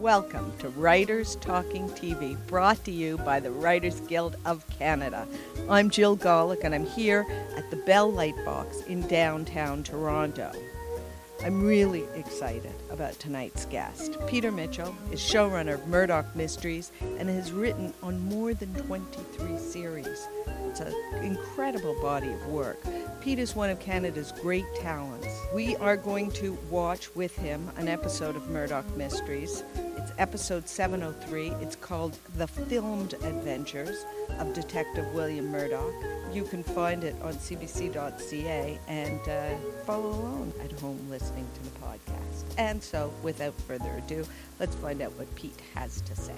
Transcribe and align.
Welcome 0.00 0.52
to 0.58 0.68
Writers 0.68 1.36
Talking 1.36 1.88
TV, 1.88 2.36
brought 2.48 2.84
to 2.84 2.90
you 2.90 3.16
by 3.16 3.40
the 3.40 3.50
Writers 3.50 4.00
Guild 4.00 4.36
of 4.44 4.62
Canada. 4.68 5.26
I'm 5.70 5.88
Jill 5.88 6.18
Golick, 6.18 6.64
and 6.64 6.74
I'm 6.74 6.84
here 6.84 7.26
at 7.56 7.70
the 7.70 7.78
Bell 7.78 8.12
Lightbox 8.12 8.86
in 8.88 9.08
downtown 9.08 9.82
Toronto. 9.82 10.52
I'm 11.42 11.64
really 11.64 12.04
excited 12.14 12.74
about 12.90 13.18
tonight's 13.18 13.64
guest. 13.64 14.18
Peter 14.26 14.52
Mitchell 14.52 14.94
is 15.10 15.20
showrunner 15.20 15.74
of 15.74 15.88
Murdoch 15.88 16.36
Mysteries 16.36 16.92
and 17.18 17.30
has 17.30 17.50
written 17.50 17.94
on 18.02 18.20
more 18.20 18.52
than 18.52 18.74
23 18.74 19.56
series. 19.56 20.28
It's 20.66 20.80
an 20.80 20.92
incredible 21.22 21.98
body 22.02 22.28
of 22.28 22.46
work. 22.48 22.78
Pete 23.26 23.40
is 23.40 23.56
one 23.56 23.70
of 23.70 23.80
Canada's 23.80 24.30
great 24.40 24.72
talents. 24.76 25.26
We 25.52 25.74
are 25.78 25.96
going 25.96 26.30
to 26.30 26.56
watch 26.70 27.12
with 27.16 27.34
him 27.34 27.68
an 27.76 27.88
episode 27.88 28.36
of 28.36 28.48
Murdoch 28.50 28.86
Mysteries. 28.96 29.64
It's 29.96 30.12
episode 30.16 30.68
703. 30.68 31.48
It's 31.60 31.74
called 31.74 32.16
The 32.36 32.46
Filmed 32.46 33.14
Adventures 33.14 34.04
of 34.38 34.54
Detective 34.54 35.12
William 35.12 35.50
Murdoch. 35.50 35.92
You 36.32 36.44
can 36.44 36.62
find 36.62 37.02
it 37.02 37.16
on 37.20 37.34
cbc.ca 37.34 38.78
and 38.86 39.28
uh, 39.28 39.56
follow 39.84 40.10
along 40.10 40.52
at 40.62 40.70
home 40.78 41.04
listening 41.10 41.48
to 41.54 41.62
the 41.64 41.80
podcast. 41.80 42.44
And 42.58 42.80
so, 42.80 43.12
without 43.24 43.54
further 43.62 43.90
ado, 43.98 44.24
let's 44.60 44.76
find 44.76 45.02
out 45.02 45.10
what 45.18 45.34
Pete 45.34 45.60
has 45.74 46.00
to 46.02 46.14
say. 46.14 46.36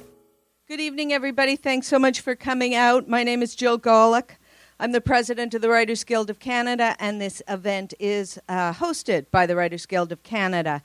Good 0.66 0.80
evening, 0.80 1.12
everybody. 1.12 1.56
Thanks 1.56 1.86
so 1.86 1.98
much 1.98 2.22
for 2.22 2.34
coming 2.34 2.74
out. 2.74 3.06
My 3.06 3.24
name 3.24 3.42
is 3.42 3.54
Jill 3.54 3.78
Golick. 3.78 4.38
I'm 4.80 4.92
the 4.92 5.00
president 5.00 5.54
of 5.54 5.60
the 5.60 5.70
Writers 5.70 6.04
Guild 6.04 6.30
of 6.30 6.38
Canada, 6.38 6.94
and 7.00 7.20
this 7.20 7.42
event 7.48 7.94
is 7.98 8.38
uh, 8.48 8.72
hosted 8.72 9.26
by 9.32 9.44
the 9.44 9.56
Writers 9.56 9.86
Guild 9.86 10.12
of 10.12 10.22
Canada. 10.22 10.82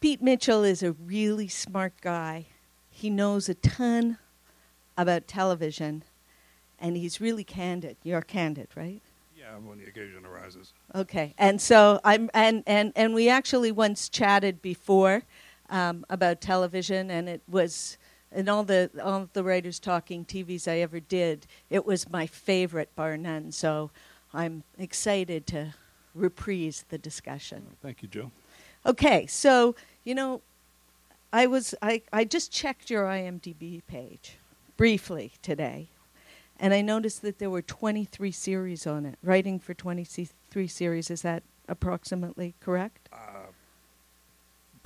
Pete 0.00 0.22
Mitchell 0.22 0.64
is 0.64 0.82
a 0.82 0.92
really 0.92 1.46
smart 1.46 1.92
guy. 2.00 2.46
He 2.88 3.10
knows 3.10 3.50
a 3.50 3.54
ton 3.54 4.16
about 4.96 5.28
television, 5.28 6.04
and 6.78 6.96
he's 6.96 7.20
really 7.20 7.44
candid. 7.44 7.98
You're 8.02 8.22
candid, 8.22 8.68
right? 8.74 9.02
Yeah, 9.38 9.56
when 9.62 9.76
the 9.76 9.84
occasion 9.84 10.24
arises. 10.24 10.72
Okay, 10.94 11.34
and 11.36 11.60
so 11.60 12.00
I'm, 12.04 12.30
and 12.32 12.62
and 12.66 12.94
and 12.96 13.12
we 13.12 13.28
actually 13.28 13.72
once 13.72 14.08
chatted 14.08 14.62
before 14.62 15.22
um, 15.68 16.06
about 16.08 16.40
television, 16.40 17.10
and 17.10 17.28
it 17.28 17.42
was 17.46 17.98
in 18.32 18.48
all 18.48 18.64
the 18.64 18.90
all 19.02 19.28
the 19.32 19.42
writers 19.44 19.78
talking 19.78 20.24
TVs 20.24 20.68
I 20.70 20.78
ever 20.80 21.00
did, 21.00 21.46
it 21.70 21.86
was 21.86 22.10
my 22.10 22.26
favorite, 22.26 22.94
bar 22.94 23.16
none. 23.16 23.52
So 23.52 23.90
I'm 24.34 24.62
excited 24.78 25.46
to 25.48 25.74
reprise 26.14 26.84
the 26.88 26.98
discussion. 26.98 27.76
Thank 27.82 28.02
you, 28.02 28.08
Joe. 28.08 28.30
Okay, 28.86 29.26
so 29.26 29.74
you 30.04 30.14
know, 30.14 30.40
I 31.32 31.46
was 31.46 31.74
I, 31.82 32.02
I 32.12 32.24
just 32.24 32.52
checked 32.52 32.90
your 32.90 33.04
IMDb 33.04 33.82
page 33.86 34.36
briefly 34.76 35.32
today, 35.42 35.88
and 36.60 36.72
I 36.74 36.80
noticed 36.82 37.22
that 37.22 37.38
there 37.38 37.50
were 37.50 37.62
23 37.62 38.30
series 38.30 38.86
on 38.86 39.06
it. 39.06 39.18
Writing 39.22 39.58
for 39.58 39.74
23 39.74 40.66
series 40.68 41.10
is 41.10 41.22
that 41.22 41.42
approximately 41.68 42.54
correct? 42.60 43.08
Uh, 43.12 43.50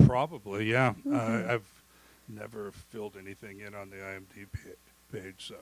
probably, 0.05 0.69
yeah. 0.71 0.93
Mhm. 1.05 1.13
Uh, 1.47 1.53
I've 1.53 1.82
never 2.27 2.71
filled 2.71 3.15
anything 3.17 3.59
in 3.61 3.73
on 3.75 3.89
the 3.89 3.97
IMDb 3.97 4.47
page, 5.11 5.47
so 5.47 5.55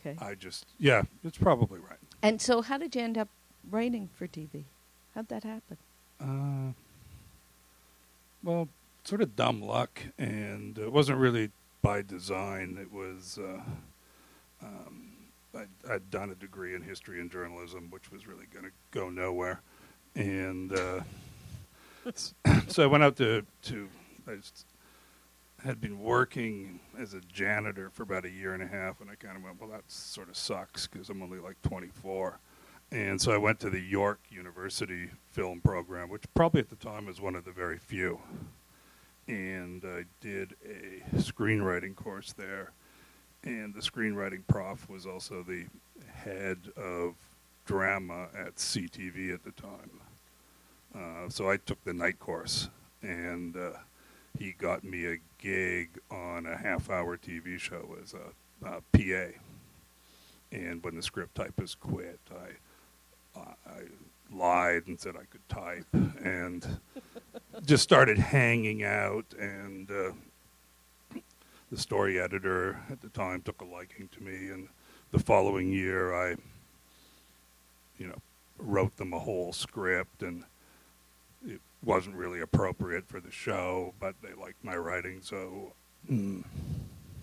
Okay. 0.00 0.16
I 0.20 0.34
just, 0.34 0.66
yeah, 0.78 1.02
it's 1.22 1.38
probably 1.38 1.80
right. 1.80 1.98
And 2.22 2.40
so, 2.40 2.62
how 2.62 2.78
did 2.78 2.94
you 2.94 3.02
end 3.02 3.18
up 3.18 3.28
writing 3.70 4.08
for 4.14 4.26
TV? 4.26 4.64
How'd 5.14 5.28
that 5.28 5.44
happen? 5.44 5.76
Uh, 6.20 6.72
well, 8.42 8.68
sort 9.04 9.20
of 9.20 9.36
dumb 9.36 9.60
luck, 9.62 10.00
and 10.18 10.78
it 10.78 10.90
wasn't 10.92 11.18
really 11.18 11.50
by 11.82 12.02
design. 12.02 12.78
It 12.80 12.92
was, 12.92 13.38
uh, 13.38 13.60
um, 14.62 15.12
I'd, 15.54 15.68
I'd 15.90 16.10
done 16.10 16.30
a 16.30 16.34
degree 16.34 16.74
in 16.74 16.82
history 16.82 17.20
and 17.20 17.30
journalism, 17.30 17.88
which 17.90 18.10
was 18.10 18.26
really 18.26 18.46
going 18.52 18.64
to 18.64 18.72
go 18.92 19.10
nowhere, 19.10 19.60
and 20.14 20.72
uh, 20.72 21.00
so 22.68 22.82
I 22.82 22.86
went 22.86 23.04
out 23.04 23.16
to 23.16 23.44
to. 23.64 23.88
I 24.26 24.36
had 25.64 25.80
been 25.80 26.00
working 26.00 26.80
as 26.98 27.14
a 27.14 27.20
janitor 27.32 27.90
for 27.90 28.02
about 28.02 28.24
a 28.24 28.30
year 28.30 28.54
and 28.54 28.62
a 28.62 28.66
half, 28.66 29.00
and 29.00 29.10
I 29.10 29.14
kind 29.14 29.36
of 29.36 29.42
went, 29.42 29.60
well, 29.60 29.70
that 29.70 29.90
sort 29.90 30.28
of 30.28 30.36
sucks 30.36 30.86
because 30.86 31.08
I'm 31.08 31.22
only 31.22 31.38
like 31.38 31.60
24. 31.62 32.38
And 32.92 33.20
so 33.20 33.32
I 33.32 33.36
went 33.36 33.58
to 33.60 33.70
the 33.70 33.80
York 33.80 34.20
University 34.30 35.10
film 35.32 35.60
program, 35.60 36.08
which 36.08 36.22
probably 36.34 36.60
at 36.60 36.70
the 36.70 36.76
time 36.76 37.06
was 37.06 37.20
one 37.20 37.34
of 37.34 37.44
the 37.44 37.50
very 37.50 37.78
few. 37.78 38.20
And 39.26 39.82
I 39.84 40.04
did 40.20 40.54
a 40.64 41.16
screenwriting 41.16 41.96
course 41.96 42.32
there. 42.32 42.70
And 43.42 43.74
the 43.74 43.80
screenwriting 43.80 44.46
prof 44.46 44.88
was 44.88 45.04
also 45.04 45.42
the 45.42 45.66
head 46.12 46.58
of 46.76 47.14
drama 47.64 48.28
at 48.38 48.56
CTV 48.56 49.34
at 49.34 49.42
the 49.42 49.50
time. 49.52 50.00
Uh, 50.94 51.28
so 51.28 51.50
I 51.50 51.56
took 51.56 51.82
the 51.84 51.92
night 51.92 52.18
course, 52.18 52.68
and 53.02 53.56
uh, 53.56 53.70
he 54.38 54.52
got 54.52 54.84
me 54.84 55.06
a 55.06 55.16
gig 55.38 55.98
on 56.10 56.46
a 56.46 56.56
half 56.56 56.90
hour 56.90 57.16
TV 57.16 57.58
show 57.58 57.96
as 58.02 58.14
a, 58.14 58.66
a 58.66 58.80
PA. 58.92 59.38
And 60.52 60.82
when 60.82 60.94
the 60.94 61.02
script 61.02 61.34
typist 61.34 61.80
quit, 61.80 62.20
I, 62.30 63.40
I 63.40 63.82
lied 64.32 64.84
and 64.86 64.98
said 64.98 65.16
I 65.16 65.24
could 65.24 65.48
type 65.48 65.86
and 66.24 66.78
just 67.64 67.82
started 67.82 68.18
hanging 68.18 68.84
out. 68.84 69.26
And 69.38 69.90
uh, 69.90 71.20
the 71.70 71.78
story 71.78 72.20
editor 72.20 72.80
at 72.90 73.00
the 73.00 73.08
time 73.08 73.42
took 73.42 73.60
a 73.60 73.64
liking 73.64 74.08
to 74.12 74.22
me. 74.22 74.50
And 74.50 74.68
the 75.12 75.18
following 75.18 75.72
year, 75.72 76.14
I, 76.14 76.36
you 77.98 78.08
know, 78.08 78.18
wrote 78.58 78.96
them 78.96 79.12
a 79.12 79.18
whole 79.18 79.52
script 79.52 80.22
and 80.22 80.44
wasn't 81.82 82.16
really 82.16 82.40
appropriate 82.40 83.06
for 83.06 83.20
the 83.20 83.30
show, 83.30 83.94
but 84.00 84.14
they 84.22 84.32
liked 84.34 84.62
my 84.64 84.76
writing, 84.76 85.20
so 85.22 85.72
mm, 86.10 86.42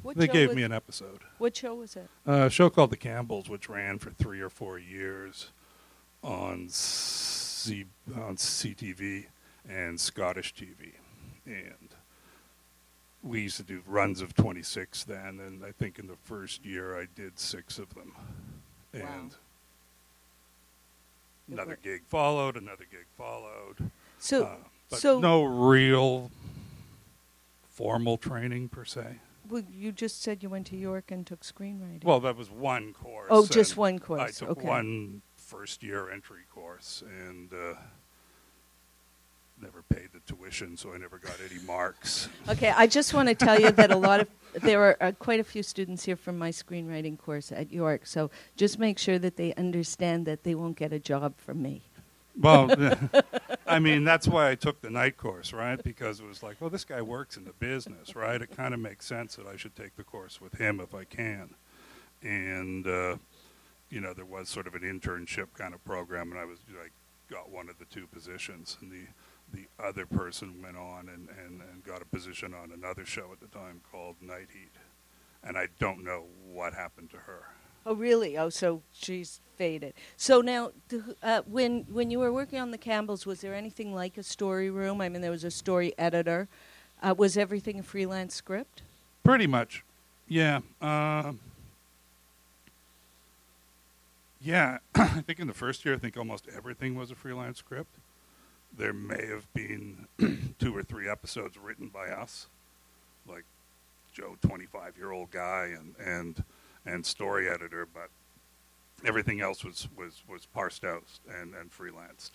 What 0.03 0.15
they 0.17 0.27
show 0.27 0.33
gave 0.33 0.47
was, 0.49 0.55
me 0.55 0.63
an 0.63 0.71
episode. 0.71 1.19
What 1.37 1.55
show 1.55 1.75
was 1.75 1.95
it? 1.95 2.09
A 2.25 2.49
show 2.49 2.69
called 2.69 2.91
The 2.91 2.97
Campbells, 2.97 3.49
which 3.49 3.67
ran 3.69 3.99
for 3.99 4.11
three 4.11 4.41
or 4.41 4.49
four 4.49 4.77
years 4.79 5.49
on 6.23 6.69
C- 6.69 7.85
on 8.15 8.37
CTV 8.37 9.25
and 9.67 9.99
Scottish 9.99 10.53
TV, 10.53 10.93
and 11.45 11.89
we 13.21 13.41
used 13.41 13.57
to 13.57 13.63
do 13.63 13.81
runs 13.87 14.21
of 14.21 14.35
26 14.35 15.03
then, 15.05 15.39
and 15.39 15.63
I 15.63 15.71
think 15.71 15.97
in 15.99 16.07
the 16.07 16.17
first 16.23 16.65
year 16.65 16.97
I 16.99 17.07
did 17.15 17.39
six 17.39 17.79
of 17.79 17.93
them, 17.95 18.13
and 18.93 19.31
It 21.49 21.53
another 21.53 21.77
gig 21.81 22.01
followed, 22.07 22.55
another 22.57 22.85
gig 22.89 23.05
followed. 23.17 23.91
So, 24.23 24.45
Uh, 24.45 24.55
but 24.89 24.99
so 24.99 25.19
no 25.19 25.43
real 25.43 26.31
formal 27.69 28.17
training 28.17 28.69
per 28.69 28.85
se. 28.85 29.17
well, 29.49 29.63
you 29.69 29.91
just 29.91 30.21
said 30.21 30.41
you 30.41 30.47
went 30.47 30.65
to 30.67 30.77
York 30.77 31.11
and 31.11 31.27
took 31.27 31.41
screenwriting. 31.41 32.05
Well, 32.05 32.21
that 32.21 32.37
was 32.37 32.49
one 32.49 32.93
course. 32.93 33.27
oh, 33.29 33.45
just 33.45 33.75
one 33.75 33.99
course. 33.99 34.21
I 34.21 34.45
took 34.45 34.57
okay. 34.57 34.67
one 34.67 35.21
first 35.35 35.83
year 35.83 36.09
entry 36.09 36.43
course 36.49 37.03
and 37.27 37.51
uh, 37.51 37.75
never 39.61 39.81
paid 39.89 40.07
the 40.13 40.21
tuition, 40.25 40.77
so 40.77 40.93
I 40.93 40.97
never 40.99 41.17
got 41.17 41.35
any 41.51 41.61
marks. 41.65 42.29
Okay, 42.47 42.69
I 42.69 42.87
just 42.87 43.13
want 43.13 43.27
to 43.27 43.35
tell 43.35 43.59
you 43.59 43.71
that 43.71 43.91
a 43.91 43.97
lot 43.97 44.21
of 44.21 44.27
there 44.61 44.81
are 44.83 44.97
uh, 45.01 45.11
quite 45.19 45.41
a 45.41 45.43
few 45.43 45.63
students 45.63 46.05
here 46.05 46.15
from 46.15 46.37
my 46.37 46.51
screenwriting 46.51 47.19
course 47.19 47.51
at 47.51 47.73
York. 47.73 48.05
So 48.05 48.31
just 48.55 48.79
make 48.79 48.97
sure 48.97 49.19
that 49.19 49.35
they 49.35 49.53
understand 49.55 50.25
that 50.27 50.43
they 50.43 50.55
won't 50.55 50.77
get 50.77 50.93
a 50.93 50.99
job 50.99 51.33
from 51.37 51.61
me. 51.61 51.81
Well, 52.39 52.71
I 53.67 53.79
mean, 53.79 54.03
that's 54.03 54.27
why 54.27 54.49
I 54.49 54.55
took 54.55 54.81
the 54.81 54.89
night 54.89 55.17
course, 55.17 55.53
right? 55.53 55.81
Because 55.81 56.19
it 56.19 56.25
was 56.27 56.43
like, 56.43 56.59
well, 56.59 56.69
this 56.69 56.85
guy 56.85 57.01
works 57.01 57.37
in 57.37 57.45
the 57.45 57.53
business, 57.53 58.15
right? 58.15 58.41
It 58.41 58.55
kind 58.55 58.73
of 58.73 58.79
makes 58.79 59.05
sense 59.05 59.35
that 59.35 59.47
I 59.47 59.55
should 59.57 59.75
take 59.75 59.95
the 59.95 60.03
course 60.03 60.41
with 60.41 60.55
him 60.55 60.79
if 60.79 60.95
I 60.95 61.03
can. 61.03 61.55
And, 62.21 62.87
uh, 62.87 63.17
you 63.89 64.01
know, 64.01 64.13
there 64.13 64.25
was 64.25 64.49
sort 64.49 64.67
of 64.67 64.75
an 64.75 64.81
internship 64.81 65.53
kind 65.55 65.73
of 65.73 65.83
program, 65.85 66.31
and 66.31 66.39
I 66.39 66.45
was 66.45 66.59
like, 66.81 66.91
got 67.29 67.51
one 67.51 67.69
of 67.69 67.77
the 67.79 67.85
two 67.85 68.07
positions, 68.07 68.77
and 68.81 68.91
the 68.91 69.05
the 69.53 69.67
other 69.79 70.05
person 70.07 70.61
went 70.63 70.77
on 70.77 71.09
and, 71.09 71.29
and, 71.45 71.61
and 71.61 71.83
got 71.85 72.01
a 72.01 72.05
position 72.05 72.53
on 72.55 72.71
another 72.71 73.05
show 73.05 73.29
at 73.31 73.39
the 73.39 73.47
time 73.47 73.81
called 73.91 74.15
Night 74.21 74.47
Heat, 74.51 74.71
and 75.43 75.57
I 75.57 75.67
don't 75.79 76.03
know 76.03 76.25
what 76.51 76.73
happened 76.73 77.11
to 77.11 77.17
her. 77.17 77.52
Oh, 77.85 77.95
really? 77.95 78.37
Oh, 78.37 78.49
so 78.49 78.81
she's 78.93 79.41
faded. 79.57 79.93
So 80.17 80.41
now, 80.41 80.71
uh, 81.21 81.41
when 81.45 81.85
when 81.91 82.09
you 82.11 82.19
were 82.19 82.31
working 82.31 82.59
on 82.59 82.71
the 82.71 82.77
Campbells, 82.77 83.25
was 83.25 83.41
there 83.41 83.53
anything 83.53 83.93
like 83.93 84.17
a 84.17 84.23
story 84.23 84.69
room? 84.69 85.01
I 85.01 85.09
mean, 85.09 85.21
there 85.21 85.31
was 85.31 85.43
a 85.43 85.51
story 85.51 85.93
editor. 85.97 86.47
Uh, 87.01 87.13
was 87.17 87.37
everything 87.37 87.79
a 87.79 87.83
freelance 87.83 88.33
script? 88.33 88.81
Pretty 89.23 89.47
much, 89.47 89.83
yeah. 90.27 90.61
Um 90.81 91.39
yeah, 94.41 94.79
I 94.95 95.21
think 95.21 95.39
in 95.39 95.47
the 95.47 95.53
first 95.53 95.85
year, 95.85 95.95
I 95.95 95.97
think 95.97 96.17
almost 96.17 96.47
everything 96.55 96.95
was 96.95 97.11
a 97.11 97.15
freelance 97.15 97.59
script. 97.59 97.95
There 98.77 98.93
may 98.93 99.27
have 99.27 99.51
been 99.53 100.07
two 100.59 100.75
or 100.75 100.83
three 100.83 101.09
episodes 101.09 101.57
written 101.57 101.87
by 101.87 102.09
us, 102.09 102.47
like 103.27 103.45
Joe, 104.13 104.35
25 104.41 104.97
year 104.97 105.11
old 105.11 105.31
guy, 105.31 105.71
and 105.77 105.95
and 105.97 106.43
and 106.85 107.05
story 107.05 107.49
editor, 107.49 107.87
but 107.91 108.09
everything 109.05 109.41
else 109.41 109.63
was 109.63 109.87
was 109.95 110.23
was 110.27 110.45
parsed 110.47 110.83
out 110.83 111.03
and 111.39 111.53
and 111.55 111.71
freelanced, 111.71 112.31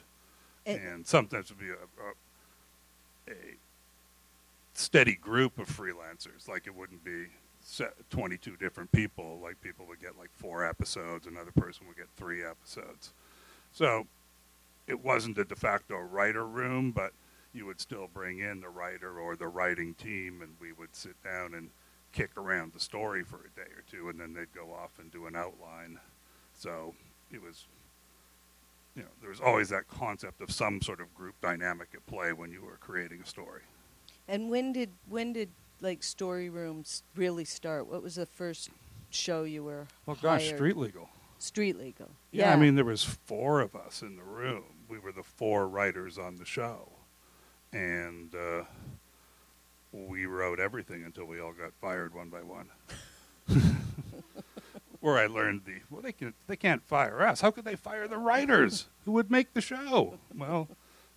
And- 0.66 0.80
and 0.82 1.06
sometimes 1.06 1.50
would 1.50 1.58
be 1.58 1.70
a, 1.70 1.74
a 1.74 3.32
a 3.32 3.56
steady 4.74 5.14
group 5.14 5.58
of 5.58 5.68
freelancers. 5.68 6.48
Like 6.48 6.66
it 6.66 6.74
wouldn't 6.74 7.04
be 7.04 7.26
set 7.60 7.92
22 8.10 8.56
different 8.56 8.90
people. 8.92 9.38
Like 9.42 9.60
people 9.60 9.86
would 9.86 10.00
get 10.00 10.18
like 10.18 10.30
four 10.36 10.64
episodes, 10.66 11.26
another 11.26 11.50
person 11.52 11.86
would 11.86 11.96
get 11.96 12.08
three 12.16 12.42
episodes. 12.44 13.12
So 13.72 14.06
it 14.86 15.00
wasn't 15.04 15.36
a 15.38 15.44
de 15.44 15.54
facto 15.56 15.98
writer 15.98 16.46
room, 16.46 16.92
but 16.92 17.12
you 17.52 17.66
would 17.66 17.80
still 17.80 18.08
bring 18.12 18.38
in 18.38 18.60
the 18.60 18.68
writer 18.68 19.18
or 19.18 19.36
the 19.36 19.48
writing 19.48 19.94
team, 19.94 20.40
and 20.42 20.52
we 20.60 20.72
would 20.72 20.94
sit 20.94 21.22
down 21.22 21.54
and 21.54 21.68
kick 22.12 22.30
around 22.36 22.72
the 22.72 22.80
story 22.80 23.22
for 23.22 23.36
a 23.36 23.50
day 23.56 23.70
or 23.76 23.82
two, 23.90 24.08
and 24.08 24.18
then 24.18 24.32
they'd 24.32 24.52
go 24.54 24.72
off 24.72 24.98
and 24.98 25.10
do 25.10 25.26
an 25.26 25.36
outline. 25.36 25.98
So 26.54 26.94
it 27.30 27.42
was, 27.42 27.66
you 28.96 29.02
know, 29.02 29.08
there 29.20 29.30
was 29.30 29.40
always 29.40 29.68
that 29.70 29.88
concept 29.88 30.40
of 30.40 30.50
some 30.50 30.80
sort 30.82 31.00
of 31.00 31.14
group 31.14 31.34
dynamic 31.40 31.88
at 31.94 32.06
play 32.06 32.32
when 32.32 32.50
you 32.50 32.62
were 32.62 32.78
creating 32.80 33.20
a 33.22 33.26
story. 33.26 33.62
And 34.26 34.50
when 34.50 34.72
did 34.72 34.90
when 35.08 35.32
did 35.32 35.50
like 35.80 36.02
story 36.02 36.50
rooms 36.50 37.02
really 37.14 37.44
start? 37.44 37.86
What 37.86 38.02
was 38.02 38.16
the 38.16 38.26
first 38.26 38.70
show 39.10 39.44
you 39.44 39.64
were? 39.64 39.86
Well, 40.06 40.18
gosh, 40.20 40.46
hired? 40.46 40.56
street 40.56 40.76
legal. 40.76 41.08
Street 41.38 41.78
Legal. 41.78 42.08
Yeah, 42.32 42.52
I 42.52 42.56
mean, 42.56 42.74
there 42.74 42.84
was 42.84 43.04
four 43.04 43.60
of 43.60 43.76
us 43.76 44.02
in 44.02 44.16
the 44.16 44.24
room. 44.24 44.64
We 44.88 44.98
were 44.98 45.12
the 45.12 45.22
four 45.22 45.68
writers 45.68 46.18
on 46.18 46.36
the 46.36 46.44
show, 46.44 46.90
and 47.72 48.34
uh, 48.34 48.64
we 49.92 50.26
wrote 50.26 50.60
everything 50.60 51.04
until 51.04 51.24
we 51.24 51.40
all 51.40 51.52
got 51.52 51.72
fired 51.80 52.14
one 52.14 52.28
by 52.28 52.42
one. 52.42 52.68
Where 55.00 55.16
I 55.16 55.26
learned 55.26 55.62
the 55.64 55.74
well, 55.90 56.02
they 56.02 56.12
can 56.12 56.34
they 56.48 56.56
can't 56.56 56.82
fire 56.82 57.22
us. 57.22 57.40
How 57.40 57.50
could 57.50 57.64
they 57.64 57.76
fire 57.76 58.08
the 58.08 58.18
writers 58.18 58.88
who 59.04 59.12
would 59.12 59.30
make 59.30 59.54
the 59.54 59.60
show? 59.60 60.18
Well, 60.36 60.68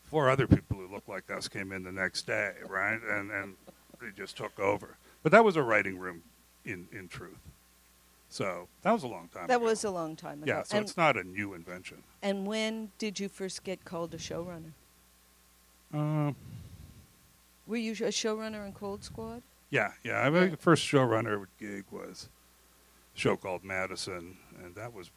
four 0.04 0.30
other 0.30 0.46
people 0.48 0.78
who 0.78 0.88
looked 0.88 1.10
like 1.10 1.32
us 1.32 1.48
came 1.48 1.72
in 1.72 1.84
the 1.84 1.92
next 1.92 2.28
day, 2.28 2.54
right, 2.68 3.00
and 3.02 3.32
and 3.32 3.56
they 4.00 4.08
just 4.16 4.38
took 4.38 4.60
over. 4.60 4.98
But 5.24 5.32
that 5.32 5.44
was 5.44 5.56
a 5.56 5.64
writing 5.64 5.98
room, 5.98 6.22
in 6.64 6.88
in 6.92 7.08
truth. 7.08 7.40
So 8.30 8.68
that 8.84 8.92
was 8.92 9.04
a 9.04 9.08
long 9.08 9.30
time. 9.34 9.48
that 9.48 9.58
ago. 9.58 9.66
was 9.66 9.84
a 9.84 9.92
long 9.92 10.16
time 10.16 10.44
ago. 10.44 10.54
Yeah, 10.54 10.64
so 10.64 10.78
and, 10.78 10.86
it's 10.86 10.96
not 10.96 11.18
a 11.18 11.24
new 11.24 11.54
invention. 11.54 12.04
and 12.22 12.46
when 12.46 12.92
did 12.98 13.20
you 13.20 13.28
first 13.28 13.64
get 13.64 13.84
called 13.84 14.14
a 14.14 14.18
showrunner? 14.18 14.72
Uh, 15.94 16.32
Were 17.72 17.78
you 17.78 17.94
a 17.94 18.12
showrunner 18.12 18.66
in 18.68 18.74
Cold 18.74 19.02
Squad? 19.02 19.44
yeah, 19.70 19.94
yeah. 20.04 20.20
I 20.20 20.30
mean, 20.30 20.52
the 20.52 20.58
first 20.58 20.86
showrunner 20.86 21.46
gig 21.58 21.86
was 21.90 22.28
a 23.16 23.18
show 23.18 23.38
called 23.38 23.64
Madison, 23.64 24.36
and 24.62 24.76
that 24.76 24.92
was 24.94 25.10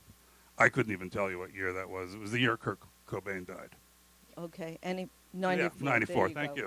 I 0.56 0.68
couldn't 0.68 0.92
even 0.92 1.10
tell 1.10 1.28
you 1.28 1.40
what 1.40 1.52
year 1.52 1.72
that 1.72 1.90
was. 1.90 2.14
It 2.14 2.20
was 2.20 2.30
the 2.30 2.38
year 2.38 2.56
Kurt 2.56 2.78
Cobain 3.08 3.44
died. 3.44 3.70
Okay, 4.38 4.78
any 4.84 5.08
ninety 5.32 5.64
Yeah, 5.64 5.68
four. 5.70 5.84
ninety-four. 5.88 6.28
Thank 6.30 6.56
you. 6.56 6.66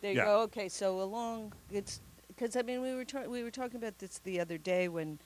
There 0.00 0.12
you 0.12 0.16
Yeah. 0.16 0.24
go. 0.24 0.40
Okay, 0.44 0.70
so 0.70 1.02
along 1.02 1.52
it's 1.70 2.00
because 2.28 2.56
I 2.56 2.62
mean 2.62 2.80
we 2.80 2.94
were 2.94 3.04
ta- 3.04 3.28
we 3.28 3.42
were 3.42 3.50
talking 3.50 3.76
about 3.76 3.98
this 3.98 4.18
the 4.24 4.40
other 4.40 4.56
day 4.56 4.88
when 4.88 5.18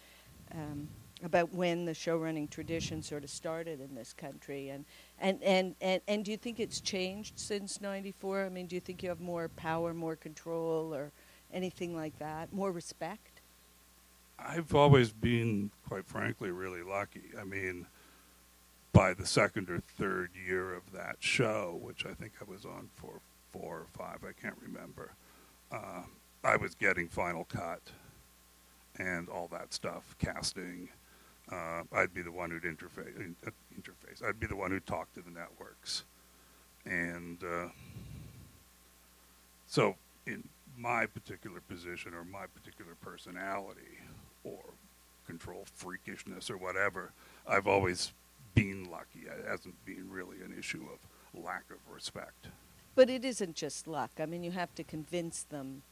um, 0.52 0.88
about 1.22 1.52
when 1.54 1.84
the 1.84 1.92
showrunning 1.92 2.50
tradition 2.50 3.02
sort 3.02 3.22
of 3.22 3.30
started 3.30 3.80
in 3.80 3.94
this 3.94 4.12
country 4.12 4.68
and 4.68 4.84
and, 5.18 5.42
and, 5.42 5.74
and 5.80 6.02
and 6.06 6.24
do 6.24 6.30
you 6.30 6.36
think 6.36 6.60
it's 6.60 6.80
changed 6.80 7.38
since 7.38 7.80
'94? 7.80 8.44
I 8.44 8.48
mean, 8.48 8.66
do 8.66 8.74
you 8.74 8.80
think 8.80 9.02
you 9.02 9.08
have 9.08 9.20
more 9.20 9.48
power, 9.48 9.94
more 9.94 10.16
control, 10.16 10.94
or 10.94 11.12
anything 11.52 11.96
like 11.96 12.18
that? 12.18 12.52
More 12.52 12.72
respect? 12.72 13.40
I've 14.38 14.74
always 14.74 15.12
been, 15.12 15.70
quite 15.88 16.06
frankly, 16.06 16.50
really 16.50 16.82
lucky. 16.82 17.30
I 17.40 17.44
mean, 17.44 17.86
by 18.92 19.14
the 19.14 19.26
second 19.26 19.70
or 19.70 19.80
third 19.80 20.30
year 20.46 20.74
of 20.74 20.92
that 20.92 21.16
show, 21.20 21.78
which 21.82 22.04
I 22.04 22.12
think 22.12 22.32
I 22.40 22.50
was 22.50 22.64
on 22.64 22.90
for 22.96 23.20
four 23.52 23.78
or 23.78 23.86
five, 23.92 24.18
I 24.28 24.32
can't 24.40 24.56
remember, 24.60 25.12
uh, 25.72 26.02
I 26.44 26.56
was 26.56 26.74
getting 26.74 27.08
Final 27.08 27.44
Cut 27.44 27.80
and 28.98 29.28
all 29.28 29.48
that 29.48 29.72
stuff, 29.72 30.14
casting. 30.18 30.88
Uh, 31.50 31.82
I'd 31.92 32.12
be 32.12 32.22
the 32.22 32.32
one 32.32 32.50
who'd 32.50 32.64
interface, 32.64 33.34
uh, 33.46 33.50
interface. 33.78 34.24
I'd 34.24 34.40
be 34.40 34.46
the 34.46 34.56
one 34.56 34.70
who'd 34.70 34.86
talk 34.86 35.12
to 35.14 35.22
the 35.22 35.30
networks. 35.30 36.04
And 36.84 37.42
uh, 37.44 37.68
so, 39.66 39.96
in 40.26 40.48
my 40.76 41.06
particular 41.06 41.60
position 41.60 42.14
or 42.14 42.24
my 42.24 42.46
particular 42.46 42.96
personality 43.00 43.98
or 44.44 44.60
control 45.26 45.64
freakishness 45.78 46.50
or 46.50 46.56
whatever, 46.56 47.12
I've 47.46 47.66
always 47.66 48.12
been 48.54 48.90
lucky. 48.90 49.26
It 49.26 49.46
hasn't 49.46 49.84
been 49.84 50.10
really 50.10 50.40
an 50.42 50.54
issue 50.58 50.86
of 50.92 51.42
lack 51.44 51.64
of 51.70 51.78
respect. 51.92 52.48
But 52.94 53.10
it 53.10 53.24
isn't 53.24 53.54
just 53.54 53.86
luck. 53.86 54.10
I 54.18 54.26
mean, 54.26 54.42
you 54.42 54.52
have 54.52 54.74
to 54.76 54.84
convince 54.84 55.42
them 55.42 55.82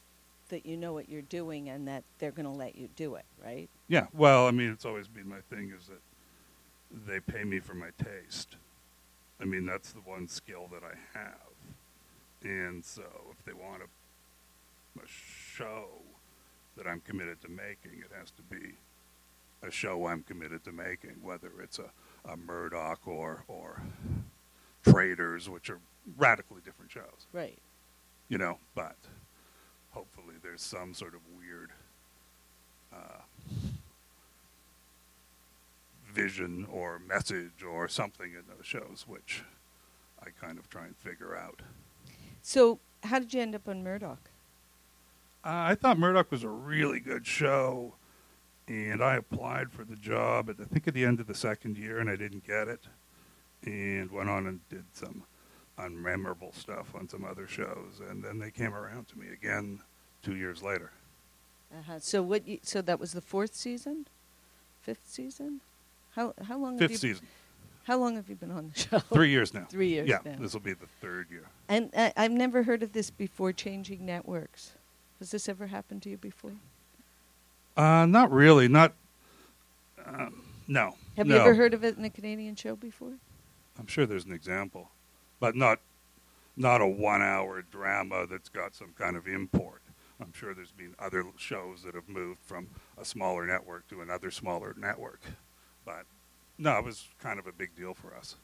that 0.54 0.64
you 0.64 0.76
know 0.76 0.92
what 0.92 1.08
you're 1.08 1.20
doing 1.22 1.68
and 1.68 1.88
that 1.88 2.04
they're 2.20 2.30
going 2.30 2.46
to 2.46 2.52
let 2.56 2.76
you 2.76 2.88
do 2.94 3.16
it, 3.16 3.24
right? 3.44 3.68
Yeah, 3.88 4.06
well, 4.12 4.46
I 4.46 4.52
mean, 4.52 4.70
it's 4.70 4.84
always 4.84 5.08
been 5.08 5.28
my 5.28 5.40
thing 5.50 5.72
is 5.76 5.88
that 5.88 6.00
they 7.08 7.18
pay 7.18 7.42
me 7.42 7.58
for 7.58 7.74
my 7.74 7.88
taste. 8.02 8.54
I 9.40 9.46
mean, 9.46 9.66
that's 9.66 9.90
the 9.92 9.98
one 10.00 10.28
skill 10.28 10.70
that 10.72 10.82
I 10.84 11.18
have. 11.18 11.34
And 12.44 12.84
so 12.84 13.02
if 13.32 13.44
they 13.44 13.52
want 13.52 13.82
a, 13.82 15.00
a 15.00 15.06
show 15.08 15.86
that 16.76 16.86
I'm 16.86 17.00
committed 17.00 17.40
to 17.42 17.48
making, 17.48 17.98
it 17.98 18.12
has 18.16 18.30
to 18.30 18.42
be 18.42 18.74
a 19.60 19.72
show 19.72 20.06
I'm 20.06 20.22
committed 20.22 20.62
to 20.66 20.72
making, 20.72 21.16
whether 21.20 21.50
it's 21.60 21.80
a, 21.80 21.90
a 22.30 22.36
Murdoch 22.36 23.08
or, 23.08 23.42
or 23.48 23.82
Traders, 24.84 25.48
which 25.50 25.68
are 25.68 25.80
radically 26.16 26.60
different 26.64 26.92
shows 26.92 27.26
Right. 27.32 27.58
you 28.28 28.38
know, 28.38 28.58
but 28.76 28.94
hopefully 29.94 30.35
there's 30.43 30.61
some 30.61 30.93
sort 30.93 31.14
of 31.14 31.20
weird 31.38 31.70
uh, 32.93 33.23
vision 36.12 36.67
or 36.70 36.99
message 36.99 37.62
or 37.67 37.89
something 37.89 38.32
in 38.32 38.43
those 38.48 38.67
shows, 38.67 39.05
which 39.06 39.43
I 40.20 40.29
kind 40.44 40.58
of 40.58 40.69
try 40.69 40.84
and 40.84 40.96
figure 40.96 41.36
out. 41.36 41.63
So, 42.43 42.79
how 43.05 43.19
did 43.19 43.32
you 43.32 43.41
end 43.41 43.55
up 43.55 43.69
on 43.69 43.82
Murdoch? 43.82 44.31
Uh, 45.44 45.70
I 45.70 45.74
thought 45.74 45.98
Murdoch 45.98 46.31
was 46.31 46.43
a 46.43 46.48
really 46.48 47.01
good 47.01 47.27
show, 47.27 47.94
and 48.67 49.03
I 49.03 49.17
applied 49.17 49.70
for 49.72 49.84
the 49.84 49.96
job 49.96 50.48
at 50.51 50.56
I 50.60 50.65
think 50.65 50.89
at 50.89 50.94
the 50.94 51.05
end 51.05 51.20
of 51.20 51.27
the 51.27 51.34
second 51.34 51.77
year, 51.77 51.98
and 51.98 52.08
I 52.08 52.17
didn't 52.17 52.46
get 52.46 52.69
it, 52.69 52.81
and 53.65 54.10
went 54.10 54.31
on 54.31 54.46
and 54.46 54.60
did 54.69 54.84
some 54.93 55.24
unmemorable 55.78 56.54
stuff 56.54 56.94
on 56.94 57.08
some 57.08 57.24
other 57.24 57.46
shows, 57.46 58.00
and 58.08 58.22
then 58.22 58.38
they 58.38 58.50
came 58.50 58.74
around 58.74 59.08
to 59.08 59.19
me 59.19 59.28
again 59.32 59.81
two 60.22 60.36
years 60.36 60.62
later. 60.62 60.93
Uh-huh. 61.76 61.98
So 61.98 62.22
what? 62.22 62.46
You, 62.46 62.58
so 62.62 62.82
that 62.82 63.00
was 63.00 63.12
the 63.12 63.20
fourth 63.20 63.54
season, 63.54 64.06
fifth 64.81 65.06
season. 65.06 65.60
How 66.14 66.34
how 66.46 66.58
long? 66.58 66.78
Fifth 66.78 66.82
have 66.82 66.90
you, 66.93 66.96
season, 67.14 67.26
How 67.84 67.98
long 67.98 68.16
have 68.16 68.28
you 68.28 68.36
been 68.36 68.52
on 68.52 68.72
the 68.72 68.81
show? 68.81 68.98
three 69.12 69.31
years 69.31 69.52
now. 69.52 69.66
Three 69.69 69.88
years 69.88 70.08
Yeah, 70.08 70.19
this 70.38 70.52
will 70.52 70.60
be 70.60 70.74
the 70.74 70.86
third 71.00 71.28
year. 71.31 71.48
And 71.69 71.90
uh, 71.94 72.10
I've 72.16 72.32
never 72.32 72.62
heard 72.62 72.82
of 72.82 72.93
this 72.93 73.10
before. 73.10 73.52
Changing 73.52 74.06
networks. 74.06 74.72
Has 75.19 75.31
this 75.31 75.48
ever 75.48 75.69
happened 75.69 76.02
to 76.02 76.10
you 76.10 76.16
before? 76.16 76.52
Uh, 77.76 78.06
not 78.06 78.31
really. 78.31 78.69
Not. 78.69 78.93
Um, 80.06 80.43
no. 80.69 80.96
Have 81.16 81.26
no. 81.26 81.36
you 81.36 81.40
ever 81.40 81.54
heard 81.54 81.74
of 81.74 81.84
it 81.84 81.96
in 81.96 82.04
a 82.04 82.10
Canadian 82.10 82.56
show 82.56 82.76
before? 82.76 83.14
I'm 83.78 83.86
sure 83.86 84.06
there's 84.06 84.24
an 84.24 84.32
example, 84.32 84.90
but 85.44 85.55
not 85.55 85.79
not 86.56 86.81
a 86.81 86.86
one-hour 86.86 87.60
drama 87.70 88.27
that's 88.27 88.48
got 88.48 88.74
some 88.74 88.94
kind 88.98 89.15
of 89.15 89.29
import. 89.29 89.82
I'm 90.19 90.32
sure 90.32 90.55
there's 90.55 90.70
been 90.70 90.94
other 90.98 91.22
shows 91.36 91.82
that 91.82 91.94
have 91.94 92.08
moved 92.08 92.39
from 92.46 92.69
a 92.96 93.05
smaller 93.05 93.44
network 93.46 93.86
to 93.89 94.01
another 94.01 94.31
smaller 94.31 94.74
network, 94.79 95.20
but 95.84 96.06
no, 96.56 96.79
it 96.79 96.84
was 96.84 97.08
kind 97.22 97.39
of 97.39 97.46
a 97.46 97.53
big 97.53 97.77
deal 97.77 97.93
for 97.93 98.15
us. 98.17 98.36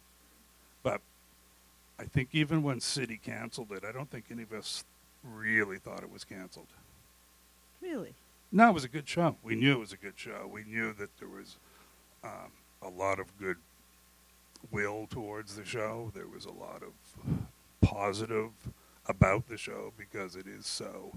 But 0.82 1.00
I 1.98 2.04
think 2.04 2.28
even 2.32 2.62
when 2.62 2.80
City 2.80 3.18
canceled 3.22 3.72
it, 3.72 3.82
I 3.82 3.92
don't 3.92 4.10
think 4.10 4.26
any 4.30 4.42
of 4.42 4.52
us 4.52 4.84
really 5.24 5.78
thought 5.78 6.02
it 6.02 6.12
was 6.12 6.24
canceled. 6.24 6.68
Really? 7.80 8.12
No, 8.52 8.68
it 8.68 8.74
was 8.74 8.84
a 8.84 8.88
good 8.88 9.08
show. 9.08 9.36
We 9.42 9.54
knew 9.54 9.72
it 9.72 9.80
was 9.80 9.94
a 9.94 9.96
good 9.96 10.18
show. 10.18 10.50
We 10.52 10.64
knew 10.64 10.92
that 10.98 11.16
there 11.18 11.28
was 11.28 11.56
um, 12.22 12.52
a 12.82 12.90
lot 12.90 13.18
of 13.18 13.38
good 13.38 13.56
will 14.70 15.06
towards 15.08 15.56
the 15.56 15.64
show. 15.64 16.10
There 16.14 16.26
was 16.28 16.44
a 16.44 16.52
lot 16.52 16.82
of 16.82 16.92
positive 17.80 18.50
about 19.06 19.48
the 19.48 19.56
show 19.56 19.92
because 19.96 20.36
it 20.36 20.46
is 20.46 20.66
so 20.66 21.12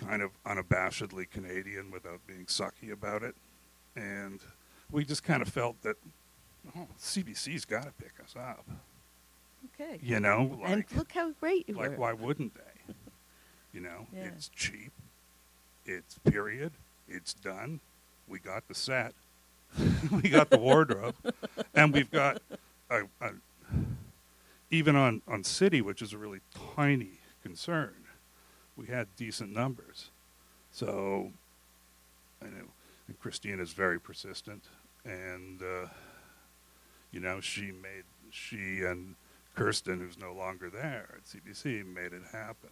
kind 0.00 0.22
of 0.22 0.30
unabashedly 0.46 1.28
Canadian 1.30 1.90
without 1.90 2.20
being 2.26 2.46
sucky 2.46 2.90
about 2.92 3.22
it. 3.22 3.34
And 3.96 4.40
we 4.90 5.04
just 5.04 5.22
kind 5.24 5.42
of 5.42 5.48
felt 5.48 5.82
that 5.82 5.96
oh, 6.76 6.86
CBC's 6.98 7.64
got 7.64 7.84
to 7.84 7.92
pick 7.92 8.12
us 8.22 8.34
up. 8.36 8.64
Okay. 9.74 9.98
You 10.02 10.20
know, 10.20 10.60
and 10.64 10.84
look 10.96 11.12
how 11.12 11.32
great 11.32 11.68
you 11.68 11.74
like 11.74 11.90
were. 11.90 11.96
why 11.96 12.12
wouldn't 12.12 12.54
they? 12.54 12.94
You 13.72 13.80
know, 13.82 14.08
Yeah. 14.12 14.24
it's 14.24 14.48
cheap 14.48 14.90
It's 15.86 16.18
period. 16.28 16.72
It's 17.08 17.32
done. 17.32 17.78
We 18.26 18.40
got 18.40 18.66
the 18.66 18.74
set. 18.74 19.14
we 20.10 20.28
got 20.28 20.50
the 20.50 20.58
wardrobe, 20.58 21.14
and 21.74 21.92
we've 21.92 22.10
got 22.10 22.42
a, 22.90 23.02
a, 23.20 23.30
even 24.70 24.96
on 24.96 25.22
on 25.28 25.44
city, 25.44 25.80
which 25.80 26.02
is 26.02 26.12
a 26.12 26.18
really 26.18 26.40
tiny 26.76 27.20
concern. 27.42 27.94
We 28.76 28.86
had 28.86 29.08
decent 29.16 29.52
numbers, 29.52 30.10
so 30.72 31.32
I 32.42 32.46
know. 32.46 32.66
And 33.08 33.18
Christine 33.20 33.60
is 33.60 33.72
very 33.72 34.00
persistent, 34.00 34.64
and 35.04 35.60
uh, 35.62 35.88
you 37.12 37.20
know 37.20 37.40
she 37.40 37.72
made 37.72 38.04
she 38.30 38.82
and 38.82 39.14
Kirsten, 39.54 39.98
who's 39.98 40.18
no 40.18 40.32
longer 40.32 40.70
there 40.70 41.16
at 41.16 41.24
CBC, 41.24 41.84
made 41.86 42.12
it 42.12 42.22
happen. 42.32 42.70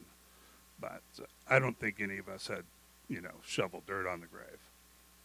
But 0.80 1.02
uh, 1.20 1.24
I 1.48 1.58
don't 1.58 1.78
think 1.78 2.00
any 2.00 2.18
of 2.18 2.28
us 2.28 2.46
had, 2.46 2.62
you 3.08 3.20
know, 3.20 3.34
shoveled 3.44 3.84
dirt 3.86 4.06
on 4.06 4.20
the 4.20 4.26
grave 4.26 4.58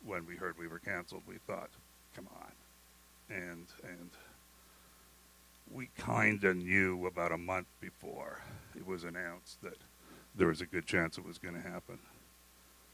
when 0.06 0.26
we 0.26 0.36
heard 0.36 0.58
we 0.58 0.68
were 0.68 0.80
canceled. 0.80 1.24
We 1.28 1.38
thought, 1.48 1.70
come 2.16 2.28
on, 2.36 2.52
and 3.30 3.66
and 3.84 4.10
we 5.72 5.90
kind 5.98 6.44
of 6.44 6.58
knew 6.58 7.08
about 7.08 7.32
a 7.32 7.38
month 7.38 7.68
before 7.80 8.42
it 8.76 8.86
was 8.86 9.04
announced 9.04 9.62
that 9.64 9.78
there 10.36 10.48
was 10.48 10.62
a 10.62 10.66
good 10.66 10.86
chance 10.86 11.18
it 11.18 11.26
was 11.26 11.38
going 11.38 11.56
to 11.56 11.62
happen. 11.62 12.00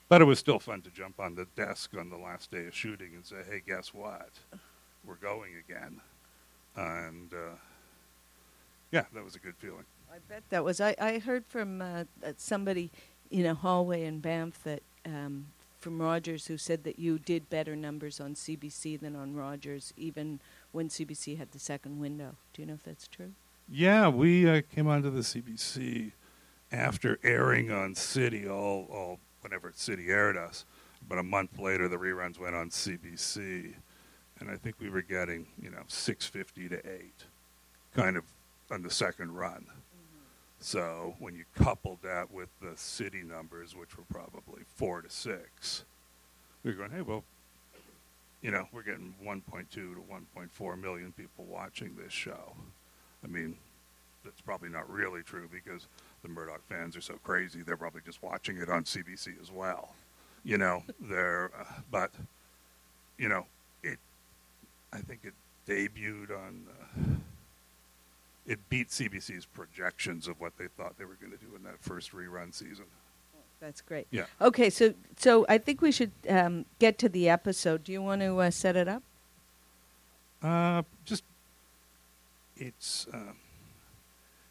But 0.08 0.22
it 0.22 0.26
was 0.26 0.40
still 0.40 0.60
fun 0.60 0.82
to 0.82 0.90
jump 0.90 1.20
on 1.20 1.36
the 1.36 1.46
desk 1.56 1.92
on 1.98 2.10
the 2.10 2.18
last 2.18 2.52
day 2.52 2.66
of 2.68 2.76
shooting 2.76 3.12
and 3.16 3.26
say, 3.26 3.38
"Hey, 3.48 3.62
guess 3.66 3.94
what? 3.94 4.32
We're 5.06 5.16
going 5.16 5.54
again." 5.56 6.02
And 6.76 7.34
uh, 7.34 7.56
yeah, 8.92 9.06
that 9.14 9.24
was 9.24 9.36
a 9.36 9.40
good 9.40 9.56
feeling. 9.58 9.86
I 10.12 10.18
bet 10.28 10.44
that 10.50 10.64
was. 10.64 10.82
I, 10.82 10.96
I 11.00 11.20
heard 11.20 11.46
from 11.48 11.82
uh, 11.82 12.06
somebody 12.38 12.92
in 13.30 13.46
a 13.46 13.54
hallway 13.54 14.06
in 14.06 14.20
Banff 14.20 14.64
that 14.64 14.82
um, 15.06 15.48
from 15.80 16.02
Rogers 16.02 16.48
who 16.48 16.58
said 16.58 16.84
that 16.84 17.00
you 17.00 17.18
did 17.18 17.50
better 17.50 17.76
numbers 17.76 18.20
on 18.20 18.36
CBC 18.36 19.00
than 19.00 19.16
on 19.16 19.36
Rogers, 19.36 19.94
even 19.96 20.40
when 20.72 20.90
CBC 20.90 21.38
had 21.38 21.52
the 21.52 21.60
second 21.60 22.00
window. 22.00 22.36
Do 22.54 22.62
you 22.62 22.68
know 22.68 22.74
if 22.74 22.84
that's 22.84 23.08
true? 23.08 23.32
Yeah, 23.72 24.10
we 24.10 24.50
uh, 24.50 24.62
came 24.74 24.88
onto 24.88 25.10
the 25.10 25.22
CBC 25.22 26.12
after 26.72 27.20
airing 27.24 27.72
on 27.72 27.96
City 27.96 28.48
all, 28.48 28.88
all 28.92 29.20
whenever 29.42 29.72
City 29.76 30.10
aired 30.10 30.38
us. 30.38 30.66
But 31.08 31.18
a 31.18 31.24
month 31.24 31.58
later, 31.58 31.88
the 31.88 31.98
reruns 31.98 32.40
went 32.40 32.56
on 32.56 32.70
CBC, 32.70 33.74
and 34.40 34.50
I 34.50 34.56
think 34.56 34.76
we 34.80 34.90
were 34.90 35.02
getting 35.02 35.48
you 35.62 35.70
know 35.70 35.84
six 35.88 36.26
fifty 36.26 36.68
to 36.68 36.78
eight, 36.88 37.24
kind 37.96 38.18
of 38.18 38.26
on 38.70 38.84
the 38.84 38.92
second 38.92 39.36
run. 39.36 39.66
So 40.60 41.16
when 41.20 41.36
you 41.36 41.46
coupled 41.56 42.00
that 42.04 42.32
with 42.32 42.50
the 42.62 42.76
city 42.76 43.24
numbers, 43.24 43.76
which 43.76 43.98
were 43.98 44.04
probably 44.10 44.64
four 44.76 45.02
to 45.02 45.10
six, 45.10 45.84
we 46.64 46.72
are 46.72 46.74
going, 46.74 46.92
hey, 46.92 47.02
well, 47.02 47.24
you 48.42 48.52
know, 48.52 48.68
we're 48.72 48.84
getting 48.84 49.14
1.2 49.26 49.70
to 49.70 50.04
1.4 50.38 50.82
million 50.82 51.14
people 51.14 51.46
watching 51.46 51.96
this 51.96 52.12
show. 52.12 52.54
I 53.24 53.28
mean, 53.28 53.56
that's 54.24 54.42
probably 54.42 54.70
not 54.70 54.90
really 54.90 55.24
true 55.24 55.50
because 55.52 55.88
the 56.24 56.30
Murdoch 56.30 56.62
fans 56.68 56.96
are 56.96 57.02
so 57.02 57.16
crazy. 57.24 57.62
They're 57.62 57.78
probably 57.78 58.02
just 58.06 58.22
watching 58.22 58.58
it 58.58 58.70
on 58.70 58.84
CBC 58.84 59.42
as 59.42 59.52
well. 59.52 59.96
You 60.44 60.58
know, 60.58 60.84
they're, 61.02 61.52
uh, 61.58 61.64
but, 61.92 62.12
you 63.18 63.30
know, 63.30 63.46
it, 63.84 64.00
I 64.94 65.00
think 65.00 65.22
it 65.24 65.34
debuted 65.68 66.32
on, 66.32 66.66
uh, 66.70 67.19
it 68.50 68.68
beat 68.68 68.90
CBC's 68.90 69.46
projections 69.46 70.28
of 70.28 70.42
what 70.42 70.58
they 70.58 70.68
thought 70.68 70.98
they 70.98 71.06
were 71.06 71.18
going 71.22 71.32
to 71.32 71.38
do 71.38 71.56
in 71.56 71.62
that 71.64 71.80
first 71.80 72.14
rerun 72.14 72.52
season. 72.52 72.86
That's 73.62 73.80
great. 73.80 74.08
Yeah. 74.10 74.26
Okay, 74.42 74.72
so 74.72 74.96
so 75.18 75.46
I 75.48 75.60
think 75.60 75.82
we 75.82 75.92
should 75.92 76.12
um, 76.28 76.66
get 76.80 76.98
to 77.00 77.10
the 77.10 77.30
episode. 77.30 77.84
Do 77.84 77.92
you 77.92 78.02
want 78.02 78.22
to 78.22 78.40
uh, 78.40 78.50
set 78.50 78.76
it 78.76 78.88
up? 78.88 79.04
Uh, 80.42 80.82
just 81.06 81.24
it's 82.58 83.06
uh, 83.14 83.34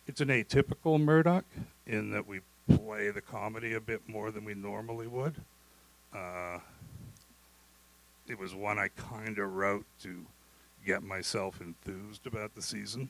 it's 0.06 0.20
an 0.20 0.28
atypical 0.28 1.00
Murdoch 1.00 1.46
in 1.86 2.10
that 2.12 2.28
we 2.28 2.40
play 2.68 3.10
the 3.10 3.22
comedy 3.22 3.74
a 3.74 3.80
bit 3.80 4.02
more 4.06 4.30
than 4.30 4.44
we 4.44 4.54
normally 4.54 5.08
would. 5.08 5.36
Uh, 6.14 6.58
it 8.28 8.38
was 8.38 8.54
one 8.54 8.78
I 8.78 8.88
kind 8.88 9.38
of 9.38 9.54
wrote 9.54 9.86
to 10.02 10.26
get 10.86 11.02
myself 11.02 11.60
enthused 11.60 12.26
about 12.26 12.54
the 12.54 12.62
season 12.62 13.08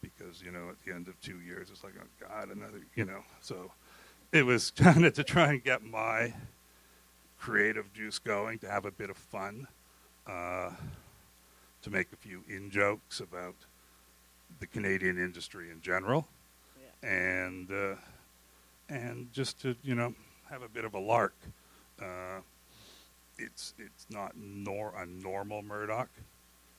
because 0.00 0.42
you 0.42 0.50
know 0.50 0.68
at 0.68 0.76
the 0.84 0.92
end 0.92 1.08
of 1.08 1.20
two 1.20 1.40
years 1.40 1.68
it's 1.70 1.82
like 1.82 1.94
oh 1.98 2.26
god 2.28 2.48
another 2.48 2.80
you 2.94 3.04
know 3.04 3.20
so 3.40 3.70
it 4.32 4.44
was 4.44 4.70
kind 4.76 5.04
of 5.04 5.14
to 5.14 5.24
try 5.24 5.50
and 5.50 5.64
get 5.64 5.82
my 5.82 6.32
creative 7.38 7.92
juice 7.92 8.18
going 8.18 8.58
to 8.58 8.68
have 8.68 8.84
a 8.84 8.90
bit 8.90 9.10
of 9.10 9.16
fun 9.16 9.66
uh, 10.26 10.70
to 11.82 11.90
make 11.90 12.08
a 12.12 12.16
few 12.16 12.42
in 12.48 12.70
jokes 12.70 13.20
about 13.20 13.54
the 14.58 14.66
Canadian 14.66 15.18
industry 15.18 15.70
in 15.70 15.80
general. 15.80 16.26
Yeah. 17.02 17.08
and 17.08 17.70
uh, 17.70 17.94
and 18.88 19.32
just 19.32 19.60
to 19.62 19.76
you 19.82 19.94
know 19.94 20.14
have 20.50 20.62
a 20.62 20.68
bit 20.68 20.84
of 20.84 20.94
a 20.94 20.98
lark. 20.98 21.34
Uh, 22.00 22.40
it's 23.38 23.74
it's 23.78 24.06
not 24.10 24.32
nor 24.36 24.92
a 24.96 25.06
normal 25.06 25.62
Murdoch 25.62 26.08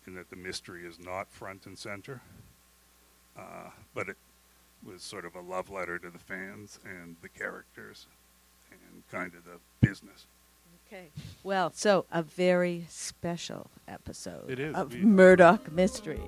in 0.06 0.16
that 0.16 0.30
the 0.30 0.36
mystery 0.36 0.86
is 0.86 1.00
not 1.00 1.32
front 1.32 1.66
and 1.66 1.78
center 1.78 2.22
uh, 3.38 3.70
but 3.94 4.10
it 4.10 4.18
was 4.86 5.02
sort 5.02 5.26
of 5.26 5.36
a 5.36 5.42
love 5.42 5.70
letter 5.70 5.98
to 6.00 6.10
the 6.10 6.20
fans 6.20 6.80
and 6.86 7.16
the 7.22 7.30
characters 7.30 8.08
and 8.72 9.04
kind 9.12 9.34
of 9.36 9.44
the 9.46 9.60
business. 9.86 10.26
Okay. 10.88 11.10
Well, 11.44 11.72
so 11.74 12.06
a 12.12 12.24
very 12.24 12.86
special 12.90 13.70
episode 13.88 14.50
it 14.50 14.60
is. 14.60 14.76
of 14.76 14.94
Murdoch 14.96 15.72
Mystery. 15.72 16.22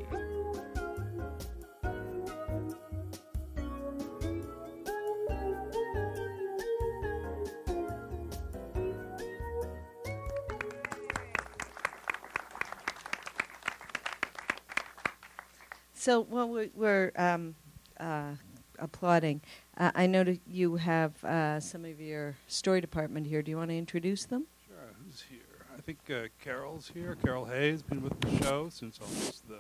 So, 16.00 16.22
well, 16.22 16.48
we, 16.48 16.72
we're 16.76 17.12
um, 17.18 17.56
uh, 18.00 18.32
applauding. 18.80 19.42
Uh, 19.78 19.92
I 19.94 20.08
know 20.08 20.24
you 20.48 20.78
have 20.78 21.22
uh, 21.26 21.60
some 21.60 21.84
of 21.84 22.00
your 22.00 22.38
story 22.48 22.80
department 22.80 23.28
here. 23.28 23.42
Do 23.42 23.52
you 23.52 23.58
want 23.58 23.70
to 23.72 23.78
introduce 23.78 24.24
them? 24.24 24.46
Sure. 24.66 24.78
Who's 25.04 25.26
here? 25.30 25.40
I 25.78 25.82
think 25.82 26.00
uh, 26.10 26.30
Carol's 26.42 26.90
here. 26.94 27.18
Carol 27.22 27.44
Hay's 27.44 27.82
been 27.82 28.02
with 28.02 28.18
the 28.22 28.42
show 28.42 28.70
since 28.70 28.98
almost 29.02 29.46
the 29.50 29.60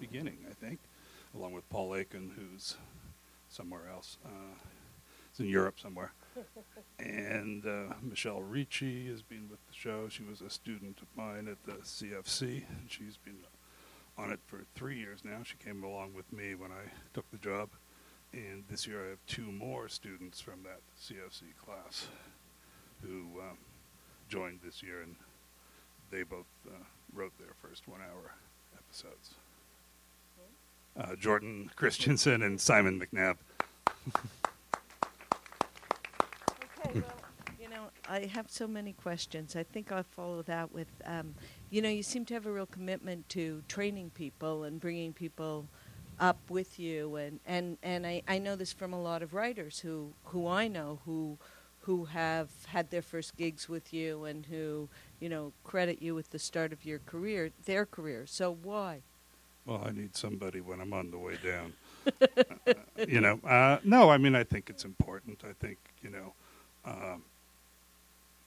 beginning, 0.00 0.38
I 0.50 0.54
think, 0.54 0.80
along 1.36 1.52
with 1.52 1.68
Paul 1.70 1.94
Aitken, 1.94 2.32
who's 2.34 2.76
somewhere 3.48 3.88
else. 3.88 4.18
Uh, 4.26 4.56
it's 5.30 5.38
in 5.38 5.46
Europe 5.46 5.78
somewhere. 5.78 6.10
and 6.98 7.64
uh, 7.64 7.94
Michelle 8.02 8.42
Ricci 8.42 9.06
has 9.06 9.22
been 9.22 9.48
with 9.48 9.64
the 9.68 9.74
show. 9.74 10.08
She 10.08 10.24
was 10.24 10.40
a 10.40 10.50
student 10.50 10.98
of 11.00 11.06
mine 11.14 11.46
at 11.46 11.62
the 11.64 11.80
CFC, 11.84 12.64
and 12.68 12.86
she's 12.88 13.16
been 13.18 13.36
on 14.18 14.30
it 14.30 14.40
for 14.46 14.64
three 14.74 14.98
years 14.98 15.20
now. 15.24 15.42
She 15.44 15.56
came 15.56 15.84
along 15.84 16.14
with 16.14 16.32
me 16.32 16.54
when 16.54 16.70
I 16.70 16.90
took 17.14 17.30
the 17.30 17.38
job. 17.38 17.70
And 18.32 18.64
this 18.68 18.86
year 18.86 19.04
I 19.04 19.10
have 19.10 19.18
two 19.26 19.50
more 19.52 19.88
students 19.88 20.40
from 20.40 20.62
that 20.64 20.80
CFC 21.00 21.42
class 21.64 22.08
who 23.02 23.40
um, 23.40 23.58
joined 24.28 24.60
this 24.64 24.82
year, 24.82 25.02
and 25.02 25.16
they 26.10 26.22
both 26.22 26.46
uh, 26.66 26.72
wrote 27.14 27.32
their 27.38 27.54
first 27.62 27.88
one 27.88 28.00
hour 28.00 28.34
episodes. 28.76 29.34
Uh, 30.98 31.14
Jordan 31.16 31.70
Christianson 31.76 32.42
and 32.42 32.60
Simon 32.60 32.98
McNabb. 32.98 33.36
okay, 36.80 37.00
well. 37.00 37.25
I 38.08 38.20
have 38.26 38.50
so 38.50 38.66
many 38.66 38.92
questions. 38.92 39.56
I 39.56 39.62
think 39.62 39.92
I'll 39.92 40.02
follow 40.02 40.42
that 40.42 40.72
with, 40.72 40.88
um, 41.04 41.34
you 41.70 41.82
know, 41.82 41.88
you 41.88 42.02
seem 42.02 42.24
to 42.26 42.34
have 42.34 42.46
a 42.46 42.52
real 42.52 42.66
commitment 42.66 43.28
to 43.30 43.62
training 43.68 44.10
people 44.14 44.64
and 44.64 44.80
bringing 44.80 45.12
people 45.12 45.66
up 46.18 46.38
with 46.48 46.78
you, 46.78 47.16
and 47.16 47.40
and 47.46 47.76
and 47.82 48.06
I, 48.06 48.22
I 48.26 48.38
know 48.38 48.56
this 48.56 48.72
from 48.72 48.92
a 48.92 49.00
lot 49.00 49.22
of 49.22 49.34
writers 49.34 49.80
who 49.80 50.12
who 50.24 50.46
I 50.46 50.68
know 50.68 51.00
who 51.04 51.38
who 51.80 52.06
have 52.06 52.48
had 52.68 52.90
their 52.90 53.02
first 53.02 53.36
gigs 53.36 53.68
with 53.68 53.92
you 53.92 54.24
and 54.24 54.46
who 54.46 54.88
you 55.20 55.28
know 55.28 55.52
credit 55.64 56.00
you 56.00 56.14
with 56.14 56.30
the 56.30 56.38
start 56.38 56.72
of 56.72 56.84
your 56.84 57.00
career, 57.00 57.50
their 57.64 57.84
career. 57.84 58.24
So 58.26 58.56
why? 58.62 59.00
Well, 59.66 59.82
I 59.84 59.90
need 59.90 60.16
somebody 60.16 60.60
when 60.60 60.80
I'm 60.80 60.92
on 60.92 61.10
the 61.10 61.18
way 61.18 61.38
down. 61.44 61.72
uh, 62.66 63.04
you 63.06 63.20
know, 63.20 63.40
uh, 63.44 63.78
no, 63.84 64.10
I 64.10 64.16
mean 64.16 64.34
I 64.34 64.44
think 64.44 64.70
it's 64.70 64.84
important. 64.84 65.42
I 65.44 65.52
think 65.52 65.78
you 66.02 66.10
know. 66.10 66.32
Um, 66.84 67.24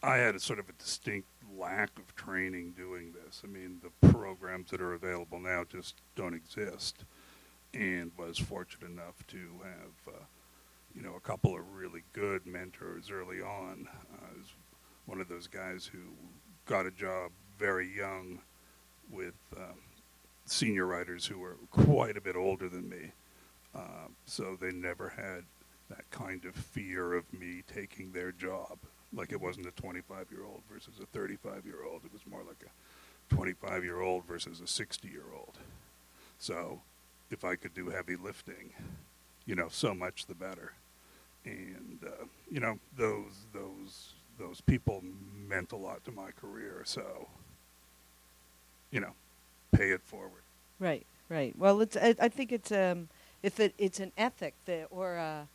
I 0.02 0.18
had 0.18 0.36
a 0.36 0.40
sort 0.40 0.60
of 0.60 0.70
a 0.70 0.74
distinct 0.74 1.28
lack 1.58 1.90
of 1.98 2.16
training 2.16 2.72
doing 2.78 3.14
this. 3.14 3.42
I 3.44 3.48
mean, 3.48 3.82
the 3.84 4.08
programs 4.10 4.72
that 4.72 4.82
are 4.82 4.94
available 4.94 5.40
now 5.40 5.66
just 5.70 5.96
don't 6.16 6.34
exist, 6.34 7.04
and 7.74 8.12
was 8.18 8.38
fortunate 8.38 8.90
enough 8.90 9.28
to 9.28 9.38
have, 9.64 10.14
uh, 10.16 10.24
you 10.96 11.02
know, 11.02 11.16
a 11.16 11.20
couple 11.20 11.56
of 11.56 11.74
really 11.74 12.04
good 12.14 12.46
mentors 12.46 13.12
early 13.12 13.42
on. 13.42 13.90
Uh, 14.14 14.40
one 15.06 15.20
of 15.20 15.28
those 15.28 15.48
guys 15.48 15.86
who 15.86 16.00
got 16.66 16.86
a 16.86 16.92
job 16.92 17.32
very 17.58 17.94
young 17.94 18.40
with 19.12 19.36
um, 19.58 19.80
senior 20.46 20.86
writers 20.86 21.26
who 21.26 21.40
were 21.40 21.58
quite 21.72 22.16
a 22.16 22.22
bit 22.22 22.36
older 22.36 22.70
than 22.70 22.88
me. 22.88 23.12
Uh, 23.76 24.08
so 24.26 24.58
they 24.60 24.72
never 24.72 25.10
had 25.10 25.44
that 25.90 26.10
kind 26.12 26.46
of 26.46 26.56
fear 26.56 27.14
of 27.14 27.32
me 27.34 27.64
taking 27.68 28.12
their 28.12 28.32
job. 28.32 28.78
Like 29.14 29.32
it 29.32 29.42
wasn't 29.42 29.68
a 29.68 29.72
25 29.72 30.28
year 30.32 30.44
old 30.44 30.62
versus 30.72 30.94
a 31.02 31.06
35 31.08 31.66
year 31.66 31.84
old. 31.90 32.02
It 32.06 32.14
was 32.14 32.22
more 32.30 32.44
like 32.48 32.64
a 32.64 33.34
25 33.36 33.84
year 33.84 34.02
old 34.02 34.26
versus 34.26 34.62
a 34.62 34.68
60 34.68 35.08
year 35.08 35.24
old. 35.36 35.58
So 36.38 36.82
if 37.32 37.44
I 37.44 37.56
could 37.56 37.74
do 37.74 37.90
heavy 37.90 38.16
lifting, 38.16 38.72
you 39.46 39.56
know, 39.56 39.68
so 39.70 39.94
much 39.94 40.26
the 40.28 40.36
better. 40.36 40.74
And 41.46 42.00
uh, 42.06 42.26
you 42.52 42.60
know, 42.60 42.80
those 42.98 43.48
those 43.54 44.14
those 44.38 44.62
people 44.62 45.04
meant 45.48 45.72
a 45.72 45.78
lot 45.78 46.04
to 46.06 46.12
my 46.12 46.32
career. 46.32 46.84
So 46.86 47.28
you 48.92 49.00
know, 49.00 49.14
pay 49.72 49.92
it 49.92 50.02
forward. 50.02 50.42
Right, 50.80 51.06
right. 51.30 51.58
Well, 51.58 51.82
it's 51.82 51.98
I, 51.98 52.16
I 52.20 52.30
think 52.30 52.52
it's 52.52 52.72
um 52.72 53.10
if 53.44 53.60
it 53.60 53.74
it's 53.78 54.00
an 54.00 54.12
ethic 54.18 54.54
that 54.66 54.88
or 54.92 55.16
a, 55.16 55.48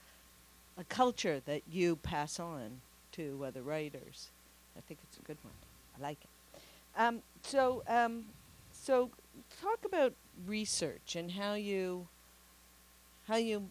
a 0.78 0.84
culture 0.84 1.40
that 1.46 1.62
you 1.70 1.96
pass 1.96 2.40
on 2.40 2.80
to 3.16 3.44
other 3.46 3.62
writers. 3.62 4.30
I 4.76 4.80
think 4.80 5.00
it's 5.04 5.18
a 5.18 5.22
good 5.22 5.38
one. 5.42 5.54
I 5.98 6.02
like 6.02 6.18
it. 6.22 6.60
Um, 6.96 7.22
so 7.42 7.82
um, 7.88 8.24
so 8.72 9.10
talk 9.62 9.84
about 9.84 10.14
research 10.46 11.16
and 11.16 11.30
how 11.32 11.54
you 11.54 12.08
how 13.28 13.36
you 13.36 13.70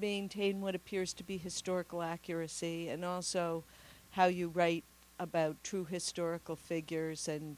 maintain 0.00 0.60
what 0.60 0.74
appears 0.74 1.12
to 1.14 1.24
be 1.24 1.38
historical 1.38 2.02
accuracy 2.02 2.88
and 2.88 3.04
also 3.04 3.64
how 4.12 4.26
you 4.26 4.48
write 4.48 4.84
about 5.18 5.56
true 5.64 5.84
historical 5.84 6.56
figures 6.56 7.28
and 7.28 7.56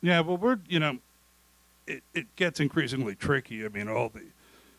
Yeah, 0.00 0.20
well, 0.20 0.36
we're 0.36 0.58
you 0.68 0.78
know, 0.78 0.98
it 1.86 2.02
it 2.14 2.34
gets 2.36 2.60
increasingly 2.60 3.14
tricky. 3.14 3.64
I 3.64 3.68
mean, 3.68 3.88
all 3.88 4.08
the, 4.08 4.24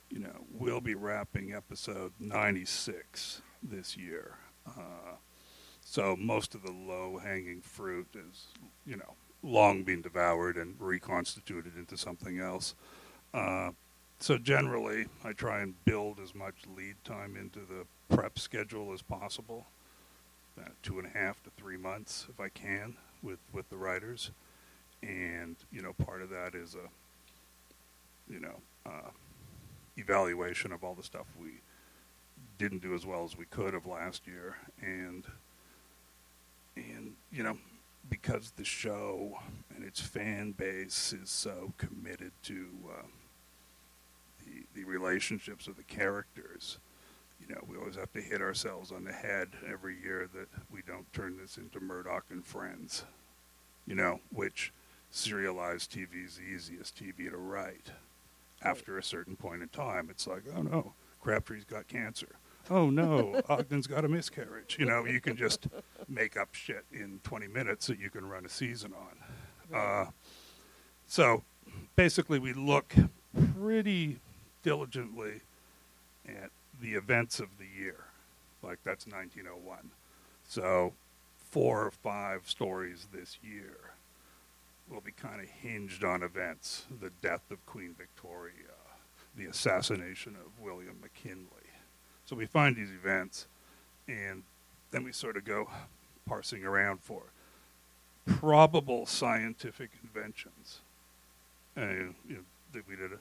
you 0.10 0.20
know, 0.20 0.46
we'll 0.54 0.82
be 0.82 0.96
wrapping 0.96 1.54
episode 1.54 2.14
ninety 2.20 2.66
six 2.66 3.42
this 3.62 3.98
year, 3.98 4.36
uh, 4.78 5.16
so 5.82 6.16
most 6.16 6.56
of 6.56 6.64
the 6.64 6.72
low 6.72 7.20
hanging 7.24 7.62
fruit 7.62 8.08
is 8.14 8.48
you 8.86 8.98
know 8.98 9.16
long 9.42 9.84
been 9.84 10.02
devoured 10.02 10.58
and 10.58 10.76
reconstituted 10.80 11.78
into 11.78 11.98
something 11.98 12.40
else. 12.40 12.76
Uh, 13.34 13.72
so 14.20 14.38
generally, 14.38 15.08
I 15.24 15.32
try 15.32 15.62
and 15.62 15.74
build 15.86 16.20
as 16.20 16.36
much 16.36 16.56
lead 16.76 16.96
time 17.06 17.38
into 17.38 17.60
the 17.60 17.86
prep 18.14 18.38
schedule 18.38 18.92
as 18.92 19.02
possible, 19.02 19.68
uh, 20.60 20.70
two 20.84 21.00
and 21.00 21.08
a 21.08 21.18
half 21.18 21.42
to 21.44 21.50
three 21.52 21.78
months 21.78 22.28
if 22.30 22.40
I 22.40 22.50
can 22.50 22.96
with 23.24 23.40
with 23.54 23.70
the 23.70 23.78
writers 23.78 24.32
and 25.02 25.56
you 25.72 25.82
know 25.82 25.94
part 25.94 26.22
of 26.22 26.30
that 26.30 26.56
is 26.56 26.76
a 26.76 28.32
you 28.32 28.40
know 28.40 28.56
uh, 28.86 29.10
evaluation 29.98 30.72
of 30.72 30.84
all 30.84 30.96
the 30.96 31.04
stuff 31.04 31.26
we 31.40 31.62
didn't 32.60 32.84
do 32.84 32.94
as 32.94 33.06
well 33.06 33.24
as 33.24 33.36
we 33.36 33.46
could 33.46 33.74
have 33.74 33.88
last 33.88 34.28
year 34.28 34.58
and 34.82 35.26
and 36.76 37.14
you 37.32 37.42
know 37.42 37.58
because 38.10 38.52
the 38.58 38.64
show 38.64 39.40
and 39.76 39.84
its 39.84 40.00
fan 40.00 40.52
base 40.52 41.14
is 41.14 41.30
so 41.30 41.74
committed 41.78 42.32
to 42.44 42.68
uh, 42.92 43.08
the 44.46 44.64
the 44.76 44.84
relationships 44.84 45.68
of 45.68 45.76
the 45.78 45.84
characters 45.84 46.78
you 47.42 47.54
know 47.54 47.62
we 47.68 47.78
always 47.78 47.96
have 47.96 48.12
to 48.14 48.22
hit 48.22 48.42
ourselves 48.42 48.92
on 48.92 49.04
the 49.04 49.14
head 49.14 49.48
every 49.68 49.96
year 50.04 50.30
that 50.34 50.50
we 50.72 50.82
don't 50.86 51.12
turn 51.14 51.38
this 51.42 51.58
into 51.58 51.80
Murdoch 51.80 52.26
and 52.30 52.46
Friends 52.46 53.06
you 53.88 53.96
know 53.96 54.20
which 54.32 54.72
serialized 55.12 55.92
TV 55.92 56.26
is 56.26 56.38
the 56.38 56.44
easiest 56.44 56.96
TV 56.96 57.30
to 57.30 57.38
write. 57.38 57.92
After 58.62 58.98
a 58.98 59.04
certain 59.04 59.36
point 59.36 59.62
in 59.62 59.70
time, 59.70 60.10
it's 60.10 60.28
like, 60.28 60.44
oh 60.56 60.62
no, 60.62 60.94
Crabtree's 61.22 61.64
got 61.64 61.88
cancer. 61.88 62.36
Oh 62.70 62.90
no, 62.90 63.42
Ogden's 63.50 63.88
got 63.88 64.06
a 64.06 64.08
miscarriage. 64.08 64.78
You 64.80 64.86
know, 64.86 65.06
you 65.06 65.20
can 65.20 65.36
just 65.36 65.68
make 66.08 66.38
up 66.38 66.54
shit 66.54 66.86
in 66.92 67.20
20 67.24 67.48
minutes 67.48 67.88
that 67.88 68.00
you 68.00 68.10
can 68.10 68.28
run 68.28 68.46
a 68.46 68.50
season 68.50 68.94
on. 68.94 69.76
Uh, 69.76 70.06
so 71.08 71.44
basically, 71.96 72.40
we 72.40 72.54
look 72.54 72.94
pretty 73.60 74.20
diligently 74.64 75.42
at 76.28 76.52
the 76.80 76.94
events 76.94 77.40
of 77.40 77.48
the 77.58 77.66
year. 77.66 78.06
Like 78.62 78.80
that's 78.84 79.08
1901. 79.08 79.92
So 80.48 80.94
four 81.38 81.86
or 81.86 81.92
five 81.92 82.48
stories 82.48 83.08
this 83.12 83.38
year 83.42 83.78
will 84.90 85.02
be 85.02 85.12
kind 85.12 85.42
of 85.42 85.48
hinged 85.48 86.04
on 86.04 86.24
events 86.24 86.86
the 87.02 87.12
death 87.22 87.52
of 87.52 87.66
Queen 87.66 87.96
Victoria, 87.98 88.54
the 89.36 89.46
assassination 89.46 90.36
of 90.36 90.64
William 90.64 90.98
McKinley. 91.02 91.59
So 92.30 92.36
we 92.36 92.46
find 92.46 92.76
these 92.76 92.92
events, 92.92 93.48
and 94.08 94.44
then 94.92 95.04
we 95.04 95.12
sort 95.12 95.36
of 95.36 95.46
go 95.46 95.68
parsing 96.28 96.64
around 96.64 97.00
for 97.02 97.24
probable 98.28 99.08
scientific 99.08 99.90
inventions. 100.04 100.82
And, 101.76 102.14
you 102.28 102.36
know, 102.36 102.42
that 102.74 102.88
we 102.88 102.96
did 102.96 103.14
a, 103.14 103.18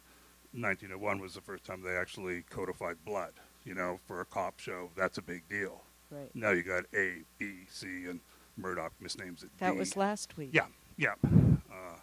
1901 0.52 1.20
was 1.20 1.32
the 1.32 1.40
first 1.40 1.64
time 1.64 1.80
they 1.80 1.96
actually 1.96 2.42
codified 2.50 2.96
blood. 3.06 3.32
You 3.64 3.72
know, 3.72 3.98
for 4.06 4.20
a 4.20 4.26
cop 4.26 4.60
show, 4.60 4.90
that's 4.94 5.16
a 5.16 5.22
big 5.22 5.48
deal. 5.48 5.80
right. 6.10 6.28
Now 6.34 6.50
you 6.50 6.62
got 6.62 6.84
A, 6.94 7.22
B, 7.38 7.60
C, 7.70 8.04
and 8.10 8.20
Murdoch 8.58 8.92
misnames 9.02 9.42
it 9.42 9.48
That 9.56 9.72
D. 9.72 9.78
was 9.78 9.96
last 9.96 10.36
week. 10.36 10.50
Yeah, 10.52 10.66
yeah. 10.98 11.14
Uh, 11.24 11.96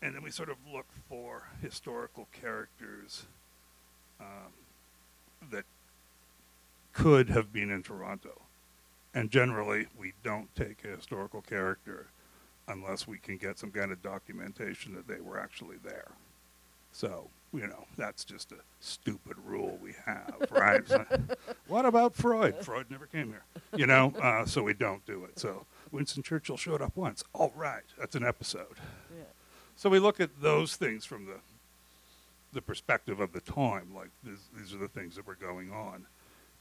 and 0.00 0.14
then 0.14 0.22
we 0.22 0.30
sort 0.30 0.48
of 0.48 0.58
look 0.72 0.86
for 1.08 1.48
historical 1.60 2.28
characters 2.32 3.26
um, 4.20 4.52
that 5.50 5.64
could 6.94 7.28
have 7.28 7.52
been 7.52 7.70
in 7.70 7.82
Toronto. 7.82 8.40
And 9.12 9.30
generally, 9.30 9.86
we 9.98 10.12
don't 10.22 10.54
take 10.56 10.84
a 10.84 10.96
historical 10.96 11.42
character 11.42 12.06
unless 12.66 13.06
we 13.06 13.18
can 13.18 13.36
get 13.36 13.58
some 13.58 13.70
kind 13.70 13.92
of 13.92 14.02
documentation 14.02 14.94
that 14.94 15.06
they 15.06 15.20
were 15.20 15.38
actually 15.38 15.76
there. 15.84 16.12
So, 16.92 17.28
you 17.52 17.66
know, 17.66 17.84
that's 17.96 18.24
just 18.24 18.52
a 18.52 18.56
stupid 18.80 19.36
rule 19.44 19.78
we 19.82 19.94
have, 20.06 20.36
right? 20.50 20.82
What 21.68 21.84
about 21.84 22.14
Freud? 22.14 22.64
Freud 22.64 22.86
never 22.90 23.06
came 23.06 23.28
here, 23.28 23.44
you 23.76 23.86
know, 23.86 24.12
uh, 24.20 24.46
so 24.46 24.62
we 24.62 24.74
don't 24.74 25.04
do 25.04 25.24
it. 25.24 25.38
So 25.38 25.66
Winston 25.92 26.22
Churchill 26.22 26.56
showed 26.56 26.80
up 26.80 26.96
once. 26.96 27.22
All 27.32 27.52
right, 27.54 27.84
that's 27.98 28.14
an 28.14 28.24
episode. 28.24 28.78
Yeah. 29.14 29.24
So 29.76 29.90
we 29.90 29.98
look 29.98 30.20
at 30.20 30.40
those 30.40 30.76
things 30.76 31.04
from 31.04 31.26
the 31.26 31.40
the 32.52 32.62
perspective 32.62 33.18
of 33.18 33.32
the 33.32 33.40
time, 33.40 33.88
like 33.94 34.10
this, 34.22 34.38
these 34.56 34.72
are 34.72 34.78
the 34.78 34.86
things 34.86 35.16
that 35.16 35.26
were 35.26 35.34
going 35.34 35.72
on, 35.72 36.06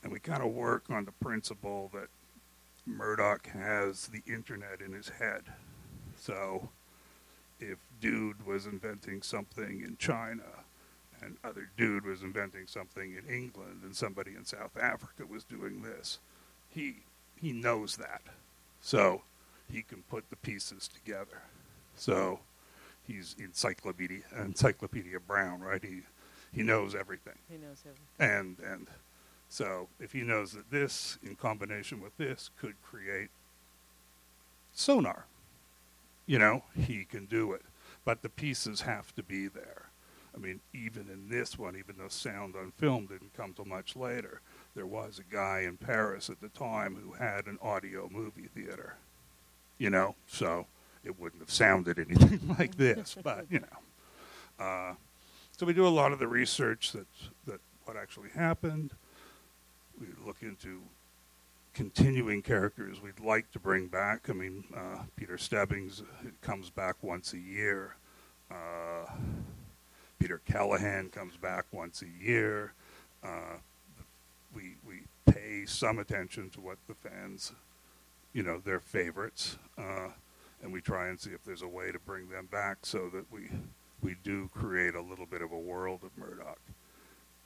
and 0.03 0.11
we 0.11 0.19
kind 0.19 0.43
of 0.43 0.51
work 0.51 0.83
on 0.89 1.05
the 1.05 1.11
principle 1.13 1.89
that 1.93 2.09
Murdoch 2.85 3.47
has 3.47 4.07
the 4.07 4.21
internet 4.31 4.81
in 4.85 4.91
his 4.91 5.09
head. 5.09 5.43
So 6.17 6.69
if 7.59 7.77
dude 8.01 8.45
was 8.45 8.65
inventing 8.65 9.21
something 9.21 9.81
in 9.81 9.95
China 9.97 10.43
and 11.21 11.37
other 11.43 11.69
dude 11.77 12.05
was 12.05 12.21
inventing 12.21 12.67
something 12.67 13.15
in 13.15 13.33
England 13.33 13.81
and 13.83 13.95
somebody 13.95 14.31
in 14.35 14.43
South 14.43 14.77
Africa 14.79 15.23
was 15.25 15.43
doing 15.45 15.81
this, 15.81 16.19
he 16.69 16.97
he 17.39 17.53
knows 17.53 17.95
that. 17.97 18.21
So 18.81 19.21
he 19.71 19.81
can 19.81 20.03
put 20.09 20.29
the 20.29 20.35
pieces 20.35 20.89
together. 20.89 21.43
So 21.95 22.39
he's 23.07 23.35
encyclopedia 23.39 24.23
encyclopedia 24.37 25.19
Brown, 25.19 25.61
right? 25.61 25.83
He 25.83 26.01
he 26.51 26.63
knows 26.63 26.93
everything. 26.93 27.37
He 27.49 27.57
knows 27.57 27.83
everything. 27.85 28.05
And 28.19 28.59
and 28.59 28.87
so 29.53 29.87
if 29.99 30.13
he 30.13 30.21
knows 30.21 30.53
that 30.53 30.71
this 30.71 31.19
in 31.21 31.35
combination 31.35 32.01
with 32.01 32.17
this 32.17 32.49
could 32.59 32.73
create 32.81 33.29
sonar, 34.73 35.27
you 36.25 36.39
know, 36.39 36.63
he 36.75 37.05
can 37.05 37.25
do 37.25 37.51
it. 37.53 37.61
But 38.03 38.23
the 38.23 38.29
pieces 38.29 38.81
have 38.81 39.13
to 39.13 39.21
be 39.21 39.47
there. 39.47 39.89
I 40.35 40.39
mean, 40.39 40.59
even 40.73 41.07
in 41.07 41.29
this 41.29 41.59
one, 41.59 41.75
even 41.75 41.97
though 41.99 42.07
sound 42.07 42.55
on 42.55 42.71
film 42.71 43.05
didn't 43.05 43.35
come 43.37 43.53
till 43.53 43.65
much 43.65 43.95
later, 43.95 44.41
there 44.73 44.87
was 44.87 45.19
a 45.19 45.31
guy 45.31 45.59
in 45.59 45.77
Paris 45.77 46.31
at 46.31 46.41
the 46.41 46.49
time 46.49 46.95
who 46.95 47.13
had 47.13 47.45
an 47.45 47.59
audio 47.61 48.09
movie 48.11 48.49
theater. 48.55 48.95
You 49.77 49.91
know, 49.91 50.15
so 50.25 50.65
it 51.03 51.19
wouldn't 51.19 51.43
have 51.43 51.51
sounded 51.51 51.99
anything 52.09 52.55
like 52.57 52.77
this, 52.77 53.15
but 53.21 53.45
you 53.51 53.59
know. 53.59 54.65
Uh, 54.65 54.95
so 55.55 55.67
we 55.67 55.73
do 55.73 55.85
a 55.85 55.89
lot 55.89 56.11
of 56.11 56.17
the 56.17 56.27
research 56.27 56.91
that 56.93 57.05
that 57.45 57.61
what 57.85 57.95
actually 57.95 58.29
happened. 58.29 58.95
We 60.03 60.09
look 60.25 60.37
into 60.41 60.81
continuing 61.73 62.41
characters 62.41 63.01
we'd 63.01 63.21
like 63.21 63.49
to 63.51 63.59
bring 63.59 63.87
back. 63.87 64.29
I 64.29 64.33
mean, 64.33 64.65
uh, 64.75 65.03
Peter 65.15 65.37
Stebbings 65.37 66.03
comes 66.41 66.69
back 66.69 66.95
once 67.01 67.31
a 67.31 67.39
year. 67.39 67.95
Uh, 68.51 69.09
Peter 70.19 70.41
Keleghan 70.45 71.09
comes 71.09 71.37
back 71.37 71.65
once 71.71 72.01
a 72.01 72.23
year. 72.23 72.73
Uh, 73.23 73.59
we 74.53 74.75
we 74.85 75.03
pay 75.25 75.65
some 75.65 75.99
attention 75.99 76.49
to 76.49 76.59
what 76.59 76.79
the 76.87 76.95
fans 76.95 77.53
you 78.33 78.43
know, 78.43 78.59
their 78.59 78.79
favorites, 78.81 79.57
uh, 79.77 80.09
and 80.61 80.73
we 80.73 80.81
try 80.81 81.07
and 81.07 81.19
see 81.19 81.29
if 81.29 81.45
there's 81.45 81.61
a 81.61 81.67
way 81.67 81.93
to 81.93 81.99
bring 81.99 82.27
them 82.27 82.47
back 82.51 82.79
so 82.81 83.09
that 83.13 83.31
we 83.31 83.49
we 84.01 84.17
do 84.21 84.49
create 84.53 84.95
a 84.95 85.01
little 85.01 85.25
bit 85.25 85.41
of 85.41 85.53
a 85.53 85.57
world 85.57 86.01
of 86.03 86.17
Murdoch. 86.17 86.59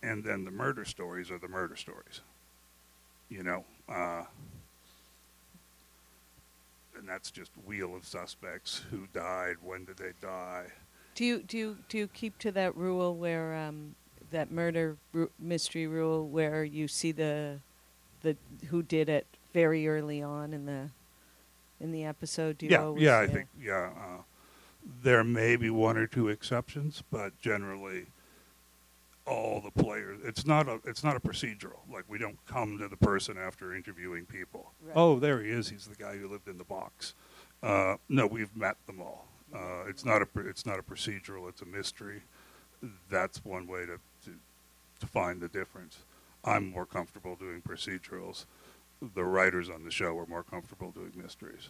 And 0.01 0.23
then 0.23 0.43
the 0.43 0.51
murder 0.51 0.85
stories 0.85 1.29
are 1.29 1.37
the 1.37 1.47
murder 1.47 1.75
stories. 1.75 2.21
You 3.29 3.43
know, 3.43 3.65
uh, 3.89 4.23
and 6.97 7.07
that's 7.07 7.29
just 7.31 7.51
wheel 7.65 7.95
of 7.95 8.05
suspects 8.05 8.83
who 8.89 9.07
died, 9.13 9.55
when 9.63 9.85
did 9.85 9.97
they 9.97 10.11
die. 10.21 10.65
Do 11.15 11.25
you 11.25 11.43
do 11.43 11.57
you 11.57 11.77
do 11.89 11.97
you 11.97 12.07
keep 12.07 12.37
to 12.39 12.51
that 12.51 12.75
rule 12.75 13.15
where 13.15 13.55
um, 13.55 13.95
that 14.31 14.51
murder 14.51 14.97
ru- 15.13 15.31
mystery 15.39 15.87
rule 15.87 16.27
where 16.27 16.63
you 16.63 16.87
see 16.87 17.11
the 17.11 17.59
the 18.21 18.37
who 18.69 18.83
did 18.83 19.09
it 19.09 19.25
very 19.53 19.87
early 19.87 20.21
on 20.21 20.53
in 20.53 20.65
the 20.65 20.89
in 21.79 21.91
the 21.91 22.05
episode? 22.05 22.57
Do 22.57 22.65
you 22.65 22.71
yeah, 22.71 22.83
always, 22.83 23.03
yeah, 23.03 23.19
I 23.19 23.27
think 23.27 23.47
yeah. 23.59 23.89
Uh, 23.95 24.21
there 25.03 25.23
may 25.23 25.55
be 25.55 25.69
one 25.69 25.97
or 25.97 26.07
two 26.07 26.29
exceptions, 26.29 27.03
but 27.11 27.37
generally, 27.41 28.05
all 29.27 29.61
the 29.61 29.83
players. 29.83 30.19
It's 30.23 30.45
not 30.45 30.67
a 30.67 30.79
it's 30.85 31.03
not 31.03 31.15
a 31.15 31.19
procedural. 31.19 31.79
Like 31.91 32.05
we 32.07 32.17
don't 32.17 32.37
come 32.47 32.77
to 32.79 32.87
the 32.87 32.97
person 32.97 33.37
after 33.37 33.75
interviewing 33.75 34.25
people. 34.25 34.71
Right. 34.81 34.93
Oh, 34.95 35.19
there 35.19 35.41
he 35.41 35.51
is. 35.51 35.69
He's 35.69 35.85
the 35.85 35.95
guy 35.95 36.17
who 36.17 36.27
lived 36.27 36.47
in 36.47 36.57
the 36.57 36.63
box. 36.63 37.13
Uh, 37.61 37.95
no, 38.07 38.27
we've 38.27 38.55
met 38.55 38.77
them 38.85 39.01
all. 39.01 39.27
Uh, 39.53 39.85
it's 39.87 40.05
not 40.05 40.21
a 40.21 40.27
it's 40.39 40.65
not 40.65 40.79
a 40.79 40.83
procedural. 40.83 41.49
It's 41.49 41.61
a 41.61 41.65
mystery. 41.65 42.21
That's 43.09 43.43
one 43.43 43.67
way 43.67 43.81
to, 43.85 43.99
to 44.25 44.31
to 44.99 45.07
find 45.07 45.41
the 45.41 45.47
difference. 45.47 45.99
I'm 46.43 46.69
more 46.69 46.85
comfortable 46.85 47.35
doing 47.35 47.61
procedurals. 47.61 48.45
The 49.15 49.23
writers 49.23 49.69
on 49.69 49.83
the 49.83 49.91
show 49.91 50.17
are 50.17 50.25
more 50.25 50.43
comfortable 50.43 50.91
doing 50.91 51.11
mysteries. 51.15 51.69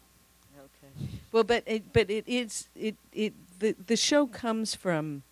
Okay. 0.58 1.10
Well, 1.32 1.44
but 1.44 1.64
it, 1.66 1.94
but 1.94 2.10
it 2.10 2.24
is 2.28 2.68
it 2.76 2.96
it 3.14 3.34
the 3.60 3.76
the 3.86 3.96
show 3.96 4.28
comes 4.28 4.76
from 4.76 5.24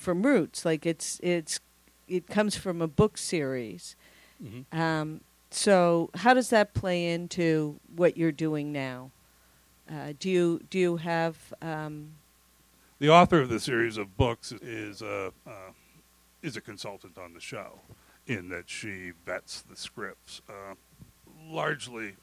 from 0.00 0.22
roots 0.22 0.64
like 0.64 0.86
it's 0.86 1.20
it's 1.22 1.60
it 2.08 2.26
comes 2.26 2.56
from 2.56 2.82
a 2.82 2.88
book 2.88 3.16
series. 3.18 3.96
Mm-hmm. 4.42 4.78
Um, 4.78 5.20
so 5.50 6.10
how 6.14 6.34
does 6.34 6.50
that 6.50 6.74
play 6.74 7.12
into 7.12 7.78
what 7.94 8.16
you're 8.16 8.32
doing 8.32 8.72
now? 8.72 9.10
Uh, 9.90 10.12
do 10.18 10.30
you 10.30 10.60
do 10.70 10.78
you 10.78 10.96
have 10.96 11.52
um, 11.60 12.12
The 13.00 13.08
author 13.08 13.40
of 13.40 13.48
the 13.48 13.60
series 13.60 13.96
of 13.96 14.16
books 14.16 14.52
is 14.52 15.02
a 15.02 15.32
uh, 15.46 15.72
is 16.42 16.56
a 16.56 16.60
consultant 16.60 17.18
on 17.18 17.32
the 17.32 17.40
show, 17.40 17.80
in 18.26 18.48
that 18.50 18.68
she 18.68 19.12
vets 19.24 19.62
the 19.62 19.76
scripts, 19.76 20.42
uh, 20.48 20.74
largely 21.48 22.16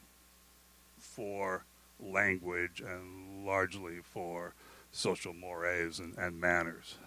for 1.00 1.66
language 2.00 2.80
and 2.80 3.46
largely 3.46 3.98
for 4.04 4.54
social 4.92 5.34
mores 5.34 6.00
and, 6.00 6.16
and 6.18 6.40
manners. 6.40 6.98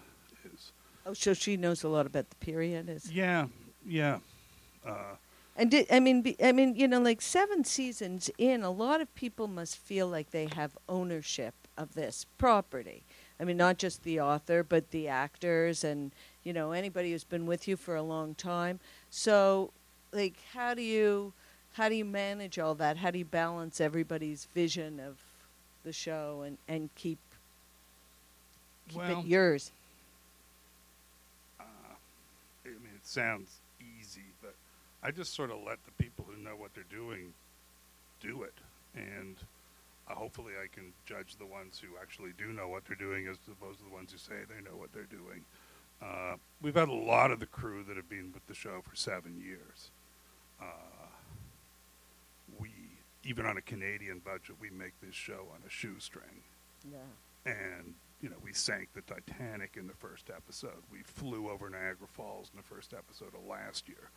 Oh 1.05 1.13
so 1.13 1.33
she 1.33 1.57
knows 1.57 1.83
a 1.83 1.87
lot 1.89 2.05
about 2.05 2.29
the 2.29 2.35
period 2.37 2.89
is 2.89 3.11
yeah, 3.11 3.47
yeah. 3.85 4.19
Uh, 4.85 5.15
And 5.57 5.69
did, 5.71 5.87
I 5.91 5.99
mean, 5.99 6.21
be, 6.21 6.35
I 6.43 6.51
mean, 6.51 6.75
you 6.75 6.87
know, 6.87 6.99
like 6.99 7.21
seven 7.21 7.63
seasons 7.63 8.29
in, 8.37 8.63
a 8.63 8.71
lot 8.71 9.01
of 9.01 9.13
people 9.15 9.47
must 9.47 9.77
feel 9.77 10.07
like 10.07 10.31
they 10.31 10.47
have 10.55 10.77
ownership 10.87 11.53
of 11.77 11.93
this 11.93 12.25
property. 12.37 13.03
I 13.39 13.43
mean, 13.43 13.57
not 13.57 13.77
just 13.77 14.03
the 14.03 14.19
author, 14.21 14.63
but 14.63 14.91
the 14.91 15.07
actors 15.07 15.83
and 15.83 16.11
you 16.43 16.53
know 16.53 16.71
anybody 16.71 17.11
who's 17.11 17.23
been 17.23 17.45
with 17.47 17.67
you 17.67 17.75
for 17.77 17.95
a 17.95 18.01
long 18.03 18.35
time. 18.35 18.79
So, 19.09 19.71
like, 20.11 20.35
how 20.53 20.73
do 20.75 20.81
you 20.83 21.33
how 21.73 21.89
do 21.89 21.95
you 21.95 22.05
manage 22.05 22.59
all 22.59 22.75
that? 22.75 22.97
How 22.97 23.09
do 23.11 23.17
you 23.17 23.25
balance 23.25 23.81
everybody's 23.81 24.45
vision 24.53 24.99
of 24.99 25.17
the 25.83 25.93
show 25.93 26.43
and 26.45 26.57
and 26.67 26.89
keep 26.95 27.17
keep 28.89 28.97
Well- 28.97 29.19
it 29.21 29.25
yours? 29.25 29.71
uh, 31.59 31.63
I 32.65 32.69
mean, 32.69 32.77
it 32.95 33.00
sounds 33.11 33.59
easy, 33.79 34.33
but 34.41 34.55
I 35.03 35.11
just 35.11 35.33
sort 35.35 35.51
of 35.51 35.57
let 35.65 35.83
the 35.85 35.91
people 36.03 36.25
who 36.29 36.41
know 36.41 36.55
what 36.55 36.73
they're 36.73 36.83
doing 36.89 37.33
do 38.21 38.43
it, 38.43 38.53
and 38.95 39.35
uh, 40.09 40.15
hopefully, 40.15 40.53
I 40.61 40.67
can 40.73 40.93
judge 41.05 41.35
the 41.37 41.45
ones 41.45 41.79
who 41.81 41.97
actually 42.01 42.31
do 42.37 42.47
know 42.53 42.67
what 42.67 42.83
they're 42.85 42.95
doing 42.95 43.27
as 43.27 43.37
opposed 43.51 43.79
to 43.79 43.85
the 43.85 43.93
ones 43.93 44.11
who 44.11 44.17
say 44.17 44.33
they 44.49 44.61
know 44.63 44.75
what 44.77 44.91
they're 44.93 45.03
doing. 45.03 45.43
Uh, 46.01 46.35
we've 46.61 46.75
had 46.75 46.89
a 46.89 46.93
lot 46.93 47.31
of 47.31 47.39
the 47.39 47.45
crew 47.45 47.83
that 47.87 47.95
have 47.95 48.09
been 48.09 48.31
with 48.33 48.45
the 48.47 48.55
show 48.55 48.81
for 48.87 48.95
seven 48.95 49.39
years. 49.39 49.91
Uh, 50.59 50.65
we, 52.59 52.69
even 53.23 53.45
on 53.45 53.57
a 53.57 53.61
Canadian 53.61 54.19
budget, 54.19 54.55
we 54.59 54.69
make 54.69 54.93
this 55.01 55.15
show 55.15 55.47
on 55.53 55.61
a 55.65 55.69
shoestring 55.69 56.41
Yeah. 56.91 56.97
and 57.45 57.93
you 58.21 58.29
know 58.29 58.35
we 58.43 58.53
sank 58.53 58.89
the 58.93 59.01
Titanic 59.01 59.75
in 59.77 59.87
the 59.87 59.93
first 59.93 60.29
episode. 60.29 60.83
We 60.91 60.99
flew 61.03 61.49
over 61.49 61.69
Niagara 61.69 62.07
Falls 62.07 62.51
in 62.53 62.57
the 62.57 62.63
first 62.63 62.93
episode 62.93 63.33
of 63.33 63.45
last 63.47 63.87
year. 63.87 64.09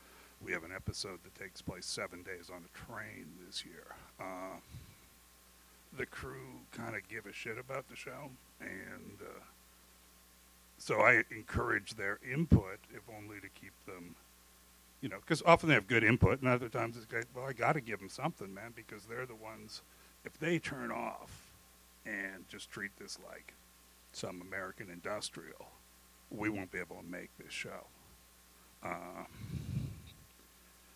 We 0.44 0.52
have 0.52 0.64
an 0.64 0.72
episode 0.74 1.20
that 1.24 1.34
takes 1.34 1.62
place 1.62 1.86
seven 1.86 2.22
days 2.22 2.50
on 2.50 2.62
a 2.64 2.86
train 2.86 3.26
this 3.46 3.64
year. 3.64 3.86
Uh, 4.20 4.58
the 5.96 6.06
crew 6.06 6.60
kind 6.72 6.94
of 6.94 7.08
give 7.08 7.24
a 7.26 7.32
shit 7.32 7.56
about 7.56 7.88
the 7.88 7.96
show, 7.96 8.30
and 8.60 9.18
uh, 9.22 9.40
so 10.76 11.00
I 11.00 11.22
encourage 11.30 11.94
their 11.94 12.18
input, 12.30 12.78
if 12.92 13.02
only 13.16 13.36
to 13.36 13.48
keep 13.48 13.72
them, 13.86 14.16
you 15.00 15.08
know, 15.08 15.18
because 15.20 15.42
often 15.46 15.68
they 15.68 15.74
have 15.76 15.86
good 15.86 16.04
input, 16.04 16.40
and 16.40 16.48
other 16.48 16.68
times 16.68 16.96
it's 16.96 17.10
like, 17.10 17.26
well, 17.34 17.46
I 17.46 17.52
got 17.52 17.72
to 17.74 17.80
give 17.80 18.00
them 18.00 18.08
something, 18.08 18.52
man, 18.52 18.72
because 18.74 19.04
they're 19.04 19.26
the 19.26 19.34
ones. 19.34 19.82
If 20.24 20.38
they 20.38 20.58
turn 20.58 20.90
off 20.90 21.52
and 22.04 22.48
just 22.48 22.70
treat 22.70 22.90
this 22.98 23.18
like 23.30 23.54
some 24.16 24.40
American 24.40 24.90
industrial, 24.90 25.68
we 26.30 26.48
won't 26.48 26.70
be 26.70 26.78
able 26.78 26.96
to 26.96 27.04
make 27.04 27.30
this 27.38 27.52
show. 27.52 27.86
Uh, 28.82 29.24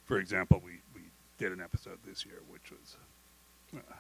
for 0.04 0.18
example, 0.18 0.61
we, 0.64 0.72
we 0.94 1.02
did 1.38 1.52
an 1.52 1.61
episode 1.61 1.98
this 2.07 2.24
year 2.24 2.40
which 2.48 2.70
was 2.70 2.96
uh, 3.76 3.94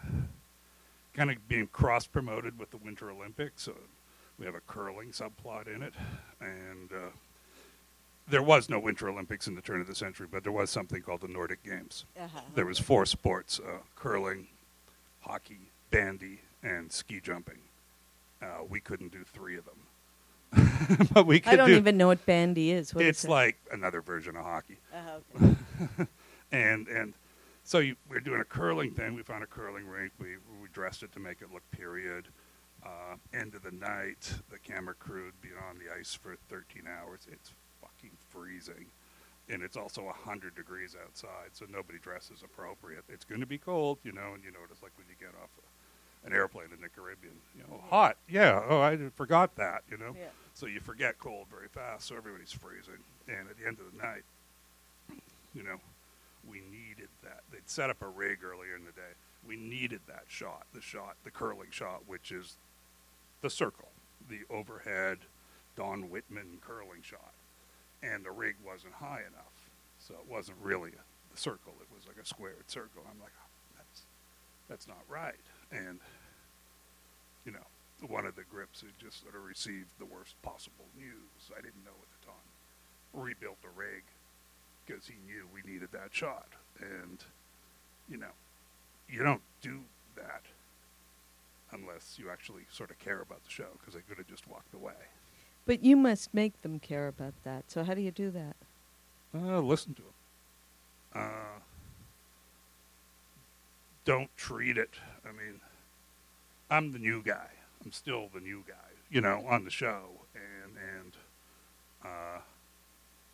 kind 1.14 1.30
of 1.30 1.48
being 1.48 1.66
cross 1.68 2.06
promoted 2.06 2.58
with 2.58 2.70
the 2.70 2.76
Winter 2.78 3.10
Olympics. 3.10 3.62
So 3.62 3.74
we 4.38 4.46
have 4.46 4.54
a 4.54 4.60
curling 4.60 5.10
subplot 5.10 5.66
in 5.74 5.82
it, 5.82 5.94
and 6.40 6.92
uh, 6.92 7.10
there 8.28 8.42
was 8.42 8.68
no 8.68 8.78
Winter 8.78 9.08
Olympics 9.08 9.46
in 9.48 9.54
the 9.54 9.60
turn 9.60 9.80
of 9.80 9.86
the 9.86 9.94
century, 9.94 10.28
but 10.30 10.42
there 10.42 10.52
was 10.52 10.70
something 10.70 11.02
called 11.02 11.22
the 11.22 11.28
Nordic 11.28 11.62
Games. 11.64 12.04
Uh-huh. 12.18 12.40
There 12.54 12.66
was 12.66 12.78
four 12.78 13.04
sports: 13.04 13.58
uh, 13.58 13.78
curling, 13.96 14.46
hockey, 15.20 15.70
bandy, 15.90 16.40
and 16.62 16.92
ski 16.92 17.20
jumping. 17.20 17.58
Uh, 18.42 18.64
we 18.68 18.80
couldn't 18.80 19.10
do 19.12 19.24
three 19.24 19.56
of 19.56 19.64
them, 19.64 21.08
but 21.12 21.26
we 21.26 21.40
could 21.40 21.54
I 21.54 21.56
don't 21.56 21.68
do. 21.68 21.76
even 21.76 21.96
know 21.96 22.06
what 22.06 22.24
bandy 22.24 22.70
is. 22.70 22.94
What 22.94 23.02
is 23.04 23.08
it's 23.10 23.24
it? 23.24 23.30
like 23.30 23.56
another 23.72 24.00
version 24.00 24.36
of 24.36 24.44
hockey, 24.44 24.78
Uh-huh, 24.94 25.44
okay. 26.00 26.06
and 26.52 26.86
and 26.88 27.14
so 27.64 27.78
you, 27.80 27.96
we're 28.08 28.20
doing 28.20 28.40
a 28.40 28.44
curling 28.44 28.92
thing. 28.92 29.14
We 29.14 29.22
found 29.22 29.42
a 29.42 29.46
curling 29.46 29.86
rink. 29.86 30.12
We 30.18 30.36
we 30.62 30.68
dressed 30.72 31.02
it 31.02 31.12
to 31.12 31.20
make 31.20 31.42
it 31.42 31.52
look 31.52 31.68
period. 31.70 32.28
Uh, 32.84 33.16
end 33.34 33.54
of 33.56 33.62
the 33.62 33.72
night, 33.72 34.32
the 34.50 34.58
camera 34.58 34.94
crew 34.94 35.24
would 35.24 35.40
be 35.42 35.48
on 35.68 35.78
the 35.78 35.92
ice 35.98 36.14
for 36.14 36.36
13 36.48 36.84
hours. 36.86 37.26
It's 37.30 37.52
fucking 37.82 38.16
freezing, 38.30 38.86
and 39.48 39.64
it's 39.64 39.76
also 39.76 40.04
100 40.04 40.54
degrees 40.54 40.94
outside, 41.04 41.50
so 41.54 41.66
nobody 41.68 41.98
dresses 41.98 42.42
appropriate. 42.44 43.02
It's 43.08 43.24
going 43.24 43.40
to 43.40 43.46
be 43.48 43.58
cold, 43.58 43.98
you 44.04 44.12
know, 44.12 44.32
and 44.32 44.44
you 44.44 44.52
notice, 44.52 44.80
like 44.80 44.92
when 44.96 45.08
you 45.08 45.16
get 45.18 45.34
off 45.42 45.50
a, 45.58 45.62
an 46.24 46.32
airplane 46.32 46.68
in 46.74 46.80
the 46.80 46.88
Caribbean. 46.88 47.34
You 47.56 47.64
know, 47.68 47.80
hot, 47.88 48.16
yeah. 48.28 48.62
Oh, 48.68 48.80
I 48.80 48.96
forgot 49.14 49.56
that, 49.56 49.82
you 49.90 49.96
know. 49.96 50.14
Yeah. 50.18 50.28
So 50.54 50.66
you 50.66 50.80
forget 50.80 51.18
cold 51.18 51.46
very 51.50 51.68
fast, 51.68 52.08
so 52.08 52.16
everybody's 52.16 52.52
freezing. 52.52 53.02
And 53.28 53.48
at 53.48 53.56
the 53.58 53.66
end 53.66 53.78
of 53.78 53.92
the 53.92 53.98
night, 54.02 54.24
you 55.54 55.62
know, 55.62 55.78
we 56.48 56.62
needed 56.70 57.08
that. 57.22 57.42
They'd 57.52 57.68
set 57.68 57.90
up 57.90 58.02
a 58.02 58.08
rig 58.08 58.38
earlier 58.44 58.74
in 58.74 58.84
the 58.84 58.92
day. 58.92 59.14
We 59.46 59.56
needed 59.56 60.00
that 60.08 60.24
shot, 60.26 60.66
the 60.74 60.80
shot, 60.80 61.16
the 61.24 61.30
curling 61.30 61.70
shot, 61.70 62.02
which 62.06 62.32
is 62.32 62.56
the 63.40 63.50
circle, 63.50 63.88
the 64.28 64.40
overhead 64.50 65.18
Don 65.76 66.08
Wittman 66.08 66.60
curling 66.60 67.02
shot. 67.02 67.32
And 68.02 68.24
the 68.24 68.30
rig 68.30 68.56
wasn't 68.64 68.94
high 68.94 69.22
enough, 69.26 69.70
so 69.98 70.14
it 70.14 70.30
wasn't 70.30 70.58
really 70.62 70.90
a, 70.90 71.36
circle. 71.36 71.72
It 71.80 71.86
was 71.94 72.06
like 72.08 72.16
a 72.20 72.26
squared 72.26 72.68
circle. 72.68 73.02
I'm 73.08 73.20
like, 73.20 73.32
oh, 73.38 73.50
that's 73.76 74.02
that's 74.68 74.88
not 74.88 74.98
right. 75.08 75.38
And 75.70 75.98
you 77.44 77.52
know, 77.52 78.06
one 78.06 78.26
of 78.26 78.36
the 78.36 78.44
grips 78.44 78.82
had 78.82 78.90
just 78.98 79.22
sort 79.22 79.34
of 79.34 79.44
received 79.44 79.88
the 79.98 80.04
worst 80.04 80.40
possible 80.42 80.84
news. 80.96 81.50
I 81.50 81.60
didn't 81.60 81.84
know 81.84 81.96
at 82.02 82.20
the 82.20 82.26
time. 82.26 82.48
Rebuilt 83.14 83.56
the 83.62 83.68
rig 83.74 84.02
because 84.86 85.06
he 85.06 85.14
knew 85.26 85.46
we 85.52 85.70
needed 85.70 85.88
that 85.92 86.10
shot. 86.12 86.48
And, 86.80 87.24
you 88.08 88.18
know, 88.18 88.32
you 89.08 89.22
don't 89.22 89.40
do 89.62 89.80
that 90.16 90.42
unless 91.72 92.18
you 92.18 92.30
actually 92.30 92.62
sort 92.70 92.90
of 92.90 92.98
care 92.98 93.20
about 93.20 93.44
the 93.44 93.50
show 93.50 93.68
because 93.78 93.94
they 93.94 94.00
could 94.00 94.18
have 94.18 94.28
just 94.28 94.46
walked 94.46 94.74
away. 94.74 95.08
But 95.66 95.82
you 95.82 95.96
must 95.96 96.32
make 96.32 96.62
them 96.62 96.78
care 96.78 97.08
about 97.08 97.34
that. 97.44 97.70
So 97.70 97.84
how 97.84 97.94
do 97.94 98.00
you 98.00 98.10
do 98.10 98.30
that? 98.30 98.56
Uh, 99.34 99.60
listen 99.60 99.94
to 99.94 100.02
them. 100.02 100.12
Uh, 101.14 101.60
don't 104.08 104.34
treat 104.38 104.78
it. 104.78 104.94
I 105.22 105.32
mean, 105.32 105.60
I'm 106.70 106.92
the 106.92 106.98
new 106.98 107.22
guy. 107.22 107.50
I'm 107.84 107.92
still 107.92 108.30
the 108.32 108.40
new 108.40 108.64
guy, 108.66 108.74
you 109.10 109.20
know, 109.20 109.44
on 109.46 109.64
the 109.64 109.70
show, 109.70 110.00
and 110.34 110.72
and 110.96 111.12
uh, 112.02 112.40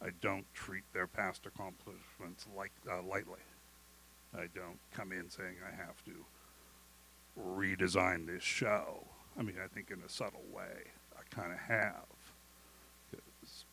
I 0.03 0.09
don't 0.21 0.45
treat 0.53 0.83
their 0.93 1.07
past 1.07 1.47
accomplishments 1.47 2.47
like 2.57 2.73
uh, 2.91 3.03
lightly. 3.03 3.39
I 4.37 4.49
don't 4.53 4.81
come 4.93 5.13
in 5.13 5.31
saying 5.31 5.55
I 5.65 5.77
have 5.77 6.05
to 6.07 6.25
redesign 7.41 8.27
this 8.27 8.43
show. 8.43 9.05
I 9.39 9.43
mean, 9.43 9.57
I 9.65 9.69
think 9.73 9.93
in 9.93 10.03
a 10.05 10.09
subtle 10.09 10.43
way, 10.53 10.91
I 11.17 11.23
kind 11.33 11.53
of 11.53 11.59
have, 11.59 12.05
because 13.13 13.65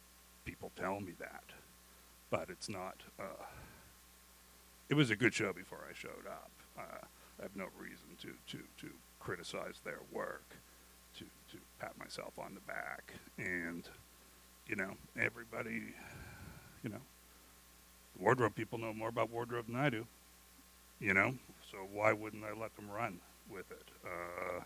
people 0.46 0.72
tell 0.76 1.00
me 1.00 1.14
that, 1.20 1.46
but 2.30 2.50
it's 2.50 2.70
not. 2.70 2.98
Uh, 3.20 3.44
it 4.88 4.94
was 4.94 5.10
a 5.10 5.16
good 5.16 5.34
show 5.34 5.52
before 5.52 5.80
I 5.90 5.96
showed 5.96 6.28
up. 6.28 6.52
I 6.78 7.42
have 7.42 7.56
no 7.56 7.68
reason 7.78 8.08
to, 8.22 8.28
to, 8.56 8.64
to 8.80 8.94
criticize 9.20 9.80
their 9.84 10.00
work, 10.12 10.56
to, 11.18 11.26
to 11.52 11.58
pat 11.80 11.98
myself 11.98 12.34
on 12.38 12.54
the 12.54 12.62
back. 12.62 13.14
And, 13.38 13.88
you 14.68 14.76
know, 14.76 14.92
everybody, 15.20 15.94
you 16.84 16.90
know, 16.90 17.02
wardrobe 18.20 18.56
people 18.56 18.78
know 18.78 18.94
more 18.94 19.10
about 19.10 19.32
wardrobe 19.32 19.68
than 19.68 19.76
I 19.76 19.90
do, 19.90 20.06
you 21.00 21.14
know, 21.14 21.34
so 21.72 21.78
why 21.92 22.14
wouldn't 22.14 22.44
I 22.44 22.60
let 22.60 22.76
them 22.76 22.90
run 22.90 23.20
with 23.50 23.70
it? 23.72 23.88
Uh, 24.06 24.62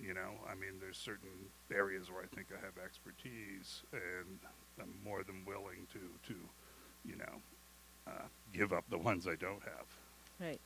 you 0.00 0.14
know, 0.14 0.30
I 0.50 0.54
mean, 0.54 0.80
there's 0.80 0.96
certain 0.96 1.28
areas 1.72 2.10
where 2.10 2.22
I 2.22 2.34
think 2.34 2.48
I 2.50 2.64
have 2.64 2.82
expertise, 2.82 3.82
and 3.92 4.38
I'm 4.80 4.94
more 5.04 5.22
than 5.22 5.44
willing 5.46 5.86
to, 5.92 6.32
to 6.32 6.38
you 7.04 7.16
know, 7.16 7.40
uh, 8.06 8.26
give 8.52 8.72
up 8.72 8.84
the 8.90 8.98
ones 8.98 9.26
I 9.26 9.36
don't 9.36 9.62
have. 9.62 9.86
Right. 10.40 10.60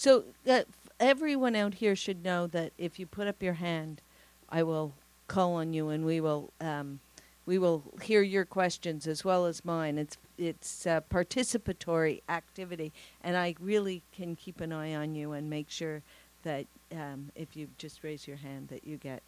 So 0.00 0.24
uh, 0.48 0.62
everyone 0.98 1.54
out 1.54 1.74
here 1.74 1.94
should 1.94 2.24
know 2.24 2.46
that 2.46 2.72
if 2.78 2.98
you 2.98 3.04
put 3.04 3.26
up 3.26 3.42
your 3.42 3.52
hand, 3.52 4.00
I 4.48 4.62
will 4.62 4.94
call 5.26 5.56
on 5.56 5.74
you, 5.74 5.90
and 5.90 6.06
we 6.06 6.22
will 6.22 6.54
um, 6.58 7.00
we 7.44 7.58
will 7.58 7.82
hear 8.00 8.22
your 8.22 8.46
questions 8.46 9.06
as 9.06 9.26
well 9.26 9.44
as 9.44 9.62
mine. 9.62 9.98
It's 9.98 10.16
it's 10.38 10.86
participatory 10.86 12.22
activity, 12.30 12.94
and 13.22 13.36
I 13.36 13.54
really 13.60 14.00
can 14.10 14.36
keep 14.36 14.62
an 14.62 14.72
eye 14.72 14.94
on 14.94 15.14
you 15.14 15.32
and 15.32 15.50
make 15.50 15.68
sure 15.68 16.00
that 16.44 16.64
um, 16.92 17.30
if 17.34 17.54
you 17.54 17.68
just 17.76 18.02
raise 18.02 18.26
your 18.26 18.38
hand, 18.38 18.68
that 18.68 18.86
you 18.86 18.96
get 18.96 19.22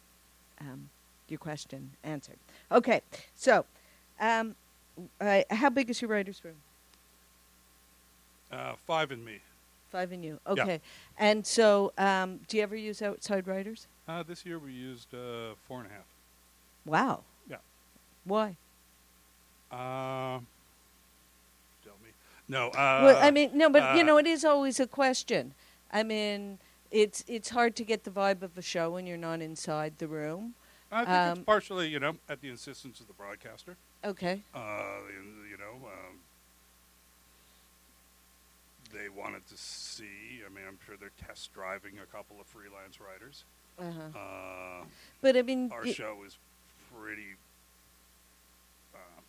um, 0.59 0.89
your 1.27 1.37
question 1.37 1.91
answered. 2.03 2.37
Okay, 2.71 3.01
so 3.35 3.63
um, 4.19 4.55
uh, 5.21 5.43
how 5.51 5.69
big 5.69 5.91
is 5.91 6.01
your 6.01 6.09
writers' 6.09 6.43
room? 6.43 6.55
Uh, 8.51 8.73
five 8.87 9.11
and 9.11 9.23
me. 9.23 9.39
Five 9.93 10.11
and 10.11 10.25
you. 10.25 10.39
Okay. 10.47 10.81
And 11.19 11.45
so, 11.45 11.93
um, 11.99 12.39
do 12.47 12.57
you 12.57 12.63
ever 12.63 12.75
use 12.75 13.03
outside 13.03 13.47
writers? 13.47 13.85
Uh, 14.07 14.23
this 14.23 14.43
year 14.43 14.57
we 14.57 14.71
used 14.71 15.13
uh, 15.13 15.53
four 15.67 15.81
and 15.81 15.87
a 15.87 15.93
half. 15.93 16.07
Wow. 16.83 17.21
Yeah. 17.47 17.57
Why? 18.23 18.57
Uh, 19.71 20.39
tell 21.83 21.93
me. 22.03 22.09
No. 22.49 22.69
Uh, 22.69 23.01
well, 23.03 23.19
I 23.21 23.29
mean, 23.29 23.51
no, 23.53 23.69
but 23.69 23.95
you 23.95 24.01
uh, 24.01 24.05
know, 24.05 24.17
it 24.17 24.25
is 24.25 24.43
always 24.43 24.79
a 24.79 24.87
question. 24.87 25.53
I 25.91 26.01
mean, 26.01 26.57
it's 26.89 27.23
it's 27.27 27.49
hard 27.49 27.75
to 27.75 27.83
get 27.83 28.03
the 28.03 28.09
vibe 28.09 28.41
of 28.41 28.57
a 28.57 28.63
show 28.63 28.89
when 28.89 29.05
you're 29.05 29.15
not 29.15 29.41
inside 29.41 29.99
the 29.99 30.07
room. 30.07 30.55
I 30.91 31.05
think 31.05 31.09
um, 31.09 31.37
it's 31.37 31.45
partially, 31.45 31.87
you 31.87 31.99
know, 31.99 32.15
at 32.27 32.41
the 32.41 32.49
insistence 32.49 32.99
of 32.99 33.05
the 33.05 33.13
broadcaster. 33.13 33.77
Okay. 34.03 34.41
Uh, 34.55 34.85
you 35.13 35.51
you 35.51 35.57
know, 35.59 35.85
um, 35.85 36.17
they 38.93 39.09
wanted 39.09 39.45
to 39.47 39.57
see. 39.57 40.41
I 40.45 40.49
mean, 40.53 40.63
I'm 40.67 40.77
sure 40.85 40.95
they're 40.99 41.11
test 41.27 41.53
driving 41.53 41.99
a 41.99 42.05
couple 42.05 42.39
of 42.39 42.47
freelance 42.47 42.99
writers. 43.01 43.43
Uh-huh. 43.79 44.17
Uh, 44.17 44.85
But 45.21 45.35
I 45.35 45.41
mean, 45.41 45.69
our 45.71 45.85
show 45.87 46.17
is 46.25 46.37
pretty. 46.95 47.35
Uh, 48.93 49.21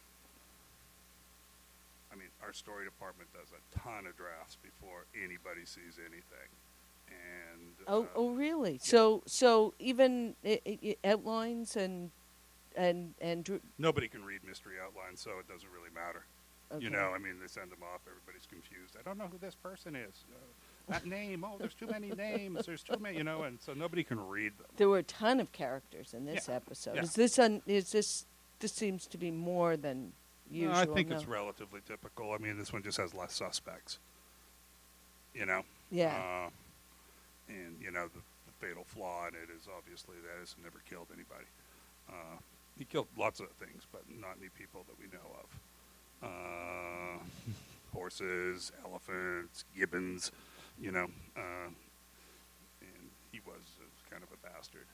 I 2.13 2.17
mean, 2.17 2.29
our 2.43 2.53
story 2.53 2.85
department 2.85 3.31
does 3.33 3.49
a 3.53 3.79
ton 3.79 4.07
of 4.07 4.17
drafts 4.17 4.57
before 4.63 5.07
anybody 5.15 5.65
sees 5.65 5.99
anything, 5.99 6.51
and 7.09 7.73
oh, 7.89 8.03
uh, 8.03 8.07
oh, 8.15 8.31
really? 8.31 8.79
So, 8.83 9.23
so 9.27 9.73
even 9.79 10.35
i 10.45 10.61
i 10.67 10.79
i- 10.85 11.09
outlines 11.09 11.75
and 11.77 12.11
and 12.77 13.15
and 13.21 13.45
dr- 13.45 13.63
nobody 13.79 14.09
can 14.09 14.25
read 14.25 14.45
mystery 14.47 14.75
outlines, 14.85 15.21
so 15.21 15.31
it 15.41 15.49
doesn't 15.49 15.71
really 15.73 15.91
matter. 15.95 16.25
Okay. 16.73 16.85
You 16.85 16.91
know, 16.91 17.13
I 17.15 17.19
mean, 17.19 17.35
they 17.41 17.47
send 17.49 17.71
them 17.71 17.83
off. 17.83 18.01
Everybody's 18.09 18.47
confused. 18.47 18.97
I 18.99 19.03
don't 19.03 19.19
know 19.19 19.29
who 19.31 19.39
this 19.39 19.55
person 19.55 19.95
is. 19.97 20.25
Uh, 20.33 20.93
that 20.93 21.07
name. 21.07 21.45
Oh, 21.45 21.57
there's 21.59 21.75
too 21.75 21.87
many 21.87 22.11
names. 22.11 22.67
There's 22.67 22.83
too 22.83 22.99
many. 22.99 23.17
You 23.17 23.25
know, 23.25 23.43
and 23.45 23.59
so 23.61 23.73
nobody 23.73 24.05
can 24.05 24.27
read 24.29 24.53
them. 24.59 24.67
there 24.77 24.89
were 24.89 24.99
a 24.99 25.03
ton 25.03 25.41
of 25.41 25.53
characters 25.53 26.13
in 26.15 26.27
this 26.27 26.49
Yeah. 26.49 26.57
episode. 26.57 26.97
Yeah. 26.97 27.03
Is 27.03 27.15
this 27.15 27.39
un, 27.39 27.63
is 27.67 27.93
this 27.93 28.27
this 28.61 28.73
seems 28.73 29.07
to 29.09 29.19
be 29.19 29.31
more 29.31 29.77
than 29.77 30.13
No, 30.51 30.59
usual? 30.59 30.75
I 30.77 30.85
think 30.87 31.11
it's 31.11 31.27
relatively 31.27 31.81
typical. 31.87 32.33
I 32.33 32.39
mean, 32.39 32.59
this 32.59 32.73
one 32.73 32.83
just 32.83 32.99
has 32.99 33.15
less 33.15 33.33
suspects. 33.35 33.99
You 35.35 35.47
know. 35.47 35.63
Yeah. 35.91 36.17
Uh, 36.47 36.51
and 37.49 37.77
you 37.81 37.91
know 37.91 38.09
the, 38.09 38.21
the 38.47 38.67
fatal 38.67 38.85
flaw 38.85 39.27
in 39.29 39.35
it 39.35 39.49
is 39.55 39.69
obviously 39.77 40.17
that 40.23 40.41
it's 40.43 40.55
never 40.63 40.81
killed 40.89 41.09
anybody. 41.13 41.47
Uh, 42.09 42.37
he 42.79 42.85
killed 42.85 43.07
lots 43.17 43.41
of 43.41 43.49
things, 43.61 43.83
but 43.93 44.03
not 44.21 44.37
any 44.41 44.49
people 44.59 44.85
that 44.89 44.99
we 44.99 45.07
know 45.13 45.25
of. 45.41 45.47
Uh, 46.25 47.19
horses, 47.93 48.73
elephants, 48.85 49.65
gibbons, 49.77 50.33
you 50.81 50.91
know. 50.91 51.07
Uh, 51.37 51.69
and 52.81 52.91
he 53.33 53.41
was 53.47 53.61
uh, 53.81 53.85
kind 54.11 54.23
of 54.23 54.29
a 54.33 54.47
bastard. 54.55 54.87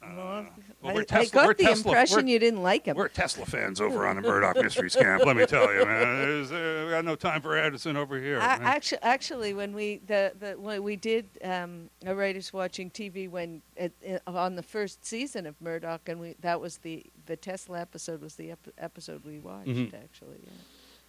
Uh, 0.00 0.44
Well, 0.80 0.96
I, 0.96 1.00
I 1.00 1.04
Tesla- 1.04 1.42
we're 1.42 1.46
got 1.48 1.56
the 1.58 1.64
Tesla- 1.64 1.90
impression 1.90 2.28
you 2.28 2.38
didn't 2.38 2.62
like 2.62 2.84
him. 2.86 2.96
we're 2.96 3.08
Tesla 3.08 3.44
fans 3.44 3.80
over 3.80 4.06
on 4.06 4.14
the 4.16 4.22
Murdoch 4.28 4.54
Mysteries 4.56 4.94
camp. 4.94 5.24
Let 5.26 5.34
me 5.36 5.44
tell 5.44 5.72
you, 5.74 5.84
man, 5.84 6.44
uh, 6.44 6.84
we 6.84 6.90
got 6.90 7.04
no 7.04 7.16
time 7.16 7.42
for 7.42 7.56
Edison 7.58 7.96
over 7.96 8.16
here. 8.20 8.38
Man. 8.38 8.62
actually, 8.62 9.02
actually, 9.02 9.54
when 9.54 9.74
we 9.74 10.00
the, 10.06 10.32
the 10.38 10.52
when 10.52 10.84
we 10.84 10.94
did 10.94 11.26
um, 11.42 11.90
a 12.06 12.14
writers 12.14 12.52
watching 12.52 12.90
TV 12.90 13.28
when 13.28 13.60
it, 13.76 13.92
it, 14.00 14.22
on 14.28 14.54
the 14.54 14.62
first 14.62 15.04
season 15.04 15.46
of 15.46 15.60
Murdoch, 15.60 16.02
and 16.08 16.20
we 16.20 16.36
that 16.42 16.60
was 16.60 16.76
the 16.78 17.04
the 17.26 17.36
Tesla 17.36 17.80
episode 17.80 18.20
was 18.22 18.36
the 18.36 18.52
ep- 18.52 18.68
episode 18.78 19.24
we 19.24 19.40
watched 19.40 19.66
Mhm. 19.68 19.92
actually. 19.94 20.38
Yeah. 20.44 20.52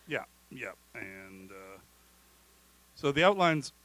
Yeah, 0.10 0.24
yeah, 0.50 0.72
and 0.96 1.52
uh, 1.52 1.80
so 2.96 3.12
the 3.12 3.24
outlines. 3.24 3.72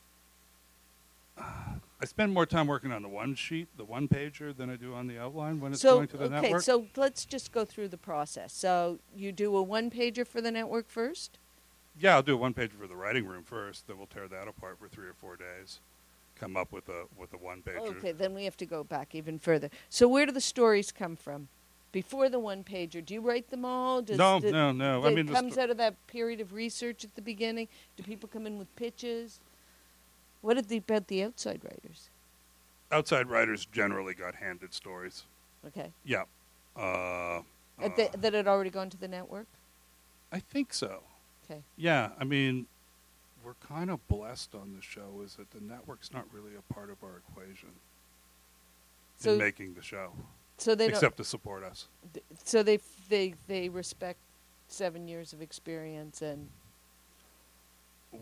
I 2.00 2.06
spend 2.06 2.34
more 2.34 2.44
time 2.44 2.66
working 2.66 2.92
on 2.92 3.02
the 3.02 3.08
one 3.08 3.34
sheet, 3.34 3.68
the 3.78 3.84
one 3.84 4.08
pager, 4.08 4.54
than 4.54 4.68
I 4.68 4.76
do 4.76 4.92
on 4.92 5.06
the 5.06 5.18
outline 5.18 5.60
when 5.60 5.72
it's 5.72 5.80
so 5.80 5.96
going 5.96 6.08
to 6.08 6.16
the 6.16 6.24
okay, 6.24 6.34
network. 6.34 6.52
Okay, 6.52 6.60
so 6.60 6.86
let's 6.96 7.24
just 7.24 7.50
go 7.50 7.64
through 7.64 7.88
the 7.88 7.96
process. 7.96 8.52
So 8.52 8.98
you 9.16 9.32
do 9.32 9.56
a 9.56 9.62
one 9.62 9.90
pager 9.90 10.26
for 10.26 10.42
the 10.42 10.50
network 10.50 10.90
first. 10.90 11.38
yeah, 11.98 12.16
I'll 12.16 12.22
do 12.22 12.34
a 12.34 12.36
one 12.36 12.52
pager 12.52 12.72
for 12.78 12.86
the 12.86 12.96
writing 12.96 13.26
room 13.26 13.42
first. 13.42 13.86
Then 13.86 13.96
we'll 13.96 14.06
tear 14.08 14.28
that 14.28 14.48
apart 14.48 14.78
for 14.78 14.88
three 14.88 15.06
or 15.06 15.14
four 15.14 15.36
days. 15.36 15.80
Come 16.36 16.56
up 16.56 16.72
with 16.72 16.88
a 16.88 17.04
with 17.16 17.32
a 17.32 17.38
one 17.38 17.62
pager. 17.62 17.96
Okay, 17.96 18.12
then 18.12 18.34
we 18.34 18.44
have 18.44 18.56
to 18.58 18.66
go 18.66 18.84
back 18.84 19.14
even 19.14 19.38
further. 19.38 19.70
So 19.88 20.08
where 20.08 20.26
do 20.26 20.32
the 20.32 20.40
stories 20.40 20.92
come 20.92 21.16
from? 21.16 21.48
Before 21.94 22.28
the 22.28 22.40
one 22.40 22.64
pager, 22.64 23.04
do 23.06 23.14
you 23.14 23.20
write 23.20 23.50
them 23.50 23.64
all? 23.64 24.02
Does 24.02 24.18
No, 24.18 24.40
the- 24.40 24.50
no, 24.50 24.72
no. 24.72 25.04
I 25.04 25.10
It 25.10 25.14
mean, 25.14 25.26
the 25.26 25.32
comes 25.32 25.56
out 25.56 25.70
of 25.70 25.76
that 25.76 25.94
period 26.08 26.40
of 26.40 26.52
research 26.52 27.04
at 27.04 27.14
the 27.14 27.22
beginning. 27.22 27.68
Do 27.96 28.02
people 28.02 28.28
come 28.28 28.48
in 28.48 28.58
with 28.58 28.74
pitches? 28.74 29.38
What 30.40 30.54
did 30.54 30.68
the, 30.68 30.78
about 30.78 31.06
the 31.06 31.22
outside 31.22 31.62
writers? 31.62 32.10
outside 32.90 33.28
writers 33.28 33.64
generally 33.66 34.12
got 34.14 34.34
handed 34.36 34.74
stories. 34.74 35.22
Okay, 35.66 35.92
Yeah. 36.04 36.24
Uh, 36.76 37.42
the, 37.78 38.08
uh, 38.08 38.16
that 38.18 38.34
had 38.34 38.46
already 38.48 38.70
gone 38.70 38.90
to 38.90 38.96
the 38.96 39.08
network. 39.08 39.46
I 40.32 40.40
think 40.40 40.72
so. 40.74 41.02
Okay, 41.44 41.62
Yeah, 41.76 42.10
I 42.18 42.24
mean, 42.24 42.66
we're 43.44 43.54
kind 43.54 43.88
of 43.90 44.06
blessed 44.08 44.54
on 44.56 44.74
the 44.76 44.82
show 44.82 45.22
is 45.24 45.36
that 45.36 45.50
the 45.52 45.60
network's 45.60 46.12
not 46.12 46.24
really 46.32 46.52
a 46.56 46.72
part 46.74 46.90
of 46.90 46.96
our 47.04 47.18
equation 47.28 47.70
So- 49.16 49.32
in 49.34 49.38
making 49.38 49.74
the 49.74 49.82
show, 49.82 50.12
so 50.58 50.74
they 50.74 50.86
except 50.88 51.16
to 51.18 51.24
support 51.24 51.62
us. 51.64 51.88
th- 52.12 52.24
so 52.44 52.62
they 52.62 52.78
they 53.08 53.34
they 53.48 53.68
respect 53.68 54.18
seven 54.68 55.06
years 55.08 55.32
of 55.32 55.40
experience 55.42 56.22
and 56.22 56.48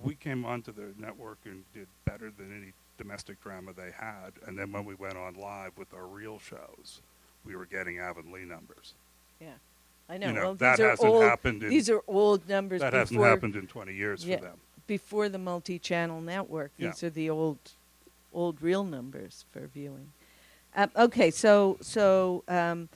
We 0.03 0.15
came 0.15 0.45
onto 0.47 0.73
the 0.73 0.95
network 0.99 1.39
and 1.45 1.65
did 1.75 1.87
better 2.07 2.31
than 2.31 2.51
any 2.57 2.73
domestic 2.97 3.43
drama 3.43 3.73
they 3.75 3.91
had, 3.91 4.33
and 4.47 4.59
then 4.59 4.73
when 4.73 4.85
we 4.85 4.95
went 4.95 5.17
on 5.17 5.35
live 5.35 5.73
with 5.77 5.93
our 5.93 6.07
real 6.07 6.39
shows, 6.39 7.01
we 7.45 7.55
were 7.57 7.67
getting 7.67 7.99
Avonlea 7.99 8.45
numbers. 8.47 8.95
yeah, 9.41 9.49
I 10.09 10.17
know. 10.19 10.29
You 10.29 10.33
know, 10.33 10.41
well, 10.43 10.55
that 10.55 10.77
these 10.79 10.87
hasn't 10.87 11.11
old, 11.11 11.23
happened 11.25 11.63
in- 11.63 11.69
These 11.71 11.91
are 11.91 12.01
old 12.07 12.49
numbers. 12.49 12.81
That 12.81 12.93
hasn't 12.95 13.21
happened 13.21 13.55
in 13.57 13.67
20 13.67 13.93
years 13.95 14.25
Yeah. 14.25 14.37
for 14.39 14.43
them. 14.45 14.61
before 14.87 15.29
the 15.29 15.39
multi-channel 15.39 16.21
network. 16.21 16.73
Yeah. 16.77 16.89
These 16.89 17.03
are 17.05 17.11
the 17.11 17.31
old, 17.31 17.59
old 18.33 18.61
real 18.63 18.85
numbers 18.85 19.45
for 19.53 19.67
viewing. 19.69 20.13
Um, 20.75 20.91
okay, 20.97 21.31
so 21.31 21.79
so 21.81 22.45
um, 22.49 22.89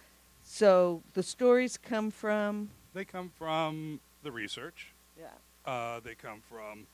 so 0.42 1.02
the 1.14 1.22
stories 1.22 1.76
come 1.76 2.10
from 2.10 2.70
They 2.94 3.04
come 3.04 3.30
from 3.38 4.00
the 4.22 4.32
research. 4.32 4.92
yeah 5.18 5.26
Uh, 5.64 6.00
they 6.00 6.14
come 6.14 6.40
from 6.48 6.86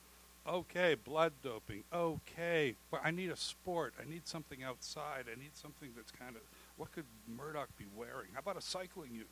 Okay, 0.46 0.96
blood 0.96 1.32
doping. 1.44 1.84
Okay, 1.94 2.74
but 2.90 3.00
I 3.04 3.12
need 3.12 3.30
a 3.30 3.36
sport. 3.36 3.94
I 4.00 4.08
need 4.10 4.26
something 4.26 4.64
outside. 4.64 5.26
I 5.30 5.38
need 5.38 5.54
something 5.54 5.90
that's 5.94 6.10
kind 6.10 6.34
of. 6.34 6.42
What 6.76 6.90
could 6.90 7.04
Murdoch 7.28 7.68
be 7.78 7.84
wearing? 7.96 8.28
How 8.32 8.40
about 8.40 8.56
a 8.56 8.60
cycling 8.60 9.12
unit? 9.12 9.28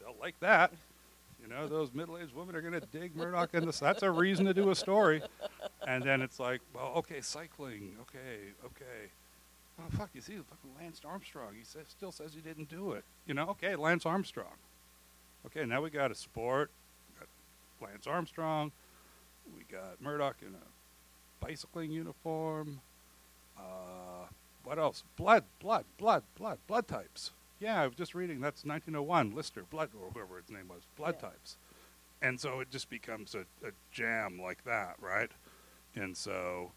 They'll 0.00 0.16
like 0.18 0.40
that. 0.40 0.72
You 1.42 1.48
know, 1.48 1.68
those 1.68 1.92
middle-aged 1.92 2.34
women 2.34 2.56
are 2.56 2.62
going 2.62 2.80
to 2.80 2.86
dig 2.86 3.14
Murdoch 3.14 3.50
in 3.52 3.66
this. 3.66 3.78
That's 3.78 4.02
a 4.02 4.10
reason 4.10 4.46
to 4.46 4.54
do 4.54 4.70
a 4.70 4.74
story. 4.74 5.20
And 5.86 6.02
then 6.02 6.22
it's 6.22 6.40
like, 6.40 6.62
well, 6.72 6.92
okay, 6.96 7.20
cycling. 7.20 7.96
Okay, 8.00 8.52
okay. 8.64 9.10
Oh 9.78 9.90
fuck! 9.96 10.10
You 10.14 10.20
see, 10.20 10.34
fucking 10.34 10.70
Lance 10.80 11.00
Armstrong. 11.04 11.54
He 11.58 11.64
says, 11.64 11.86
still 11.88 12.12
says 12.12 12.32
he 12.34 12.40
didn't 12.40 12.68
do 12.68 12.92
it. 12.92 13.04
You 13.26 13.34
know, 13.34 13.48
okay, 13.50 13.74
Lance 13.76 14.06
Armstrong. 14.06 14.54
Okay, 15.46 15.64
now 15.66 15.82
we 15.82 15.90
got 15.90 16.10
a 16.10 16.14
sport. 16.14 16.70
We 17.12 17.18
got 17.20 17.88
Lance 17.90 18.06
Armstrong. 18.06 18.72
We 19.56 19.64
got 19.70 20.00
Murdoch 20.00 20.36
in 20.42 20.54
a 20.54 21.44
bicycling 21.44 21.90
uniform. 21.90 22.80
Uh, 23.58 24.26
what 24.64 24.78
else? 24.78 25.02
Blood, 25.16 25.44
blood, 25.60 25.84
blood, 25.98 26.22
blood, 26.36 26.58
blood 26.66 26.88
types. 26.88 27.32
Yeah, 27.60 27.80
I 27.82 27.86
was 27.86 27.96
just 27.96 28.14
reading. 28.14 28.40
That's 28.40 28.64
1901. 28.64 29.34
Lister, 29.34 29.64
blood, 29.68 29.90
or 30.00 30.10
whoever 30.12 30.38
its 30.38 30.50
name 30.50 30.68
was, 30.68 30.82
blood 30.96 31.16
Yeah. 31.20 31.28
types. 31.30 31.56
And 32.22 32.40
so 32.40 32.60
it 32.60 32.70
just 32.70 32.88
becomes 32.88 33.34
a, 33.34 33.40
a 33.66 33.72
jam 33.92 34.40
like 34.40 34.64
that, 34.64 34.96
right? 35.00 35.30
And 35.94 36.16
so 36.16 36.72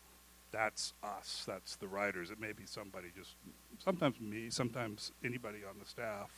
that's 0.51 0.93
us. 1.03 1.43
That's 1.47 1.75
the 1.75 1.87
writers. 1.87 2.31
It 2.31 2.39
may 2.39 2.51
be 2.53 2.65
somebody 2.65 3.07
just, 3.15 3.35
sometimes 3.83 4.19
me, 4.19 4.49
sometimes 4.49 5.11
anybody 5.23 5.59
on 5.67 5.75
the 5.79 5.85
staff 5.87 6.29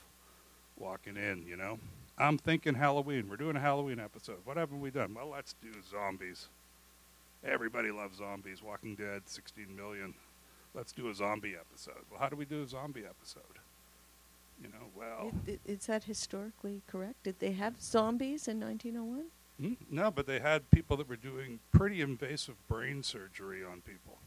walking 0.77 1.17
in, 1.17 1.45
you 1.47 1.55
know? 1.57 1.79
I'm 2.17 2.37
thinking 2.37 2.73
Halloween. 2.75 3.29
We're 3.29 3.37
doing 3.37 3.55
a 3.55 3.59
Halloween 3.61 3.99
episode. 3.99 4.37
What 4.43 4.57
haven't 4.57 4.81
we 4.81 4.91
done? 4.91 5.13
Well, 5.13 5.29
let's 5.29 5.55
do 5.61 5.69
zombies. 5.89 6.47
Everybody 7.45 7.91
loves 7.91 8.17
zombies. 8.17 8.61
Walking 8.61 8.95
Dead, 8.95 9.21
16 9.25 9.73
million. 9.75 10.13
Let's 10.73 10.91
do 10.91 11.09
a 11.09 11.15
zombie 11.15 11.55
episode. 11.59 12.03
Well, 12.11 12.19
how 12.19 12.27
do 12.29 12.35
we 12.35 12.45
do 12.45 12.61
a 12.63 12.67
zombie 12.67 13.03
episode? 13.05 13.43
You 14.61 14.67
know, 14.69 14.87
well, 14.95 15.31
I- 15.47 15.51
i- 15.51 15.59
Is 15.65 15.85
that 15.85 16.03
historically 16.03 16.81
correct? 16.87 17.23
Did 17.23 17.39
they 17.39 17.53
have 17.53 17.81
zombies 17.81 18.47
in 18.47 18.59
1901? 18.59 19.27
Hmm, 19.59 19.73
no, 19.89 20.11
but 20.11 20.25
they 20.27 20.39
had 20.39 20.69
people 20.71 20.97
that 20.97 21.09
were 21.09 21.15
doing 21.15 21.59
pretty 21.71 22.01
invasive 22.01 22.55
brain 22.67 23.03
surgery 23.03 23.63
on 23.63 23.81
people. 23.81 24.17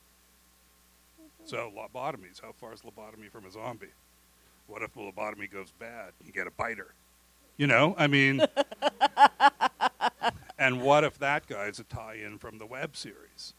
So 1.45 1.71
lobotomies. 1.77 2.40
How 2.40 2.53
far 2.53 2.73
is 2.73 2.83
lobotomy 2.83 3.31
from 3.31 3.45
a 3.47 3.51
zombie? 3.51 3.88
What 4.68 4.83
if 4.83 4.95
the 4.95 5.01
lobotomy 5.01 5.51
goes 5.51 5.73
bad? 5.79 6.12
You 6.25 6.33
get 6.33 6.47
a 6.47 6.51
biter. 6.53 6.95
You 7.57 7.66
know, 7.66 7.95
I 7.99 8.07
mean, 8.07 8.40
and 10.59 10.81
what 10.83 11.05
if 11.05 11.18
that 11.18 11.47
guy's 11.47 11.79
a 11.79 11.85
tie-in 11.85 12.38
from 12.38 12.59
the 12.59 12.66
web 12.66 12.97
series? 12.97 13.55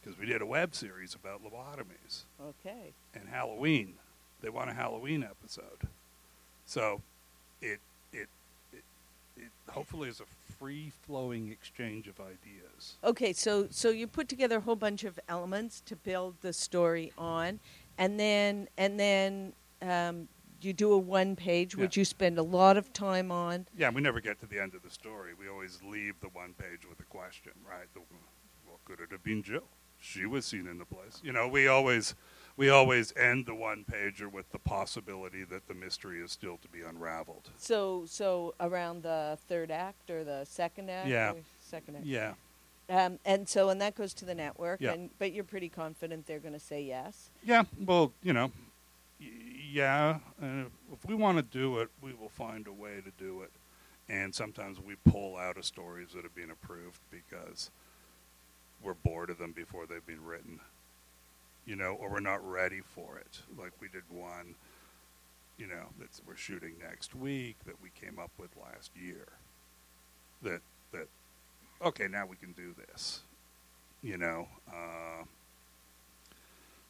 Because 0.00 0.18
we 0.18 0.26
did 0.26 0.40
a 0.42 0.46
web 0.46 0.74
series 0.74 1.14
about 1.14 1.42
lobotomies 1.44 2.22
Okay. 2.42 2.92
and 3.14 3.28
Halloween. 3.28 3.94
They 4.40 4.48
want 4.48 4.70
a 4.70 4.74
Halloween 4.74 5.22
episode. 5.22 5.88
So 6.64 7.02
it 7.60 7.80
hopefully 9.68 10.08
is 10.08 10.20
a 10.20 10.24
free 10.58 10.90
flowing 11.06 11.50
exchange 11.50 12.08
of 12.08 12.18
ideas. 12.20 12.96
Okay, 13.04 13.32
so 13.32 13.68
so 13.70 13.90
you 13.90 14.06
put 14.06 14.28
together 14.28 14.56
a 14.56 14.60
whole 14.60 14.76
bunch 14.76 15.04
of 15.04 15.18
elements 15.28 15.80
to 15.86 15.96
build 15.96 16.34
the 16.40 16.52
story 16.52 17.12
on, 17.16 17.60
and 17.96 18.18
then 18.18 18.68
and 18.76 18.98
then 18.98 19.52
um, 19.82 20.28
you 20.60 20.72
do 20.72 20.92
a 20.92 20.98
one 20.98 21.36
page, 21.36 21.76
which 21.76 21.96
Yeah. 21.96 22.00
you 22.00 22.04
spend 22.04 22.38
a 22.38 22.42
lot 22.42 22.76
of 22.76 22.92
time 22.92 23.30
on. 23.30 23.66
Yeah, 23.76 23.90
we 23.90 24.00
never 24.00 24.20
get 24.20 24.40
to 24.40 24.46
the 24.46 24.60
end 24.60 24.74
of 24.74 24.82
the 24.82 24.90
story. 24.90 25.32
We 25.38 25.48
always 25.48 25.80
leave 25.82 26.18
the 26.20 26.28
one 26.28 26.54
page 26.54 26.84
with 26.88 26.98
a 26.98 27.04
question, 27.04 27.52
right? 27.68 27.86
The, 27.94 28.00
well, 28.66 28.80
could 28.84 28.98
it 29.00 29.12
have 29.12 29.22
been 29.22 29.42
Jill? 29.42 29.62
She 30.00 30.26
was 30.26 30.44
seen 30.44 30.66
in 30.66 30.78
the 30.78 30.84
place. 30.84 31.20
You 31.22 31.32
know, 31.32 31.46
we 31.48 31.68
always 31.68 32.14
we 32.58 32.68
always 32.68 33.14
end 33.16 33.46
the 33.46 33.54
one 33.54 33.84
pager 33.90 34.30
with 34.30 34.50
the 34.50 34.58
possibility 34.58 35.44
that 35.44 35.68
the 35.68 35.74
mystery 35.74 36.20
is 36.20 36.32
still 36.32 36.58
to 36.58 36.68
be 36.68 36.82
unraveled. 36.82 37.50
So 37.56 38.04
so 38.06 38.54
around 38.60 39.04
the 39.04 39.38
third 39.48 39.70
act 39.70 40.10
or 40.10 40.24
the 40.24 40.44
second 40.44 40.90
act. 40.90 41.08
Yeah. 41.08 41.34
Second 41.60 41.96
act. 41.96 42.04
Yeah. 42.06 42.34
Um, 42.90 43.18
and 43.24 43.48
so 43.48 43.68
and 43.70 43.80
that 43.80 43.94
goes 43.94 44.12
to 44.14 44.24
the 44.24 44.34
network. 44.34 44.80
Yeah. 44.80 44.92
And 44.92 45.10
but 45.18 45.32
you're 45.32 45.44
pretty 45.44 45.68
confident 45.68 46.26
they're 46.26 46.40
going 46.40 46.52
to 46.54 46.60
say 46.60 46.82
yes. 46.82 47.30
Yeah, 47.44 47.62
well, 47.78 48.12
you 48.22 48.32
know, 48.32 48.50
y- 49.20 49.28
yeah. 49.72 50.18
Uh, 50.42 50.64
if 50.92 51.06
we 51.06 51.14
want 51.14 51.36
to 51.38 51.42
do 51.42 51.78
it, 51.78 51.88
we 52.02 52.12
will 52.12 52.28
find 52.30 52.66
a 52.66 52.72
way 52.72 53.00
to 53.04 53.12
do 53.22 53.42
it. 53.42 53.52
And 54.08 54.34
sometimes 54.34 54.80
we 54.80 54.96
pull 55.08 55.36
out 55.36 55.58
of 55.58 55.64
stories 55.64 56.08
that 56.14 56.24
have 56.24 56.34
been 56.34 56.50
approved 56.50 56.98
because 57.10 57.70
we're 58.82 58.94
bored 58.94 59.28
of 59.30 59.38
them 59.38 59.52
before 59.52 59.86
they've 59.86 60.06
been 60.06 60.24
written, 60.24 60.60
you 61.68 61.76
know, 61.76 61.92
or 62.00 62.10
we're 62.10 62.20
not 62.20 62.42
ready 62.50 62.80
for 62.80 63.18
it. 63.18 63.42
Like 63.58 63.72
we 63.78 63.88
did 63.88 64.04
one, 64.08 64.54
you 65.58 65.66
know, 65.66 65.84
that 66.00 66.08
we're 66.26 66.34
shooting 66.34 66.72
next 66.80 67.14
week 67.14 67.56
that 67.66 67.74
we 67.82 67.90
came 67.90 68.18
up 68.18 68.30
with 68.38 68.48
last 68.56 68.90
year. 68.96 69.26
That 70.42 70.62
that 70.92 71.08
okay, 71.84 72.08
now 72.08 72.24
we 72.24 72.36
can 72.36 72.52
do 72.52 72.74
this, 72.88 73.20
you 74.02 74.16
know. 74.16 74.48
Uh, 74.66 75.24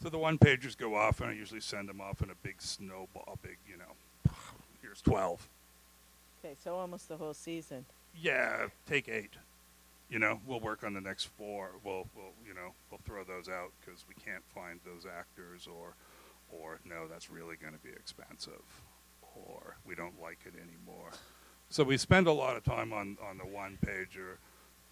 so 0.00 0.08
the 0.08 0.18
one 0.18 0.38
pagers 0.38 0.76
go 0.76 0.94
off, 0.94 1.20
and 1.20 1.30
I 1.30 1.32
usually 1.32 1.60
send 1.60 1.88
them 1.88 2.00
off 2.00 2.22
in 2.22 2.30
a 2.30 2.36
big 2.44 2.62
snowball, 2.62 3.36
big, 3.42 3.58
you 3.68 3.76
know, 3.76 4.32
here's 4.80 5.02
12. 5.02 5.48
Okay, 6.44 6.54
so 6.62 6.76
almost 6.76 7.08
the 7.08 7.16
whole 7.16 7.34
season. 7.34 7.84
Yeah, 8.14 8.68
take 8.86 9.08
eight. 9.08 9.32
You 10.10 10.18
know, 10.18 10.40
we'll 10.46 10.60
work 10.60 10.84
on 10.84 10.94
the 10.94 11.00
next 11.00 11.26
four. 11.36 11.72
We'll, 11.84 12.06
we'll 12.16 12.32
you 12.46 12.54
know, 12.54 12.72
we'll 12.90 13.00
throw 13.04 13.24
those 13.24 13.48
out 13.48 13.72
because 13.80 14.04
we 14.08 14.14
can't 14.14 14.42
find 14.54 14.80
those 14.84 15.04
actors, 15.04 15.66
or, 15.66 15.94
or 16.50 16.80
no, 16.84 17.06
that's 17.08 17.30
really 17.30 17.56
going 17.56 17.74
to 17.74 17.78
be 17.80 17.90
expensive, 17.90 18.62
or 19.36 19.76
we 19.86 19.94
don't 19.94 20.20
like 20.20 20.38
it 20.46 20.54
anymore. 20.54 21.10
So 21.68 21.84
we 21.84 21.98
spend 21.98 22.26
a 22.26 22.32
lot 22.32 22.56
of 22.56 22.64
time 22.64 22.92
on 22.94 23.18
on 23.28 23.36
the 23.36 23.44
one 23.44 23.76
pager, 23.84 24.38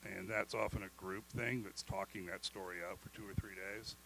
and 0.04 0.28
that's 0.28 0.54
often 0.54 0.82
a 0.82 1.00
group 1.02 1.24
thing 1.34 1.62
that's 1.62 1.82
talking 1.82 2.26
that 2.26 2.44
story 2.44 2.76
out 2.88 2.98
for 3.00 3.08
two 3.16 3.22
or 3.26 3.32
three 3.40 3.54
days, 3.54 3.96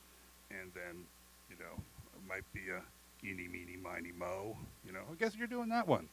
and 0.51 0.71
then, 0.75 1.05
you 1.51 1.57
know, 1.59 1.83
it 2.15 2.29
might 2.29 2.45
be 2.53 2.71
a 2.71 2.83
eeny, 3.27 3.49
meeny, 3.49 3.77
miny, 3.83 4.13
mo. 4.17 4.57
You 4.87 4.93
know, 4.93 5.03
I 5.11 5.17
guess 5.17 5.35
you're 5.35 5.49
doing 5.49 5.71
that 5.71 5.89
one, 5.89 6.09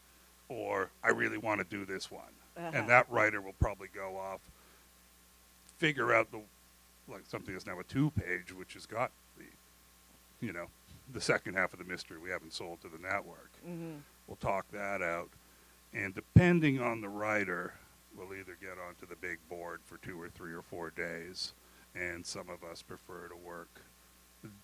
or 0.49 0.89
I 1.03 1.10
really 1.10 1.38
want 1.38 1.60
to 1.62 1.65
do 1.77 1.86
this 1.86 2.10
one 2.10 2.23
Uh-huh. 2.57 2.71
and 2.73 2.89
that 2.89 3.05
writer 3.12 3.39
will 3.41 3.53
probably 3.60 3.88
go 3.93 4.17
off, 4.17 4.39
figure 5.77 6.13
out 6.13 6.31
the 6.31 6.41
like 7.09 7.21
something 7.27 7.53
that's 7.53 7.65
now 7.65 7.79
a 7.79 7.83
two 7.83 8.11
page, 8.11 8.51
which 8.53 8.73
has 8.73 8.85
got 8.85 9.11
the, 9.37 9.45
you 10.45 10.51
know, 10.51 10.65
the 11.13 11.21
second 11.21 11.53
half 11.53 11.71
of 11.71 11.79
the 11.79 11.85
mystery 11.85 12.17
we 12.17 12.29
haven't 12.29 12.51
sold 12.53 12.81
to 12.81 12.89
the 12.89 12.97
network. 13.01 13.51
Mm-hmm. 13.67 13.93
We'll 14.27 14.35
talk 14.37 14.65
that 14.73 15.01
out, 15.01 15.29
and 15.93 16.13
depending 16.13 16.81
on 16.81 16.99
the 16.99 17.07
writer, 17.07 17.73
we'll 18.17 18.33
either 18.33 18.57
get 18.59 18.71
onto 18.87 19.07
the 19.07 19.15
big 19.15 19.37
board 19.49 19.79
for 19.85 19.97
two 19.97 20.19
or 20.21 20.27
three 20.27 20.51
or 20.53 20.61
four 20.61 20.89
days, 20.89 21.53
and 21.95 22.25
some 22.25 22.49
of 22.49 22.69
us 22.69 22.81
prefer 22.81 23.29
to 23.29 23.37
work, 23.37 23.69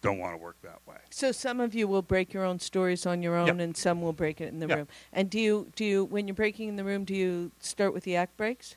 don't 0.02 0.20
want 0.20 0.34
to 0.34 0.38
work 0.38 0.58
that 0.64 0.80
way. 0.86 0.98
So 1.12 1.32
some 1.32 1.62
of 1.62 1.74
you 1.74 1.88
will 1.88 2.02
break 2.02 2.34
your 2.34 2.44
own 2.44 2.60
stories 2.60 3.06
on 3.06 3.22
your 3.24 3.38
own, 3.38 3.48
Yep. 3.48 3.60
and 3.60 3.78
some 3.78 4.02
will 4.02 4.12
break 4.12 4.42
it 4.42 4.50
in 4.52 4.60
the 4.60 4.68
Yeah. 4.68 4.76
room. 4.76 4.88
And 5.14 5.30
do 5.30 5.40
you 5.40 5.72
do 5.78 5.86
you 5.86 6.04
when 6.04 6.28
you're 6.28 6.36
breaking 6.36 6.68
in 6.68 6.76
the 6.76 6.84
room? 6.84 7.06
Do 7.06 7.16
you 7.16 7.52
start 7.60 7.94
with 7.94 8.04
the 8.04 8.18
act 8.18 8.36
breaks? 8.36 8.76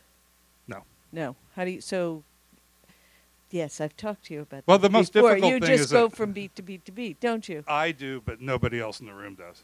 No. 1.13 1.37
How 1.55 1.65
do 1.65 1.71
you? 1.71 1.81
So. 1.81 2.23
Yes, 3.51 3.81
I've 3.81 3.97
talked 3.97 4.25
to 4.27 4.35
you 4.35 4.41
about. 4.43 4.67
That? 4.67 4.67
Well, 4.67 4.79
the 4.79 4.91
most 4.91 5.13
before. 5.13 5.31
difficult 5.31 5.53
You 5.53 5.61
thing 5.61 5.69
just 5.69 5.85
is 5.85 5.93
go 5.93 6.09
that- 6.09 6.17
from 6.17 6.33
beat 6.33 6.55
to 6.57 6.63
beat 6.63 6.85
to 6.85 6.93
beat, 6.93 7.21
don't 7.21 7.49
you? 7.49 7.63
I 7.69 7.93
do, 7.93 8.21
but 8.25 8.41
nobody 8.41 8.81
else 8.81 8.99
in 9.01 9.07
the 9.07 9.15
room 9.15 9.37
does. 9.37 9.63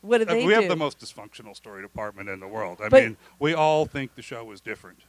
What 0.00 0.18
do 0.18 0.24
Uh, 0.24 0.34
they 0.34 0.46
we 0.46 0.54
do? 0.54 0.60
have 0.60 0.68
the 0.70 0.76
most 0.76 0.98
dysfunctional 0.98 1.54
story 1.54 1.82
department 1.82 2.28
in 2.28 2.40
the 2.40 2.48
world. 2.48 2.80
I 2.82 2.88
But- 2.88 3.02
mean, 3.04 3.16
we 3.38 3.52
all 3.54 3.84
think 3.86 4.14
the 4.14 4.22
show 4.22 4.50
is 4.52 4.60
different. 4.60 5.00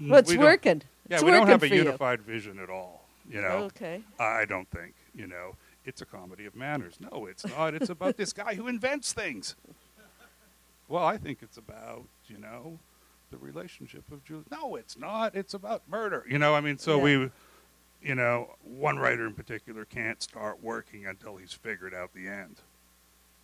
N- 0.00 0.08
well, 0.08 0.20
it's 0.20 0.28
we 0.30 0.36
don't- 0.36 0.44
working. 0.44 0.82
Yeah, 1.08 1.16
it's 1.16 1.22
we 1.24 1.30
don't 1.30 1.46
have 1.46 1.62
a 1.62 1.68
for 1.68 1.74
unified 1.74 2.22
vision 2.22 2.58
at 2.58 2.70
all. 2.70 3.06
You 3.30 3.40
know, 3.42 3.64
Okay. 3.64 4.02
I 4.18 4.46
don't 4.46 4.68
think. 4.70 4.94
You 5.14 5.26
know, 5.26 5.56
it's 5.84 6.00
a 6.02 6.06
comedy 6.06 6.46
of 6.46 6.56
manners. 6.56 6.98
No, 6.98 7.26
it's 7.26 7.46
not. 7.46 7.74
It's 7.74 7.90
about 7.90 8.16
this 8.16 8.32
guy 8.32 8.54
who 8.54 8.68
invents 8.68 9.12
things. 9.12 9.54
Well, 10.88 11.04
I 11.04 11.16
think 11.16 11.38
it's 11.42 11.56
about 11.56 12.04
you 12.28 12.38
know 12.38 12.78
the 13.30 13.38
relationship 13.38 14.04
of 14.12 14.24
Julie. 14.24 14.44
No, 14.50 14.76
it's 14.76 14.96
not. 14.96 15.34
It's 15.34 15.54
about 15.54 15.82
murder. 15.88 16.24
You 16.28 16.38
know, 16.38 16.54
I 16.54 16.60
mean, 16.60 16.78
so 16.78 16.96
Yeah. 16.98 17.02
we, 17.02 17.30
you 18.02 18.14
know, 18.14 18.54
one 18.62 18.98
writer 18.98 19.26
in 19.26 19.34
particular 19.34 19.84
can't 19.84 20.22
start 20.22 20.62
working 20.62 21.06
until 21.06 21.36
he's 21.36 21.52
figured 21.52 21.92
out 21.92 22.14
the 22.14 22.28
end. 22.28 22.56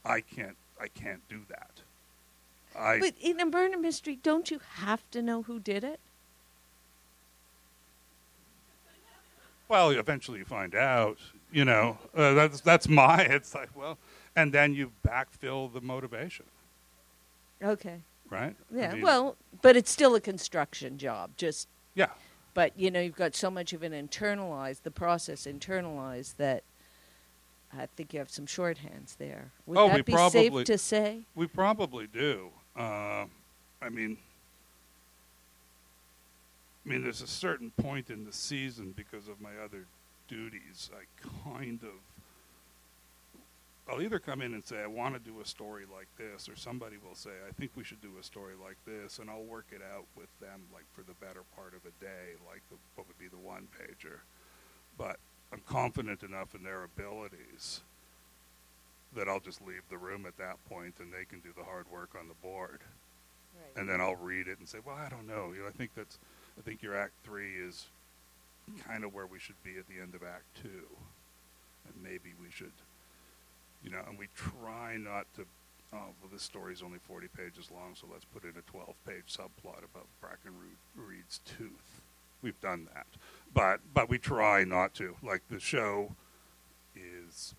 I 0.05 0.20
can't. 0.20 0.57
I 0.80 0.88
can't 0.88 1.26
do 1.28 1.40
that. 1.49 1.70
I 2.78 2.99
But 2.99 3.14
in 3.20 3.38
a 3.40 3.45
murder 3.47 3.76
mystery, 3.76 4.16
don't 4.22 4.51
you 4.51 4.61
have 4.76 5.03
to 5.11 5.20
know 5.20 5.43
who 5.43 5.61
did 5.61 5.84
it? 5.84 6.01
Well, 9.68 9.90
eventually 9.90 10.38
you 10.40 10.45
find 10.45 10.74
out. 10.74 11.18
You 11.51 11.64
know, 11.66 11.99
uh, 12.16 12.32
that's 12.34 12.61
that's 12.61 12.88
my. 12.88 13.22
It's 13.22 13.55
like 13.55 13.68
well, 13.76 13.99
and 14.36 14.53
then 14.53 14.74
you 14.74 14.90
backfill 15.07 15.72
the 15.72 15.80
motivation, 15.82 16.47
Okay. 17.62 18.00
right? 18.30 18.56
I 18.72 18.76
Yeah. 18.76 18.92
mean, 18.94 19.02
well, 19.02 19.36
but 19.60 19.76
it's 19.76 19.90
still 19.90 20.14
a 20.14 20.20
construction 20.20 20.98
job. 20.98 21.30
Just 21.36 21.68
Yeah. 21.94 22.10
But 22.54 22.78
you 22.78 22.90
know, 22.90 23.00
you've 23.00 23.16
got 23.16 23.34
so 23.34 23.50
much 23.50 23.72
of 23.72 23.82
it 23.82 23.92
internalized, 23.92 24.82
the 24.82 24.90
process 24.90 25.46
internalized 25.46 26.36
that 26.36 26.64
I 27.74 27.86
think 27.86 28.12
you 28.12 28.18
have 28.18 28.30
some 28.30 28.46
shorthands 28.46 29.16
there. 29.16 29.52
Would 29.66 29.78
Oh, 29.78 29.88
that 29.88 29.96
we 29.96 30.02
be 30.02 30.12
probably- 30.12 30.50
safe 30.50 30.64
to 30.66 30.76
say? 30.78 31.22
We 31.34 31.46
probably 31.46 32.06
do. 32.06 32.52
Uh, 32.76 33.26
I 33.80 33.88
mean, 33.90 34.18
I 36.84 36.88
mean, 36.88 37.02
there's 37.02 37.22
a 37.22 37.26
certain 37.26 37.70
point 37.70 38.10
in 38.10 38.24
the 38.24 38.32
season 38.32 38.92
because 38.92 39.28
of 39.28 39.40
my 39.40 39.56
other 39.56 39.86
duties. 40.28 40.90
I 40.94 41.04
kind 41.54 41.82
of, 41.84 42.00
I'll 43.89 44.01
either 44.01 44.18
come 44.18 44.41
in 44.41 44.55
and 44.55 44.64
say 44.64 44.80
I 44.80 44.87
want 44.87 45.14
to 45.14 45.20
do 45.20 45.41
a 45.41 45.45
story 45.45 45.85
like 45.93 46.09
this, 46.16 46.49
or 46.49 46.57
somebody 46.57 46.97
will 46.97 47.16
say 47.16 47.30
I 47.49 47.53
think 47.53 47.72
we 47.74 47.85
should 47.85 48.01
do 48.01 48.12
a 48.18 48.22
story 48.22 48.55
like 48.62 48.76
this, 48.87 49.18
and 49.18 49.28
I'll 49.28 49.43
work 49.43 49.66
it 49.72 49.83
out 49.95 50.07
with 50.16 50.28
them, 50.41 50.62
like 50.72 50.85
for 50.95 51.03
the 51.03 51.14
better 51.14 51.43
part 51.57 51.74
of 51.74 51.85
a 51.85 52.05
day, 52.05 52.39
like 52.49 52.62
the, 52.70 52.76
what 52.95 53.09
would 53.09 53.18
be 53.18 53.28
the 53.28 53.37
one 53.37 53.66
pager. 53.78 54.20
But 54.97 55.18
I'm 55.53 55.62
confident 55.66 56.22
enough 56.22 56.55
in 56.55 56.62
their 56.62 56.85
abilities 56.85 57.80
that 59.14 59.28
I'll 59.28 59.41
just 59.41 59.61
leave 59.66 59.83
the 59.91 59.99
room 59.99 60.24
at 60.26 60.39
that 60.39 60.57
point 60.68 60.95
and 60.99 61.12
they 61.12 61.24
can 61.24 61.41
do 61.41 61.51
the 61.55 61.64
hard 61.64 61.91
work 61.91 62.11
on 62.18 62.28
the 62.28 62.35
board. 62.35 62.80
And 63.76 63.89
then 63.89 64.01
I'll 64.01 64.16
read 64.16 64.49
it 64.49 64.59
and 64.59 64.68
say, 64.68 64.78
well, 64.85 64.97
I 64.97 65.09
don't 65.11 65.26
know. 65.26 65.53
You 65.55 65.62
know, 65.62 65.68
I 65.68 65.70
think 65.70 65.91
that's, 65.95 66.18
I 66.59 66.62
think 66.62 66.83
your 66.83 66.97
act 66.97 67.12
three 67.24 67.57
is 67.57 67.87
kind 68.87 69.05
of 69.05 69.12
where 69.12 69.26
we 69.26 69.39
should 69.39 69.62
be 69.62 69.76
at 69.78 69.87
the 69.89 70.01
end 70.01 70.14
of 70.14 70.22
act 70.22 70.45
two. 70.62 70.87
And 71.87 72.03
maybe 72.03 72.33
we 72.41 72.51
should, 72.51 72.72
you 73.83 73.91
know, 73.91 74.01
and 74.09 74.18
we 74.18 74.28
try 74.35 74.97
not 74.97 75.26
to, 75.35 75.43
oh, 75.93 76.12
well, 76.20 76.30
this 76.33 76.43
story's 76.43 76.83
only 76.83 76.99
40 76.99 77.28
pages 77.28 77.70
long, 77.70 77.95
so 77.95 78.07
let's 78.11 78.24
put 78.24 78.45
in 78.45 78.51
a 78.51 78.70
12 78.70 78.95
page 79.07 79.24
subplot 79.28 79.85
about 79.85 80.07
Brackenreed's 80.22 81.41
tooth. 81.45 82.03
We've 82.43 82.61
done 82.61 82.89
that. 82.95 83.07
But, 83.55 83.80
but 83.95 84.09
we 84.09 84.18
try 84.18 84.64
not 84.64 84.95
to. 84.95 85.16
Like 85.22 85.43
the 85.49 85.61
show 85.61 86.12
is 86.97 87.55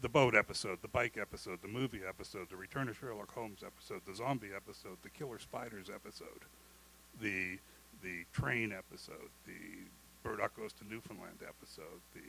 the 0.00 0.08
boat 0.08 0.34
episode, 0.34 0.78
the 0.82 0.88
bike 0.88 1.16
episode, 1.20 1.60
the 1.62 1.68
movie 1.68 2.00
episode, 2.06 2.48
the 2.50 2.56
Return 2.56 2.88
of 2.88 2.98
Sherlock 2.98 3.32
Holmes 3.34 3.62
episode, 3.64 4.02
the 4.06 4.14
zombie 4.14 4.50
episode, 4.54 4.98
the 5.02 5.10
Killer 5.10 5.38
Spiders 5.38 5.90
episode, 5.92 6.44
the 7.20 7.58
the 8.02 8.24
train 8.32 8.72
episode, 8.72 9.30
the 9.46 9.88
Murdoch 10.28 10.56
Goes 10.56 10.72
to 10.74 10.84
Newfoundland 10.88 11.38
episode. 11.42 12.00
The 12.14 12.20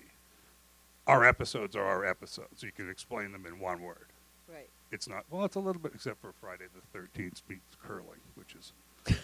our 1.08 1.26
episodes 1.26 1.76
are 1.76 1.84
our 1.86 2.06
episodes. 2.06 2.62
You 2.62 2.72
can 2.72 2.90
explain 2.90 3.32
them 3.32 3.46
in 3.46 3.60
one 3.60 3.82
word. 3.82 4.08
Right. 4.48 4.70
It's 4.92 5.08
not 5.08 5.26
well. 5.30 5.46
It's 5.46 5.56
a 5.56 5.60
little 5.60 5.82
bit 5.82 5.94
except 5.96 6.22
for 6.22 6.32
Friday 6.40 6.66
the 6.74 6.82
Thirteenth 6.98 7.42
meets 7.50 7.76
curling, 7.82 8.20
which 8.36 8.56
is 8.56 8.74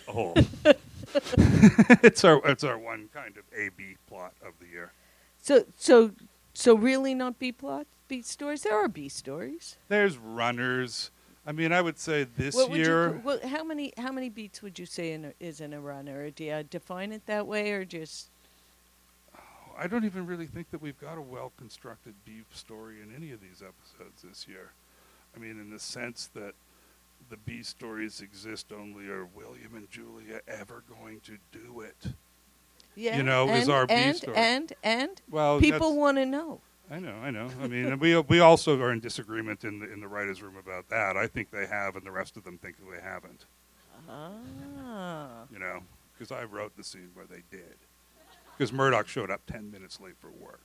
a 0.07 0.11
whole. 0.11 0.33
it's 2.03 2.23
our 2.23 2.41
it's 2.45 2.63
our 2.63 2.77
one 2.77 3.09
kind 3.13 3.37
of 3.37 3.43
A 3.57 3.69
B 3.75 3.95
plot 4.07 4.33
of 4.45 4.53
the 4.59 4.67
year. 4.67 4.91
So 5.41 5.65
so 5.77 6.11
so 6.53 6.75
really 6.75 7.13
not 7.13 7.39
B 7.39 7.51
plot 7.51 7.87
B 8.07 8.21
stories. 8.21 8.63
There 8.63 8.75
are 8.75 8.87
B 8.87 9.09
stories. 9.09 9.77
There's 9.87 10.17
runners. 10.17 11.11
I 11.45 11.51
mean, 11.51 11.73
I 11.73 11.81
would 11.81 11.99
say 11.99 12.23
this 12.23 12.55
What 12.55 12.69
would 12.69 12.79
you 12.79 12.85
year. 12.85 13.21
well, 13.23 13.39
how 13.45 13.63
many 13.63 13.93
how 13.97 14.11
many 14.11 14.29
beats 14.29 14.61
would 14.61 14.79
you 14.79 14.85
say 14.85 15.11
in 15.11 15.25
a, 15.25 15.33
is 15.39 15.59
in 15.61 15.73
a 15.73 15.81
runner? 15.81 16.23
Or 16.23 16.29
do 16.29 16.45
you 16.45 16.63
define 16.63 17.11
it 17.11 17.25
that 17.25 17.47
way, 17.47 17.71
or 17.71 17.83
just 17.85 18.29
I 19.77 19.87
don't 19.87 20.05
even 20.05 20.25
really 20.25 20.45
think 20.45 20.71
that 20.71 20.81
we've 20.81 20.99
got 20.99 21.17
a 21.17 21.21
well 21.21 21.51
constructed 21.57 22.13
B 22.25 22.41
story 22.53 23.01
in 23.01 23.13
any 23.15 23.31
of 23.31 23.41
these 23.41 23.61
episodes 23.61 24.21
this 24.23 24.47
year. 24.47 24.71
I 25.35 25.39
mean, 25.39 25.59
in 25.59 25.69
the 25.69 25.79
sense 25.79 26.29
that 26.35 26.53
the 27.29 27.37
B 27.37 27.63
stories 27.63 28.21
exist 28.21 28.71
only 28.71 29.07
are 29.07 29.25
William 29.25 29.75
and 29.75 29.89
Julia 29.89 30.41
ever 30.47 30.83
going 30.87 31.21
to 31.21 31.37
do 31.51 31.81
it? 31.81 32.13
yeah? 32.95 33.17
You 33.17 33.23
know, 33.23 33.47
and, 33.47 33.57
is 33.57 33.69
our 33.69 33.87
B 33.87 33.93
and, 33.93 34.15
story. 34.15 34.37
and 34.37 34.73
and 34.83 35.21
Well, 35.29 35.59
people 35.59 35.95
want 35.97 36.17
to 36.17 36.25
know. 36.25 36.61
I 36.91 36.99
know, 36.99 37.15
I 37.23 37.31
know. 37.31 37.49
I 37.61 37.67
mean, 37.67 37.97
we 37.99 38.17
we 38.19 38.39
also 38.39 38.79
are 38.79 38.91
in 38.91 38.99
disagreement 38.99 39.63
in 39.63 39.79
the 39.79 39.91
in 39.91 39.99
the 40.01 40.07
writers' 40.07 40.41
room 40.41 40.57
about 40.57 40.89
that. 40.89 41.17
I 41.17 41.27
think 41.27 41.49
they 41.49 41.65
have, 41.65 41.95
and 41.95 42.05
the 42.05 42.11
rest 42.11 42.37
of 42.37 42.43
them 42.43 42.57
think 42.57 42.75
they 42.77 43.01
haven't. 43.01 43.45
Ah, 44.09 45.45
You 45.51 45.59
know, 45.59 45.81
because 46.13 46.31
I 46.31 46.43
wrote 46.43 46.75
the 46.75 46.83
scene 46.83 47.09
where 47.13 47.25
they 47.25 47.41
did. 47.49 47.75
Because 48.57 48.71
Murdoch 48.71 49.07
showed 49.07 49.31
up 49.31 49.41
ten 49.45 49.71
minutes 49.71 49.99
late 49.99 50.15
for 50.19 50.29
work. 50.29 50.61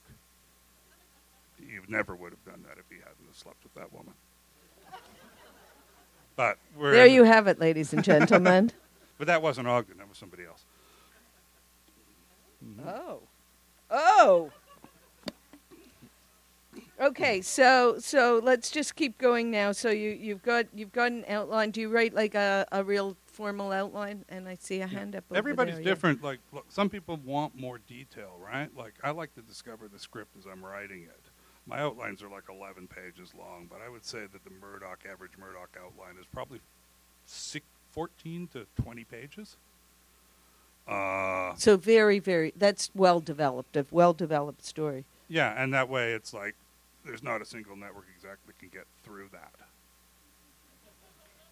You 1.61 1.83
never 1.89 2.15
would 2.15 2.33
have 2.33 2.45
done 2.45 2.65
that 2.69 2.79
if 2.79 2.85
he 2.89 2.97
hadn't 2.97 3.27
have 3.27 3.37
slept 3.37 3.63
with 3.63 3.75
that 3.75 3.93
woman. 3.93 4.15
But 6.37 6.59
we're 6.77 6.93
there 6.93 7.07
you 7.07 7.25
have 7.25 7.49
it, 7.49 7.59
ladies 7.59 7.93
and 7.93 8.05
gentlemen. 8.05 8.73
But 9.19 9.27
that 9.27 9.43
wasn't 9.43 9.67
Ogden. 9.67 9.99
That 9.99 10.09
was 10.09 10.17
somebody 10.17 10.45
else. 10.45 10.65
Oh. 12.87 13.19
Oh. 13.91 14.51
Okay, 17.01 17.41
so 17.41 17.97
so 17.99 18.41
let's 18.43 18.71
just 18.71 18.95
keep 18.95 19.19
going 19.19 19.51
now. 19.51 19.73
So 19.73 19.91
you 19.91 20.11
you've 20.11 20.43
got 20.43 20.67
you've 20.73 20.93
got 20.93 21.11
an 21.11 21.25
outline. 21.29 21.73
Do 21.73 21.81
you 21.81 21.89
write 21.89 22.15
like 22.15 22.37
a, 22.37 22.65
a 22.71 22.85
real 22.85 23.17
formal 23.39 23.71
outline? 23.71 24.25
And 24.29 24.49
I 24.49 24.57
see 24.57 24.81
a 24.81 24.89
hand 24.89 25.15
up. 25.15 25.23
Everybody's 25.33 25.77
there, 25.77 25.83
yeah. 25.85 25.89
different. 25.91 26.25
Like, 26.25 26.41
look, 26.53 26.67
some 26.71 26.91
people 26.91 27.17
want 27.25 27.55
more 27.57 27.79
detail, 27.79 28.33
right? 28.45 28.69
Like, 28.77 28.95
I 29.05 29.11
like 29.13 29.33
to 29.37 29.43
discover 29.43 29.87
the 29.87 30.01
script 30.01 30.37
as 30.37 30.45
I'm 30.45 30.65
writing 30.65 31.03
it. 31.05 31.21
My 31.65 31.79
outlines 31.79 32.21
are 32.21 32.29
like 32.29 32.45
11 32.51 32.89
pages 32.89 33.33
long, 33.39 33.69
but 33.71 33.79
I 33.81 33.89
would 33.89 34.05
say 34.05 34.23
that 34.33 34.43
the 34.43 34.51
Murdoch 34.61 35.05
average 35.09 35.39
Murdoch 35.39 35.77
outline 35.81 36.17
is 36.21 36.27
probably 36.33 36.59
six, 37.27 37.65
14 37.93 38.49
to 38.55 38.67
20 38.83 39.05
pages. 39.05 39.57
Uh, 40.89 41.55
So 41.57 41.77
very 41.77 42.19
very 42.19 42.53
that's 42.57 42.91
well 42.95 43.21
developed. 43.21 43.77
A 43.77 43.85
well 43.91 44.15
developed 44.15 44.65
story. 44.65 45.05
yeah, 45.29 45.63
and 45.63 45.73
that 45.75 45.89
way 45.89 46.13
it's 46.13 46.33
like 46.33 46.55
there's 47.05 47.23
not 47.23 47.43
a 47.43 47.45
single 47.45 47.77
network 47.77 48.07
exec 48.17 48.39
that 48.47 48.59
can 48.59 48.71
get 48.71 48.87
through 49.05 49.29
that. 49.33 49.53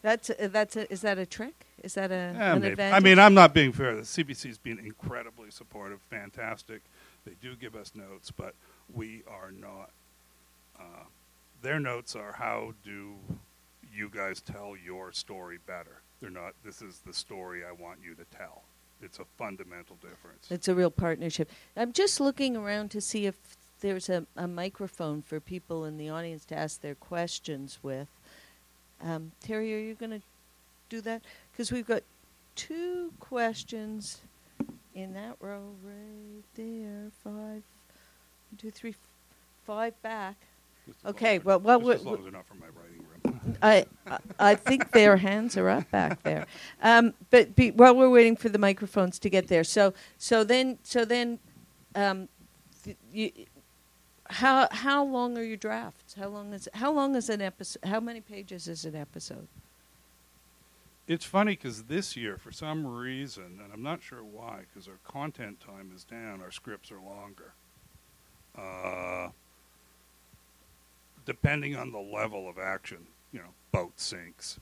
That's 0.06 0.30
a, 0.30 0.46
that's 0.46 0.76
a, 0.76 0.92
is 0.92 1.00
that 1.00 1.18
a 1.18 1.26
trick? 1.26 1.66
Is 1.82 1.94
that 1.94 2.12
a 2.12 2.32
Yeah, 2.32 2.52
an 2.54 2.60
maybe. 2.60 2.72
advantage? 2.74 2.94
I 2.94 3.00
mean, 3.00 3.18
I'm 3.18 3.34
not 3.34 3.52
being 3.52 3.72
fair. 3.72 3.96
The 3.96 4.02
CBC's 4.02 4.56
been 4.56 4.78
incredibly 4.78 5.50
supportive, 5.50 6.00
fantastic. 6.00 6.82
They 7.24 7.32
do 7.42 7.56
give 7.56 7.74
us 7.74 7.92
notes, 7.92 8.30
but 8.30 8.54
we 8.94 9.24
are 9.28 9.50
not. 9.50 9.90
Uh, 10.78 11.06
their 11.60 11.80
notes 11.80 12.14
are 12.14 12.30
how 12.38 12.74
do 12.84 13.16
you 13.92 14.08
guys 14.08 14.40
tell 14.40 14.76
your 14.76 15.10
story 15.10 15.58
better? 15.66 16.02
They're 16.20 16.30
not. 16.30 16.54
This 16.64 16.82
is 16.82 17.00
the 17.04 17.12
story 17.12 17.64
I 17.64 17.72
want 17.72 17.98
you 18.00 18.14
to 18.14 18.24
tell. 18.26 18.62
It's 19.02 19.18
a 19.18 19.24
fundamental 19.36 19.96
difference. 19.96 20.46
It's 20.50 20.68
a 20.68 20.74
real 20.76 20.92
partnership. 20.92 21.50
I'm 21.76 21.92
just 21.92 22.20
looking 22.20 22.56
around 22.56 22.92
to 22.92 23.00
see 23.00 23.26
if 23.26 23.34
there's 23.80 24.08
a, 24.08 24.24
a 24.36 24.46
microphone 24.46 25.20
for 25.20 25.40
people 25.40 25.84
in 25.84 25.96
the 25.98 26.08
audience 26.10 26.44
to 26.44 26.56
ask 26.56 26.80
their 26.80 26.94
questions 26.94 27.80
with. 27.82 28.06
Um, 29.02 29.32
Terry, 29.40 29.74
are 29.74 29.78
you 29.78 29.94
going 29.94 30.10
to 30.10 30.20
do 30.88 31.00
that? 31.02 31.22
Because 31.52 31.70
we've 31.70 31.86
got 31.86 32.02
two 32.54 33.12
questions 33.20 34.18
in 34.94 35.12
that 35.14 35.36
row 35.40 35.62
right 35.84 36.42
there. 36.54 37.10
Five, 37.22 37.32
one, 37.34 37.62
two, 38.58 38.70
three, 38.70 38.94
five 39.66 40.00
back. 40.02 40.36
Just 40.86 40.98
as 41.04 41.10
okay, 41.10 41.32
long 41.32 41.38
as- 41.38 41.44
well, 41.44 41.60
well, 41.60 41.80
just 41.80 42.00
as 42.00 42.04
we- 42.04 42.10
long 42.10 42.18
as 42.18 42.22
they're 42.24 42.32
not 42.32 42.46
from 42.46 42.60
my 42.60 42.66
writing 42.66 43.04
room. 43.44 43.56
I, 43.62 43.86
I- 44.06 44.18
I 44.52 44.54
think 44.54 44.92
their 44.92 45.16
hands 45.18 45.56
are 45.56 45.68
up 45.68 45.90
back 45.90 46.22
there. 46.22 46.46
Um, 46.82 47.12
but 47.30 47.54
be, 47.54 47.70
while 47.72 47.94
we're 47.94 48.10
waiting 48.10 48.36
for 48.36 48.48
the 48.48 48.58
microphones 48.58 49.18
to 49.20 49.28
get 49.30 49.48
there, 49.48 49.64
so 49.64 49.92
so 50.18 50.44
then 50.44 50.78
so 50.82 51.04
then, 51.04 51.38
um, 51.94 52.28
th- 52.84 52.96
you, 53.12 53.32
how 54.30 54.68
how 54.70 55.04
long 55.04 55.36
are 55.38 55.42
your 55.42 55.56
drafts? 55.56 56.14
How 56.14 56.28
long 56.28 56.52
is 56.52 56.68
how 56.74 56.92
long 56.92 57.14
is 57.14 57.28
an 57.28 57.40
episode? 57.40 57.84
How 57.84 58.00
many 58.00 58.20
pages 58.20 58.68
is 58.68 58.84
an 58.84 58.94
episode? 58.94 59.48
It's 61.08 61.24
funny 61.24 61.52
because 61.52 61.84
this 61.84 62.16
year, 62.16 62.36
for 62.36 62.50
some 62.50 62.84
reason, 62.86 63.60
and 63.62 63.72
I'm 63.72 63.82
not 63.82 64.02
sure 64.02 64.24
why, 64.24 64.62
because 64.68 64.88
our 64.88 64.98
content 65.06 65.60
time 65.60 65.92
is 65.94 66.02
down, 66.02 66.40
our 66.40 66.50
scripts 66.50 66.90
are 66.90 67.00
longer. 67.00 67.52
Uh, 68.58 69.30
depending 71.24 71.76
on 71.76 71.92
the 71.92 72.00
level 72.00 72.48
of 72.48 72.58
action, 72.58 73.06
you 73.32 73.38
know, 73.38 73.50
boat 73.70 73.92
sinks, 74.00 74.58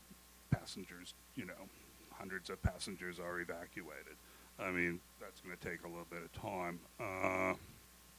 passengers, 0.50 1.14
you 1.34 1.46
know, 1.46 1.68
hundreds 2.12 2.50
of 2.50 2.62
passengers 2.62 3.18
are 3.18 3.40
evacuated. 3.40 4.16
I 4.58 4.70
mean, 4.70 5.00
that's 5.20 5.40
going 5.40 5.56
to 5.56 5.68
take 5.68 5.82
a 5.84 5.88
little 5.88 6.06
bit 6.10 6.22
of 6.22 6.32
time. 6.32 6.78
Uh, 7.00 7.54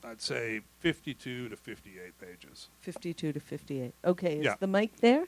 I'd 0.06 0.22
say 0.22 0.62
52 0.80 1.49
to 1.49 1.56
58 1.56 2.20
pages. 2.20 2.68
Fifty-two 2.82 3.34
to 3.34 3.39
fifty-eight. 3.39 3.93
Okay, 4.03 4.38
is 4.38 4.45
Yeah. 4.45 4.56
the 4.60 4.68
mic 4.68 4.95
there? 4.97 5.26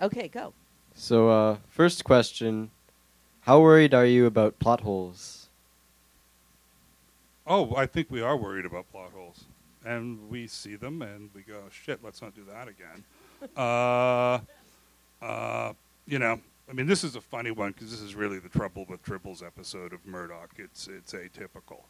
Okay, 0.00 0.28
go. 0.28 0.52
So, 0.94 1.28
uh, 1.30 1.56
first 1.68 2.04
question 2.04 2.70
How 3.42 3.60
worried 3.60 3.92
are 3.94 4.06
you 4.06 4.26
about 4.26 4.58
plot 4.58 4.80
holes? 4.82 5.48
Oh, 7.46 7.74
I 7.74 7.86
think 7.86 8.08
we 8.10 8.20
are 8.20 8.36
worried 8.36 8.64
about 8.64 8.90
plot 8.92 9.10
holes, 9.12 9.44
and 9.84 10.30
we 10.30 10.46
see 10.46 10.76
them, 10.76 11.02
and 11.02 11.28
we 11.34 11.42
go, 11.42 11.62
"Shit, 11.70 12.04
let's 12.04 12.22
not 12.22 12.34
do 12.36 12.44
that 12.44 12.68
again." 12.68 13.04
uh, 13.56 14.38
uh, 15.24 15.72
you 16.06 16.20
know, 16.20 16.40
I 16.68 16.72
mean, 16.72 16.86
this 16.86 17.02
is 17.02 17.16
a 17.16 17.20
funny 17.20 17.50
one 17.50 17.72
because 17.72 17.90
this 17.90 18.00
is 18.00 18.14
really 18.14 18.38
the 18.38 18.48
trouble 18.48 18.84
with 18.88 19.02
Tribbles 19.04 19.44
episode 19.44 19.92
of 19.92 20.06
Murdoch. 20.06 20.50
It's 20.56 20.86
it's 20.86 21.12
atypical. 21.12 21.82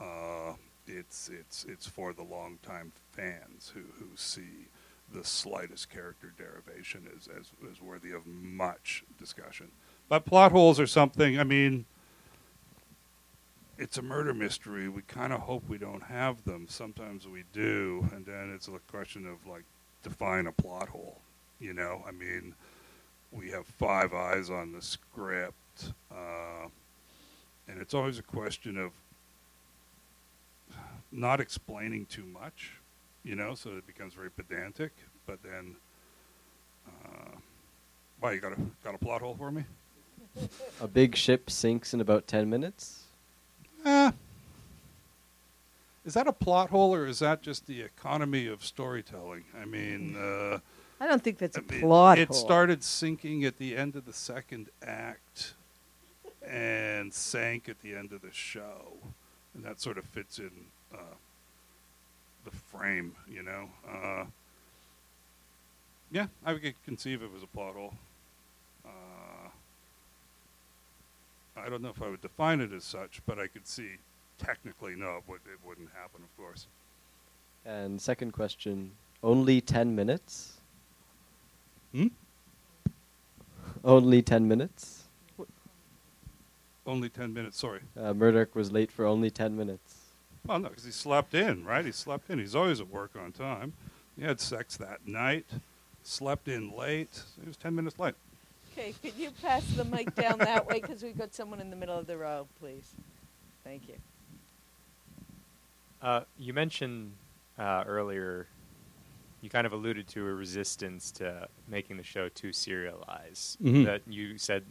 Uh, 0.00 0.54
it's 0.86 1.28
it's 1.28 1.64
it's 1.68 1.86
for 1.86 2.12
the 2.12 2.22
longtime 2.22 2.92
fans 3.12 3.72
who 3.74 3.80
who 3.98 4.08
see 4.16 4.68
the 5.12 5.24
slightest 5.24 5.90
character 5.90 6.32
derivation 6.36 7.06
as 7.16 7.28
as, 7.28 7.50
as 7.70 7.80
worthy 7.80 8.12
of 8.12 8.26
much 8.26 9.04
discussion. 9.18 9.68
But 10.08 10.24
plot 10.24 10.52
holes 10.52 10.78
are 10.78 10.86
something. 10.86 11.38
I 11.38 11.44
mean, 11.44 11.86
it's 13.78 13.98
a 13.98 14.02
murder 14.02 14.34
mystery. 14.34 14.88
We 14.88 15.02
kind 15.02 15.32
of 15.32 15.40
hope 15.40 15.62
we 15.68 15.78
don't 15.78 16.02
have 16.02 16.44
them. 16.44 16.66
Sometimes 16.68 17.26
we 17.26 17.44
do, 17.52 18.08
and 18.12 18.24
then 18.24 18.52
it's 18.54 18.68
a 18.68 18.78
question 18.90 19.26
of 19.26 19.46
like 19.50 19.64
define 20.02 20.46
a 20.46 20.52
plot 20.52 20.88
hole. 20.88 21.20
You 21.60 21.72
know, 21.72 22.02
I 22.06 22.12
mean, 22.12 22.54
we 23.32 23.50
have 23.50 23.66
five 23.66 24.12
eyes 24.12 24.50
on 24.50 24.72
the 24.72 24.82
script, 24.82 25.92
uh, 26.10 26.68
and 27.66 27.80
it's 27.80 27.94
always 27.94 28.18
a 28.18 28.22
question 28.22 28.76
of 28.76 28.92
not 31.14 31.40
explaining 31.40 32.06
too 32.06 32.24
much. 32.26 32.72
You 33.22 33.36
know, 33.36 33.54
so 33.54 33.70
it 33.70 33.86
becomes 33.86 34.12
very 34.12 34.30
pedantic. 34.30 34.92
But 35.26 35.42
then, 35.42 35.76
uh, 36.86 37.30
why 38.20 38.32
you 38.32 38.40
got 38.40 38.52
a 38.52 38.56
got 38.82 38.94
a 38.94 38.98
plot 38.98 39.22
hole 39.22 39.34
for 39.38 39.50
me? 39.50 39.64
A 40.80 40.88
big 40.88 41.16
ship 41.16 41.48
sinks 41.48 41.94
in 41.94 42.00
about 42.00 42.26
10 42.26 42.50
minutes. 42.50 43.04
Eh. 43.86 44.10
Is 46.04 46.14
that 46.14 46.26
a 46.26 46.32
plot 46.32 46.70
hole, 46.70 46.94
or 46.94 47.06
is 47.06 47.20
that 47.20 47.40
just 47.40 47.66
the 47.66 47.80
economy 47.80 48.46
of 48.46 48.64
storytelling? 48.64 49.44
I 49.58 49.64
mean, 49.64 50.16
uh, 50.16 50.58
I 51.00 51.06
don't 51.06 51.22
think 51.22 51.38
that's 51.38 51.56
a 51.56 51.60
I 51.60 51.72
mean, 51.72 51.80
plot 51.80 52.18
It 52.18 52.28
hole. 52.28 52.36
started 52.36 52.82
sinking 52.82 53.44
at 53.44 53.58
the 53.58 53.76
end 53.76 53.96
of 53.96 54.04
the 54.04 54.12
second 54.12 54.68
act, 54.84 55.54
and 56.46 57.14
sank 57.14 57.68
at 57.68 57.80
the 57.80 57.94
end 57.94 58.12
of 58.12 58.20
the 58.20 58.32
show, 58.32 58.92
and 59.54 59.64
that 59.64 59.80
sort 59.80 59.96
of 59.96 60.04
fits 60.06 60.38
in 60.38 60.50
uh, 60.94 61.14
the 62.44 62.50
frame, 62.50 63.14
you 63.28 63.42
know. 63.42 63.68
Uh, 63.88 64.24
yeah, 66.10 66.26
I 66.44 66.54
could 66.54 66.74
conceive 66.84 67.22
it 67.22 67.32
was 67.32 67.42
a 67.42 67.46
plot 67.46 67.74
hole. 67.74 67.94
Uh, 68.84 69.48
I 71.56 71.68
don't 71.68 71.82
know 71.82 71.88
if 71.88 72.02
I 72.02 72.08
would 72.08 72.22
define 72.22 72.60
it 72.60 72.72
as 72.72 72.84
such, 72.84 73.20
but 73.26 73.38
I 73.38 73.46
could 73.46 73.66
see 73.66 73.90
technically 74.38 74.94
no, 74.94 75.16
it, 75.16 75.24
would, 75.26 75.40
it 75.46 75.58
wouldn't 75.66 75.90
happen, 75.94 76.22
of 76.22 76.36
course. 76.36 76.66
And 77.64 78.00
second 78.00 78.32
question 78.32 78.92
only 79.22 79.60
10 79.60 79.94
minutes? 79.94 80.58
Hmm? 81.92 82.08
Only 83.82 84.22
10 84.22 84.46
minutes? 84.46 85.04
Only 86.86 87.08
ten 87.08 87.32
minutes. 87.32 87.58
Sorry. 87.58 87.80
Uh, 87.98 88.12
Murdoch 88.12 88.54
was 88.54 88.70
late 88.70 88.92
for 88.92 89.06
only 89.06 89.30
10 89.30 89.56
minutes. 89.56 90.03
Well, 90.46 90.58
no, 90.58 90.68
because 90.68 90.84
he 90.84 90.90
slept 90.90 91.34
in, 91.34 91.64
right? 91.64 91.84
He 91.84 91.92
slept 91.92 92.28
in. 92.30 92.38
He's 92.38 92.54
always 92.54 92.80
at 92.80 92.88
work 92.88 93.12
on 93.18 93.32
time. 93.32 93.72
He 94.16 94.22
had 94.24 94.40
sex 94.40 94.76
that 94.76 95.06
night, 95.06 95.46
slept 96.02 96.48
in 96.48 96.70
late. 96.76 97.22
He 97.40 97.46
was 97.48 97.56
10 97.56 97.74
minutes 97.74 97.98
late. 97.98 98.14
Okay, 98.72 98.94
could 99.02 99.14
you 99.16 99.30
pass 99.42 99.64
the 99.74 99.84
mic 99.84 100.14
down 100.14 100.38
that 100.38 100.66
way 100.66 100.80
because 100.80 101.02
we've 101.02 101.16
got 101.16 101.32
someone 101.34 101.60
in 101.60 101.70
the 101.70 101.76
middle 101.76 101.98
of 101.98 102.06
the 102.06 102.16
row, 102.16 102.46
please? 102.60 102.92
Thank 103.62 103.88
you. 103.88 103.94
Uh, 106.02 106.22
you 106.38 106.52
mentioned 106.52 107.12
uh, 107.58 107.84
earlier, 107.86 108.46
you 109.40 109.48
kind 109.48 109.66
of 109.66 109.72
alluded 109.72 110.06
to 110.08 110.26
a 110.26 110.34
resistance 110.34 111.10
to 111.12 111.48
making 111.68 111.96
the 111.96 112.02
show 112.02 112.28
too 112.28 112.52
serialized. 112.52 113.58
Mhm. 113.60 113.84
That 113.86 114.02
you 114.06 114.36
said 114.36 114.64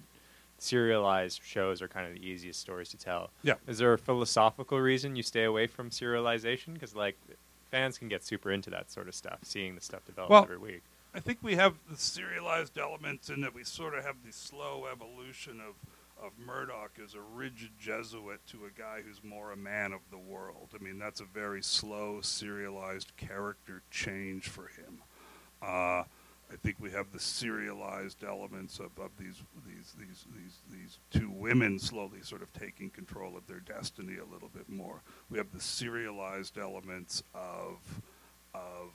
serialized 0.63 1.41
shows 1.43 1.81
are 1.81 1.87
kind 1.87 2.07
of 2.07 2.13
the 2.13 2.25
easiest 2.25 2.59
stories 2.59 2.89
to 2.89 2.97
tell. 2.97 3.29
Yeah. 3.43 3.55
Is 3.67 3.77
there 3.77 3.93
a 3.93 3.97
philosophical 3.97 4.79
reason 4.79 5.15
you 5.15 5.23
stay 5.23 5.43
away 5.43 5.67
from 5.67 5.89
serialization? 5.89 6.73
Because 6.73 6.95
like 6.95 7.17
fans 7.71 7.97
can 7.97 8.07
get 8.07 8.23
super 8.23 8.51
into 8.51 8.69
that 8.69 8.89
sort 8.91 9.07
of 9.07 9.15
stuff, 9.15 9.39
seeing 9.43 9.75
the 9.75 9.81
stuff 9.81 10.05
develop 10.05 10.29
Well- 10.29 10.43
every 10.43 10.57
week. 10.57 10.81
I 11.15 11.19
think 11.19 11.39
we 11.43 11.53
have 11.57 11.75
the 11.87 11.95
serialized 11.95 12.75
elements 12.79 13.29
in 13.29 13.41
that 13.41 13.53
we 13.53 13.63
sort 13.63 13.93
of 13.93 14.03
have 14.03 14.15
the 14.25 14.33
slow 14.33 14.87
evolution 14.91 15.59
of, 15.61 15.75
of 16.23 16.31
Murdoch 16.43 16.93
as 17.03 17.13
a 17.13 17.21
rigid 17.21 17.69
Jesuit 17.79 18.39
to 18.47 18.65
a 18.65 18.71
guy 18.75 19.01
who's 19.05 19.23
more 19.23 19.51
a 19.51 19.55
man 19.55 19.93
of 19.93 19.99
the 20.09 20.17
world. 20.17 20.69
I 20.73 20.83
mean, 20.83 20.97
that's 20.97 21.21
a 21.21 21.25
very 21.25 21.61
slow, 21.61 22.21
serialized 22.21 23.15
character 23.15 23.83
change 23.91 24.47
for 24.47 24.69
him. 24.69 25.03
Uh, 25.61 26.05
I 26.53 26.55
think 26.57 26.75
we 26.79 26.91
have 26.91 27.11
the 27.11 27.19
serialized 27.19 28.23
elements 28.23 28.77
of, 28.77 28.91
of 28.99 29.09
these, 29.19 29.41
these, 29.65 29.93
these, 29.97 30.25
these, 30.35 30.59
these 30.71 30.99
two 31.09 31.31
women 31.31 31.79
slowly 31.79 32.21
sort 32.21 32.43
of 32.43 32.53
taking 32.53 32.91
control 32.91 33.35
of 33.35 33.47
their 33.47 33.59
destiny 33.59 34.17
a 34.17 34.31
little 34.31 34.49
bit 34.49 34.69
more. 34.69 35.01
We 35.31 35.39
have 35.39 35.51
the 35.51 35.59
serialized 35.59 36.59
elements 36.59 37.23
of, 37.33 37.79
of 38.53 38.91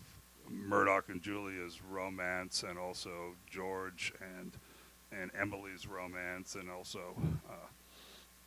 Murdoch 0.49 1.09
and 1.09 1.21
Julia's 1.21 1.81
romance, 1.83 2.63
and 2.63 2.79
also 2.79 3.35
George 3.51 4.13
and 4.39 4.53
and 5.11 5.31
Emily's 5.41 5.87
romance, 5.87 6.55
and 6.55 6.71
also 6.71 7.01
uh, 7.49 7.67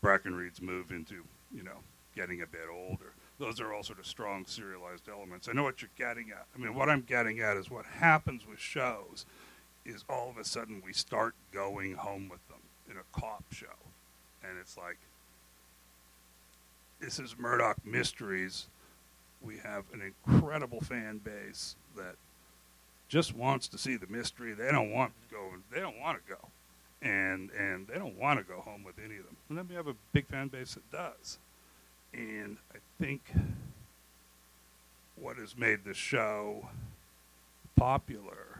Brackenreed's 0.01 0.61
move 0.61 0.91
into 0.91 1.23
you 1.53 1.63
know 1.63 1.79
getting 2.15 2.41
a 2.41 2.47
bit 2.47 2.61
older. 2.71 3.13
Those 3.41 3.59
are 3.59 3.73
all 3.73 3.81
sort 3.81 3.97
of 3.97 4.05
strong 4.05 4.45
serialized 4.45 5.09
elements. 5.09 5.49
I 5.49 5.53
know 5.53 5.63
what 5.63 5.81
you're 5.81 5.89
getting 5.97 6.29
at. 6.29 6.45
I 6.55 6.59
mean, 6.59 6.75
what 6.75 6.89
I'm 6.89 7.01
getting 7.01 7.39
at 7.39 7.57
is 7.57 7.71
what 7.71 7.85
happens 7.87 8.45
with 8.47 8.59
shows 8.59 9.25
is 9.83 10.05
all 10.07 10.29
of 10.29 10.37
a 10.37 10.45
sudden 10.45 10.83
we 10.85 10.93
start 10.93 11.33
going 11.51 11.95
home 11.95 12.29
with 12.29 12.47
them 12.49 12.59
in 12.87 12.97
a 12.97 13.19
cop 13.19 13.43
show, 13.51 13.65
and 14.47 14.59
it's 14.59 14.77
like 14.77 14.99
this 16.99 17.17
is 17.17 17.35
Murdoch 17.35 17.77
Mysteries. 17.83 18.67
We 19.41 19.57
have 19.57 19.85
an 19.91 20.03
incredible 20.03 20.81
fan 20.81 21.17
base 21.17 21.75
that 21.97 22.17
just 23.07 23.35
wants 23.35 23.67
to 23.69 23.79
see 23.79 23.97
the 23.97 24.05
mystery. 24.05 24.53
They 24.53 24.71
don't 24.71 24.91
want 24.91 25.13
to 25.13 25.35
go. 25.35 25.49
They 25.73 25.79
don't 25.79 25.99
want 25.99 26.19
to 26.23 26.31
go, 26.31 26.47
and 27.01 27.49
and 27.57 27.87
they 27.87 27.95
don't 27.95 28.19
want 28.19 28.37
to 28.37 28.45
go 28.45 28.61
home 28.61 28.83
with 28.83 28.99
any 29.03 29.17
of 29.17 29.25
them. 29.25 29.37
And 29.49 29.57
then 29.57 29.67
we 29.67 29.73
have 29.73 29.87
a 29.87 29.95
big 30.13 30.27
fan 30.27 30.49
base 30.49 30.75
that 30.75 30.91
does. 30.91 31.39
And 32.13 32.57
I 32.73 32.77
think 32.99 33.21
what 35.15 35.37
has 35.37 35.57
made 35.57 35.85
the 35.85 35.93
show 35.93 36.67
popular, 37.75 38.59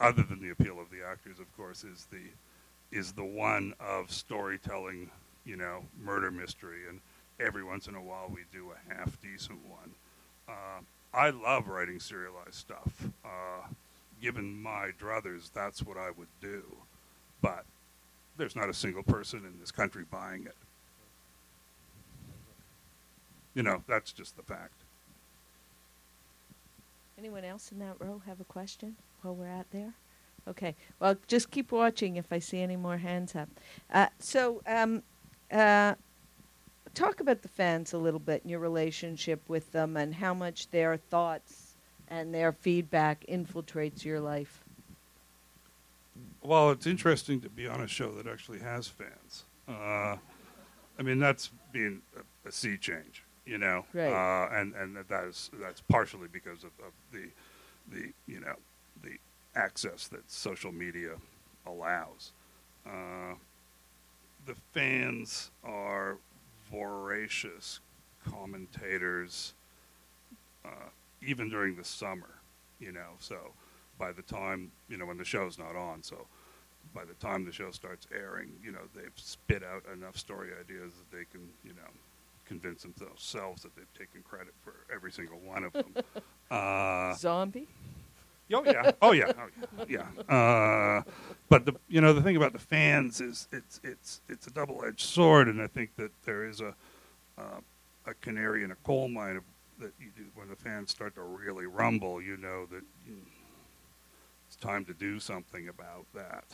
other 0.00 0.22
than 0.22 0.40
the 0.40 0.50
appeal 0.50 0.78
of 0.80 0.90
the 0.90 1.04
actors, 1.04 1.38
of 1.40 1.54
course, 1.56 1.84
is 1.84 2.06
the 2.10 2.96
is 2.96 3.12
the 3.12 3.24
one 3.24 3.74
of 3.80 4.10
storytelling. 4.10 5.10
You 5.44 5.56
know, 5.56 5.84
murder 6.04 6.30
mystery, 6.30 6.80
and 6.88 7.00
every 7.40 7.64
once 7.64 7.86
in 7.86 7.94
a 7.94 8.02
while 8.02 8.30
we 8.30 8.42
do 8.52 8.70
a 8.70 8.94
half 8.94 9.20
decent 9.22 9.58
one. 9.68 9.90
Uh, 10.48 10.80
I 11.12 11.30
love 11.30 11.66
writing 11.68 11.98
serialized 11.98 12.54
stuff. 12.54 13.08
Uh, 13.24 13.66
given 14.20 14.62
my 14.62 14.90
druthers, 15.00 15.50
that's 15.52 15.82
what 15.82 15.96
I 15.96 16.10
would 16.10 16.28
do. 16.40 16.62
But 17.42 17.64
there's 18.36 18.54
not 18.54 18.68
a 18.68 18.74
single 18.74 19.02
person 19.02 19.40
in 19.40 19.58
this 19.58 19.70
country 19.70 20.04
buying 20.10 20.44
it. 20.44 20.54
You 23.54 23.62
know, 23.62 23.82
that's 23.86 24.12
just 24.12 24.36
the 24.36 24.42
fact. 24.42 24.84
Anyone 27.18 27.44
else 27.44 27.72
in 27.72 27.78
that 27.80 27.96
row 27.98 28.22
have 28.26 28.40
a 28.40 28.44
question 28.44 28.96
while 29.22 29.34
we're 29.34 29.48
out 29.48 29.66
there? 29.72 29.94
Okay. 30.48 30.74
Well, 30.98 31.16
just 31.26 31.50
keep 31.50 31.70
watching 31.70 32.16
if 32.16 32.32
I 32.32 32.38
see 32.38 32.60
any 32.60 32.76
more 32.76 32.98
hands 32.98 33.36
up. 33.36 33.48
Uh, 33.92 34.06
so, 34.18 34.62
um, 34.66 35.02
uh, 35.52 35.94
talk 36.94 37.20
about 37.20 37.42
the 37.42 37.48
fans 37.48 37.92
a 37.92 37.98
little 37.98 38.20
bit 38.20 38.42
and 38.42 38.50
your 38.50 38.60
relationship 38.60 39.40
with 39.48 39.70
them 39.72 39.96
and 39.96 40.14
how 40.14 40.32
much 40.32 40.70
their 40.70 40.96
thoughts 40.96 41.76
and 42.08 42.34
their 42.34 42.52
feedback 42.52 43.24
infiltrates 43.28 44.04
your 44.04 44.20
life. 44.20 44.64
Well, 46.42 46.70
it's 46.70 46.86
interesting 46.86 47.40
to 47.42 47.48
be 47.48 47.66
on 47.66 47.80
a 47.80 47.86
show 47.86 48.10
that 48.12 48.26
actually 48.26 48.60
has 48.60 48.88
fans. 48.88 49.44
Uh, 49.68 50.16
I 50.98 51.02
mean, 51.02 51.18
that's 51.18 51.50
being 51.72 52.02
a, 52.16 52.48
a 52.48 52.52
sea 52.52 52.76
change, 52.76 53.24
you 53.50 53.58
know, 53.58 53.84
Right. 53.92 54.12
uh, 54.12 54.48
and 54.52 54.74
and 54.76 54.96
that 54.96 55.24
is 55.24 55.50
that's 55.60 55.80
partially 55.80 56.28
because 56.32 56.62
of, 56.62 56.70
of 56.86 56.92
the 57.12 57.28
the 57.90 58.12
you 58.26 58.38
know 58.40 58.54
the 59.02 59.18
access 59.56 60.06
that 60.08 60.30
social 60.30 60.70
media 60.70 61.16
allows. 61.66 62.32
Uh, 62.86 63.34
the 64.46 64.54
fans 64.72 65.50
are 65.64 66.16
voracious 66.70 67.80
commentators, 68.28 69.54
uh, 70.64 70.88
even 71.20 71.48
during 71.50 71.74
the 71.74 71.84
summer, 71.84 72.30
you 72.78 72.92
know. 72.92 73.10
So 73.18 73.36
by 73.98 74.12
the 74.12 74.22
time 74.22 74.70
you 74.88 74.96
know 74.96 75.06
when 75.06 75.18
the 75.18 75.24
show's 75.24 75.58
not 75.58 75.74
on, 75.74 76.02
so 76.04 76.26
by 76.94 77.04
the 77.04 77.14
time 77.14 77.44
the 77.44 77.52
show 77.52 77.72
starts 77.72 78.06
airing, 78.14 78.52
you 78.64 78.70
know 78.70 78.86
they've 78.94 79.12
spit 79.16 79.64
out 79.64 79.82
enough 79.92 80.16
story 80.16 80.50
ideas 80.58 80.92
that 80.94 81.16
they 81.16 81.24
can, 81.32 81.48
you 81.64 81.72
know, 81.72 81.90
convince 82.50 82.82
themselves 82.82 83.62
that 83.62 83.76
they've 83.76 83.94
taken 83.96 84.22
credit 84.22 84.52
for 84.60 84.74
every 84.92 85.12
single 85.12 85.38
one 85.38 85.62
of 85.62 85.72
them. 85.72 85.94
uh, 86.50 87.14
Zombie? 87.14 87.68
Oh 88.52 88.64
yeah. 88.64 88.90
Oh 89.00 89.12
yeah. 89.12 89.32
Oh 89.38 89.84
yeah. 89.88 90.06
yeah. 90.28 90.34
Uh, 90.34 91.02
but 91.48 91.64
the 91.64 91.76
you 91.88 92.00
know 92.00 92.12
the 92.12 92.22
thing 92.22 92.34
about 92.34 92.52
the 92.52 92.58
fans 92.58 93.20
is 93.20 93.46
it's 93.52 93.80
it's 93.84 94.20
it's 94.28 94.48
a 94.48 94.50
double 94.50 94.84
edged 94.84 95.06
sword, 95.06 95.46
and 95.46 95.62
I 95.62 95.68
think 95.68 95.94
that 95.94 96.10
there 96.24 96.44
is 96.44 96.60
a 96.60 96.74
uh, 97.38 97.60
a 98.06 98.14
canary 98.14 98.64
in 98.64 98.72
a 98.72 98.76
coal 98.82 99.08
mine 99.08 99.36
of, 99.36 99.44
that 99.78 99.92
you 100.00 100.08
do 100.16 100.24
when 100.34 100.48
the 100.48 100.56
fans 100.56 100.90
start 100.90 101.14
to 101.14 101.22
really 101.22 101.66
rumble. 101.66 102.20
You 102.20 102.36
know 102.36 102.66
that 102.66 102.82
you, 103.06 103.14
it's 104.48 104.56
time 104.56 104.84
to 104.86 104.92
do 104.92 105.20
something 105.20 105.68
about 105.68 106.06
that. 106.16 106.46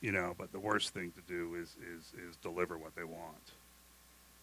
You 0.00 0.10
know, 0.10 0.34
but 0.36 0.50
the 0.50 0.58
worst 0.58 0.92
thing 0.92 1.12
to 1.12 1.20
do 1.32 1.54
is 1.54 1.76
is 1.94 2.12
is 2.28 2.34
deliver 2.42 2.76
what 2.76 2.96
they 2.96 3.04
want. 3.04 3.52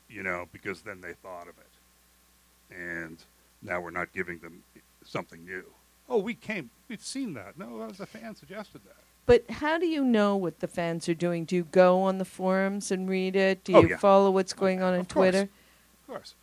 You 0.09 0.23
know, 0.23 0.47
because 0.51 0.81
then 0.81 1.01
they 1.01 1.13
thought 1.13 1.47
of 1.47 1.55
it, 1.59 2.75
and 2.75 3.17
now 3.61 3.79
we're 3.79 3.91
not 3.91 4.11
giving 4.13 4.39
them 4.39 4.63
something 5.05 5.45
new. 5.45 5.63
Oh, 6.09 6.17
we 6.17 6.33
came, 6.33 6.71
we've 6.87 7.03
seen 7.05 7.33
that. 7.35 7.57
No, 7.59 7.77
that 7.79 7.89
was 7.89 7.99
a 7.99 8.07
fan 8.07 8.35
suggested 8.35 8.81
that. 8.85 8.95
But 9.27 9.47
how 9.49 9.77
do 9.77 9.85
you 9.85 10.03
know 10.03 10.35
what 10.35 10.59
the 10.59 10.67
fans 10.67 11.07
are 11.07 11.13
doing? 11.13 11.45
Do 11.45 11.55
you 11.55 11.67
go 11.71 12.01
on 12.01 12.17
the 12.17 12.25
forums 12.25 12.89
and 12.91 13.07
read 13.07 13.35
it? 13.35 13.63
Do 13.63 13.75
oh, 13.75 13.79
you 13.81 13.85
Oh, 13.85 13.89
yeah. 13.91 13.97
follow 13.97 14.31
what's 14.31 14.53
oh, 14.53 14.59
going 14.59 14.81
on 14.81 14.95
on 14.95 15.01
Of 15.01 15.07
course. 15.09 15.13
Twitter? 15.13 15.41
Of 15.43 16.07
course. 16.07 16.33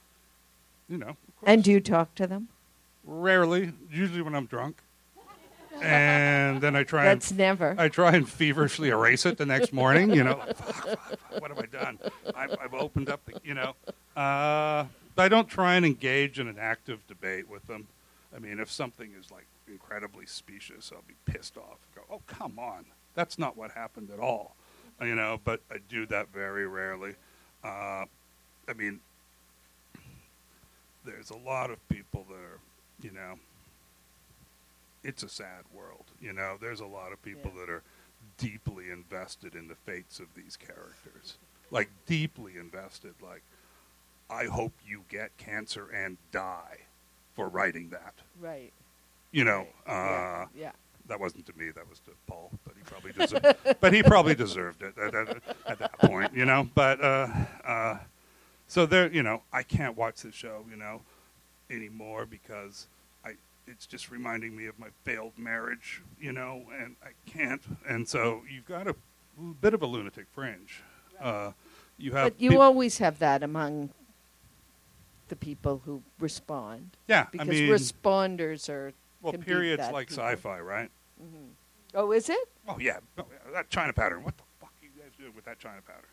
You 0.88 0.98
know. 0.98 1.08
Of 1.08 1.36
course. 1.40 1.48
And 1.48 1.64
do 1.64 1.72
you 1.72 1.80
talk 1.80 2.14
to 2.14 2.26
them? 2.28 2.48
rarely, 3.04 3.72
usually 3.90 4.22
when 4.22 4.34
I'm 4.34 4.46
drunk, 4.46 4.82
and 5.82 6.60
then 6.60 6.76
I 6.76 6.82
try 6.84 7.06
and 7.06 7.20
That's 7.20 7.32
never. 7.32 7.74
I 7.78 7.88
try 7.88 8.14
and 8.14 8.28
feverishly 8.28 8.88
erase 8.88 9.26
it 9.26 9.38
the 9.38 9.46
next 9.46 9.72
morning. 9.72 10.12
You 10.12 10.24
know, 10.24 10.38
like, 10.38 10.56
fuck, 10.56 10.84
fuck, 10.84 11.18
fuck, 11.18 11.40
what 11.40 11.50
have 11.50 11.58
I 11.58 11.66
done? 11.66 11.98
I've, 12.34 12.56
I've 12.60 12.74
opened 12.74 13.08
up 13.08 13.24
the, 13.24 13.40
you 13.44 13.54
know. 13.54 13.74
Uh, 14.16 14.86
I 15.18 15.28
don't 15.28 15.48
try 15.48 15.74
and 15.74 15.86
engage 15.86 16.38
in 16.38 16.48
an 16.48 16.56
active 16.58 17.06
debate 17.06 17.48
with 17.48 17.66
them. 17.66 17.88
I 18.34 18.38
mean, 18.38 18.60
if 18.60 18.70
something 18.70 19.12
is 19.18 19.30
like 19.30 19.46
incredibly 19.68 20.26
specious, 20.26 20.92
I'll 20.94 21.04
be 21.06 21.14
pissed 21.24 21.56
off. 21.56 21.78
Go, 21.94 22.02
oh 22.10 22.20
come 22.26 22.58
on, 22.58 22.86
that's 23.14 23.38
not 23.38 23.56
what 23.56 23.70
happened 23.72 24.10
at 24.10 24.18
all. 24.18 24.56
You 25.00 25.14
know, 25.14 25.40
but 25.44 25.60
I 25.70 25.76
do 25.88 26.06
that 26.06 26.32
very 26.32 26.66
rarely. 26.66 27.14
Uh, 27.62 28.04
I 28.68 28.72
mean, 28.76 29.00
there's 31.04 31.30
a 31.30 31.36
lot 31.36 31.70
of 31.70 31.86
people 31.88 32.26
that 32.28 32.34
are, 32.34 32.60
you 33.02 33.12
know, 33.12 33.38
it's 35.04 35.22
a 35.22 35.28
sad 35.28 35.64
world. 35.72 36.04
You 36.20 36.32
know, 36.32 36.56
there's 36.60 36.80
a 36.80 36.86
lot 36.86 37.12
of 37.12 37.22
people 37.22 37.52
Yeah. 37.54 37.60
that 37.60 37.70
are 37.70 37.82
deeply 38.38 38.90
invested 38.90 39.54
in 39.54 39.68
the 39.68 39.74
fates 39.74 40.18
of 40.20 40.34
these 40.34 40.56
characters. 40.56 41.38
Like 41.70 41.88
deeply 42.06 42.56
invested. 42.56 43.14
Like, 43.22 43.42
I 44.30 44.44
hope 44.46 44.72
you 44.86 45.04
get 45.08 45.36
cancer 45.36 45.88
and 45.88 46.16
die 46.32 46.78
for 47.34 47.48
writing 47.48 47.90
that. 47.90 48.14
right. 48.40 48.72
You 49.32 49.44
know, 49.44 49.66
right. 49.86 49.92
uh, 50.42 50.46
yeah. 50.54 50.62
yeah. 50.62 50.72
that 51.08 51.20
wasn't 51.20 51.44
to 51.46 51.52
me. 51.58 51.70
That 51.70 51.88
was 51.90 51.98
to 52.00 52.12
Paul. 52.26 52.50
But 52.64 52.74
he 52.76 52.82
probably 52.84 53.12
deserved. 53.12 53.56
but 53.80 53.92
he 53.92 54.02
probably 54.02 54.34
deserved 54.34 54.82
it 54.82 54.96
at, 54.96 55.14
at, 55.14 55.42
at 55.66 55.78
that 55.80 55.98
point. 55.98 56.32
You 56.34 56.44
know. 56.46 56.68
But 56.74 57.02
uh, 57.02 57.26
uh, 57.64 57.98
so 58.68 58.86
there. 58.86 59.12
You 59.12 59.22
know, 59.22 59.42
I 59.52 59.62
can't 59.62 59.96
watch 59.96 60.22
the 60.22 60.32
show. 60.32 60.64
You 60.70 60.76
know, 60.76 61.02
anymore 61.70 62.24
because. 62.26 62.86
It's 63.66 63.86
just 63.86 64.10
reminding 64.10 64.56
me 64.56 64.66
of 64.66 64.78
my 64.78 64.88
failed 65.04 65.32
marriage. 65.36 66.02
You 66.20 66.32
know, 66.32 66.66
and 66.80 66.96
I 67.02 67.10
can't. 67.30 67.62
And 67.88 68.08
so 68.08 68.42
you've 68.50 68.66
got 68.66 68.86
a 68.88 68.94
bit 69.60 69.74
of 69.74 69.82
a 69.82 69.86
lunatic 69.86 70.26
fringe. 70.32 70.82
Uh, 71.20 71.52
you 71.98 72.12
have. 72.12 72.32
But 72.34 72.40
you 72.40 72.50
peop- 72.50 72.60
always 72.60 72.98
have 72.98 73.18
that 73.20 73.42
among 73.42 73.90
the 75.28 75.36
people 75.36 75.82
who 75.84 76.02
respond. 76.20 76.90
yeah. 77.08 77.26
Because 77.32 77.48
I 77.48 77.50
mean, 77.50 77.68
responders 77.68 78.68
are. 78.68 78.92
well, 79.22 79.32
periods 79.32 79.82
like 79.92 80.08
people. 80.08 80.24
sci-fi, 80.24 80.60
right? 80.60 80.90
Oh, 81.94 82.12
is 82.12 82.28
it? 82.28 82.48
Oh 82.68 82.78
yeah, 82.78 82.98
Oh, 83.18 83.24
yeah, 83.30 83.52
that 83.52 83.70
China 83.70 83.92
pattern. 83.92 84.22
What 84.22 84.36
the 84.36 84.42
fuck 84.60 84.70
are 84.82 84.84
you 84.84 84.90
guys 85.00 85.12
doing 85.18 85.32
with 85.34 85.44
that 85.46 85.58
China 85.58 85.80
pattern? 85.86 86.04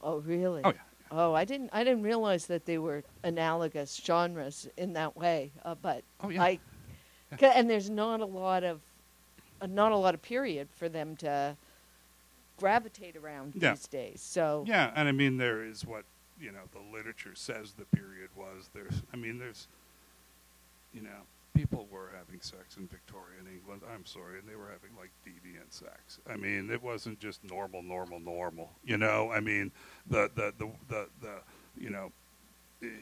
Oh, 0.00 0.18
really? 0.18 0.62
Oh 0.64 0.68
yeah. 0.70 0.80
Oh, 1.10 1.32
I 1.34 1.44
didn't. 1.44 1.70
I 1.72 1.84
didn't 1.84 2.02
realize 2.02 2.46
that 2.46 2.66
they 2.66 2.78
were 2.78 3.04
analogous 3.22 4.00
genres 4.04 4.68
in 4.76 4.92
that 4.94 5.16
way. 5.16 5.52
Uh, 5.64 5.74
but 5.74 6.02
Oh, 6.20 6.28
yeah. 6.30 6.42
I, 6.42 6.58
ca- 7.38 7.52
and 7.54 7.70
there's 7.70 7.88
not 7.90 8.20
a 8.20 8.24
lot 8.26 8.64
of, 8.64 8.80
uh, 9.60 9.66
not 9.66 9.92
a 9.92 9.96
lot 9.96 10.14
of 10.14 10.22
period 10.22 10.68
for 10.74 10.88
them 10.88 11.16
to 11.18 11.56
gravitate 12.58 13.16
around 13.16 13.54
Yeah. 13.56 13.70
these 13.72 13.86
days. 13.86 14.20
So 14.20 14.64
Yeah, 14.66 14.92
and 14.94 15.08
I 15.08 15.12
mean 15.12 15.36
there 15.36 15.62
is 15.64 15.84
what 15.84 16.04
you 16.40 16.50
know 16.52 16.62
the 16.72 16.80
literature 16.96 17.34
says 17.34 17.72
the 17.72 17.84
period 17.96 18.30
was. 18.36 18.68
There's, 18.74 19.02
I 19.12 19.16
mean, 19.16 19.38
there's, 19.38 19.68
you 20.92 21.02
know, 21.02 21.22
people 21.56 21.88
were 21.90 22.12
having 22.16 22.40
sex 22.40 22.76
in 22.76 22.86
Victorian 22.86 23.46
England. 23.52 23.82
I'm 23.92 24.04
sorry, 24.04 24.38
and 24.38 24.48
they 24.48 24.56
were 24.56 24.70
having 24.70 24.90
like 24.98 25.10
deviant 25.26 25.72
sex. 25.72 26.20
I 26.28 26.36
mean, 26.36 26.70
it 26.70 26.82
wasn't 26.82 27.18
just 27.18 27.42
normal, 27.44 27.82
normal, 27.82 28.20
normal. 28.20 28.70
You 28.84 28.98
know, 28.98 29.30
I 29.32 29.40
mean, 29.40 29.72
the 30.08 30.30
the 30.34 30.52
the 30.58 30.70
the, 30.88 31.06
the 31.22 31.34
you 31.78 31.90
know, 31.90 32.12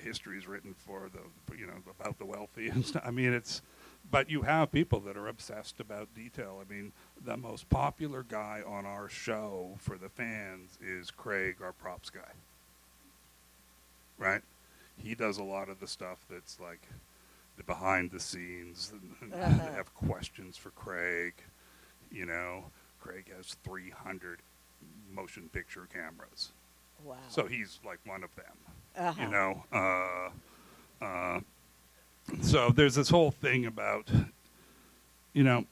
history 0.02 0.38
is 0.38 0.46
written 0.46 0.74
for 0.74 1.11
the 1.12 1.57
you 1.57 1.66
know 1.66 1.74
about 1.98 2.18
the 2.18 2.24
wealthy 2.24 2.68
and 2.68 2.84
stuff. 2.84 3.02
I 3.05 3.11
mean, 3.11 3.32
it's. 3.32 3.62
But 4.11 4.28
you 4.28 4.42
have 4.42 4.70
people 4.70 5.00
that 5.00 5.16
are 5.16 5.28
obsessed 5.28 5.80
about 5.80 6.14
detail. 6.14 6.61
I 6.61 6.70
mean, 6.70 6.92
the 7.24 7.38
most 7.38 7.70
popular 7.70 8.22
guy 8.22 8.61
on 8.66 8.84
our 8.84 9.09
show 9.09 9.76
for 9.78 9.96
the 9.96 10.11
fans 10.11 10.78
is 10.78 11.11
Craig, 11.11 11.57
our 11.62 11.72
props 11.72 12.11
guy. 12.11 12.32
Right? 14.18 14.42
He 15.02 15.14
does 15.14 15.38
a 15.38 15.42
lot 15.42 15.70
of 15.70 15.80
the 15.80 15.88
stuff 15.88 16.18
that's 16.28 16.61
like 16.61 16.86
the 17.57 17.62
behind 17.64 18.11
the 18.11 18.20
scenes. 18.20 18.92
Uh-huh. 19.22 19.48
They 19.64 19.72
have 19.72 19.94
questions 19.94 20.57
for 20.57 20.70
Craig. 20.70 21.34
You 22.11 22.26
know, 22.26 22.64
Craig 23.00 23.30
has 23.36 23.57
300 23.64 24.40
motion 25.12 25.48
picture 25.52 25.86
cameras. 25.92 26.52
wow. 27.02 27.16
So 27.28 27.46
he's 27.46 27.78
like 27.84 27.98
one 28.05 28.22
of 28.24 28.30
them 28.36 28.57
Uh-huh. 28.96 29.22
you 29.22 29.28
know. 29.30 29.64
Uh, 29.72 31.05
uh, 31.05 31.40
so 32.42 32.70
there's 32.70 32.94
this 32.94 33.11
whole 33.11 33.30
thing 33.30 33.66
about, 33.66 34.11
you 35.32 35.42
know, 35.44 35.64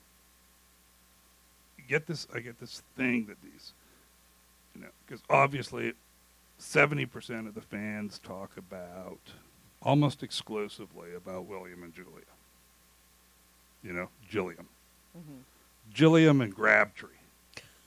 you 1.78 1.84
get 1.88 2.06
this. 2.06 2.26
I 2.34 2.40
get 2.40 2.60
this 2.60 2.82
thing 2.96 3.26
that 3.26 3.40
these, 3.42 3.72
you 4.74 4.82
know, 4.82 4.88
because 5.06 5.22
obviously, 5.30 5.94
seventy 6.58 7.06
percent 7.06 7.46
of 7.48 7.54
the 7.54 7.60
fans 7.62 8.18
talk 8.18 8.56
about 8.56 9.18
almost 9.82 10.22
exclusively 10.22 11.14
about 11.14 11.46
William 11.46 11.82
and 11.82 11.94
Julia. 11.94 12.10
You 13.82 13.92
know, 13.92 14.08
Gilliam, 14.30 14.68
Mhm. 15.16 15.42
Gilliam 15.92 16.40
and 16.40 16.54
Crabtree, 16.54 17.08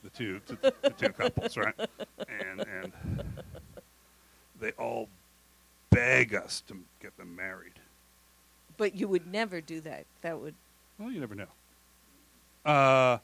the 0.04 0.10
two 0.10 0.42
the, 0.46 0.74
the 0.82 0.90
two 0.92 1.10
couples, 1.10 1.56
right? 1.58 1.74
And 2.28 2.62
and 2.68 2.92
they 4.60 4.72
all 4.72 5.08
beg 5.90 6.36
us 6.36 6.62
to 6.68 6.78
get 7.02 7.16
them 7.18 7.36
married. 7.36 7.74
But 8.78 8.94
you 8.96 9.08
would 9.08 9.26
never 9.32 9.62
do 9.62 9.80
that. 9.82 10.06
That 10.22 10.40
would. 10.40 10.54
Well, 11.00 11.12
you 11.12 11.20
never 11.22 11.36
know. 11.36 11.48
Uh, 12.66 13.20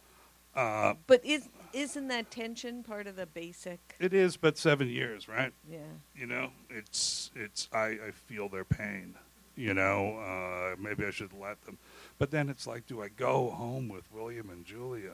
uh, 0.56 0.94
But 1.08 1.26
is 1.26 1.50
isn't 1.74 2.08
that 2.08 2.32
tension 2.32 2.84
part 2.84 3.08
of 3.08 3.16
the 3.16 3.26
basic? 3.26 3.80
it 4.00 4.14
is 4.14 4.38
but 4.38 4.58
seven 4.58 4.88
years, 4.88 5.28
right? 5.28 5.54
Yeah. 5.70 5.80
You 6.16 6.28
know, 6.28 6.52
it's 6.70 7.32
it's. 7.36 7.68
I, 7.74 7.86
I 8.08 8.12
feel 8.28 8.50
their 8.50 8.66
pain. 8.66 9.16
You 9.56 9.74
know, 9.74 10.18
uh, 10.18 10.76
maybe 10.82 11.06
I 11.06 11.12
should 11.12 11.34
let 11.34 11.64
them. 11.66 11.78
But 12.18 12.32
then 12.32 12.50
it's 12.50 12.66
like, 12.66 12.88
do 12.88 13.02
I 13.02 13.10
go 13.10 13.50
home 13.50 13.90
with 13.90 14.04
William 14.14 14.50
and 14.50 14.66
Julia? 14.66 15.14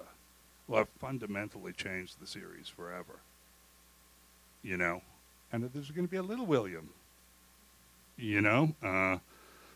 Well, 0.68 0.82
I've 0.82 0.90
fundamentally 1.00 1.74
changed 1.74 2.20
the 2.22 2.28
series 2.28 2.68
forever. 2.68 3.20
You 4.62 4.78
know, 4.78 5.02
and 5.52 5.64
there's 5.74 5.92
going 5.92 6.06
to 6.08 6.12
be 6.12 6.18
a 6.18 6.24
little 6.24 6.46
William. 6.46 6.90
You 8.18 8.42
know, 8.42 8.74
uh, 8.84 9.18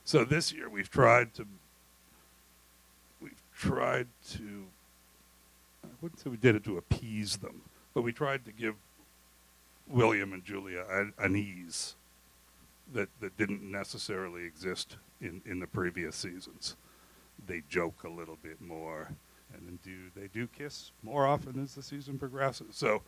so 0.03 0.23
this 0.25 0.51
year 0.51 0.69
we've 0.69 0.89
tried 0.89 1.34
to. 1.36 1.45
We've 3.21 3.41
tried 3.55 4.07
to. 4.34 4.65
I 6.01 6.05
wouldn't 6.05 6.19
say 6.19 6.29
we 6.31 6.37
did 6.37 6.55
it 6.55 6.63
to 6.63 6.77
appease 6.77 7.37
them, 7.37 7.61
but 7.93 8.01
we 8.01 8.11
tried 8.11 8.43
to 8.45 8.51
give 8.51 8.75
William 9.87 10.33
and 10.33 10.43
Julia 10.43 10.83
an, 10.89 11.13
an 11.19 11.35
ease 11.35 11.95
that, 12.93 13.09
that 13.19 13.37
didn't 13.37 13.61
necessarily 13.61 14.43
exist 14.45 14.97
in, 15.21 15.41
in 15.45 15.59
the 15.59 15.67
previous 15.67 16.15
seasons. 16.15 16.75
They 17.45 17.61
joke 17.69 18.03
a 18.03 18.09
little 18.09 18.37
bit 18.41 18.59
more, 18.61 19.09
and 19.53 19.67
then 19.67 19.79
do 19.83 20.19
they 20.19 20.27
do 20.27 20.47
kiss 20.47 20.91
more 21.03 21.27
often 21.27 21.61
as 21.61 21.75
the 21.75 21.83
season 21.83 22.17
progresses. 22.17 22.75
So, 22.75 23.01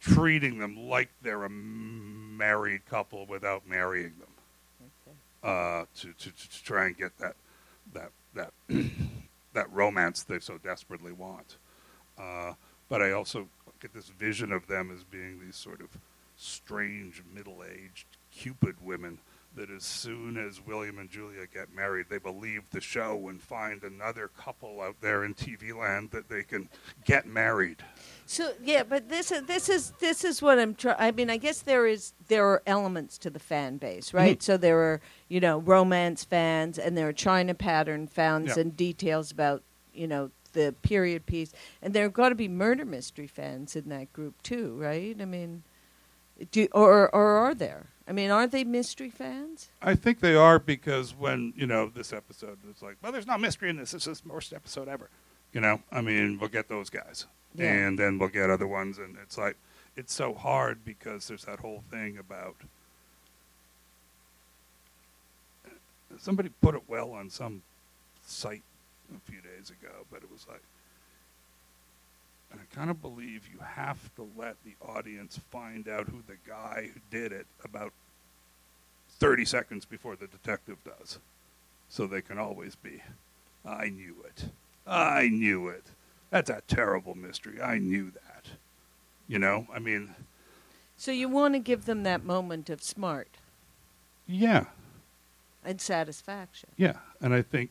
treating 0.00 0.58
them 0.58 0.88
like 0.88 1.10
they're 1.22 1.44
a 1.44 1.50
married 1.50 2.84
couple 2.86 3.26
without 3.26 3.68
marrying 3.68 4.14
them 4.18 4.88
Okay. 5.06 5.16
uh, 5.44 5.84
to, 6.00 6.12
to 6.12 6.30
to 6.30 6.64
try 6.64 6.86
and 6.86 6.96
get 6.96 7.16
that 7.18 7.34
that 7.92 8.10
that 8.34 8.52
that 9.54 9.70
romance 9.72 10.22
they 10.24 10.38
so 10.40 10.58
desperately 10.58 11.12
want. 11.12 11.56
Uh, 12.20 12.54
but 12.88 13.00
I 13.00 13.12
also 13.12 13.48
get 13.80 13.94
this 13.94 14.08
vision 14.08 14.52
of 14.52 14.66
them 14.66 14.90
as 14.94 15.04
being 15.04 15.40
these 15.40 15.56
sort 15.56 15.80
of 15.80 15.88
strange 16.36 17.22
middle-aged 17.34 18.06
Cupid 18.32 18.76
women 18.82 19.18
that 19.56 19.68
as 19.70 19.82
soon 19.82 20.36
as 20.36 20.64
William 20.64 20.98
and 21.00 21.10
Julia 21.10 21.44
get 21.52 21.74
married, 21.74 22.06
they 22.08 22.18
will 22.18 22.38
leave 22.38 22.70
the 22.70 22.80
show 22.80 23.28
and 23.28 23.42
find 23.42 23.82
another 23.82 24.28
couple 24.38 24.80
out 24.80 24.94
there 25.00 25.24
in 25.24 25.34
TV 25.34 25.76
land 25.76 26.12
that 26.12 26.28
they 26.28 26.44
can 26.44 26.68
get 27.04 27.26
married. 27.26 27.78
So 28.26 28.52
yeah, 28.62 28.84
but 28.84 29.08
this 29.08 29.32
is 29.32 29.42
this 29.46 29.68
is 29.68 29.90
this 29.98 30.22
is 30.24 30.40
what 30.40 30.60
I'm 30.60 30.76
trying. 30.76 30.94
I 31.00 31.10
mean, 31.10 31.28
I 31.30 31.36
guess 31.36 31.62
there 31.62 31.84
is 31.88 32.12
there 32.28 32.46
are 32.46 32.62
elements 32.64 33.18
to 33.18 33.30
the 33.30 33.40
fan 33.40 33.78
base, 33.78 34.14
right? 34.14 34.38
Mhm. 34.38 34.42
So 34.42 34.56
there 34.56 34.78
are 34.78 35.00
you 35.28 35.40
know 35.40 35.58
romance 35.58 36.22
fans, 36.22 36.78
and 36.78 36.96
there 36.96 37.08
are 37.08 37.12
China 37.12 37.52
pattern 37.54 38.06
fans, 38.06 38.54
Yeah. 38.54 38.60
and 38.60 38.76
details 38.76 39.32
about 39.32 39.64
you 39.92 40.06
know 40.06 40.30
the 40.52 40.74
period 40.82 41.26
piece, 41.26 41.52
and 41.82 41.92
there 41.94 42.04
have 42.04 42.12
got 42.12 42.30
to 42.30 42.34
be 42.34 42.48
murder 42.48 42.84
mystery 42.84 43.26
fans 43.26 43.76
in 43.76 43.88
that 43.90 44.12
group 44.12 44.42
too, 44.42 44.76
right? 44.76 45.16
I 45.20 45.24
mean, 45.24 45.62
do 46.50 46.68
or 46.72 47.14
or 47.14 47.36
are 47.36 47.54
there? 47.54 47.86
I 48.08 48.12
mean, 48.12 48.30
are 48.30 48.46
they 48.46 48.64
mystery 48.64 49.10
fans? 49.10 49.68
I 49.80 49.94
think 49.94 50.18
they 50.20 50.34
are 50.34 50.58
because 50.58 51.14
when 51.14 51.52
you 51.56 51.66
know 51.66 51.88
this 51.88 52.12
episode 52.12 52.58
was 52.66 52.82
like, 52.82 52.96
well, 53.02 53.12
there's 53.12 53.26
no 53.26 53.38
mystery 53.38 53.70
in 53.70 53.76
this. 53.76 53.92
This 53.92 54.06
is 54.06 54.20
the 54.20 54.28
worst 54.32 54.52
episode 54.52 54.88
ever. 54.88 55.08
You 55.52 55.60
know, 55.60 55.80
I 55.92 56.00
mean, 56.00 56.38
we'll 56.38 56.48
get 56.48 56.68
those 56.68 56.90
guys, 56.90 57.26
Yeah. 57.54 57.66
and 57.72 57.98
then 57.98 58.18
we'll 58.18 58.28
get 58.28 58.50
other 58.50 58.66
ones, 58.66 58.98
and 58.98 59.16
it's 59.22 59.36
like 59.38 59.56
it's 59.96 60.12
so 60.12 60.34
hard 60.34 60.84
because 60.84 61.28
there's 61.28 61.44
that 61.44 61.58
whole 61.60 61.82
thing 61.90 62.18
about 62.18 62.54
somebody 66.18 66.50
put 66.60 66.74
it 66.74 66.82
well 66.88 67.12
on 67.12 67.30
some 67.30 67.62
site 68.26 68.62
a 69.16 69.30
few 69.30 69.40
days 69.40 69.70
ago, 69.70 69.92
but 70.10 70.22
it 70.22 70.30
was 70.30 70.46
like. 70.48 70.62
And 72.52 72.60
I 72.60 72.74
kind 72.74 72.90
of 72.90 73.00
believe 73.00 73.48
you 73.52 73.60
have 73.64 74.12
to 74.16 74.28
let 74.36 74.56
the 74.64 74.74
audience 74.84 75.38
find 75.52 75.88
out 75.88 76.08
who 76.08 76.20
the 76.26 76.36
guy 76.48 76.90
who 76.92 77.00
did 77.16 77.30
it 77.30 77.46
about 77.64 77.92
30 79.20 79.44
seconds 79.44 79.84
before 79.84 80.16
the 80.16 80.26
detective 80.26 80.78
does. 80.84 81.20
So 81.88 82.06
they 82.08 82.22
can 82.22 82.38
always 82.38 82.74
be, 82.74 83.02
I 83.64 83.88
knew 83.90 84.16
it. 84.26 84.46
I 84.84 85.28
knew 85.28 85.68
it. 85.68 85.84
That's 86.30 86.50
a 86.50 86.62
terrible 86.66 87.14
mystery. 87.14 87.60
I 87.62 87.78
knew 87.78 88.10
that. 88.10 88.46
You 89.28 89.38
know, 89.38 89.68
I 89.72 89.78
mean, 89.78 90.14
So 90.96 91.12
you 91.12 91.28
want 91.28 91.54
to 91.54 91.60
give 91.60 91.84
them 91.84 92.02
that 92.02 92.24
moment 92.24 92.68
of 92.68 92.82
smart 92.82 93.28
yeah, 94.26 94.64
and 95.64 95.80
satisfaction. 95.80 96.70
yeah. 96.76 96.96
And 97.20 97.32
I 97.32 97.42
think, 97.42 97.70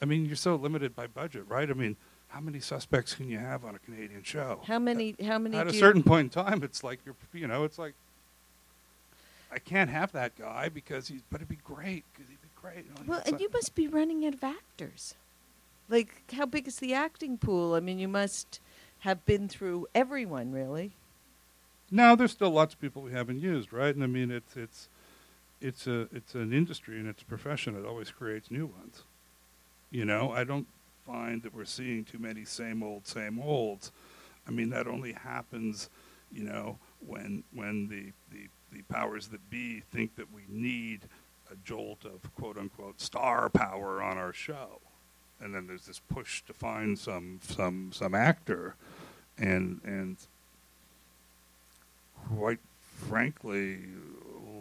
I 0.00 0.04
mean, 0.04 0.26
you're 0.26 0.36
so 0.36 0.56
limited 0.56 0.94
by 0.94 1.06
budget, 1.06 1.44
right? 1.48 1.68
I 1.68 1.74
mean, 1.74 1.96
how 2.28 2.40
many 2.40 2.60
suspects 2.60 3.14
can 3.14 3.28
you 3.28 3.38
have 3.38 3.64
on 3.64 3.74
a 3.74 3.78
Canadian 3.78 4.22
show? 4.22 4.60
How 4.66 4.78
many? 4.78 5.16
How 5.24 5.38
many? 5.38 5.56
At 5.56 5.66
a 5.66 5.72
certain 5.72 6.02
point 6.02 6.36
in 6.36 6.44
time, 6.44 6.62
it's 6.62 6.84
like 6.84 7.00
you're, 7.04 7.16
you 7.32 7.46
know, 7.46 7.64
it's 7.64 7.78
like 7.78 7.94
I 9.50 9.58
can't 9.58 9.90
have 9.90 10.12
that 10.12 10.36
guy 10.36 10.68
because 10.68 11.08
he's, 11.08 11.22
but 11.30 11.36
it'd 11.36 11.48
be 11.48 11.58
great 11.64 12.04
because 12.12 12.28
he'd 12.28 12.42
be 12.42 12.48
great. 12.60 12.84
You 12.84 12.90
know, 12.94 13.00
Well, 13.06 13.22
and 13.26 13.40
you 13.40 13.48
must 13.52 13.74
be 13.74 13.88
running 13.88 14.26
out 14.26 14.34
of 14.34 14.44
actors. 14.44 15.14
Like, 15.88 16.30
how 16.32 16.44
big 16.44 16.68
is 16.68 16.76
the 16.76 16.92
acting 16.92 17.38
pool? 17.38 17.74
I 17.74 17.80
mean, 17.80 17.98
you 17.98 18.08
must 18.08 18.60
have 19.00 19.24
been 19.24 19.48
through 19.48 19.86
everyone, 19.94 20.52
really. 20.52 20.92
No, 21.90 22.14
there's 22.14 22.32
still 22.32 22.50
lots 22.50 22.74
of 22.74 22.80
people 22.80 23.00
we 23.00 23.12
haven't 23.12 23.40
used, 23.40 23.72
right? 23.72 23.94
And 23.94 24.04
I 24.04 24.06
mean, 24.06 24.30
it's 24.30 24.54
it's 24.54 24.88
it's 25.62 25.86
a 25.86 26.08
it's 26.12 26.34
an 26.34 26.52
industry 26.52 26.98
and 26.98 27.08
it's 27.08 27.22
a 27.22 27.26
profession 27.26 27.74
It 27.74 27.86
always 27.86 28.10
creates 28.10 28.50
new 28.50 28.66
ones. 28.66 29.02
You 29.90 30.04
know, 30.04 30.32
I 30.32 30.44
don't 30.44 30.66
find 31.06 31.42
that 31.42 31.54
we're 31.54 31.64
seeing 31.64 32.04
too 32.04 32.18
many 32.18 32.44
same 32.44 32.82
old, 32.82 33.06
same 33.06 33.40
olds. 33.40 33.90
I 34.46 34.50
mean, 34.50 34.70
that 34.70 34.86
only 34.86 35.12
happens, 35.12 35.88
you 36.32 36.44
know, 36.44 36.78
when 37.06 37.44
when 37.52 37.88
the 37.88 38.12
the, 38.30 38.48
the 38.72 38.82
powers 38.82 39.28
that 39.28 39.48
be 39.50 39.80
think 39.90 40.16
that 40.16 40.32
we 40.32 40.42
need 40.48 41.00
a 41.50 41.56
jolt 41.64 42.04
of 42.04 42.34
quote 42.34 42.58
unquote 42.58 43.00
star 43.00 43.48
power 43.48 44.02
on 44.02 44.18
our 44.18 44.32
show, 44.32 44.80
and 45.40 45.54
then 45.54 45.66
there's 45.66 45.86
this 45.86 46.00
push 46.12 46.42
to 46.42 46.52
find 46.52 46.98
some 46.98 47.40
some 47.42 47.90
some 47.92 48.14
actor, 48.14 48.74
and 49.38 49.80
and 49.84 50.16
quite 52.28 52.60
frankly, 52.80 53.78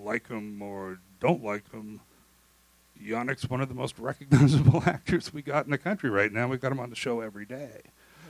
like 0.03 0.27
him 0.29 0.61
or 0.61 0.99
don't 1.19 1.43
like 1.43 1.69
him, 1.71 1.99
Yannick's 3.03 3.49
one 3.49 3.61
of 3.61 3.69
the 3.69 3.75
most 3.75 3.97
recognizable 3.99 4.83
actors 4.85 5.33
we 5.33 5.41
got 5.41 5.65
in 5.65 5.71
the 5.71 5.77
country 5.77 6.09
right 6.09 6.31
now. 6.31 6.47
We've 6.47 6.61
got 6.61 6.71
him 6.71 6.79
on 6.79 6.89
the 6.89 6.95
show 6.95 7.21
every 7.21 7.45
day. 7.45 7.81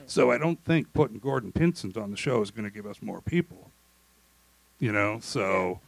So 0.05 0.31
I 0.31 0.37
don't 0.37 0.63
think 0.63 0.93
putting 0.93 1.19
Gordon 1.19 1.51
Pinsent 1.51 1.97
on 1.97 2.11
the 2.11 2.17
show 2.17 2.41
is 2.41 2.49
going 2.49 2.63
to 2.63 2.73
give 2.73 2.85
us 2.85 3.01
more 3.01 3.19
people. 3.21 3.71
You 4.79 4.91
know, 4.91 5.19
so, 5.21 5.81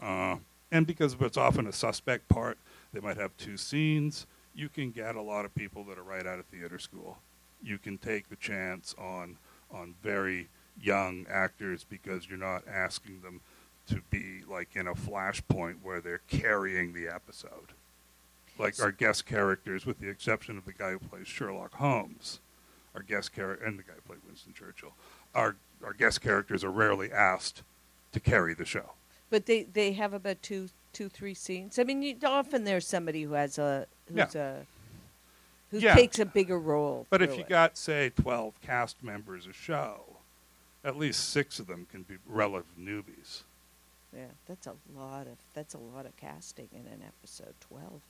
uh, 0.00 0.36
and 0.70 0.86
because 0.86 1.16
it's 1.18 1.36
often 1.36 1.66
a 1.66 1.72
suspect 1.72 2.28
part, 2.28 2.58
they 2.92 3.00
might 3.00 3.16
have 3.16 3.36
two 3.38 3.56
scenes. 3.56 4.26
You 4.54 4.68
can 4.68 4.90
get 4.90 5.16
a 5.16 5.22
lot 5.22 5.44
of 5.44 5.54
people 5.54 5.82
that 5.84 5.98
are 5.98 6.02
right 6.02 6.26
out 6.26 6.38
of 6.38 6.44
theater 6.46 6.78
school. 6.78 7.18
You 7.62 7.78
can 7.78 7.98
take 7.98 8.28
the 8.28 8.36
chance 8.36 8.94
on 8.98 9.38
on 9.72 9.94
very 10.02 10.48
young 10.80 11.26
actors 11.28 11.84
because 11.88 12.28
you're 12.28 12.38
not 12.38 12.62
asking 12.68 13.20
them 13.22 13.40
to 13.88 14.00
be 14.10 14.42
like 14.48 14.76
in 14.76 14.86
a 14.86 14.94
flashpoint 14.94 15.76
where 15.82 16.00
they're 16.00 16.20
carrying 16.28 16.92
the 16.92 17.08
episode. 17.08 17.72
Like 18.58 18.80
our 18.80 18.92
guest 18.92 19.26
characters, 19.26 19.84
with 19.86 19.98
the 20.00 20.08
exception 20.08 20.56
of 20.56 20.64
the 20.64 20.72
guy 20.72 20.92
who 20.92 20.98
plays 20.98 21.26
Sherlock 21.28 21.74
Holmes, 21.74 22.40
our 22.94 23.02
guest 23.02 23.32
character 23.34 23.64
and 23.64 23.78
the 23.78 23.82
guy 23.82 23.92
who 23.94 24.00
played 24.02 24.20
Winston 24.26 24.52
Churchill, 24.54 24.92
our 25.34 25.56
our 25.84 25.92
guest 25.92 26.20
characters 26.22 26.64
are 26.64 26.70
rarely 26.70 27.12
asked 27.12 27.62
to 28.12 28.20
carry 28.20 28.54
the 28.54 28.64
show. 28.64 28.92
But 29.28 29.44
they, 29.46 29.64
they 29.64 29.92
have 29.92 30.14
about 30.14 30.40
two, 30.40 30.68
two, 30.92 31.08
three 31.10 31.34
scenes. 31.34 31.78
I 31.78 31.82
mean, 31.84 32.00
you, 32.02 32.16
often 32.24 32.64
there's 32.64 32.86
somebody 32.86 33.24
who 33.24 33.32
has 33.34 33.58
a 33.58 33.86
who's 34.08 34.34
a 34.34 34.64
who 35.70 35.78
Yeah. 35.78 35.94
takes 35.94 36.18
a 36.18 36.24
bigger 36.24 36.58
role. 36.58 37.06
But 37.10 37.20
if 37.22 37.34
you 37.34 37.40
it. 37.42 37.48
got 37.48 37.76
say 37.76 38.10
twelve 38.10 38.58
cast 38.62 39.02
members 39.04 39.46
a 39.46 39.52
show, 39.52 40.00
at 40.84 40.96
least 40.96 41.28
six 41.30 41.58
of 41.58 41.66
them 41.66 41.86
can 41.90 42.04
be 42.04 42.16
relative 42.26 42.70
newbies. 42.80 43.42
yeah, 44.16 44.26
that's 44.46 44.66
a 44.66 44.74
lot 44.96 45.26
of 45.26 45.36
that's 45.52 45.74
a 45.74 45.78
lot 45.78 46.06
of 46.06 46.16
casting 46.16 46.68
in 46.72 46.86
an 46.90 47.02
episode. 47.06 47.54
Twelve. 47.60 48.00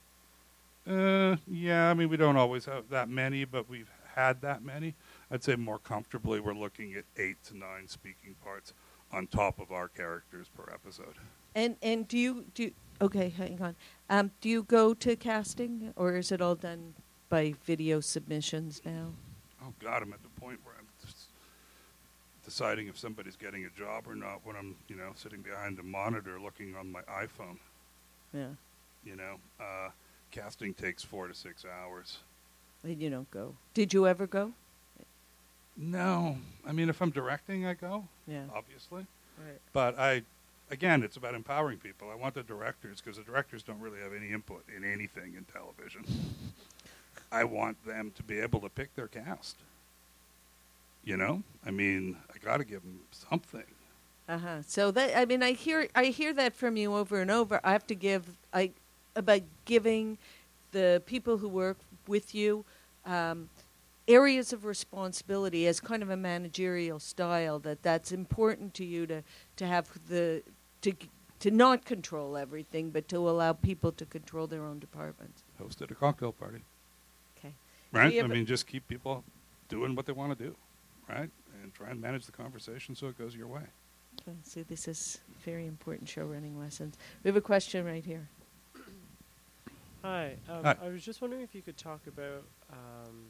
Uh, 0.87 1.37
yeah, 1.49 1.91
I 1.91 1.95
mean 1.95 2.09
we 2.09 2.17
don't 2.17 2.37
always 2.37 2.65
have 2.67 2.89
that 2.91 3.09
many, 3.09 3.45
but 3.45 3.69
we've 3.69 3.91
had 4.15 4.41
that 4.43 4.63
many. 4.63 4.95
I'd 5.31 5.43
say 5.43 5.57
more 5.57 5.79
comfortably 5.79 6.41
we're 6.41 6.55
looking 6.55 6.95
at 6.95 7.05
eight 7.17 7.43
to 7.45 7.57
nine 7.57 7.89
speaking 7.89 8.37
parts 8.43 8.73
on 9.13 9.27
top 9.27 9.59
of 9.59 9.73
our 9.73 9.89
characters 9.89 10.49
per 10.57 10.73
episode. 10.73 11.15
And 11.55 11.77
and 11.83 12.07
do 12.07 12.19
you 12.19 12.45
do? 12.55 12.71
Okay, 13.01 13.29
hang 13.29 13.61
on. 13.61 13.77
Um, 14.09 14.31
do 14.41 14.49
you 14.49 14.63
go 14.63 14.95
to 14.95 15.17
casting, 15.17 15.93
or 15.97 16.17
is 16.17 16.31
it 16.33 16.41
all 16.41 16.55
done 16.55 16.95
by 17.29 17.55
video 17.65 18.01
submissions 18.01 18.81
now? 18.85 19.13
Oh 19.63 19.73
God, 19.81 20.03
I'm 20.03 20.13
at 20.13 20.23
the 20.23 20.41
point 20.41 20.61
where 20.65 20.75
I'm 20.79 20.87
deciding 22.47 22.87
if 22.87 22.97
somebody's 22.97 23.37
getting 23.37 23.65
a 23.65 23.71
job 23.71 24.05
or 24.07 24.15
not 24.15 24.41
when 24.45 24.55
I'm, 24.57 24.77
you 24.89 24.95
know, 24.95 25.11
sitting 25.17 25.41
behind 25.43 25.79
a 25.81 25.83
monitor 25.83 26.39
looking 26.41 26.77
on 26.77 26.91
my 26.91 27.03
iPhone. 27.03 27.59
Yeah, 28.33 28.51
You 29.05 29.17
know, 29.17 29.37
uh, 29.61 29.91
casting 30.37 30.75
takes 30.75 31.03
four 31.03 31.27
to 31.29 31.35
six 31.35 31.65
hours. 31.65 32.19
and 32.85 33.01
you 33.01 33.11
don't 33.11 33.31
go. 33.31 33.55
Did 33.75 33.93
you 33.95 34.07
ever 34.07 34.27
go? 34.27 34.53
No, 35.77 36.37
I 36.67 36.73
mean 36.73 36.89
if 36.89 37.01
I'm 37.03 37.11
directing, 37.11 37.67
I 37.67 37.75
go 37.75 38.05
Yeah. 38.27 38.45
obviously. 38.55 39.07
Right. 39.39 39.61
But 39.73 39.99
I, 39.99 40.23
again, 40.71 41.03
it's 41.03 41.17
about 41.19 41.35
empowering 41.35 41.79
people. 41.79 42.09
I 42.11 42.15
want 42.15 42.35
the 42.35 42.43
directors 42.43 43.01
because 43.03 43.19
the 43.19 43.23
directors 43.25 43.63
don't 43.63 43.81
really 43.81 44.01
have 44.01 44.13
any 44.15 44.31
input 44.33 44.65
in 44.75 44.85
anything 44.85 45.35
in 45.37 45.45
television. 45.45 46.05
I 47.31 47.45
want 47.45 47.85
them 47.85 48.13
to 48.17 48.23
be 48.23 48.39
able 48.41 48.61
to 48.61 48.69
pick 48.71 48.95
their 48.95 49.09
cast. 49.09 49.57
You 51.05 51.17
know, 51.17 51.43
I 51.65 51.71
mean, 51.71 52.17
I 52.35 52.39
got 52.39 52.57
to 52.59 52.65
give 52.65 52.83
them 52.83 53.01
something. 53.11 53.63
Uh 54.29 54.39
huh. 54.39 54.63
So 54.67 54.91
that 54.93 55.17
I 55.17 55.25
mean, 55.27 55.43
I 55.43 55.53
hear 55.53 55.89
I 55.95 56.07
hear 56.07 56.33
that 56.35 56.55
from 56.55 56.77
you 56.77 56.95
over 56.95 57.21
and 57.21 57.31
over. 57.31 57.61
I 57.63 57.73
have 57.73 57.87
to 57.89 57.95
give 57.95 58.25
I 58.55 58.71
about 59.17 59.43
giving 59.65 60.19
the 60.73 61.03
people 61.07 61.39
who 61.39 61.49
work 61.49 61.79
with 62.07 62.35
you 62.35 62.65
um, 63.05 63.49
areas 64.07 64.53
of 64.53 64.65
responsibility 64.65 65.67
as 65.67 65.81
kind 65.81 66.03
of 66.03 66.11
a 66.11 66.17
managerial 66.17 67.01
style. 67.01 67.59
That 67.59 67.83
that's 67.83 68.13
important 68.13 68.75
to 68.75 68.85
you 68.85 69.07
to 69.07 69.23
to 69.57 69.67
have 69.67 69.89
the 70.09 70.43
to 70.83 70.93
to 71.41 71.51
not 71.51 71.85
control 71.85 72.37
everything, 72.37 72.91
but 72.91 73.09
to 73.09 73.17
allow 73.29 73.53
people 73.53 73.93
to 73.93 74.07
control 74.07 74.47
their 74.47 74.65
own 74.65 74.79
departments. 74.79 75.43
Hosted 75.61 75.91
a 75.91 75.95
cocktail 75.95 76.33
party, 76.33 76.63
Okay. 77.39 77.53
right? 77.93 78.23
I 78.23 78.27
mean, 78.27 78.47
just 78.47 78.67
keep 78.67 78.87
people 78.89 79.23
doing 79.69 79.95
what 79.95 80.07
they 80.07 80.13
want 80.13 80.37
to 80.39 80.45
do, 80.45 80.57
right? 81.09 81.29
And 81.63 81.75
try 81.75 81.91
and 81.91 82.01
manage 82.01 82.25
the 82.27 82.33
conversation 82.33 82.95
so 82.95 83.09
it 83.09 83.19
goes 83.19 83.35
your 83.35 83.49
way. 83.49 83.63
Okay, 84.23 84.37
So 84.43 84.63
this 84.63 84.89
is 84.89 85.19
very 85.45 85.67
important 85.67 86.09
show 86.09 86.25
running 86.25 86.59
lessons. 86.59 86.97
We 87.23 87.29
have 87.29 87.37
a 87.37 87.41
question 87.43 87.85
right 87.85 88.05
here. 88.05 88.29
Hi. 90.07 90.37
Um, 90.49 90.63
Hi. 90.63 90.77
I 90.85 90.89
was 90.89 91.05
just 91.05 91.21
wondering 91.21 91.43
if 91.43 91.53
you 91.53 91.63
could 91.63 91.77
talk 91.77 92.01
about 92.07 92.45
um, 92.73 93.25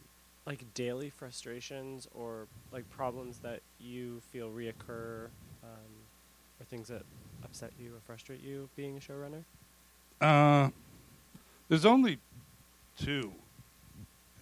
like 0.45 0.63
daily 0.75 1.09
frustrations 1.09 2.07
or 2.15 2.49
like 2.71 2.89
problems 2.91 3.39
that 3.39 3.61
you 3.81 4.21
feel 4.31 4.51
reoccur, 4.51 5.29
um, 5.65 5.93
or 6.61 6.65
things 6.69 6.89
that 6.89 7.03
upset 7.45 7.73
you 7.81 7.95
or 7.95 8.01
frustrate 8.05 8.43
you 8.43 8.69
being 8.77 8.99
a 8.99 9.01
showrunner. 9.01 9.43
Uh, 10.21 10.69
there's 11.71 11.87
only 11.87 12.19
two, 12.99 13.33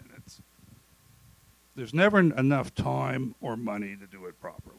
and 0.01 0.11
it's 0.17 0.41
there's 1.77 1.95
never 1.95 2.19
enough 2.19 2.75
time 2.75 3.37
or 3.41 3.57
money 3.57 3.95
to 3.95 4.09
do 4.09 4.27
it 4.27 4.41
properly. 4.41 4.75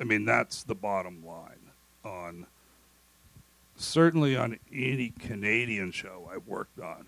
I 0.00 0.04
mean, 0.04 0.24
that's 0.24 0.62
the 0.62 0.74
bottom 0.74 1.22
line 1.26 1.70
on 2.02 2.46
certainly 3.78 4.36
on 4.36 4.58
any 4.72 5.10
Canadian 5.18 5.92
show 5.92 6.28
I've 6.32 6.46
worked 6.46 6.80
on, 6.80 7.06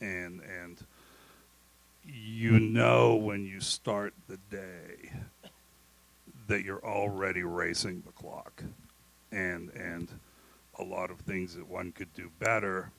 and 0.00 0.40
and 0.40 0.78
you 2.04 2.58
know 2.60 3.14
when 3.14 3.44
you 3.44 3.60
start 3.60 4.14
the 4.28 4.38
day 4.50 5.12
that 6.46 6.62
you're 6.62 6.84
already 6.84 7.42
racing 7.42 8.02
the 8.06 8.12
clock, 8.12 8.62
and 9.32 9.70
and 9.70 10.08
a 10.78 10.84
lot 10.84 11.10
of 11.10 11.20
things 11.20 11.54
that 11.56 11.68
one 11.68 11.92
could 11.92 12.12
do 12.14 12.30
better 12.38 12.90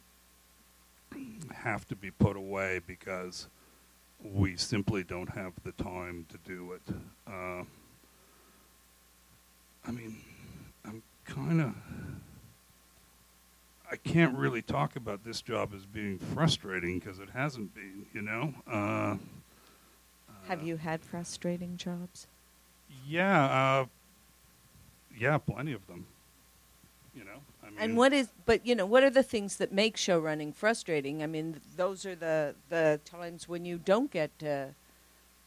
have 1.54 1.88
to 1.88 1.96
be 1.96 2.12
put 2.12 2.36
away 2.36 2.80
because 2.86 3.48
we 4.24 4.56
simply 4.56 5.04
don't 5.04 5.30
have 5.30 5.54
the 5.64 5.72
time 5.74 6.26
to 6.30 6.38
do 6.48 6.74
it. 6.74 6.82
Uh, 7.28 7.64
I 9.86 9.92
mean, 9.92 10.18
I'm 10.86 11.02
kind 11.26 11.62
of. 11.62 11.76
I 13.92 13.98
can't 13.98 14.38
really 14.38 14.62
talk 14.62 14.96
about 14.96 15.26
this 15.26 15.42
job 15.42 15.74
as 15.76 15.86
being 15.86 16.18
frustrating 16.18 16.98
because 16.98 17.20
it 17.20 17.30
hasn't 17.32 17.76
been, 17.76 18.06
you 18.14 18.22
know. 18.22 18.54
Uh, 18.66 19.18
Have 20.48 20.62
uh, 20.62 20.64
you 20.64 20.78
had 20.78 21.04
frustrating 21.04 21.76
jobs? 21.76 22.28
Yeah, 23.06 23.44
uh, 23.44 23.86
yeah, 25.18 25.38
plenty 25.38 25.74
of 25.74 25.86
them. 25.88 26.06
You 27.14 27.26
know, 27.26 27.42
I 27.62 27.70
mean, 27.70 27.80
And 27.80 27.98
what 27.98 28.14
is, 28.14 28.30
but 28.46 28.66
you 28.66 28.74
know, 28.74 28.86
what 28.86 29.04
are 29.04 29.10
the 29.10 29.24
things 29.24 29.58
that 29.58 29.74
make 29.74 29.98
show 29.98 30.18
running 30.18 30.54
frustrating? 30.54 31.22
I 31.22 31.28
mean, 31.28 31.54
th- 31.54 31.64
those 31.76 32.06
are 32.06 32.16
the 32.16 32.56
the 32.70 33.02
times 33.04 33.50
when 33.50 33.66
you 33.66 33.78
don't 33.78 34.10
get 34.10 34.40
to 34.40 34.70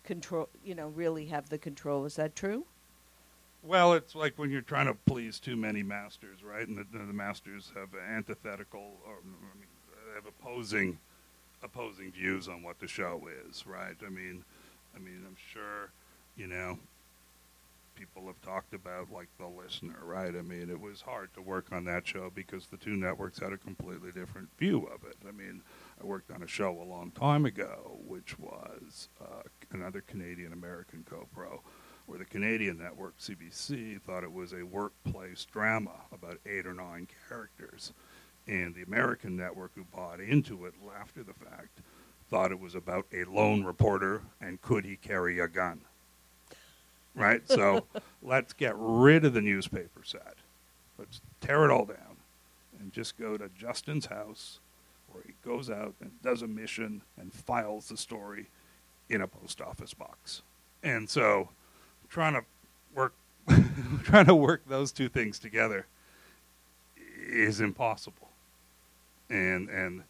control, 0.05 0.51
you 0.63 0.75
know, 0.75 0.89
really 0.89 1.27
have 1.27 1.49
the 1.49 1.57
control. 1.57 2.05
Is 2.05 2.17
that 2.17 2.37
true? 2.37 2.67
Well, 3.67 3.95
it's 3.95 4.15
like 4.15 4.35
when 4.39 4.51
you're 4.51 4.61
trying 4.61 4.87
to 4.87 4.95
please 5.07 5.41
too 5.41 5.57
many 5.57 5.83
masters, 5.83 6.43
right? 6.45 6.69
And 6.69 6.77
the, 6.77 6.85
the 6.93 7.13
masters 7.13 7.73
have 7.75 7.89
antithetical, 7.99 8.99
or 9.07 9.15
I 9.15 9.59
mean, 9.59 9.69
have 10.15 10.27
opposing, 10.27 10.99
opposing 11.63 12.13
views 12.13 12.47
on 12.47 12.63
what 12.63 12.79
the 12.79 12.87
show 12.87 13.23
is, 13.49 13.67
right? 13.67 13.97
I 14.07 14.11
mean, 14.11 14.45
I 14.95 14.99
mean, 14.99 15.23
I'm 15.27 15.37
sure, 15.51 15.91
you 16.37 16.47
know, 16.47 16.79
people 17.95 18.27
have 18.27 18.41
talked 18.43 18.75
about 18.75 19.11
like 19.11 19.29
the 19.39 19.47
listener, 19.47 19.99
right? 20.03 20.35
I 20.37 20.43
mean, 20.43 20.69
it 20.69 20.79
was 20.79 21.01
hard 21.01 21.33
to 21.33 21.41
work 21.41 21.73
on 21.73 21.85
that 21.87 22.07
show 22.07 22.31
because 22.35 22.67
the 22.67 22.77
two 22.77 22.97
networks 22.97 23.39
had 23.39 23.55
a 23.55 23.57
completely 23.57 24.13
different 24.13 24.49
view 24.59 24.87
of 24.95 25.09
it. 25.09 25.17
I 25.27 25.33
mean, 25.33 25.63
I 26.03 26.05
worked 26.05 26.31
on 26.31 26.43
a 26.43 26.47
show 26.47 26.71
a 26.83 26.85
long 26.85 27.13
time 27.13 27.47
ago, 27.47 27.99
which 28.07 28.39
was 28.39 29.09
uh, 29.23 29.43
another 29.73 30.03
Canadian 30.03 30.53
American 30.53 31.05
co-pro 31.09 31.63
where 32.07 32.19
the 32.19 32.25
Canadian 32.25 32.79
network, 32.79 33.19
CBC, 33.19 34.01
thought 34.03 34.25
it 34.25 34.33
was 34.33 34.53
a 34.53 34.63
workplace 34.63 35.47
drama 35.51 35.93
about 36.13 36.39
eight 36.47 36.67
or 36.67 36.75
nine 36.75 37.09
characters. 37.29 37.93
And 38.47 38.75
the 38.75 38.83
American 38.83 39.37
network, 39.37 39.73
who 39.75 39.85
bought 39.85 40.21
into 40.21 40.67
it 40.67 40.75
after 41.01 41.23
the 41.23 41.33
fact, 41.33 41.81
thought 42.29 42.53
it 42.53 42.61
was 42.61 42.75
about 42.75 43.07
a 43.13 43.25
lone 43.25 43.65
reporter 43.65 44.23
and 44.41 44.61
could 44.61 44.85
he 44.85 44.97
carry 44.97 45.39
a 45.39 45.49
gun. 45.49 45.81
Right? 47.15 47.43
So 47.49 47.87
let's 48.23 48.53
get 48.53 48.75
rid 48.77 49.25
of 49.25 49.33
the 49.33 49.41
newspaper 49.41 50.03
set. 50.05 50.35
Let's 50.99 51.21
tear 51.41 51.65
it 51.65 51.71
all 51.71 51.87
down 51.87 52.17
and 52.79 52.93
just 52.93 53.17
go 53.17 53.37
to 53.37 53.49
Justin's 53.59 54.07
house 54.07 54.59
where 55.11 55.25
he 55.27 55.33
goes 55.45 55.71
out 55.71 55.95
and 56.01 56.11
does 56.23 56.43
a 56.43 56.47
mission 56.47 57.03
and 57.19 57.33
files 57.33 57.89
the 57.89 57.97
story 57.97 58.47
in 59.09 59.23
a 59.23 59.27
post 59.27 59.61
office 59.61 59.95
box. 59.95 60.43
And 60.83 61.09
so 61.09 61.49
trying 62.15 62.35
to 62.35 62.45
work 62.95 63.13
trying 64.05 64.27
to 64.27 64.35
work 64.37 64.63
those 64.69 64.93
two 64.93 65.09
things 65.09 65.41
together 65.41 65.85
is 67.29 67.61
impossible 67.61 68.29
and 69.29 69.69
and 69.69 70.05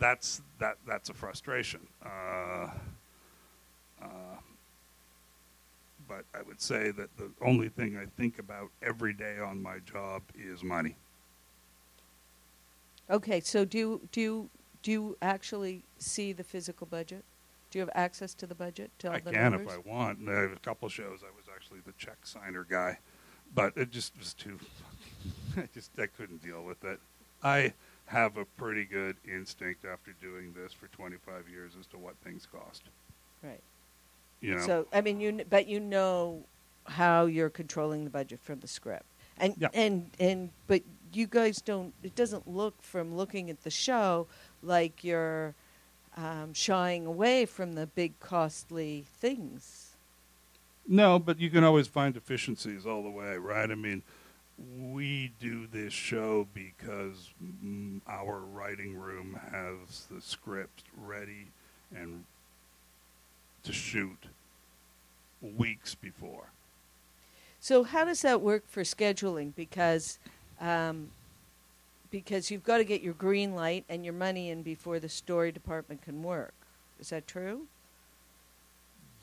that's 0.00 0.42
that 0.58 0.76
that's 0.84 1.10
a 1.10 1.14
frustration 1.14 1.78
uh, 2.04 2.68
uh, 4.02 4.08
but 6.08 6.24
I 6.34 6.42
would 6.42 6.60
say 6.60 6.90
that 6.90 7.16
the 7.16 7.30
only 7.40 7.68
thing 7.68 7.96
I 7.96 8.06
think 8.20 8.40
about 8.40 8.70
every 8.82 9.12
day 9.12 9.38
on 9.38 9.62
my 9.62 9.78
job 9.78 10.22
is 10.36 10.62
money. 10.64 10.96
Okay, 13.10 13.40
so 13.40 13.64
do 13.64 13.78
you, 13.78 14.00
do 14.12 14.20
you, 14.20 14.50
do 14.82 14.90
you 14.90 15.16
actually 15.22 15.82
see 15.98 16.32
the 16.32 16.44
physical 16.44 16.86
budget? 16.86 17.24
Do 17.70 17.78
you 17.78 17.80
have 17.80 17.90
access 17.94 18.34
to 18.34 18.46
the 18.46 18.54
budget? 18.54 18.90
To 19.00 19.10
I 19.10 19.20
can 19.20 19.32
numbers? 19.32 19.66
if 19.66 19.74
I 19.74 19.90
want. 19.90 20.20
And 20.20 20.30
I 20.30 20.42
have 20.42 20.52
a 20.52 20.56
couple 20.56 20.88
shows 20.88 21.20
I 21.22 21.34
was 21.36 21.43
actually 21.74 21.92
the 21.92 21.98
check 21.98 22.18
signer 22.24 22.66
guy, 22.68 22.98
but 23.54 23.72
it 23.76 23.90
just 23.90 24.16
was 24.18 24.34
too. 24.34 24.58
I 25.56 25.68
just 25.74 25.90
I 25.98 26.06
couldn't 26.06 26.42
deal 26.42 26.62
with 26.62 26.84
it. 26.84 27.00
I 27.42 27.72
have 28.06 28.36
a 28.36 28.44
pretty 28.44 28.84
good 28.84 29.16
instinct 29.26 29.84
after 29.84 30.12
doing 30.20 30.52
this 30.54 30.72
for 30.72 30.88
25 30.88 31.48
years 31.48 31.72
as 31.78 31.86
to 31.88 31.98
what 31.98 32.16
things 32.22 32.46
cost. 32.50 32.82
Right. 33.42 33.60
You 34.40 34.56
know. 34.56 34.60
So 34.66 34.86
I 34.92 35.00
mean, 35.00 35.20
you 35.20 35.32
kn- 35.32 35.46
but 35.48 35.66
you 35.66 35.80
know 35.80 36.44
how 36.86 37.26
you're 37.26 37.50
controlling 37.50 38.04
the 38.04 38.10
budget 38.10 38.40
from 38.42 38.60
the 38.60 38.68
script, 38.68 39.06
and 39.38 39.54
Yeah. 39.58 39.68
and 39.72 40.10
and 40.20 40.50
but 40.66 40.82
you 41.12 41.26
guys 41.26 41.60
don't. 41.60 41.94
It 42.02 42.14
doesn't 42.14 42.48
look 42.48 42.80
from 42.82 43.16
looking 43.16 43.50
at 43.50 43.62
the 43.62 43.70
show 43.70 44.26
like 44.62 45.04
you're 45.04 45.54
um, 46.16 46.52
shying 46.54 47.06
away 47.06 47.46
from 47.46 47.74
the 47.74 47.86
big 47.86 48.18
costly 48.20 49.04
things. 49.18 49.83
No, 50.86 51.18
but 51.18 51.38
you 51.38 51.50
can 51.50 51.64
always 51.64 51.86
find 51.86 52.12
deficiencies 52.12 52.86
all 52.86 53.02
the 53.02 53.10
way, 53.10 53.36
right? 53.36 53.70
I 53.70 53.74
mean, 53.74 54.02
we 54.78 55.32
do 55.40 55.66
this 55.66 55.92
show 55.92 56.46
because 56.52 57.30
mm, 57.42 58.00
our 58.06 58.40
writing 58.40 58.96
room 58.96 59.38
has 59.50 60.06
the 60.10 60.20
script 60.20 60.84
ready 60.96 61.48
and 61.94 62.24
to 63.62 63.72
shoot 63.72 64.26
weeks 65.40 65.94
before. 65.94 66.50
So 67.60 67.82
how 67.82 68.04
does 68.04 68.22
that 68.22 68.40
work 68.42 68.64
for 68.68 68.82
scheduling? 68.82 69.54
Because 69.54 70.18
um, 70.60 71.10
because 72.10 72.50
you've 72.50 72.62
got 72.62 72.78
to 72.78 72.84
get 72.84 73.00
your 73.00 73.14
green 73.14 73.54
light 73.54 73.84
and 73.88 74.04
your 74.04 74.14
money 74.14 74.50
in 74.50 74.62
before 74.62 75.00
the 75.00 75.08
story 75.08 75.50
department 75.50 76.02
can 76.02 76.22
work. 76.22 76.54
Is 77.00 77.08
that 77.10 77.26
true? 77.26 77.66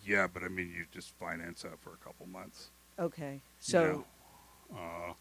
Yeah, 0.04 0.28
but 0.32 0.44
I 0.44 0.48
mean, 0.48 0.74
you 0.76 0.86
just 0.92 1.14
finance 1.20 1.62
that 1.64 1.80
for 1.80 1.94
a 1.94 1.98
couple 1.98 2.26
months. 2.26 2.70
Okay. 3.00 3.34
you 3.34 3.42
So 3.60 4.06
know? 4.72 4.78
uh, 4.78 5.14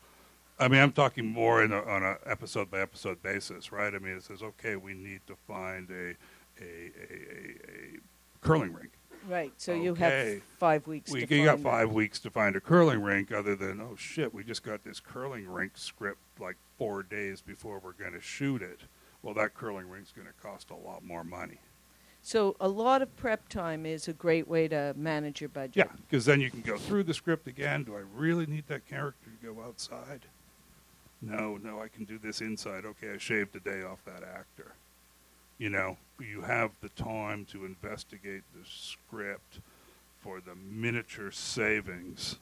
I 0.59 0.69
mean, 0.69 0.81
I'm 0.83 0.93
talking 0.93 1.27
more 1.27 1.63
in 1.63 1.73
a, 1.73 1.83
on 1.83 2.03
a 2.03 2.17
episode 2.27 2.71
by 2.71 2.81
episode 2.81 3.23
basis, 3.23 3.73
right? 3.73 3.95
I 3.95 3.99
mean, 3.99 4.17
it 4.17 4.25
says, 4.25 4.43
okay, 4.43 4.77
we 4.77 4.93
need 4.95 5.21
to 5.27 5.37
find 5.47 5.91
a 5.91 6.17
a, 6.61 6.65
a, 6.65 7.15
a, 7.95 8.01
curling 8.43 8.73
rink. 8.75 8.91
right. 9.29 9.53
So 9.57 9.73
you 9.73 9.95
have 9.95 10.43
five 10.59 10.87
weeks. 10.87 11.11
We 11.11 11.25
to 11.25 11.35
you 11.35 11.45
got 11.45 11.59
that. 11.59 11.63
five 11.63 11.93
weeks 11.93 12.19
to 12.21 12.31
find 12.31 12.57
a 12.57 12.61
curling 12.61 13.03
rink. 13.03 13.33
Other 13.33 13.57
than 13.57 13.81
oh 13.81 13.97
shit, 13.97 14.35
we 14.35 14.45
just 14.45 14.63
got 14.63 14.85
this 14.85 15.01
curling 15.01 15.49
rink 15.49 15.73
script 15.77 16.21
like 16.39 16.57
four 16.77 17.03
days 17.03 17.41
before 17.41 17.79
we're 17.79 17.93
going 17.93 18.13
to 18.13 18.21
shoot 18.21 18.61
it. 18.63 18.81
Well, 19.23 19.35
that 19.35 19.55
curling 19.55 19.89
rink's 19.89 20.13
going 20.13 20.29
to 20.29 20.35
cost 20.35 20.71
a 20.71 20.75
lot 20.77 21.05
more 21.05 21.25
money. 21.25 21.61
So 22.23 22.55
a 22.61 22.69
lot 22.69 23.03
of 23.03 23.17
prep 23.17 23.49
time 23.49 23.87
is 23.87 24.07
a 24.07 24.13
great 24.13 24.47
way 24.47 24.69
to 24.69 24.95
manage 24.97 25.41
your 25.41 25.49
budget. 25.49 25.77
Yeah, 25.77 25.93
because 26.09 26.25
then 26.27 26.41
you 26.41 26.51
can 26.51 26.61
go 26.61 26.77
through 26.77 27.05
the 27.05 27.15
script 27.15 27.47
again. 27.47 27.85
Do 27.85 27.97
I 27.97 28.03
really 28.15 28.47
need 28.47 28.67
that 28.69 28.87
character 28.87 29.31
to 29.31 29.47
go 29.47 29.63
outside? 29.63 30.27
No, 31.23 31.59
no, 31.63 31.81
I 31.81 31.89
can 31.89 32.05
do 32.05 32.19
this 32.19 32.41
inside. 32.41 32.85
Okay, 32.85 33.13
I 33.15 33.19
shaved 33.19 33.57
a 33.57 33.61
day 33.61 33.83
off 33.83 33.99
that 34.05 34.23
actor. 34.23 34.75
You 35.59 35.71
know, 35.71 35.99
you 36.19 36.43
have 36.43 36.71
the 36.81 36.89
time 36.91 37.47
to 37.47 37.65
investigate 37.65 38.43
the 38.55 38.67
script 38.67 39.61
for 40.23 40.41
the 40.41 40.55
miniature 40.55 41.31
savings 41.31 42.37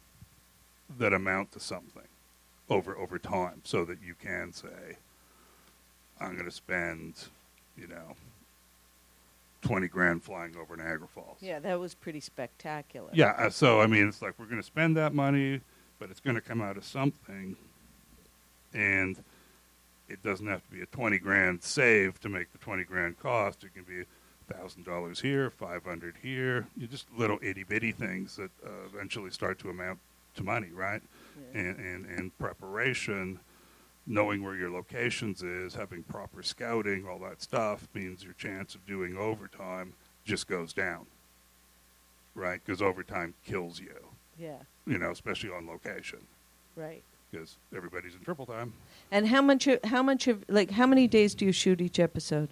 that 0.99 1.13
amount 1.13 1.53
to 1.53 1.61
something 1.61 2.09
over 2.71 2.97
over 2.97 3.19
time, 3.19 3.61
so 3.65 3.85
that 3.85 3.99
you 4.05 4.15
can 4.15 4.53
say, 4.53 4.97
I'm 6.21 6.35
going 6.35 6.45
to 6.45 6.51
spend, 6.51 7.15
you 7.77 7.87
know, 7.87 8.15
twenty 9.63 9.89
grand 9.89 10.23
flying 10.23 10.57
over 10.57 10.77
Niagara 10.77 11.09
Falls. 11.09 11.39
Yeah, 11.41 11.59
that 11.61 11.79
was 11.79 11.95
pretty 11.95 12.21
spectacular. 12.21 13.11
Yeah, 13.13 13.35
uh, 13.39 13.51
so 13.51 13.81
I 13.81 13.87
mean, 13.87 14.09
it's 14.09 14.23
like 14.23 14.39
we're 14.39 14.47
going 14.47 14.61
to 14.61 14.67
spend 14.67 14.97
that 14.97 15.15
money, 15.15 15.61
but 15.99 16.11
it's 16.11 16.21
going 16.21 16.37
to 16.37 16.43
come 16.43 16.61
out 16.61 16.77
of 16.77 16.85
something, 16.85 17.57
and 18.73 19.23
it 20.09 20.23
doesn't 20.23 20.47
have 20.47 20.63
to 20.65 20.71
be 20.71 20.81
a 20.83 20.87
twenty 20.87 21.19
grand 21.19 21.63
save 21.63 22.21
to 22.21 22.29
make 22.29 22.53
the 22.53 22.59
twenty 22.59 22.85
grand 22.85 23.19
cost. 23.19 23.65
It 23.65 23.75
can 23.75 23.85
be 23.85 24.05
thousand 24.53 24.85
dollars 24.85 25.21
here, 25.21 25.51
five 25.51 25.85
hundred 25.85 26.17
here. 26.23 26.67
You 26.77 26.87
just 26.87 27.07
little 27.17 27.39
itty 27.43 27.65
bitty 27.65 27.93
things 27.93 28.37
that 28.37 28.51
uh, 28.65 28.87
eventually 28.93 29.31
start 29.31 29.59
to 29.61 29.71
amount 29.71 29.99
to 30.37 30.43
money, 30.43 30.71
right? 30.73 31.03
Yeah. 31.53 31.61
And, 31.61 31.77
and 31.79 32.07
and 32.07 32.39
preparation, 32.39 33.41
knowing 34.11 34.43
where 34.43 34.57
your 34.57 34.71
locations 34.71 35.43
is, 35.43 35.75
having 35.75 36.03
proper 36.03 36.43
scouting, 36.43 37.07
all 37.07 37.19
that 37.19 37.43
stuff 37.43 37.87
means 37.95 38.25
your 38.25 38.33
chance 38.33 38.75
of 38.75 38.85
doing 38.87 39.17
overtime 39.17 39.93
just 40.25 40.49
goes 40.49 40.73
down. 40.73 41.07
Right? 42.35 42.61
Because 42.65 42.81
overtime 42.81 43.35
kills 43.45 43.81
you, 43.81 43.95
Yeah, 44.39 44.59
you 44.87 44.97
know, 44.99 45.11
especially 45.11 45.51
on 45.51 45.67
location 45.67 46.21
right. 46.77 47.03
because 47.31 47.57
everybody's 47.77 48.15
in 48.15 48.21
triple 48.21 48.47
time. 48.47 48.73
And 49.11 49.27
how 49.29 49.43
much? 49.43 49.69
How 49.85 50.03
much 50.03 50.27
of 50.29 50.45
like 50.49 50.71
how 50.71 50.87
many 50.87 51.07
days 51.09 51.35
do 51.35 51.45
you 51.45 51.53
shoot 51.53 51.81
each 51.81 51.99
episode? 51.99 52.51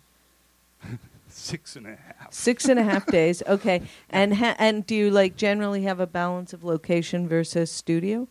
Six 1.28 1.76
and 1.76 1.86
a 1.86 1.96
half. 1.96 2.32
Six 2.32 2.64
and 2.68 2.78
a 2.78 2.82
half 2.82 3.06
days. 3.20 3.42
Okay. 3.46 3.82
And 4.10 4.34
ha- 4.36 4.56
and 4.58 4.84
do 4.86 4.94
you 4.94 5.10
like 5.10 5.36
generally 5.36 5.82
have 5.84 6.00
a 6.00 6.06
balance 6.06 6.52
of 6.52 6.64
location 6.64 7.28
versus 7.28 7.70
studio? 7.70 8.26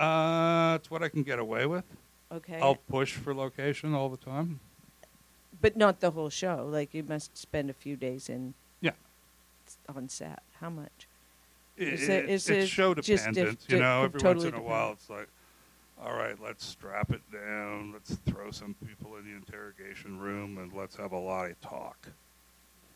Uh, 0.00 0.74
it's 0.76 0.90
what 0.90 1.02
I 1.02 1.08
can 1.08 1.22
get 1.22 1.38
away 1.38 1.66
with. 1.66 1.84
Okay. 2.32 2.58
I'll 2.60 2.76
push 2.76 3.12
for 3.12 3.34
location 3.34 3.94
all 3.94 4.08
the 4.08 4.16
time. 4.16 4.60
But 5.60 5.76
not 5.76 6.00
the 6.00 6.12
whole 6.12 6.30
show. 6.30 6.66
Like 6.70 6.94
you 6.94 7.02
must 7.02 7.36
spend 7.36 7.68
a 7.70 7.74
few 7.74 7.96
days 7.96 8.28
in 8.28 8.54
Yeah. 8.80 8.92
on 9.94 10.08
set. 10.08 10.42
How 10.60 10.70
much? 10.70 11.06
Is 11.76 12.08
it- 12.08 12.24
it- 12.24 12.30
is 12.30 12.48
it's 12.48 12.64
it 12.64 12.68
show 12.68 12.94
just 12.94 13.08
dependent, 13.26 13.60
dif- 13.60 13.70
you 13.70 13.78
know. 13.80 14.04
Every 14.04 14.20
totally 14.20 14.46
once 14.46 14.54
in 14.56 14.60
a 14.60 14.62
while, 14.64 14.92
it's 14.92 15.10
like, 15.10 15.28
all 16.00 16.14
right, 16.14 16.38
let's 16.40 16.64
strap 16.64 17.10
it 17.10 17.22
down. 17.32 17.92
Let's 17.92 18.14
throw 18.26 18.50
some 18.50 18.74
people 18.86 19.16
in 19.16 19.24
the 19.24 19.32
interrogation 19.36 20.18
room 20.18 20.56
and 20.58 20.72
let's 20.72 20.96
have 20.96 21.12
a 21.12 21.18
lot 21.18 21.50
of 21.50 21.60
talk. 21.60 22.08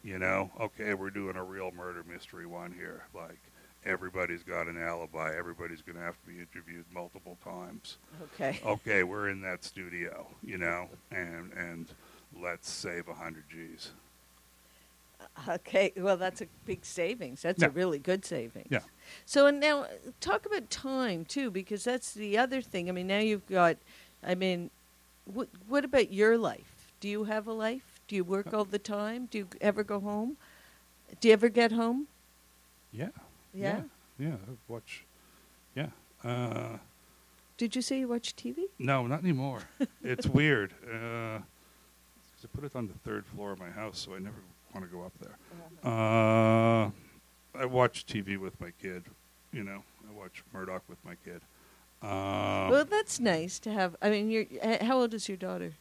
You 0.03 0.19
know, 0.19 0.51
okay, 0.61 0.93
we're 0.95 1.11
doing 1.11 1.37
a 1.37 1.43
real 1.45 1.71
murder 1.73 2.03
mystery 2.07 2.45
one 2.47 2.73
here. 2.73 3.05
Like 3.15 3.41
everybody's 3.87 4.43
got 4.43 4.67
an 4.67 4.81
alibi. 4.81 5.35
Everybody's 5.37 5.83
going 5.83 5.97
to 5.97 6.03
have 6.03 6.21
to 6.23 6.27
be 6.27 6.39
interviewed 6.39 6.85
multiple 6.93 7.37
times. 7.45 7.97
Okay. 8.23 8.61
Okay, 8.65 9.03
we're 9.03 9.29
in 9.29 9.41
that 9.43 9.65
studio, 9.65 10.27
you 10.43 10.59
know, 10.59 10.89
and 11.11 11.53
and 11.53 11.87
let's 12.41 12.71
save 12.71 13.09
a 13.09 13.15
hundred 13.15 13.45
G's. 13.51 13.91
Okay. 15.49 15.93
Well, 15.97 16.17
that's 16.17 16.41
a 16.43 16.47
big 16.67 16.85
savings. 16.85 17.43
That's 17.43 17.63
Yeah. 17.63 17.69
a 17.69 17.71
really 17.71 17.99
good 17.99 18.25
savings. 18.25 18.69
Yeah. 18.71 18.81
So 19.25 19.47
and 19.47 19.59
now 19.61 19.83
uh, 19.83 19.89
talk 20.21 20.45
about 20.47 20.71
time 20.71 21.25
too, 21.25 21.51
because 21.51 21.85
that's 21.85 22.13
the 22.13 22.37
other 22.37 22.61
thing. 22.61 22.89
I 22.89 22.93
mean, 22.93 23.07
now 23.07 23.19
you've 23.21 23.47
got. 23.47 23.77
I 24.23 24.35
mean, 24.35 24.71
what 25.25 25.49
what 25.69 25.85
about 25.85 26.13
your 26.13 26.37
life? 26.37 26.93
Do 27.01 27.09
you 27.09 27.25
have 27.25 27.47
a 27.47 27.53
life? 27.53 28.01
Do 28.09 28.17
you 28.17 28.25
work 28.25 28.53
all 28.53 28.65
the 28.65 28.79
time? 28.79 29.27
Do 29.31 29.39
you 29.39 29.49
ever 29.61 29.83
go 29.83 30.01
home? 30.01 30.37
Do 31.21 31.29
you 31.29 31.35
ever 31.35 31.49
get 31.49 31.73
home? 31.73 32.07
Yeah. 32.93 33.09
Yeah. 33.55 33.83
Yeah. 34.19 34.29
yeah 34.29 34.35
I 34.35 34.57
watch. 34.69 35.05
Yeah. 35.75 35.89
Uh, 36.23 36.79
Did 37.57 37.77
you 37.77 37.83
say 37.83 37.99
you 38.01 38.09
watch 38.09 38.35
TV? 38.37 38.65
No, 38.79 39.07
not 39.07 39.23
anymore. 39.23 39.63
it's 40.03 40.27
weird. 40.27 40.73
Uh 40.93 41.39
I 42.45 42.47
put 42.55 42.65
it 42.65 42.77
on 42.77 42.87
the 42.89 42.95
third 43.09 43.25
floor 43.25 43.53
of 43.53 43.59
my 43.59 43.71
house, 43.71 43.99
so 43.99 44.15
I 44.15 44.19
never 44.19 44.37
want 44.75 44.85
to 44.85 44.93
go 44.95 45.03
up 45.03 45.13
there. 45.19 45.37
Uh, 45.83 46.91
I 47.59 47.65
watch 47.65 48.05
TV 48.05 48.37
with 48.37 48.61
my 48.61 48.71
kid. 48.83 49.05
You 49.51 49.65
know, 49.65 49.83
I 50.07 50.13
watch 50.13 50.45
Murdoch 50.53 50.83
with 50.87 50.99
my 51.07 51.15
kid. 51.25 51.41
Um, 52.03 52.69
well, 52.71 52.85
that's 52.85 53.19
nice 53.19 53.59
to 53.61 53.73
have. 53.73 53.97
I 54.03 54.11
mean, 54.11 54.31
you're 54.31 54.45
how 54.83 55.01
old 55.01 55.15
is 55.15 55.27
your 55.27 55.39
daughter? 55.39 55.73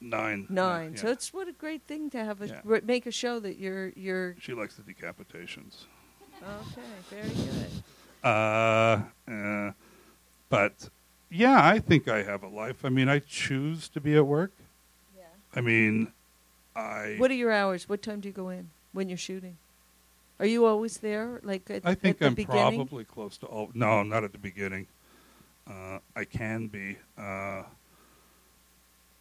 nine. 0.00 0.46
Nine. 0.48 0.92
Yeah, 0.94 1.00
So 1.00 1.06
yeah. 1.08 1.12
it's 1.12 1.34
what 1.34 1.48
a 1.48 1.52
great 1.52 1.82
thing 1.82 2.08
to 2.10 2.24
have 2.24 2.40
a 2.40 2.48
Yeah. 2.48 2.60
r- 2.68 2.80
make 2.82 3.04
a 3.06 3.10
show 3.10 3.38
that 3.40 3.58
you're 3.58 3.90
you're. 3.90 4.36
She 4.40 4.54
likes 4.54 4.76
the 4.76 4.82
decapitations. 4.90 5.84
Okay, 6.42 6.82
very 7.10 7.28
good. 7.28 7.82
Uh, 8.22 9.02
uh, 9.30 9.72
but 10.48 10.88
yeah, 11.30 11.66
I 11.66 11.78
think 11.78 12.08
I 12.08 12.22
have 12.22 12.42
a 12.42 12.48
life. 12.48 12.84
I 12.84 12.88
mean, 12.88 13.08
I 13.08 13.20
choose 13.20 13.88
to 13.90 14.00
be 14.00 14.16
at 14.16 14.26
work. 14.26 14.52
Yeah. 15.16 15.24
I 15.54 15.60
mean, 15.60 16.12
I. 16.74 17.16
What 17.18 17.30
are 17.30 17.34
your 17.34 17.52
hours? 17.52 17.88
What 17.88 18.02
time 18.02 18.20
do 18.20 18.28
you 18.28 18.34
go 18.34 18.48
in 18.48 18.70
when 18.92 19.08
you're 19.08 19.18
shooting? 19.18 19.56
Are 20.38 20.46
you 20.46 20.66
always 20.66 20.98
there? 20.98 21.40
Like 21.42 21.70
at, 21.70 21.82
I 21.84 21.94
think 21.94 22.22
I'm 22.22 22.34
beginning? 22.34 22.86
probably 22.86 23.04
close 23.04 23.38
to 23.38 23.46
all. 23.46 23.70
No, 23.74 24.02
not 24.02 24.24
at 24.24 24.32
the 24.32 24.38
beginning. 24.38 24.86
Uh, 25.68 25.98
I 26.14 26.24
can 26.24 26.66
be. 26.68 26.96
Uh, 27.18 27.62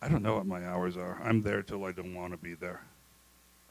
I 0.02 0.10
don't 0.10 0.22
know 0.22 0.36
what 0.36 0.46
my 0.46 0.66
hours 0.68 0.98
are. 0.98 1.20
I'm 1.24 1.42
there 1.42 1.64
till 1.64 1.86
I 1.86 1.92
don't 1.92 2.14
want 2.14 2.34
to 2.34 2.38
be 2.38 2.54
there. 2.54 2.82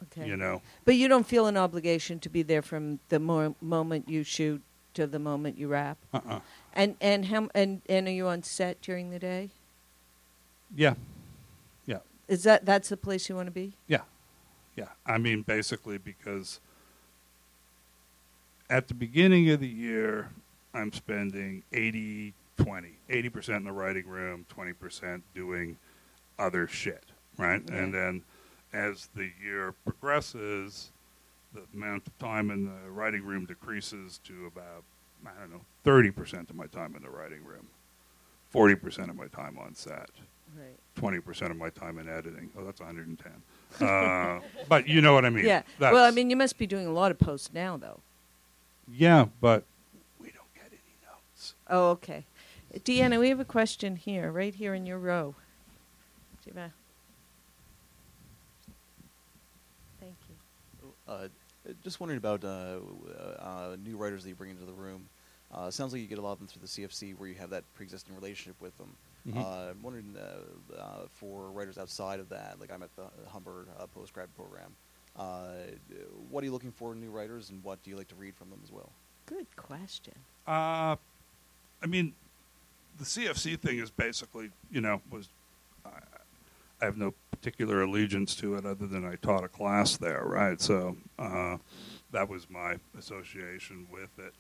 Okay. 0.03 0.29
You 0.29 0.37
know. 0.37 0.63
But 0.85 0.97
you 0.97 1.09
don't 1.09 1.27
feel 1.27 1.47
an 1.47 1.57
obligation 1.57 2.19
to 2.21 2.29
be 2.29 2.43
there 2.43 2.63
from 2.63 3.01
the 3.09 3.19
mo- 3.19 3.57
moment 3.61 4.09
you 4.09 4.23
shoot 4.23 4.61
to 4.95 5.07
the 5.07 5.19
moment 5.19 5.59
you 5.59 5.69
wrap. 5.69 5.99
Uh-uh. 6.13 6.41
And 6.73 6.97
and 7.01 7.27
how 7.27 7.49
and 7.55 7.83
and 7.89 8.09
are 8.09 8.13
you 8.13 8.27
on 8.27 8.43
set 8.43 8.81
during 8.83 9.11
the 9.11 9.19
day? 9.19 9.51
Yeah. 10.75 10.95
Yeah. 11.87 11.99
Is 12.29 12.43
that 12.45 12.65
that's 12.67 12.89
the 12.89 12.97
place 12.97 13.29
you 13.29 13.37
want 13.37 13.47
to 13.47 13.53
be? 13.53 13.77
Yeah. 13.87 14.03
Yeah. 14.77 14.89
I 15.07 15.19
mean, 15.19 15.43
basically, 15.43 15.99
because 15.99 16.61
at 18.69 18.89
the 18.89 18.95
beginning 18.95 19.49
of 19.51 19.61
the 19.61 19.69
year, 19.69 20.31
I'm 20.73 20.93
spending 20.93 21.63
80 21.73 22.35
20. 22.57 22.89
80% 23.11 23.57
in 23.57 23.65
the 23.65 23.73
writing 23.73 24.07
room, 24.07 24.47
20% 24.57 25.23
doing 25.35 25.77
other 26.39 26.67
shit, 26.67 27.05
right? 27.37 27.63
Yeah. 27.69 27.75
And 27.77 27.95
then 27.95 28.23
as 28.75 29.09
the 29.15 29.31
year 29.43 29.73
progresses, 29.85 30.91
the 31.55 31.63
amount 31.73 32.07
of 32.07 32.19
time 32.19 32.51
in 32.51 32.65
the 32.67 32.91
writing 32.91 33.23
room 33.25 33.47
decreases 33.47 34.19
to 34.25 34.47
about, 34.47 34.83
I 35.25 35.31
don't 35.41 35.53
know, 35.53 35.61
30% 35.85 36.51
of 36.51 36.57
my 36.57 36.67
time 36.67 36.95
in 36.97 37.03
the 37.03 37.11
writing 37.11 37.45
room, 37.45 37.69
40% 38.53 39.09
of 39.09 39.17
my 39.17 39.29
time 39.29 39.59
on 39.59 39.75
set 39.75 40.11
Right. 40.57 40.77
twenty 40.95 41.19
percent 41.19 41.51
of 41.51 41.57
my 41.57 41.71
time 41.71 41.99
in 41.99 42.09
editing. 42.09 42.49
Oh, 42.57 42.65
that's 42.65 42.79
110. 42.79 43.33
Uh, 43.89 44.41
but 44.69 44.87
you 44.87 45.01
know 45.01 45.13
what 45.13 45.25
I 45.25 45.31
mean. 45.31 45.45
yeah. 45.47 45.63
That's, 45.81 45.93
Well, 45.93 46.05
I 46.05 46.13
mean, 46.13 46.31
you 46.31 46.37
must 46.37 46.59
be 46.59 46.67
doing 46.69 46.87
a 46.87 46.93
lot 46.93 47.11
of 47.11 47.19
posts 47.19 47.51
now, 47.53 47.77
though. 47.77 47.99
yeah, 48.93 49.27
but 49.41 49.65
we 50.21 50.27
don't 50.29 50.55
get 50.55 50.67
any 50.71 50.97
notes. 51.11 51.55
Oh, 51.69 51.91
okay. 51.93 52.25
Deanna, 52.85 53.19
we 53.19 53.31
have 53.31 53.41
a 53.41 53.45
question 53.45 53.97
here, 53.97 54.31
right 54.31 54.55
here 54.55 54.75
in 54.75 54.87
your 54.87 54.99
row. 54.99 55.35
Jiva. 56.47 56.71
Thank 60.01 60.15
you. 60.29 60.94
Uh, 61.09 61.29
just 61.83 62.01
wondering 62.01 62.19
about 62.19 62.45
uh, 62.45 62.79
uh, 63.39 63.77
new 63.85 63.97
writers 63.97 64.23
that 64.23 64.29
you 64.29 64.35
bring 64.35 64.51
into 64.51 64.65
the 64.65 64.73
room. 64.73 65.09
Uh, 65.53 65.71
sounds 65.71 65.93
like 65.93 66.03
you 66.03 66.09
get 66.09 66.19
a 66.19 66.23
lot 66.23 66.33
of 66.33 66.39
them 66.39 66.49
through 66.49 66.63
the 66.63 66.67
CFC, 66.69 67.17
where 67.17 67.29
you 67.29 67.35
have 67.37 67.51
that 67.51 67.63
pre-existing 67.75 68.15
relationship 68.15 68.61
with 68.61 68.77
them. 68.77 68.95
Mhm. 69.29 69.37
Uh, 69.43 69.71
I'm 69.71 69.83
wondering 69.83 70.17
uh, 70.19 70.75
uh, 70.77 71.07
for 71.15 71.51
writers 71.51 71.79
outside 71.79 72.21
of 72.21 72.29
that, 72.31 72.57
like 72.61 72.71
I'm 72.73 72.83
at 72.83 72.95
the 72.97 73.05
Humber 73.31 73.67
uh, 73.79 73.87
postgrad 73.97 74.27
program. 74.37 74.75
Uh, 75.17 75.53
what 76.29 76.43
are 76.43 76.47
you 76.47 76.53
looking 76.53 76.73
for 76.73 76.93
in 76.93 77.01
new 77.01 77.11
writers, 77.11 77.51
and 77.51 77.63
what 77.63 77.83
do 77.83 77.91
you 77.91 77.97
like 77.97 78.09
to 78.09 78.15
read 78.17 78.35
from 78.35 78.51
them 78.51 78.61
as 78.65 78.73
well? 78.73 78.91
Good 79.27 79.47
question. 79.57 80.13
Uh, 80.47 80.97
I 81.83 81.87
mean, 81.87 82.15
the 82.99 83.05
CFC 83.05 83.59
thing 83.59 83.79
is 83.79 83.91
basically, 83.91 84.51
you 84.71 84.81
know, 84.81 85.01
was 85.11 85.29
I, 86.85 86.87
have 86.87 86.97
no 86.99 87.15
particular 87.31 87.83
allegiance 87.83 88.35
to 88.37 88.55
it 88.57 88.67
other 88.67 88.87
than 88.87 89.05
I 89.07 89.17
taught 89.17 89.43
a 89.45 89.49
class 89.49 89.97
there, 89.97 90.23
right? 90.25 90.61
So 90.61 90.97
uh, 91.19 91.57
that 92.13 92.29
was 92.29 92.49
my 92.51 92.77
association 92.99 93.87
with 93.91 94.11
it. 94.19 94.35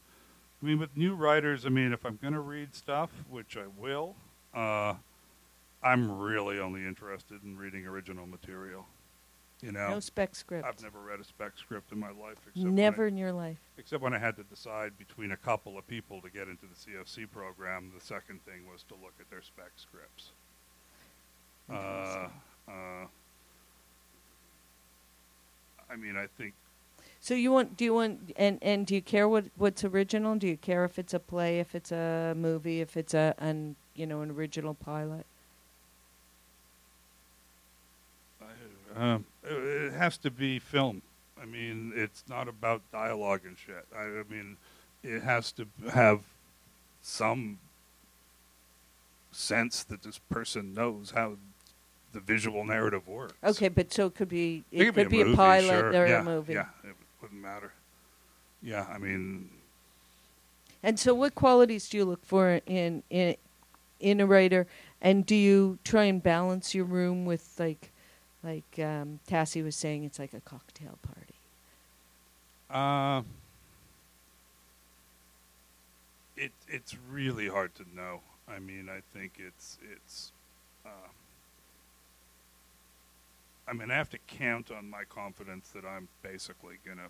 I 0.62 0.66
mean, 0.66 0.78
with 0.78 0.96
new 0.96 1.14
writers, 1.14 1.66
I 1.66 1.70
mean, 1.70 1.92
if 1.92 2.04
I'm 2.04 2.18
going 2.20 2.34
to 2.34 2.40
read 2.40 2.74
stuff, 2.74 3.10
which 3.28 3.56
I 3.56 3.64
will, 3.78 4.14
uh, 4.54 4.94
I'm 5.82 6.18
really 6.18 6.58
only 6.58 6.86
interested 6.86 7.42
in 7.44 7.56
reading 7.56 7.86
original 7.86 8.26
material. 8.26 8.86
You 9.60 9.72
know, 9.72 9.90
No 9.90 10.00
spec 10.00 10.34
script. 10.34 10.66
I've 10.66 10.82
never 10.82 11.00
read 11.00 11.20
a 11.20 11.24
spec 11.24 11.52
script 11.56 11.92
in 11.92 11.98
my 11.98 12.10
life. 12.10 12.36
Except 12.46 12.56
when 12.56 12.66
I- 12.66 12.70
Never 12.70 13.06
in 13.06 13.16
your 13.16 13.32
life. 13.32 13.58
Except 13.78 14.02
when 14.02 14.12
I 14.12 14.18
had 14.18 14.36
to 14.36 14.42
decide 14.44 14.98
between 14.98 15.32
a 15.32 15.36
couple 15.36 15.78
of 15.78 15.86
people 15.86 16.20
to 16.20 16.28
get 16.28 16.48
into 16.48 16.66
the 16.66 16.74
CFC 16.74 17.24
program, 17.24 17.92
the 17.98 18.04
second 18.04 18.44
thing 18.44 18.66
was 18.70 18.82
to 18.84 18.94
look 18.94 19.14
at 19.20 19.30
their 19.30 19.42
spec 19.42 19.72
scripts. 19.76 20.32
Uh, 21.70 22.28
uh, 22.68 23.06
I 25.90 25.96
mean, 25.96 26.16
I 26.16 26.26
think 26.38 26.54
So 27.20 27.34
you 27.34 27.52
want? 27.52 27.76
Do 27.76 27.84
you 27.84 27.94
want? 27.94 28.32
And 28.36 28.58
and 28.62 28.86
do 28.86 28.94
you 28.94 29.02
care 29.02 29.28
what 29.28 29.46
what's 29.56 29.84
original? 29.84 30.36
Do 30.36 30.46
you 30.46 30.56
care 30.56 30.84
if 30.84 30.98
it's 30.98 31.14
a 31.14 31.20
play, 31.20 31.60
if 31.60 31.74
it's 31.74 31.92
a 31.92 32.34
movie, 32.36 32.80
if 32.80 32.96
it's 32.96 33.14
a 33.14 33.34
an 33.38 33.76
you 33.94 34.06
know 34.06 34.20
an 34.22 34.30
original 34.30 34.74
pilot? 34.74 35.26
um, 38.96 39.24
it, 39.42 39.52
it 39.52 39.92
has 39.92 40.16
to 40.18 40.30
be 40.30 40.58
film. 40.58 41.02
I 41.40 41.46
mean, 41.46 41.92
it's 41.94 42.24
not 42.28 42.48
about 42.48 42.82
dialogue 42.92 43.42
and 43.44 43.56
shit. 43.58 43.86
I, 43.94 44.02
I 44.02 44.22
mean, 44.28 44.56
it 45.02 45.22
has 45.22 45.52
to 45.52 45.66
have 45.92 46.20
some 47.02 47.58
sense 49.32 49.82
that 49.84 50.02
this 50.02 50.18
person 50.18 50.74
knows 50.74 51.10
how 51.10 51.36
the 52.14 52.20
visual 52.20 52.64
narrative 52.64 53.06
works. 53.06 53.34
Okay, 53.42 53.68
but 53.68 53.92
so 53.92 54.06
it 54.06 54.14
could 54.14 54.28
be 54.30 54.64
it, 54.72 54.88
It 54.88 54.94
could 54.94 55.10
be, 55.10 55.20
a, 55.20 55.24
movie, 55.26 55.36
pilot 55.36 55.68
sure. 55.68 55.88
or 55.90 56.06
yeah, 56.06 56.20
a 56.20 56.24
movie. 56.24 56.54
Yeah, 56.54 56.66
it 56.84 56.94
wouldn't 57.20 57.42
matter. 57.42 57.72
Yeah, 58.62 58.86
I 58.90 58.96
mean, 58.96 59.50
And 60.82 60.98
so, 60.98 61.12
what 61.12 61.34
qualities 61.34 61.88
do 61.88 61.98
you 61.98 62.04
look 62.06 62.24
for 62.24 62.60
in 62.64 63.02
in 63.10 63.36
in 64.00 64.20
a 64.20 64.26
writer? 64.26 64.66
And 65.02 65.26
do 65.26 65.34
you 65.34 65.78
try 65.84 66.04
and 66.04 66.22
balance 66.22 66.74
your 66.74 66.86
room 66.86 67.26
with 67.26 67.56
like, 67.58 67.90
like 68.42 68.78
um, 68.78 69.20
Tassie 69.28 69.62
was 69.62 69.76
saying, 69.76 70.04
it's 70.04 70.18
like 70.18 70.32
a 70.32 70.40
cocktail 70.40 70.98
party. 71.02 71.34
Uh, 72.70 73.22
it 76.38 76.52
it's 76.68 76.96
really 77.10 77.48
hard 77.48 77.74
to 77.74 77.84
know. 77.94 78.20
I 78.48 78.58
mean, 78.60 78.88
I 78.88 79.00
think 79.12 79.32
it's 79.38 79.78
it's. 79.92 80.32
Uh, 80.86 81.08
I 83.66 83.72
mean, 83.72 83.90
I 83.90 83.94
have 83.94 84.10
to 84.10 84.18
count 84.18 84.70
on 84.70 84.90
my 84.90 85.04
confidence 85.04 85.70
that 85.70 85.84
I'm 85.84 86.08
basically 86.22 86.76
gonna 86.86 87.08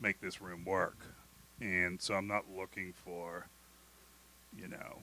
make 0.00 0.20
this 0.20 0.40
room 0.40 0.64
work, 0.64 0.98
and 1.60 2.00
so 2.00 2.14
I'm 2.14 2.26
not 2.26 2.44
looking 2.54 2.92
for, 2.92 3.46
you 4.56 4.68
know, 4.68 4.98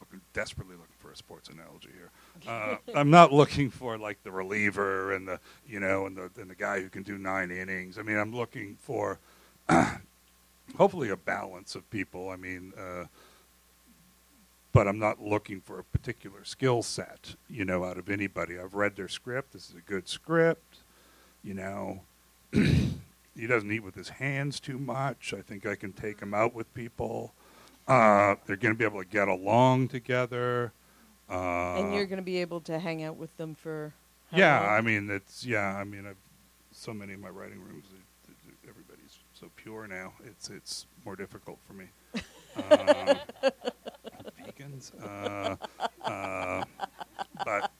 looking 0.00 0.20
desperately 0.32 0.74
looking 0.74 0.94
for 0.98 1.10
a 1.10 1.16
sports 1.16 1.48
analogy 1.48 1.90
here. 1.94 2.10
Uh, 2.46 2.76
I'm 2.94 3.10
not 3.10 3.32
looking 3.32 3.70
for 3.70 3.96
like 3.96 4.22
the 4.22 4.30
reliever 4.30 5.12
and 5.12 5.26
the 5.26 5.40
you 5.66 5.80
know 5.80 6.06
and 6.06 6.16
the 6.16 6.30
and 6.40 6.50
the 6.50 6.54
guy 6.54 6.80
who 6.80 6.88
can 6.88 7.02
do 7.02 7.16
nine 7.18 7.50
innings. 7.50 7.98
I 7.98 8.02
mean, 8.02 8.18
I'm 8.18 8.34
looking 8.34 8.76
for 8.80 9.18
hopefully 10.76 11.10
a 11.10 11.16
balance 11.16 11.74
of 11.74 11.88
people. 11.90 12.28
I 12.28 12.36
mean, 12.36 12.72
uh, 12.78 13.04
but 14.72 14.86
I'm 14.86 14.98
not 14.98 15.20
looking 15.20 15.60
for 15.60 15.78
a 15.78 15.84
particular 15.84 16.44
skill 16.44 16.82
set, 16.82 17.34
you 17.48 17.64
know, 17.64 17.84
out 17.84 17.98
of 17.98 18.08
anybody. 18.08 18.58
I've 18.58 18.74
read 18.74 18.96
their 18.96 19.08
script. 19.08 19.52
This 19.52 19.68
is 19.68 19.74
a 19.74 19.80
good 19.80 20.08
script, 20.08 20.78
you 21.42 21.54
know. 21.54 22.02
he 22.52 23.46
doesn't 23.46 23.70
eat 23.70 23.82
with 23.82 23.94
his 23.94 24.10
hands 24.10 24.60
too 24.60 24.78
much. 24.78 25.34
I 25.36 25.42
think 25.42 25.66
I 25.66 25.74
can 25.74 25.92
take 25.92 26.20
him 26.20 26.34
out 26.34 26.54
with 26.54 26.72
people. 26.74 27.32
Uh, 27.88 28.36
they're 28.46 28.56
going 28.56 28.74
to 28.74 28.78
be 28.78 28.84
able 28.84 29.02
to 29.02 29.08
get 29.08 29.28
along 29.28 29.88
together. 29.88 30.72
Uh, 31.28 31.76
and 31.76 31.94
you're 31.94 32.06
going 32.06 32.18
to 32.18 32.22
be 32.22 32.38
able 32.38 32.60
to 32.60 32.78
hang 32.78 33.02
out 33.02 33.16
with 33.16 33.36
them 33.36 33.54
for. 33.54 33.92
how 34.30 34.38
yeah, 34.38 34.60
long? 34.60 34.68
I 34.68 34.80
mean 34.80 35.10
it's 35.10 35.44
yeah. 35.44 35.76
I 35.76 35.84
mean 35.84 36.06
I've 36.06 36.16
so 36.72 36.92
many 36.92 37.14
of 37.14 37.20
my 37.20 37.28
writing 37.28 37.60
rooms. 37.60 37.86
Everybody's 38.68 39.18
so 39.32 39.50
pure 39.56 39.86
now. 39.86 40.12
It's 40.24 40.50
it's 40.50 40.86
more 41.04 41.16
difficult 41.16 41.58
for 41.66 41.74
me. 41.74 41.86
Um, 42.68 43.16
vegans, 44.60 44.92
uh, 45.02 45.56
uh, 46.10 46.64
but 47.44 47.70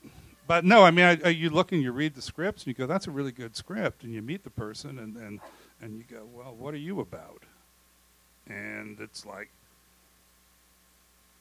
but 0.46 0.64
no. 0.64 0.82
I 0.84 0.90
mean, 0.90 1.04
I, 1.04 1.18
I, 1.24 1.28
you 1.28 1.50
look 1.50 1.72
and 1.72 1.82
you 1.82 1.92
read 1.92 2.14
the 2.14 2.22
scripts 2.22 2.62
and 2.62 2.68
you 2.68 2.74
go, 2.74 2.86
"That's 2.86 3.06
a 3.06 3.10
really 3.10 3.32
good 3.32 3.56
script," 3.56 4.04
and 4.04 4.12
you 4.12 4.22
meet 4.22 4.44
the 4.44 4.50
person 4.50 4.98
and 4.98 5.16
and 5.16 5.40
and 5.80 5.96
you 5.96 6.04
go, 6.04 6.26
"Well, 6.32 6.54
what 6.54 6.74
are 6.74 6.78
you 6.78 7.00
about?" 7.00 7.44
And 8.46 8.98
it's 9.00 9.24
like 9.26 9.50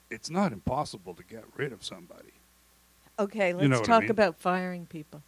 it's 0.09 0.29
not 0.29 0.51
impossible 0.51 1.13
to 1.15 1.23
get 1.23 1.43
rid 1.55 1.71
of 1.71 1.83
somebody. 1.83 2.33
Okay, 3.19 3.53
let's 3.53 3.63
You 3.63 3.69
know 3.69 3.79
what 3.81 3.89
I 3.89 3.93
talk 3.93 4.01
mean. 4.03 4.11
about 4.11 4.37
firing 4.37 4.85
people. 4.85 5.21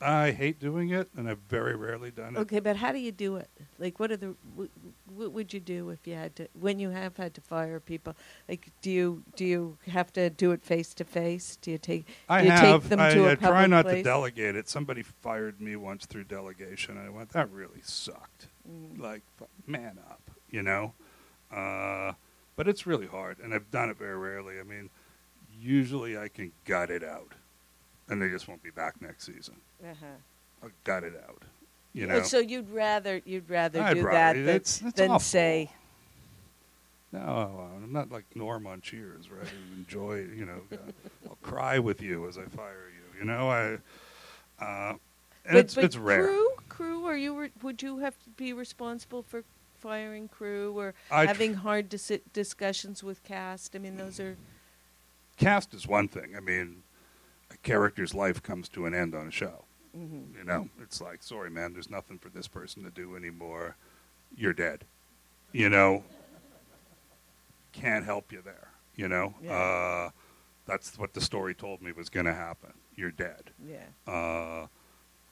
I 0.00 0.30
hate 0.30 0.60
doing 0.60 0.90
it, 0.90 1.08
and 1.16 1.28
I've 1.28 1.40
very 1.48 1.74
rarely 1.74 2.12
done 2.12 2.36
it. 2.36 2.38
Okay, 2.40 2.60
but 2.60 2.76
how 2.76 2.92
do 2.92 2.98
you 2.98 3.10
do 3.10 3.36
it? 3.36 3.50
Like, 3.78 3.98
what 3.98 4.12
are 4.12 4.16
the 4.16 4.36
what, 4.54 4.68
what 5.06 5.32
would 5.32 5.52
you 5.52 5.58
do 5.58 5.90
if 5.90 6.06
you 6.06 6.14
had 6.14 6.36
to 6.36 6.48
when 6.58 6.78
you 6.78 6.90
have 6.90 7.16
had 7.16 7.34
to 7.34 7.40
fire 7.40 7.80
people? 7.80 8.14
Like, 8.48 8.70
do 8.80 8.90
you 8.90 9.24
do 9.34 9.44
you 9.44 9.78
have 9.88 10.12
to 10.12 10.30
do 10.30 10.52
it 10.52 10.62
face 10.62 10.94
to 10.94 11.04
face? 11.04 11.56
Do 11.56 11.72
you 11.72 11.78
take 11.78 12.06
I 12.28 12.42
you 12.42 12.50
have. 12.50 12.82
take 12.82 12.90
them 12.90 13.00
I, 13.00 13.14
to 13.14 13.26
a 13.26 13.32
I 13.32 13.34
try 13.34 13.66
not 13.66 13.86
place? 13.86 13.96
to 13.98 14.02
delegate 14.04 14.54
it. 14.54 14.68
Somebody 14.68 15.02
fired 15.02 15.60
me 15.60 15.74
once 15.74 16.06
through 16.06 16.24
delegation, 16.24 16.96
and 16.96 17.06
I 17.06 17.10
went, 17.10 17.30
"That 17.30 17.50
really 17.50 17.80
sucked." 17.82 18.46
Mm. 18.70 19.00
Like, 19.00 19.22
man 19.66 19.98
up, 20.08 20.30
you 20.50 20.62
know. 20.62 20.94
Uh, 21.50 22.12
but 22.54 22.68
it's 22.68 22.86
really 22.86 23.06
hard, 23.06 23.38
and 23.40 23.52
I've 23.54 23.70
done 23.70 23.90
it 23.90 23.98
very 23.98 24.16
rarely. 24.16 24.60
I 24.60 24.62
mean, 24.62 24.90
usually 25.60 26.16
I 26.18 26.28
can 26.28 26.52
gut 26.64 26.90
it 26.90 27.02
out, 27.02 27.32
and 28.08 28.20
they 28.22 28.28
just 28.28 28.48
won't 28.48 28.62
be 28.62 28.70
back 28.70 29.00
next 29.00 29.24
season. 29.26 29.54
Uh-huh. 29.82 30.06
I'll 30.62 30.70
gut 30.84 31.04
it 31.04 31.14
out, 31.28 31.42
you 31.92 32.06
know. 32.06 32.22
So 32.22 32.38
you'd 32.38 32.70
rather 32.70 33.20
you'd 33.24 33.48
rather 33.48 33.80
I'd 33.80 33.94
do 33.94 34.02
rather- 34.02 34.38
that 34.42 34.46
than, 34.46 34.54
it's- 34.56 34.82
it's 34.84 34.96
than 34.96 35.10
awful. 35.10 35.20
say 35.20 35.70
No, 37.12 37.68
I'm 37.76 37.92
not 37.92 38.10
like 38.10 38.24
Norm 38.34 38.66
on 38.66 38.80
Cheers, 38.80 39.30
right? 39.30 39.46
I 39.46 39.78
enjoy, 39.78 40.26
you 40.36 40.44
know, 40.44 40.60
I'll 41.28 41.38
cry 41.42 41.78
with 41.78 42.02
you 42.02 42.28
as 42.28 42.36
I 42.36 42.44
fire 42.44 42.90
you. 42.94 43.20
You 43.20 43.24
know, 43.24 43.48
I. 43.50 43.78
Uh, 44.62 44.90
and 44.90 45.54
but, 45.54 45.56
it's 45.56 45.74
but 45.74 45.84
it's 45.84 45.96
rare. 45.96 46.26
Crew, 46.26 46.48
crew, 46.68 47.04
are 47.06 47.16
you 47.16 47.38
re- 47.38 47.50
would 47.62 47.82
you 47.82 47.98
have 47.98 48.22
to 48.24 48.30
be 48.30 48.52
responsible 48.52 49.22
for 49.22 49.44
firing 49.78 50.28
crew 50.28 50.76
or 50.78 50.92
I 51.10 51.22
tr- 51.24 51.28
having 51.28 51.54
hard 51.54 51.88
dis- 51.88 52.20
discussions 52.34 53.02
with 53.02 53.24
cast? 53.24 53.74
I 53.74 53.78
mean, 53.78 53.96
those 53.96 54.20
are 54.20 54.36
Cast 55.38 55.72
is 55.72 55.86
one 55.86 56.08
thing. 56.08 56.34
I 56.36 56.40
mean, 56.40 56.82
character's 57.62 58.14
life 58.14 58.42
comes 58.42 58.68
to 58.70 58.86
an 58.86 58.94
end 58.94 59.14
on 59.14 59.26
a 59.28 59.30
show. 59.30 59.64
mhm. 59.96 60.36
You 60.36 60.44
know, 60.44 60.68
it's 60.80 61.00
like, 61.00 61.22
sorry, 61.22 61.50
man, 61.50 61.72
there's 61.72 61.90
nothing 61.90 62.18
for 62.18 62.28
this 62.28 62.46
person 62.46 62.84
to 62.84 62.90
do 62.90 63.16
anymore. 63.16 63.76
You're 64.36 64.52
dead. 64.52 64.84
You 65.52 65.68
know, 65.70 66.04
can't 67.72 68.04
help 68.04 68.32
you 68.32 68.42
there. 68.42 68.68
You 68.96 69.08
know, 69.08 69.34
Yeah. 69.40 69.52
uh, 69.56 70.10
that's 70.66 70.98
what 70.98 71.14
the 71.14 71.20
story 71.20 71.54
told 71.54 71.80
me 71.82 71.92
was 71.92 72.08
going 72.08 72.26
to 72.26 72.34
happen. 72.34 72.72
You're 72.96 73.10
dead. 73.12 73.50
yeah. 73.64 73.86
Uh, 74.12 74.66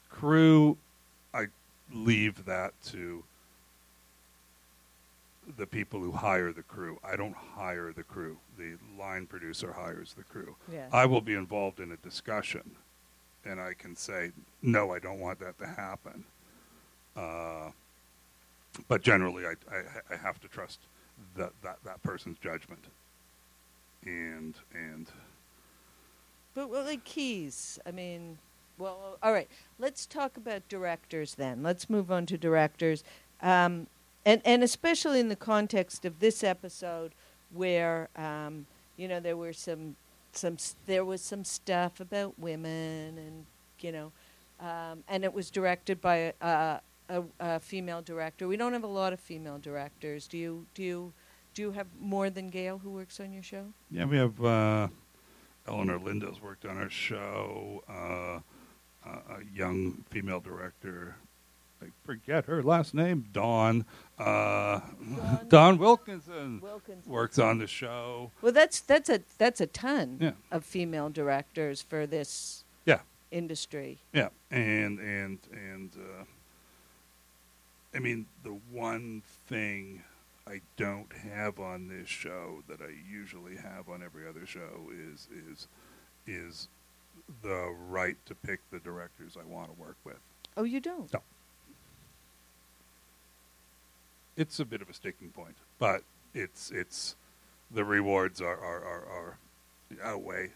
crew, 0.09 0.77
I 1.33 1.47
leave 1.91 2.45
that 2.45 2.73
to 2.87 3.23
the 5.55 5.65
people 5.65 5.99
who 6.01 6.11
hire 6.11 6.51
the 6.51 6.63
crew. 6.63 6.99
I 7.03 7.15
don't 7.15 7.35
hire 7.35 7.93
the 7.93 8.03
crew. 8.03 8.37
The 8.57 8.75
line 8.99 9.25
producer 9.25 9.71
hires 9.71 10.13
the 10.13 10.23
crew. 10.23 10.55
Yeah. 10.71 10.87
I 10.91 11.05
will 11.05 11.21
be 11.21 11.33
involved 11.33 11.79
in 11.79 11.91
a 11.91 11.97
discussion, 11.97 12.71
and 13.45 13.61
I 13.61 13.73
can 13.73 13.95
say, 13.95 14.31
no, 14.61 14.91
I 14.91 14.99
don't 14.99 15.19
want 15.19 15.39
that 15.39 15.57
to 15.59 15.67
happen. 15.67 16.25
Uh, 17.15 17.71
but 18.87 19.01
generally, 19.01 19.45
I, 19.45 19.53
I, 19.73 20.13
I 20.13 20.17
have 20.17 20.39
to 20.41 20.47
trust 20.47 20.79
that, 21.35 21.51
that, 21.63 21.77
that 21.85 22.03
person's 22.03 22.37
judgment. 22.39 22.85
And 24.05 24.53
and 24.73 25.07
But 26.53 26.69
well, 26.69 26.85
like 26.85 27.03
keys, 27.03 27.79
I 27.85 27.91
mean, 27.91 28.37
well, 28.77 29.17
all 29.23 29.33
right. 29.33 29.49
Let's 29.79 30.05
talk 30.05 30.37
about 30.37 30.67
directors 30.69 31.35
then. 31.35 31.63
Let's 31.63 31.89
move 31.89 32.11
on 32.11 32.25
to 32.27 32.37
directors, 32.37 33.03
um, 33.41 33.87
and 34.27 34.41
and 34.43 34.61
especially 34.61 35.21
in 35.21 35.29
the 35.29 35.37
context 35.37 36.03
of 36.03 36.19
this 36.19 36.43
episode, 36.43 37.13
where 37.49 38.09
um, 38.17 38.67
you 38.97 39.07
know 39.07 39.21
there 39.21 39.37
were 39.37 39.53
some 39.53 39.95
some 40.33 40.57
there 40.85 41.05
was 41.05 41.21
some 41.21 41.45
stuff 41.45 42.01
about 42.01 42.37
women, 42.37 43.17
and 43.17 43.45
you 43.79 43.93
know, 43.93 44.11
um, 44.59 45.05
and 45.07 45.23
it 45.23 45.33
was 45.33 45.49
directed 45.49 46.01
by 46.01 46.33
a, 46.41 46.81
a, 47.07 47.23
a, 47.39 47.59
female 47.61 48.01
director. 48.01 48.49
We 48.49 48.57
don't 48.57 48.73
have 48.73 48.83
a 48.83 48.87
lot 48.87 49.13
of 49.13 49.19
female 49.21 49.59
directors. 49.59 50.27
Do 50.27 50.37
you 50.37 50.65
do 50.73 50.83
you 50.83 51.13
do 51.53 51.61
you 51.61 51.71
have 51.71 51.87
more 51.97 52.29
than 52.29 52.49
Gail 52.49 52.79
who 52.79 52.89
works 52.89 53.21
on 53.21 53.31
your 53.31 53.43
show? 53.43 53.67
Yeah, 53.89 54.05
we 54.05 54.17
have 54.17 54.43
uh, 54.43 54.89
Eleanore 55.65 55.99
Lindo's 55.99 56.41
worked 56.41 56.65
on 56.65 56.77
our 56.77 56.89
show. 56.89 57.81
Uh, 57.87 58.41
a 59.05 59.39
young 59.55 60.03
female 60.09 60.41
director. 60.41 61.15
I 61.81 61.87
forget 62.05 62.45
her 62.45 62.63
last 62.63 62.93
name. 62.93 63.25
Dawn. 63.31 63.85
Uh, 64.17 64.79
Dawn- 64.79 65.45
Dawn 65.49 65.77
Wilkinson 65.77 66.59
Wilkinson. 66.61 67.11
works 67.11 67.37
on 67.37 67.59
the 67.59 67.67
show. 67.67 68.31
Well, 68.41 68.51
that's 68.51 68.79
that's 68.79 69.09
a 69.09 69.21
that's 69.37 69.61
a 69.61 69.67
ton 69.67 70.17
Yeah. 70.19 70.31
of 70.51 70.63
female 70.65 71.09
directors 71.09 71.81
for 71.81 72.07
this 72.07 72.63
Yeah, 72.85 73.01
industry. 73.31 73.99
yeah, 74.13 74.29
and 74.49 74.99
and 74.99 75.37
and 75.51 75.91
uh, 75.95 76.23
I 77.93 77.99
mean 77.99 78.25
the 78.43 78.57
one 78.71 79.21
thing 79.47 80.03
I 80.47 80.61
don't 80.77 81.11
have 81.13 81.59
on 81.59 81.87
this 81.89 82.07
show 82.07 82.63
that 82.67 82.81
I 82.81 82.89
usually 83.09 83.57
have 83.57 83.89
on 83.89 84.01
every 84.01 84.27
other 84.27 84.45
show 84.45 84.89
is 84.91 85.27
is 85.31 85.67
is 86.25 86.67
the 87.43 87.73
right 87.89 88.17
to 88.25 88.33
pick 88.35 88.59
the 88.71 88.79
directors 88.79 89.37
I 89.39 89.45
want 89.45 89.73
to 89.73 89.79
work 89.79 89.97
with. 90.03 90.17
Oh, 90.55 90.63
you 90.63 90.79
don't? 90.79 91.11
No. 91.13 91.21
It's 94.37 94.59
a 94.59 94.65
bit 94.65 94.81
of 94.81 94.89
a 94.89 94.93
sticking 94.93 95.29
point, 95.29 95.55
but 95.79 96.03
it's 96.33 96.71
it's 96.71 97.15
the 97.71 97.83
rewards 97.83 98.39
are 98.39 98.57
are, 98.57 98.83
are, 98.85 99.05
are 99.05 99.37
outweigh 100.03 100.51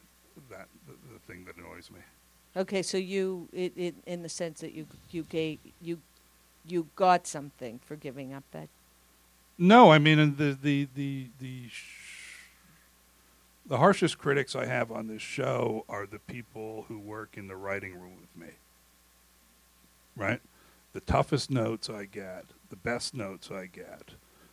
that 0.49 0.67
the, 0.87 0.93
the 1.13 1.19
thing 1.27 1.45
that 1.45 1.57
annoys 1.57 1.89
me. 1.91 1.99
Okay, 2.55 2.81
so 2.83 2.97
you 2.97 3.49
it, 3.51 3.73
it 3.75 3.95
in 4.05 4.23
the 4.23 4.29
sense 4.29 4.61
that 4.61 4.73
you 4.73 4.85
you 5.09 5.23
gave 5.23 5.59
you 5.81 5.99
you 6.65 6.87
got 6.95 7.25
something 7.25 7.79
for 7.83 7.95
giving 7.95 8.33
up 8.33 8.43
that. 8.51 8.69
No, 9.57 9.91
I 9.91 9.99
mean 9.99 10.35
the 10.37 10.57
the 10.61 10.87
the 10.93 11.27
the 11.39 11.69
sh- 11.69 12.37
the 13.65 13.77
harshest 13.77 14.17
critics 14.17 14.55
I 14.55 14.65
have 14.65 14.91
on 14.91 15.07
this 15.07 15.21
show 15.21 15.85
are 15.87 16.05
the 16.05 16.19
people 16.19 16.85
who 16.87 16.99
work 16.99 17.37
in 17.37 17.47
the 17.47 17.55
writing 17.55 17.93
room 17.93 18.13
with 18.19 18.35
me. 18.35 18.53
Right? 20.15 20.41
The 20.93 20.99
toughest 21.01 21.49
notes 21.49 21.89
I 21.89 22.05
get, 22.05 22.45
the 22.69 22.76
best 22.76 23.13
notes 23.13 23.49
I 23.49 23.65
get, 23.65 24.11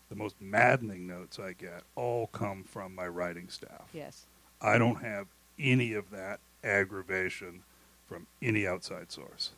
the 0.08 0.14
most 0.16 0.36
maddening 0.40 1.06
notes 1.06 1.38
I 1.38 1.52
get 1.52 1.82
all 1.96 2.28
come 2.28 2.64
from 2.64 2.94
my 2.94 3.06
writing 3.08 3.48
staff. 3.48 3.88
Yes. 3.92 4.24
I 4.60 4.78
don't 4.78 5.02
have 5.02 5.26
any 5.58 5.92
of 5.94 6.10
that 6.10 6.40
aggravation 6.64 7.62
from 8.08 8.26
any 8.40 8.66
outside 8.66 9.10
source. 9.12 9.50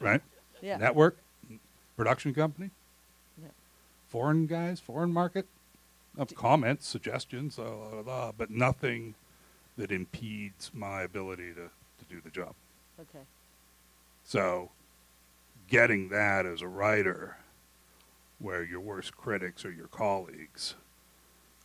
Right? 0.00 0.22
Yeah. 0.60 0.78
Network, 0.78 1.18
production 1.96 2.32
company, 2.34 2.70
Yeah. 3.40 3.48
foreign 4.08 4.46
guys, 4.46 4.80
foreign 4.80 5.12
market, 5.12 5.46
of 6.16 6.34
comments, 6.34 6.86
suggestions, 6.86 7.58
uh, 7.58 7.62
blah, 7.62 7.72
blah, 7.72 7.90
blah, 7.90 8.02
blah, 8.02 8.32
but 8.32 8.50
nothing 8.50 9.14
that 9.76 9.90
impedes 9.90 10.70
my 10.74 11.02
ability 11.02 11.52
to, 11.54 11.70
to 11.98 12.04
do 12.08 12.20
the 12.20 12.30
job. 12.30 12.54
Okay. 13.00 13.24
So, 14.32 14.70
getting 15.68 16.08
that 16.08 16.46
as 16.46 16.62
a 16.62 16.66
writer, 16.66 17.36
where 18.38 18.64
your 18.64 18.80
worst 18.80 19.14
critics 19.14 19.62
are 19.66 19.70
your 19.70 19.88
colleagues, 19.88 20.74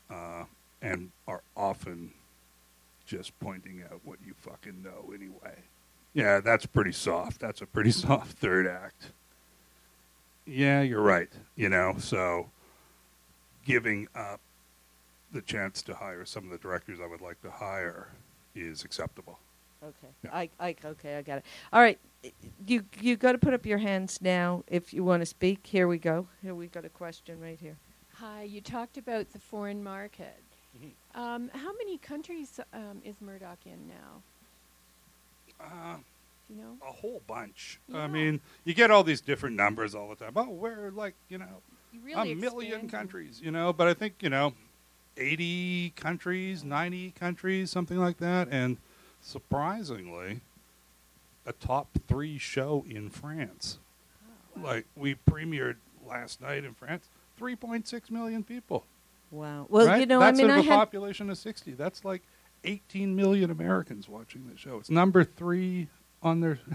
uh, 0.10 0.44
and 0.82 1.12
are 1.30 1.44
often 1.56 2.12
just 3.06 3.40
pointing 3.40 3.86
out 3.90 4.02
what 4.04 4.20
you 4.26 4.34
fucking 4.36 4.84
know 4.84 5.14
anyway. 5.16 5.64
Yeah, 6.14 6.42
that's 6.42 6.66
pretty 6.66 6.92
soft. 6.92 7.40
That's 7.40 7.62
a 7.62 7.66
pretty 7.66 7.92
soft 8.06 8.38
third 8.38 8.68
act. 8.68 9.14
Yeah, 10.46 10.82
you're 10.82 11.00
right. 11.00 11.30
You 11.56 11.70
know, 11.70 11.96
so 12.00 12.50
giving 13.66 14.10
up 14.14 14.42
the 15.32 15.42
chance 15.42 15.82
to 15.84 15.96
hire 15.96 16.26
some 16.26 16.44
of 16.44 16.50
the 16.50 16.58
directors 16.58 17.00
I 17.02 17.08
would 17.08 17.22
like 17.22 17.42
to 17.44 17.50
hire 17.50 18.10
is 18.54 18.84
acceptable. 18.84 19.40
Okay. 19.88 20.08
Yeah. 20.24 20.30
I, 20.34 20.50
I 20.60 20.76
okay, 20.86 21.18
I 21.18 21.22
got 21.22 21.38
it. 21.40 21.46
All 21.72 21.82
right. 21.82 22.00
You 22.66 22.84
you 23.00 23.16
got 23.16 23.34
to 23.34 23.38
put 23.38 23.54
up 23.54 23.66
your 23.66 23.78
hands 23.78 24.20
now 24.22 24.64
if 24.68 24.94
you 24.94 25.04
want 25.04 25.22
to 25.22 25.26
speak. 25.26 25.66
Here 25.66 25.88
we 25.88 25.98
go. 25.98 26.28
Here 26.42 26.54
we 26.54 26.68
got 26.68 26.86
a 26.86 26.90
question 26.90 27.40
right 27.40 27.58
here. 27.60 27.78
Hi, 28.16 28.44
you 28.44 28.62
talked 28.62 28.98
about 28.98 29.32
the 29.32 29.40
foreign 29.40 29.84
market. 29.84 30.42
Um, 31.16 31.50
how 31.54 31.72
many 31.78 31.98
countries 31.98 32.60
um, 32.74 33.02
is 33.04 33.22
Murdoch 33.22 33.60
in 33.66 33.88
now? 33.88 34.22
Uh, 35.60 35.98
you 36.50 36.56
know? 36.56 36.78
a 36.88 36.92
whole 36.92 37.22
bunch. 37.28 37.80
I 37.94 38.08
mean, 38.08 38.42
you 38.64 38.74
get 38.74 38.92
all 38.92 39.04
these 39.04 39.22
different 39.22 39.56
numbers 39.56 39.96
all 39.96 40.10
the 40.10 40.16
time. 40.16 40.34
Oh, 40.36 40.50
we're 40.50 40.92
like, 40.92 41.16
you 41.30 41.38
know, 41.38 41.62
You 41.92 42.02
really 42.04 42.32
a 42.32 42.36
million 42.36 42.90
countries, 42.90 43.42
you 43.44 43.52
know, 43.52 43.74
but 43.74 43.88
I 43.88 43.94
think, 43.94 44.16
you 44.22 44.30
know, 44.30 44.54
80 45.18 45.94
countries, 45.96 46.64
90 46.64 47.12
countries, 47.12 47.72
something 47.72 47.98
like 47.98 48.18
that. 48.18 48.48
And 48.52 48.78
surprisingly, 49.28 50.42
a 51.46 51.54
top 51.54 51.90
three 52.08 52.38
show 52.38 52.86
in 52.90 53.10
France. 53.10 53.80
Oh, 54.58 54.62
wow. 54.62 54.68
Like, 54.74 54.86
we 54.96 55.16
premiered 55.30 55.76
last 56.08 56.42
night 56.42 56.64
in 56.64 56.74
France, 56.74 57.10
3.6 57.40 58.10
million 58.12 58.44
people. 58.44 58.86
Wow. 59.30 59.68
Well, 59.70 59.88
right? 59.88 60.00
you 60.00 60.06
know, 60.06 60.20
That's 60.20 60.40
I 60.40 60.42
mean, 60.42 60.52
out 60.52 60.58
I 60.58 60.60
of 60.62 60.66
a 60.66 60.70
population 60.70 61.30
of 61.30 61.38
60. 61.38 61.74
That's 61.74 62.06
like 62.06 62.22
18 62.64 63.16
million 63.16 63.52
Americans 63.52 64.08
watching 64.08 64.48
the 64.50 64.58
show. 64.58 64.78
It's 64.78 64.90
number 64.90 65.24
three 65.24 65.88
on 66.24 66.40
their. 66.42 66.60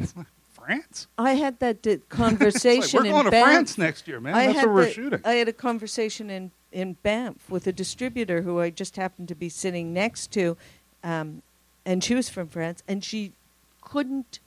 France? 0.53 1.09
I 1.19 1.33
had 1.33 1.59
that 1.61 1.79
It's 1.87 2.03
like, 2.03 2.09
conversation 2.11 3.01
we're 3.01 3.07
in 3.07 3.11
going 3.13 3.25
to 3.25 3.31
Banff. 3.31 3.45
France 3.47 3.79
next 3.79 4.07
year, 4.07 4.21
man. 4.21 4.35
I 4.35 4.47
That's 4.49 4.59
where 4.59 4.75
we're 4.75 4.85
the- 4.85 4.93
shooting. 4.93 5.21
I 5.25 5.33
had 5.33 5.49
a 5.49 5.53
conversation 5.53 6.31
in 6.31 6.51
in 6.71 6.93
Banff 7.03 7.51
with 7.51 7.67
a 7.67 7.73
distributor 7.73 8.43
who 8.43 8.61
I 8.61 8.71
just 8.71 8.97
happened 8.97 9.29
to 9.29 9.35
be 9.35 9.49
sitting 9.49 9.93
next 9.93 10.31
to, 10.33 10.57
um, 11.03 11.43
and 11.85 12.03
she 12.03 12.15
was 12.15 12.29
from 12.29 12.49
France, 12.49 12.83
and 12.89 13.03
she 13.05 13.33
couldn't. 13.81 14.39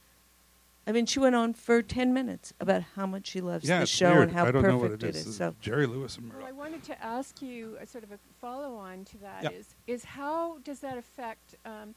I 0.88 0.91
mean, 0.91 1.07
she 1.07 1.20
went 1.20 1.36
on 1.36 1.53
for 1.53 1.82
ten 1.82 2.14
minutes 2.14 2.53
about 2.60 2.84
how 2.95 3.06
much 3.07 3.28
she 3.28 3.41
loves 3.41 3.68
yeah, 3.68 3.80
the 3.80 3.86
show 3.88 4.12
weird. 4.12 4.24
and 4.24 4.32
how 4.34 4.45
I 4.45 4.52
don't 4.52 4.64
know 4.64 4.78
what 4.78 4.91
perfect 4.91 5.03
it 5.03 5.07
it 5.10 5.16
is. 5.16 5.28
is. 5.28 5.38
So, 5.38 5.56
Jerry 5.60 5.88
Lewis 5.88 6.18
and 6.18 6.32
Well, 6.32 6.45
I 6.45 6.52
wanted 6.52 6.84
to 6.84 7.03
ask 7.03 7.41
you 7.41 7.78
a 7.82 7.88
sort 7.88 8.03
of 8.03 8.12
a 8.12 8.20
follow-on 8.40 9.03
to 9.06 9.18
that 9.20 9.44
Yeah. 9.44 9.49
is 9.49 9.74
is 9.88 10.03
how 10.06 10.60
does 10.64 10.82
that 10.82 10.98
affect 10.98 11.56
um, 11.66 11.95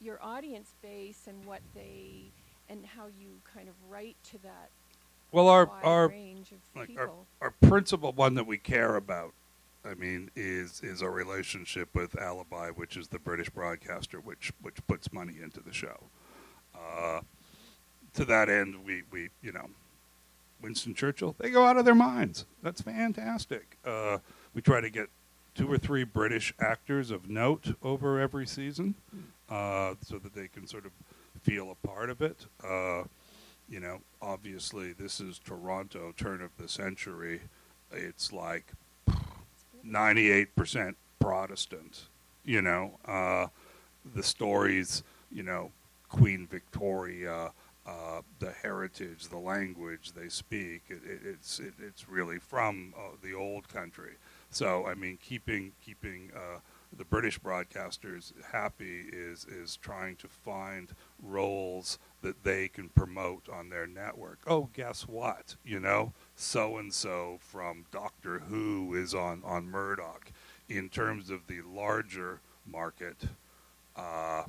your 0.00 0.18
audience 0.22 0.74
base 0.82 1.22
and 1.26 1.42
what 1.46 1.60
they 1.74 2.24
and 2.68 2.84
how 2.84 3.06
you 3.18 3.28
kind 3.54 3.68
of 3.68 3.74
write 3.88 4.16
to 4.24 4.38
that 4.42 4.68
Well, 5.32 5.48
our 5.48 5.64
wide 5.64 5.82
our 5.84 6.08
range 6.08 6.52
of 6.52 6.58
like 6.74 6.90
our, 6.98 7.10
our 7.40 7.52
principal 7.62 8.12
one 8.12 8.34
that 8.34 8.46
we 8.46 8.58
care 8.58 8.96
about, 8.96 9.32
I 9.86 9.94
mean, 9.94 10.30
is 10.34 10.80
is 10.82 11.02
our 11.02 11.10
relationship 11.10 11.94
with 11.94 12.18
Alibi, 12.18 12.70
which 12.70 12.96
is 12.96 13.08
the 13.08 13.18
British 13.18 13.48
broadcaster, 13.50 14.18
which 14.18 14.52
which 14.60 14.84
puts 14.86 15.12
money 15.12 15.36
into 15.42 15.60
the 15.60 15.72
show. 15.72 16.04
Uh, 16.74 17.20
to 18.14 18.24
that 18.24 18.48
end, 18.48 18.84
we 18.84 19.02
we 19.10 19.30
you 19.42 19.52
know, 19.52 19.68
Winston 20.60 20.94
Churchill, 20.94 21.36
they 21.38 21.50
go 21.50 21.64
out 21.64 21.76
of 21.76 21.84
their 21.84 21.94
minds. 21.94 22.46
That's 22.62 22.80
fantastic. 22.80 23.76
Uh, 23.84 24.18
we 24.54 24.62
try 24.62 24.80
to 24.80 24.90
get 24.90 25.08
two 25.54 25.70
or 25.70 25.78
three 25.78 26.04
British 26.04 26.52
actors 26.60 27.10
of 27.10 27.30
note 27.30 27.76
over 27.82 28.20
every 28.20 28.46
season, 28.46 28.94
uh, 29.48 29.94
so 30.02 30.18
that 30.18 30.34
they 30.34 30.48
can 30.48 30.66
sort 30.66 30.84
of 30.84 30.92
feel 31.42 31.70
a 31.70 31.86
part 31.86 32.10
of 32.10 32.20
it. 32.20 32.46
Uh, 32.62 33.04
you 33.68 33.80
know, 33.80 34.00
obviously 34.20 34.92
this 34.92 35.20
is 35.20 35.38
Toronto, 35.38 36.12
turn 36.16 36.42
of 36.42 36.50
the 36.58 36.68
century. 36.68 37.40
It's 37.92 38.32
like 38.32 38.72
98% 39.86 40.94
Protestant. 41.18 42.08
You 42.44 42.62
know, 42.62 42.98
uh, 43.06 43.48
the 44.14 44.22
stories, 44.22 45.02
you 45.32 45.42
know, 45.42 45.72
Queen 46.08 46.46
Victoria, 46.46 47.50
uh, 47.86 48.20
the 48.40 48.50
heritage, 48.50 49.28
the 49.28 49.36
language 49.36 50.12
they 50.12 50.28
speak, 50.28 50.82
it, 50.88 51.00
it, 51.04 51.20
it's 51.24 51.60
it, 51.60 51.74
it's 51.80 52.08
really 52.08 52.38
from 52.38 52.94
uh, 52.96 53.16
the 53.22 53.34
old 53.34 53.68
country. 53.68 54.14
So 54.50 54.86
I 54.86 54.94
mean, 54.94 55.18
keeping 55.22 55.72
keeping 55.84 56.30
uh, 56.34 56.58
the 56.96 57.04
British 57.04 57.38
broadcasters 57.38 58.32
happy 58.52 59.04
is 59.12 59.44
is 59.44 59.76
trying 59.76 60.16
to 60.16 60.28
find 60.28 60.88
roles 61.22 61.98
that 62.22 62.44
they 62.44 62.68
can 62.68 62.88
promote 62.88 63.48
on 63.48 63.68
their 63.68 63.86
network. 63.86 64.38
Oh, 64.46 64.68
guess 64.74 65.02
what? 65.02 65.56
You 65.64 65.80
know, 65.80 66.12
so 66.34 66.76
and 66.78 66.92
so 66.92 67.38
from 67.40 67.84
Doctor 67.90 68.40
Who 68.40 68.94
is 68.94 69.14
on 69.14 69.42
on 69.44 69.70
Murdoch. 69.70 70.30
In 70.68 70.88
terms 70.88 71.30
of 71.30 71.46
the 71.46 71.60
larger 71.62 72.40
market, 72.66 73.28
uh, 73.94 74.42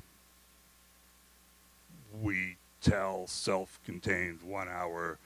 we 2.20 2.56
tell 2.80 3.26
self-contained 3.26 4.42
one-hour 4.42 5.18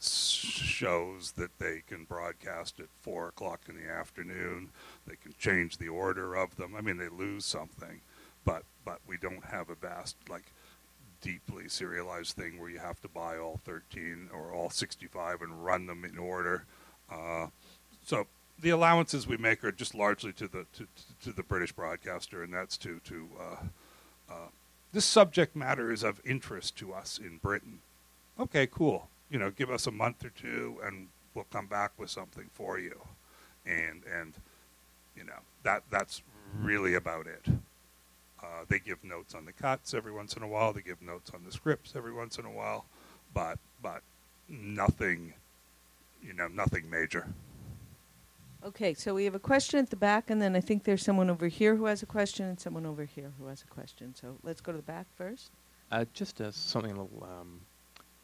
shows 0.00 1.32
that 1.32 1.58
they 1.58 1.82
can 1.86 2.04
broadcast 2.04 2.78
at 2.80 2.86
four 3.02 3.28
o'clock 3.28 3.62
in 3.68 3.76
the 3.76 3.90
afternoon. 3.90 4.70
They 5.06 5.16
can 5.16 5.34
change 5.38 5.78
the 5.78 5.88
order 5.88 6.34
of 6.34 6.56
them. 6.56 6.74
I 6.76 6.80
mean, 6.80 6.98
they 6.98 7.08
lose 7.08 7.44
something, 7.44 8.00
but 8.44 8.64
but 8.84 9.00
we 9.06 9.16
don't 9.16 9.44
have 9.44 9.70
a 9.70 9.74
vast 9.74 10.16
like 10.28 10.52
deeply 11.20 11.68
serialized 11.68 12.36
thing 12.36 12.60
where 12.60 12.70
you 12.70 12.78
have 12.78 13.00
to 13.02 13.08
buy 13.08 13.36
all 13.38 13.60
13 13.64 14.30
or 14.32 14.52
all 14.52 14.70
65 14.70 15.42
and 15.42 15.64
run 15.64 15.86
them 15.86 16.04
in 16.04 16.16
order. 16.16 16.64
Uh, 17.10 17.48
so 18.04 18.26
the 18.60 18.70
allowances 18.70 19.26
we 19.26 19.36
make 19.36 19.64
are 19.64 19.72
just 19.72 19.94
largely 19.94 20.32
to 20.32 20.48
the 20.48 20.66
to, 20.74 20.86
to 21.22 21.32
the 21.32 21.42
British 21.42 21.72
broadcaster, 21.72 22.42
and 22.42 22.52
that's 22.52 22.76
to 22.78 23.00
to 23.00 23.28
uh, 23.40 24.32
uh, 24.32 24.48
this 24.92 25.04
subject 25.04 25.54
matter 25.54 25.92
is 25.92 26.02
of 26.02 26.20
interest 26.24 26.76
to 26.76 26.92
us 26.92 27.18
in 27.18 27.38
Britain. 27.38 27.80
Okay, 28.38 28.66
cool. 28.66 29.08
You 29.30 29.38
know, 29.38 29.50
give 29.50 29.70
us 29.70 29.86
a 29.86 29.90
month 29.90 30.24
or 30.24 30.30
two, 30.30 30.78
and 30.84 31.08
we'll 31.34 31.46
come 31.52 31.66
back 31.66 31.92
with 31.98 32.10
something 32.10 32.48
for 32.54 32.78
you. 32.78 32.98
And 33.66 34.02
and 34.20 34.34
you 35.16 35.24
know 35.24 35.40
that 35.62 35.82
that's 35.90 36.22
really 36.60 36.94
about 36.94 37.26
it. 37.26 37.44
Uh, 38.42 38.64
they 38.68 38.78
give 38.78 39.02
notes 39.04 39.34
on 39.34 39.44
the 39.44 39.52
cuts 39.52 39.94
every 39.94 40.12
once 40.12 40.34
in 40.34 40.42
a 40.42 40.48
while. 40.48 40.72
They 40.72 40.80
give 40.80 41.02
notes 41.02 41.30
on 41.34 41.42
the 41.44 41.52
scripts 41.52 41.94
every 41.96 42.12
once 42.12 42.38
in 42.38 42.44
a 42.44 42.50
while, 42.50 42.86
but 43.34 43.58
but 43.82 44.02
nothing, 44.48 45.34
you 46.22 46.32
know, 46.32 46.48
nothing 46.48 46.88
major. 46.88 47.26
okay, 48.64 48.94
so 48.94 49.14
we 49.14 49.24
have 49.24 49.34
a 49.34 49.38
question 49.40 49.78
at 49.80 49.90
the 49.90 49.96
back, 49.96 50.30
and 50.30 50.40
then 50.40 50.56
I 50.56 50.60
think 50.60 50.84
there's 50.84 51.02
someone 51.02 51.30
over 51.30 51.48
here 51.48 51.76
who 51.76 51.86
has 51.86 52.02
a 52.02 52.06
question, 52.06 52.46
and 52.46 52.58
someone 52.58 52.86
over 52.86 53.04
here 53.04 53.32
who 53.38 53.46
has 53.46 53.62
a 53.62 53.66
question. 53.66 54.14
So 54.14 54.36
let's 54.42 54.60
go 54.60 54.72
to 54.72 54.78
the 54.78 54.82
back 54.82 55.06
first. 55.16 55.50
Uh, 55.90 56.04
just 56.12 56.40
as 56.40 56.54
something 56.56 56.92
a 56.92 57.02
little 57.02 57.24
um, 57.24 57.60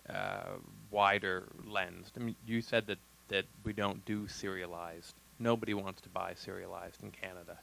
uh, 0.09 0.59
wider 0.95 1.45
lens. 1.66 2.12
I 2.16 2.21
mean, 2.21 2.37
you 2.47 2.62
said 2.62 2.87
that, 2.87 2.99
that 3.29 3.45
we 3.65 3.73
don't 3.73 4.05
do 4.05 4.29
serialized. 4.29 5.15
Nobody 5.39 5.75
wants 5.75 6.01
to 6.03 6.09
buy 6.09 6.35
serialized 6.35 7.03
in 7.03 7.11
Canada. 7.11 7.59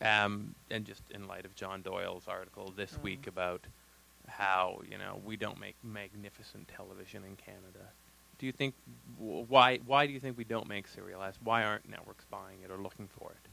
Um, 0.00 0.54
and 0.70 0.84
just 0.84 1.02
in 1.10 1.26
light 1.26 1.44
of 1.44 1.54
John 1.54 1.82
Doyle's 1.82 2.28
article 2.28 2.72
this 2.76 2.92
Oh. 2.98 3.02
week 3.02 3.26
about 3.26 3.60
how 4.26 4.80
you 4.90 4.96
know 4.98 5.20
we 5.24 5.36
don't 5.36 5.58
make 5.60 5.76
magnificent 5.82 6.66
television 6.68 7.22
in 7.24 7.36
Canada. 7.36 7.84
Do 8.38 8.46
you 8.46 8.52
think 8.52 8.74
wh- 9.18 9.48
why 9.50 9.78
why 9.86 10.06
do 10.06 10.12
you 10.12 10.20
think 10.20 10.36
we 10.36 10.44
don't 10.44 10.68
make 10.68 10.88
serialized? 10.88 11.38
Why 11.44 11.62
aren't 11.64 11.88
networks 11.88 12.24
buying 12.30 12.58
it 12.64 12.70
or 12.70 12.76
looking 12.78 13.08
for 13.18 13.30
it? 13.30 13.48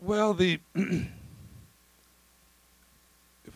Well, 0.00 0.34
the 0.34 0.60
if 0.74 1.08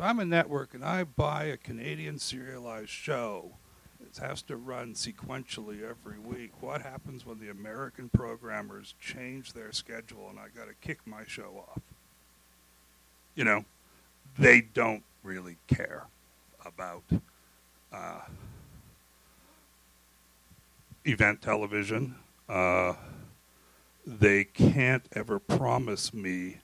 I'm 0.03 0.19
a 0.19 0.25
network 0.25 0.75
and 0.75 0.85
I 0.85 1.05
buy 1.05 1.45
a 1.45 1.57
Canadian 1.57 2.19
serialized 2.19 2.91
show, 2.91 3.53
it 4.01 4.19
has 4.19 4.43
to 4.43 4.57
run 4.57 4.95
sequentially 4.95 5.83
every 5.83 6.19
week. 6.19 6.51
What 6.61 6.83
happens 6.83 7.25
when 7.25 7.39
the 7.39 7.49
American 7.49 8.09
programmers 8.09 8.95
change 9.01 9.53
their 9.53 9.73
schedule 9.73 10.29
and 10.29 10.39
I 10.39 10.49
got 10.55 10.69
to 10.69 10.75
kick 10.81 10.99
my 11.07 11.23
show 11.27 11.65
off? 11.69 11.83
You 13.35 13.45
know, 13.45 13.65
they 14.39 14.61
don't 14.61 15.05
really 15.23 15.57
care 15.67 16.07
about 16.67 17.05
uh, 17.93 18.21
event 21.05 21.43
television. 21.43 22.17
Uh, 22.49 22.95
they 24.07 24.45
can't 24.45 25.05
ever 25.15 25.39
promise 25.39 26.13
me, 26.13 26.59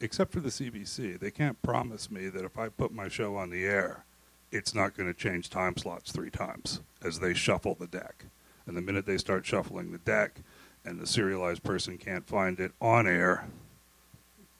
except 0.00 0.32
for 0.32 0.40
the 0.40 0.48
CBC, 0.48 1.18
they 1.18 1.30
can't 1.30 1.60
promise 1.62 2.10
me 2.10 2.28
that 2.28 2.44
if 2.44 2.58
I 2.58 2.68
put 2.68 2.92
my 2.92 3.08
show 3.08 3.36
on 3.36 3.50
the 3.50 3.64
air, 3.64 4.04
it's 4.50 4.74
not 4.74 4.96
going 4.96 5.12
to 5.12 5.18
change 5.18 5.50
time 5.50 5.76
slots 5.76 6.12
three 6.12 6.30
times 6.30 6.80
as 7.02 7.18
they 7.18 7.34
shuffle 7.34 7.74
the 7.74 7.86
deck. 7.86 8.24
And 8.66 8.76
the 8.76 8.82
minute 8.82 9.06
they 9.06 9.18
start 9.18 9.46
shuffling 9.46 9.92
the 9.92 9.98
deck 9.98 10.40
and 10.84 11.00
the 11.00 11.06
serialized 11.06 11.62
person 11.62 11.98
can't 11.98 12.26
find 12.26 12.60
it 12.60 12.72
on 12.80 13.06
air 13.06 13.46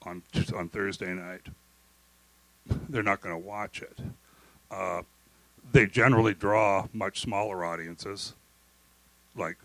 on, 0.03 0.23
on 0.55 0.69
Thursday 0.69 1.13
night, 1.15 1.47
they're 2.89 3.03
not 3.03 3.21
going 3.21 3.35
to 3.35 3.47
watch 3.47 3.83
it. 3.83 3.99
Uh, 4.71 5.03
they 5.73 5.87
generally 5.87 6.35
draw 6.35 6.87
much 6.93 7.21
smaller 7.21 7.65
audiences, 7.65 8.35
like 9.37 9.57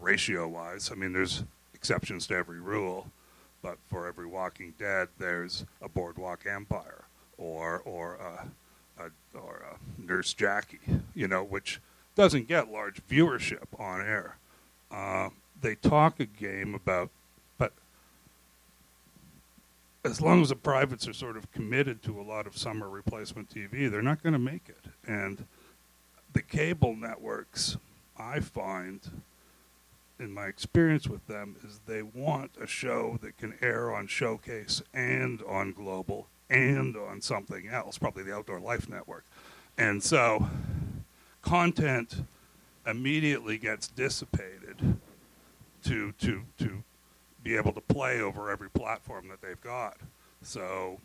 ratio 0.00 0.48
wise. 0.48 0.90
I 0.90 0.94
mean, 0.94 1.12
there's 1.12 1.44
exceptions 1.74 2.26
to 2.28 2.34
every 2.34 2.60
rule, 2.60 3.08
but 3.64 3.78
for 3.88 4.06
every 4.06 4.26
Walking 4.26 4.74
Dead, 4.78 5.08
there's 5.18 5.64
a 5.80 5.88
Boardwalk 5.88 6.44
Empire 6.46 7.04
or 7.38 7.80
or 7.86 8.16
a, 8.16 9.02
a, 9.02 9.38
or 9.38 9.64
a 9.72 10.00
Nurse 10.00 10.34
Jackie, 10.34 10.80
you 11.14 11.26
know, 11.26 11.42
which 11.42 11.80
doesn't 12.14 12.46
get 12.46 12.70
large 12.70 13.00
viewership 13.08 13.66
on 13.80 14.02
air. 14.02 14.36
Uh, 14.92 15.30
they 15.60 15.74
talk 15.76 16.20
a 16.20 16.26
game 16.26 16.74
about, 16.74 17.08
but 17.56 17.72
as 20.04 20.20
long 20.20 20.42
as 20.42 20.50
the 20.50 20.56
privates 20.56 21.08
are 21.08 21.14
sort 21.14 21.38
of 21.38 21.50
committed 21.50 22.02
to 22.02 22.20
a 22.20 22.22
lot 22.22 22.46
of 22.46 22.58
summer 22.58 22.88
replacement 22.88 23.48
TV, 23.48 23.90
they're 23.90 24.02
not 24.02 24.22
going 24.22 24.34
to 24.34 24.38
make 24.38 24.68
it. 24.68 24.90
And 25.06 25.46
the 26.34 26.42
cable 26.42 26.94
networks, 26.94 27.78
I 28.18 28.40
find, 28.40 29.00
in 30.18 30.32
my 30.32 30.46
experience 30.46 31.08
with 31.08 31.26
them, 31.26 31.56
is 31.66 31.80
they 31.86 32.02
want 32.02 32.52
a 32.60 32.66
show 32.66 33.18
that 33.22 33.36
can 33.36 33.54
air 33.60 33.94
on 33.94 34.06
Showcase 34.06 34.82
and 34.92 35.42
on 35.48 35.72
Global 35.72 36.28
and 36.48 36.96
on 36.96 37.20
something 37.20 37.68
else, 37.68 37.98
probably 37.98 38.22
the 38.22 38.34
Outdoor 38.34 38.60
Life 38.60 38.88
Network. 38.88 39.24
And 39.76 40.02
so 40.02 40.48
content 41.42 42.24
immediately 42.86 43.58
gets 43.58 43.88
dissipated 43.88 44.98
to 45.84 46.12
to 46.12 46.42
to 46.58 46.82
be 47.42 47.56
able 47.56 47.72
to 47.72 47.80
play 47.80 48.20
over 48.20 48.50
every 48.50 48.70
platform 48.70 49.28
that 49.28 49.42
they've 49.42 49.60
got. 49.60 49.98
So, 50.42 51.00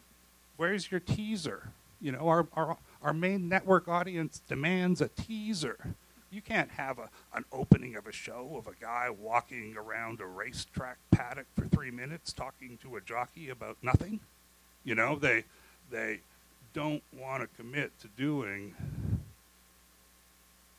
where's 0.58 0.90
your 0.90 1.00
teaser? 1.00 1.70
You 2.02 2.14
know, 2.14 2.28
our 2.28 2.48
our 2.54 2.78
our 3.02 3.14
main 3.14 3.50
network 3.50 3.88
audience 3.88 4.42
demands 4.48 5.02
a 5.02 5.10
teaser. 5.10 5.96
You 6.32 6.42
can't 6.42 6.70
have 6.72 7.00
a, 7.00 7.10
an 7.34 7.46
opening 7.52 7.96
of 7.96 8.06
a 8.06 8.12
show 8.12 8.56
of 8.58 8.68
a 8.68 8.80
guy 8.80 9.10
walking 9.10 9.76
around 9.76 10.22
a 10.22 10.26
racetrack 10.26 10.98
paddock 11.12 11.48
for 11.56 11.66
three 11.66 11.92
minutes 11.92 12.34
talking 12.34 12.78
to 12.84 12.98
a 12.98 13.02
jockey 13.02 13.50
about 13.50 13.78
nothing. 13.82 14.20
You 14.84 14.96
know, 14.96 15.16
they 15.18 15.46
they 15.90 16.20
don't 16.74 17.04
want 17.12 17.42
to 17.42 17.58
commit 17.58 18.00
to 18.02 18.08
doing. 18.10 18.76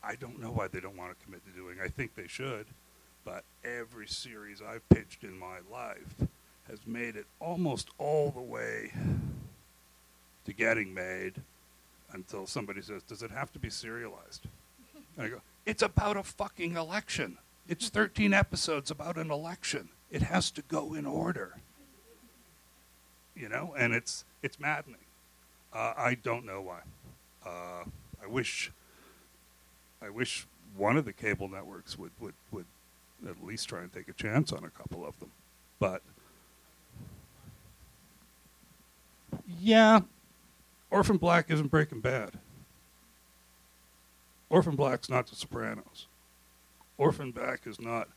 I 0.03 0.15
don't 0.15 0.41
know 0.41 0.51
why 0.51 0.69
they 0.69 0.81
don't 0.81 0.97
want 0.97 1.19
to 1.19 1.25
commit 1.25 1.45
to 1.47 1.53
doing. 1.53 1.79
I 1.83 1.89
think 1.89 2.15
they 2.15 2.29
should, 2.29 2.67
but 3.25 3.45
every 3.65 4.07
series 4.07 4.63
I've 4.63 4.89
pitched 4.89 5.25
in 5.25 5.39
my 5.39 5.59
life 5.71 6.15
has 6.69 6.79
made 6.87 7.17
it 7.17 7.27
almost 7.41 7.89
all 7.99 8.31
the 8.31 8.41
way 8.41 8.93
to 10.45 10.53
getting 10.53 10.95
made 10.95 11.43
until 12.13 12.47
somebody 12.47 12.83
says, 12.83 13.03
"Does 13.03 13.23
it 13.23 13.33
have 13.33 13.53
to 13.53 13.59
be 13.59 13.69
serialized?" 13.69 14.47
And 15.16 15.27
I 15.27 15.28
go, 15.28 15.43
"It's 15.66 15.82
about 15.82 16.16
a 16.16 16.23
fucking 16.23 16.77
election. 16.77 17.39
It's 17.69 17.89
13 17.89 18.32
episodes 18.35 18.91
about 18.91 19.16
an 19.16 19.31
election. 19.31 19.91
It 20.11 20.23
has 20.23 20.51
to 20.53 20.62
go 20.62 20.95
in 20.95 21.07
order." 21.07 21.59
You 23.35 23.49
know, 23.49 23.74
and 23.77 23.95
it's 23.95 24.24
it's 24.43 24.59
maddening. 24.59 25.01
Uh, 25.73 25.95
I 25.97 26.15
don't 26.15 26.45
know 26.45 26.61
why. 26.61 26.81
Uh, 27.47 27.85
I 28.23 28.27
wish 28.27 28.73
I 30.03 30.11
wish 30.11 30.47
one 30.77 30.97
of 30.97 31.05
the 31.05 31.12
cable 31.12 31.49
networks 31.49 31.99
would, 31.99 32.12
would, 32.20 32.35
would 32.51 32.66
at 33.28 33.45
least 33.45 33.69
try 33.69 33.81
and 33.81 33.93
take 33.93 34.09
a 34.09 34.12
chance 34.12 34.53
on 34.53 34.65
a 34.65 34.70
couple 34.70 35.05
of 35.05 35.19
them. 35.20 35.31
But 35.78 36.03
yeah, 39.59 40.01
Orphan 40.91 41.19
Black 41.19 41.51
isn't 41.51 41.69
Breaking 41.70 42.01
Bad. 42.01 42.39
Orphan 44.51 44.77
Black's 44.77 45.09
not 45.09 45.27
The 45.29 45.37
Sopranos. 45.37 46.07
Orphan 46.99 47.31
Black 47.31 47.67
is 47.67 47.81
not 47.81 48.09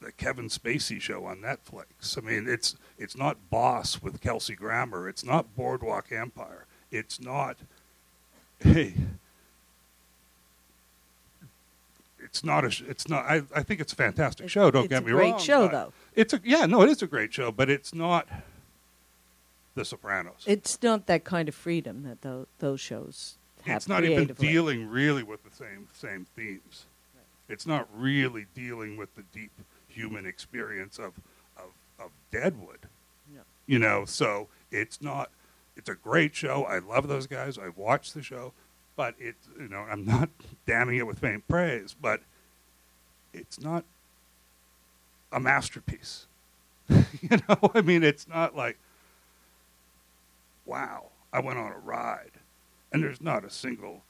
the 0.00 0.12
Kevin 0.12 0.48
Spacey 0.48 1.00
show 1.00 1.24
on 1.24 1.38
Netflix. 1.38 2.16
I 2.16 2.20
mean, 2.20 2.46
it's 2.48 2.76
it's 2.98 3.16
not 3.16 3.50
Boss 3.50 4.02
with 4.02 4.20
Kelsey 4.20 4.54
Grammer. 4.54 5.08
It's 5.08 5.24
not 5.24 5.56
Boardwalk 5.56 6.12
Empire. 6.12 6.66
It's 6.92 7.18
not. 7.20 7.56
Hey, 8.60 8.94
it's 12.22 12.44
not 12.44 12.64
a. 12.64 12.84
It's 12.88 13.08
not. 13.08 13.24
I, 13.24 13.42
I 13.54 13.62
think 13.62 13.80
it's 13.80 13.92
a 13.92 13.96
fantastic 13.96 14.44
It's- 14.44 14.52
show. 14.52 14.70
Don't 14.70 14.88
get 14.88 15.04
me 15.04 15.12
wrong. 15.12 15.34
it's 15.34 15.42
a 15.44 15.46
great 15.46 15.46
show, 15.46 15.68
though. 15.68 15.92
It's 16.14 16.32
a 16.34 16.40
yeah. 16.44 16.66
No, 16.66 16.82
it 16.82 16.88
is 16.90 17.02
a 17.02 17.06
great 17.06 17.32
show, 17.32 17.50
but 17.50 17.70
it's 17.70 17.94
not 17.94 18.28
The 19.74 19.84
Sopranos. 19.84 20.44
It's 20.46 20.82
not 20.82 21.06
that 21.06 21.24
kind 21.24 21.48
of 21.48 21.54
freedom 21.54 22.02
that 22.04 22.22
tho- 22.22 22.46
those 22.58 22.80
shows 22.80 23.36
it's 23.66 23.88
not 23.88 24.04
even 24.04 24.26
dealing 24.38 24.88
really 24.88 25.22
with 25.22 25.42
the 25.44 25.54
same 25.54 25.88
same 25.92 26.26
themes. 26.36 26.86
It's 27.48 27.66
not 27.66 27.88
really 27.94 28.46
dealing 28.54 28.96
with 28.96 29.14
the 29.14 29.22
deep 29.32 29.52
human 29.88 30.26
experience 30.26 30.98
of 30.98 31.14
of, 31.56 31.70
of 31.98 32.10
Deadwood. 32.30 32.88
No. 33.32 33.40
You 33.66 33.78
know, 33.78 34.04
so 34.04 34.48
it's 34.70 35.00
not. 35.00 35.30
It's 35.76 35.88
a 35.88 35.94
great 35.94 36.34
show. 36.34 36.64
I 36.64 36.78
love 36.78 37.06
those 37.06 37.26
guys. 37.26 37.58
I've 37.58 37.76
watched 37.76 38.14
the 38.14 38.22
show, 38.22 38.52
but 38.96 39.14
it's 39.18 39.48
You 39.58 39.68
know, 39.68 39.86
I'm 39.90 40.04
not 40.04 40.30
damning 40.66 40.96
it 40.96 41.06
with 41.06 41.18
faint 41.18 41.46
praise, 41.48 41.94
but 42.00 42.20
it's 43.32 43.60
not 43.60 43.84
a 45.32 45.40
masterpiece. 45.40 46.26
you 46.88 47.38
know, 47.48 47.70
I 47.74 47.80
mean, 47.80 48.02
it's 48.02 48.28
not 48.28 48.56
like, 48.56 48.78
wow, 50.64 51.06
I 51.32 51.40
went 51.40 51.58
on 51.58 51.72
a 51.72 51.78
ride, 51.78 52.30
and 52.92 53.02
there's 53.02 53.20
not 53.20 53.44
a 53.44 53.50
single 53.50 54.02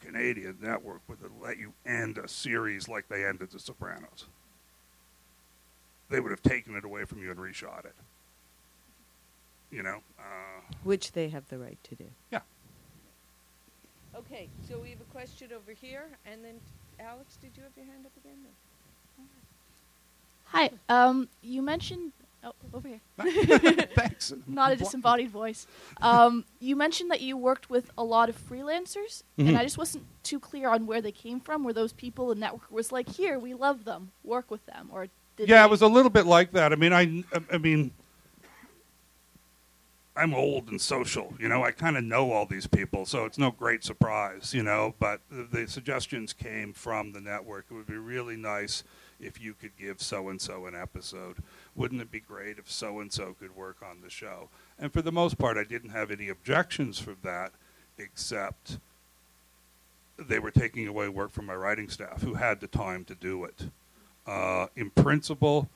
Canadian 0.00 0.56
network 0.60 1.00
would 1.08 1.18
let 1.40 1.58
you 1.58 1.72
end 1.84 2.18
a 2.18 2.28
series 2.28 2.88
like 2.88 3.08
they 3.08 3.24
ended 3.24 3.50
The 3.50 3.58
Sopranos. 3.58 4.26
They 6.08 6.20
would 6.20 6.30
have 6.30 6.42
taken 6.42 6.76
it 6.76 6.84
away 6.84 7.04
from 7.04 7.22
you 7.22 7.30
and 7.30 7.38
reshot 7.40 7.84
it. 7.84 7.94
You 9.70 9.82
know, 9.82 9.98
uh, 10.18 10.62
which 10.84 11.12
they 11.12 11.28
have 11.28 11.48
the 11.48 11.58
right 11.58 11.78
to 11.84 11.94
do. 11.96 12.04
yeah. 12.30 12.40
Okay, 14.14 14.48
so 14.66 14.78
we 14.78 14.90
have 14.90 15.00
a 15.00 15.12
question 15.12 15.50
over 15.52 15.72
here, 15.72 16.04
and 16.24 16.42
then 16.42 16.54
Alex, 16.98 17.36
did 17.36 17.50
you 17.56 17.62
have 17.64 17.72
your 17.76 17.84
hand 17.84 18.06
up 18.06 18.12
again? 18.24 18.38
Hi. 20.46 20.70
Um, 20.88 21.28
you 21.42 21.60
mentioned 21.60 22.12
oh, 22.46 22.52
over 22.72 22.88
here. 22.88 23.00
Thanks. 23.94 24.32
Not 24.46 24.72
a 24.72 24.76
disembodied 24.76 25.30
voice. 25.30 25.66
Um, 26.00 26.44
you 26.60 26.76
mentioned 26.76 27.10
that 27.10 27.20
you 27.20 27.36
worked 27.36 27.68
with 27.68 27.90
a 27.98 28.04
lot 28.04 28.28
of 28.28 28.36
freelancers, 28.48 29.22
and 29.36 29.48
Mhm. 29.48 29.58
I 29.58 29.62
just 29.62 29.76
wasn't 29.78 30.04
too 30.22 30.40
clear 30.40 30.68
on 30.70 30.86
where 30.86 31.00
they 31.02 31.12
came 31.12 31.40
from. 31.40 31.64
Were 31.64 31.72
those 31.72 31.92
people 31.92 32.28
the 32.28 32.34
network 32.36 32.70
was 32.70 32.92
like, 32.92 33.08
"Here, 33.08 33.38
we 33.38 33.52
love 33.54 33.84
them, 33.84 34.12
work 34.24 34.50
with 34.50 34.64
them," 34.66 34.88
or 34.92 35.08
did 35.36 35.48
yeah, 35.48 35.64
it 35.64 35.70
was 35.70 35.82
a 35.82 35.86
little 35.88 36.10
bit 36.10 36.26
like 36.26 36.52
that. 36.52 36.72
I 36.72 36.76
mean, 36.76 36.92
I, 36.92 37.22
I 37.52 37.58
mean, 37.58 37.90
I'm 40.16 40.32
old 40.32 40.68
and 40.70 40.80
social. 40.80 41.34
You 41.38 41.48
know, 41.48 41.62
I 41.62 41.72
kind 41.72 41.96
of 41.96 42.04
know 42.04 42.32
all 42.32 42.46
these 42.46 42.66
people, 42.66 43.04
so 43.04 43.26
it's 43.26 43.36
no 43.36 43.50
great 43.50 43.84
surprise. 43.84 44.54
You 44.54 44.62
know, 44.62 44.94
but 44.98 45.20
the, 45.30 45.44
the 45.44 45.68
suggestions 45.68 46.32
came 46.32 46.72
from 46.72 47.12
the 47.12 47.20
network. 47.20 47.66
It 47.70 47.74
would 47.74 47.86
be 47.86 47.98
really 47.98 48.36
nice 48.36 48.82
if 49.20 49.40
you 49.40 49.52
could 49.54 49.76
give 49.76 50.00
so 50.00 50.28
and 50.28 50.40
so 50.40 50.66
an 50.66 50.74
episode. 50.74 51.36
Wouldn't 51.76 52.00
it 52.00 52.10
be 52.10 52.20
great 52.20 52.58
if 52.58 52.70
so 52.70 53.00
and 53.00 53.12
so 53.12 53.36
could 53.38 53.54
work 53.54 53.76
on 53.82 54.00
the 54.00 54.10
show? 54.10 54.48
And 54.78 54.92
for 54.92 55.02
the 55.02 55.12
most 55.12 55.36
part, 55.38 55.58
I 55.58 55.64
didn't 55.64 55.90
have 55.90 56.10
any 56.10 56.28
objections 56.28 56.98
from 56.98 57.18
that, 57.22 57.52
except 57.98 58.78
they 60.18 60.38
were 60.38 60.50
taking 60.50 60.88
away 60.88 61.08
work 61.08 61.30
from 61.30 61.46
my 61.46 61.54
writing 61.54 61.90
staff, 61.90 62.22
who 62.22 62.34
had 62.34 62.60
the 62.60 62.66
time 62.66 63.04
to 63.04 63.14
do 63.14 63.44
it. 63.44 63.68
Uh, 64.26 64.66
in 64.74 64.90
principle, 64.90 65.68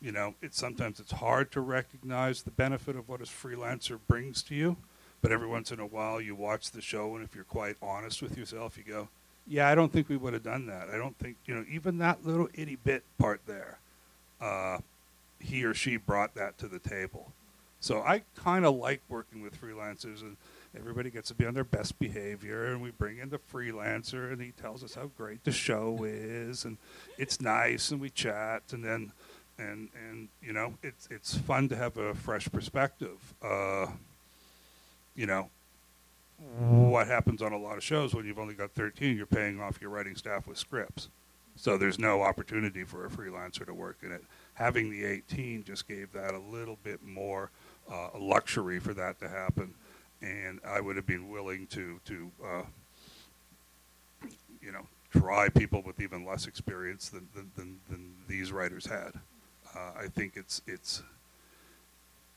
you 0.00 0.12
know, 0.12 0.34
it's 0.40 0.58
sometimes 0.58 1.00
it's 1.00 1.12
hard 1.12 1.50
to 1.52 1.60
recognize 1.60 2.42
the 2.42 2.50
benefit 2.52 2.96
of 2.96 3.08
what 3.08 3.20
a 3.20 3.24
freelancer 3.24 3.98
brings 4.06 4.42
to 4.44 4.54
you. 4.54 4.76
But 5.20 5.32
every 5.32 5.48
once 5.48 5.70
in 5.70 5.80
a 5.80 5.86
while, 5.86 6.20
you 6.20 6.34
watch 6.34 6.70
the 6.70 6.80
show, 6.80 7.14
and 7.14 7.24
if 7.24 7.34
you're 7.34 7.44
quite 7.44 7.76
honest 7.82 8.22
with 8.22 8.38
yourself, 8.38 8.78
you 8.78 8.84
go, 8.84 9.08
"Yeah, 9.46 9.68
I 9.68 9.74
don't 9.74 9.92
think 9.92 10.08
we 10.08 10.16
would 10.16 10.32
have 10.32 10.42
done 10.42 10.66
that. 10.66 10.88
I 10.88 10.96
don't 10.96 11.18
think 11.18 11.36
you 11.44 11.54
know 11.54 11.64
even 11.68 11.98
that 11.98 12.24
little 12.24 12.48
itty 12.54 12.76
bit 12.76 13.02
part 13.18 13.42
there. 13.46 13.78
Uh, 14.40 14.78
he 15.40 15.64
or 15.64 15.74
she 15.74 15.96
brought 15.96 16.34
that 16.34 16.58
to 16.58 16.68
the 16.68 16.78
table. 16.78 17.32
So 17.80 18.02
I 18.02 18.22
kind 18.36 18.66
of 18.66 18.76
like 18.76 19.00
working 19.08 19.42
with 19.42 19.60
freelancers, 19.60 20.20
and 20.20 20.36
everybody 20.78 21.10
gets 21.10 21.28
to 21.28 21.34
be 21.34 21.46
on 21.46 21.54
their 21.54 21.64
best 21.64 21.98
behavior. 21.98 22.66
And 22.66 22.82
we 22.82 22.90
bring 22.90 23.18
in 23.18 23.30
the 23.30 23.38
freelancer, 23.38 24.30
and 24.30 24.40
he 24.40 24.52
tells 24.52 24.84
us 24.84 24.94
how 24.94 25.10
great 25.16 25.44
the 25.44 25.52
show 25.52 26.04
is, 26.04 26.64
and 26.64 26.76
it's 27.16 27.40
nice, 27.40 27.90
and 27.90 28.00
we 28.00 28.10
chat, 28.10 28.62
and 28.72 28.84
then, 28.84 29.12
and 29.58 29.88
and 29.94 30.28
you 30.42 30.52
know, 30.52 30.74
it's 30.82 31.08
it's 31.10 31.36
fun 31.36 31.68
to 31.70 31.76
have 31.76 31.96
a 31.96 32.14
fresh 32.14 32.50
perspective. 32.52 33.34
Uh, 33.42 33.86
you 35.16 35.26
know, 35.26 35.48
what 36.58 37.06
happens 37.06 37.42
on 37.42 37.52
a 37.52 37.58
lot 37.58 37.76
of 37.76 37.84
shows 37.84 38.14
when 38.14 38.26
you've 38.26 38.38
only 38.38 38.54
got 38.54 38.72
13, 38.72 39.16
you're 39.16 39.26
paying 39.26 39.60
off 39.60 39.80
your 39.80 39.90
writing 39.90 40.16
staff 40.16 40.46
with 40.46 40.56
scripts. 40.56 41.08
So 41.56 41.76
there's 41.76 41.98
no 41.98 42.22
opportunity 42.22 42.84
for 42.84 43.04
a 43.04 43.10
freelancer 43.10 43.66
to 43.66 43.74
work 43.74 43.98
in 44.02 44.12
it. 44.12 44.24
Having 44.60 44.90
the 44.90 45.06
18 45.06 45.64
just 45.64 45.88
gave 45.88 46.12
that 46.12 46.34
a 46.34 46.38
little 46.38 46.76
bit 46.84 47.02
more 47.02 47.50
uh, 47.90 48.10
luxury 48.18 48.78
for 48.78 48.92
that 48.92 49.18
to 49.20 49.26
happen, 49.26 49.72
and 50.20 50.60
I 50.68 50.82
would 50.82 50.96
have 50.96 51.06
been 51.06 51.30
willing 51.30 51.66
to 51.68 51.98
to 52.04 52.30
uh, 52.44 52.62
you 54.60 54.70
know 54.70 54.86
try 55.10 55.48
people 55.48 55.80
with 55.80 55.98
even 55.98 56.26
less 56.26 56.46
experience 56.46 57.08
than 57.08 57.26
than, 57.34 57.50
than, 57.56 57.80
than 57.88 58.12
these 58.28 58.52
writers 58.52 58.84
had. 58.84 59.12
Uh, 59.74 59.92
I 59.98 60.08
think 60.08 60.34
it's 60.36 60.60
it's 60.66 61.02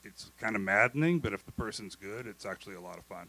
it's 0.05 0.31
kind 0.39 0.55
of 0.55 0.61
maddening, 0.61 1.19
but 1.19 1.33
if 1.33 1.45
the 1.45 1.51
person's 1.51 1.95
good, 1.95 2.25
it's 2.25 2.45
actually 2.45 2.75
a 2.75 2.81
lot 2.81 2.97
of 2.97 3.03
fun. 3.03 3.27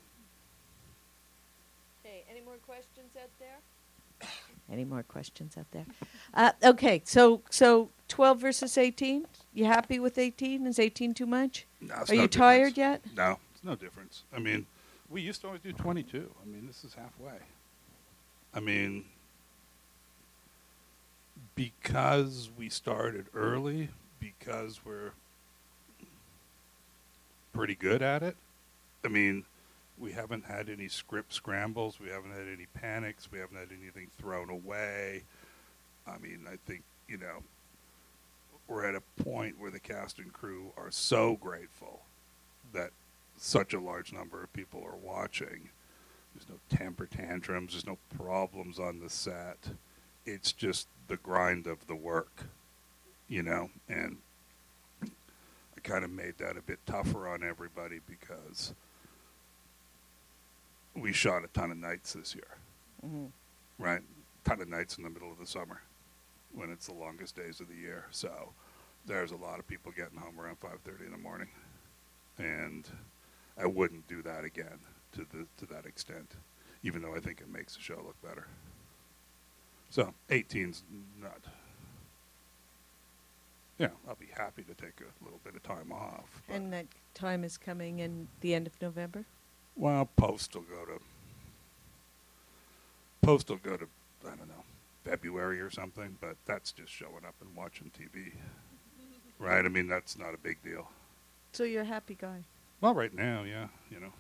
Okay, 2.05 2.23
any 2.31 2.43
more 2.43 2.59
questions 2.65 3.11
out 3.21 3.31
there? 3.41 3.59
Any 4.73 4.85
more 4.85 5.03
questions 5.03 5.57
out 5.59 5.67
there? 5.73 5.85
Uh, 6.33 6.53
okay, 6.63 7.03
so 7.05 7.43
so 7.51 7.91
twelve 8.09 8.41
versus 8.41 8.79
eighteen. 8.79 9.27
You 9.53 9.67
happy 9.67 9.99
with 9.99 10.17
eighteen? 10.19 10.67
Is 10.67 10.79
eighteen 10.79 11.13
too 11.15 11.27
much? 11.27 11.67
No, 11.81 11.95
it's 12.01 12.11
Are 12.11 12.15
no 12.15 12.23
you 12.23 12.29
difference. 12.29 12.35
tired 12.37 12.77
yet? 12.79 13.03
No, 13.15 13.39
it's 13.55 13.63
no 13.65 13.75
difference. 13.75 14.23
I 14.35 14.39
mean, 14.39 14.67
we 15.11 15.21
used 15.21 15.43
to 15.43 15.49
always 15.49 15.61
do 15.63 15.73
22. 15.73 16.31
I 16.43 16.47
mean, 16.49 16.67
this 16.67 16.83
is 16.83 16.95
halfway. 16.95 17.39
I 18.55 18.61
mean, 18.61 19.05
because 21.55 22.51
we 22.57 22.69
started 22.69 23.27
early, 23.35 23.91
because 24.19 24.81
we're 24.85 25.13
pretty 27.53 27.75
good 27.75 28.03
at 28.03 28.23
it. 28.23 28.37
I 29.05 29.09
mean, 29.09 29.45
we 29.99 30.13
haven't 30.13 30.45
had 30.45 30.69
any 30.69 30.89
script 30.89 31.33
scrambles. 31.33 32.01
We 32.01 32.09
haven't 32.09 32.33
had 32.33 32.49
any 32.53 32.67
panics. 32.75 33.31
We 33.31 33.39
haven't 33.39 33.59
had 33.59 33.69
anything 33.81 34.09
thrown 34.19 34.51
away. 34.51 35.23
I 36.07 36.19
mean, 36.19 36.47
I 36.51 36.57
think, 36.67 36.83
you 37.09 37.19
know, 37.19 37.43
we're 38.67 38.87
at 38.87 38.95
a 38.95 39.23
point 39.23 39.59
where 39.59 39.71
the 39.71 39.81
cast 39.81 40.19
and 40.19 40.33
crew 40.33 40.73
are 40.77 40.91
so 40.91 41.37
grateful 41.37 42.01
that 42.73 42.91
such 43.39 43.75
a 43.75 43.81
large 43.81 44.13
number 44.13 44.43
of 44.43 44.53
people 44.53 44.83
are 44.85 44.97
watching. 44.97 45.69
There's 46.35 46.49
no 46.49 46.77
temper 46.77 47.07
tantrums, 47.07 47.73
there's 47.73 47.87
no 47.87 47.99
problems 48.17 48.79
on 48.79 49.01
the 49.01 49.11
set. 49.11 49.59
It's 50.27 50.53
just 50.53 50.89
the 51.07 51.17
grind 51.17 51.67
of 51.67 51.87
the 51.87 51.95
work, 51.95 52.47
you 53.29 53.43
know, 53.43 53.71
and 53.89 54.17
I 55.03 55.81
kind 55.83 56.05
of 56.05 56.11
made 56.11 56.39
that 56.39 56.57
a 56.57 56.63
bit 56.63 56.79
tougher 56.87 57.29
on 57.29 57.45
everybody 57.45 58.01
because 58.09 58.75
we 60.95 61.13
shot 61.13 61.45
a 61.45 61.49
ton 61.49 61.71
of 61.71 61.77
nights 61.79 62.13
this 62.13 62.35
year, 62.35 62.47
Mm-hmm. 63.05 63.27
right? 63.79 64.01
ton 64.45 64.61
of 64.61 64.69
nights 64.69 64.99
in 64.99 65.05
the 65.05 65.11
middle 65.11 65.31
of 65.33 65.39
the 65.39 65.47
summer 65.47 65.81
when 66.53 66.71
it's 66.71 66.87
the 66.87 66.93
longest 66.95 67.35
days 67.35 67.61
of 67.61 67.69
the 67.69 67.75
year. 67.75 68.05
So 68.11 68.53
there's 69.07 69.33
a 69.33 69.37
lot 69.37 69.59
of 69.59 69.67
people 69.67 69.91
getting 69.91 70.19
home 70.19 70.39
around 70.39 70.61
5:30 70.61 71.07
in 71.07 71.13
the 71.13 71.19
morning, 71.19 71.49
and 72.39 72.87
I 73.59 73.67
wouldn't 73.67 74.07
do 74.09 74.23
that 74.23 74.45
again 74.45 74.79
to 75.13 75.21
the 75.33 75.47
to 75.59 75.67
that 75.73 75.87
extent, 75.87 76.33
even 76.83 77.03
though 77.03 77.15
I 77.15 77.21
think 77.21 77.41
it 77.41 77.49
makes 77.51 77.75
the 77.75 77.81
show 77.83 77.97
look 78.05 78.21
better. 78.23 78.47
So 79.91 80.13
18's 80.31 80.83
not. 81.21 81.41
Yeah, 83.79 83.89
I'll 84.09 84.15
be 84.15 84.29
happy 84.37 84.63
to 84.63 84.75
take 84.75 85.01
a 85.01 85.25
little 85.25 85.41
bit 85.43 85.57
of 85.57 85.63
time 85.65 85.91
off. 85.91 86.43
And 86.49 86.73
that 86.73 86.87
time 87.15 87.43
is 87.45 87.57
coming 87.59 87.99
in 87.99 88.29
the 88.41 88.55
end 88.55 88.67
of 88.69 88.81
November. 88.81 89.25
Well, 89.77 90.09
post 90.17 90.55
will 90.55 90.63
go 90.63 90.85
to 90.85 91.01
post 93.23 93.49
will 93.49 93.57
go 93.57 93.77
to 93.77 93.87
I 94.27 94.31
don't 94.37 94.49
know 94.49 94.65
February 95.05 95.61
or 95.61 95.71
something, 95.71 96.17
but 96.21 96.37
that's 96.47 96.73
just 96.73 96.93
showing 96.93 97.25
up 97.27 97.35
and 97.41 97.55
watching 97.55 97.91
TV, 97.91 98.33
right? 99.39 99.65
I 99.65 99.69
mean, 99.69 99.87
that's 99.87 100.19
not 100.19 100.35
a 100.35 100.39
big 100.39 100.63
deal. 100.63 100.89
So 101.53 101.65
you're 101.65 101.83
a 101.83 101.87
happy 101.87 102.17
guy. 102.19 102.45
Well, 102.81 102.95
right 102.95 103.15
now, 103.15 103.45
yeah, 103.45 103.69
you 103.91 104.01
know, 104.01 104.13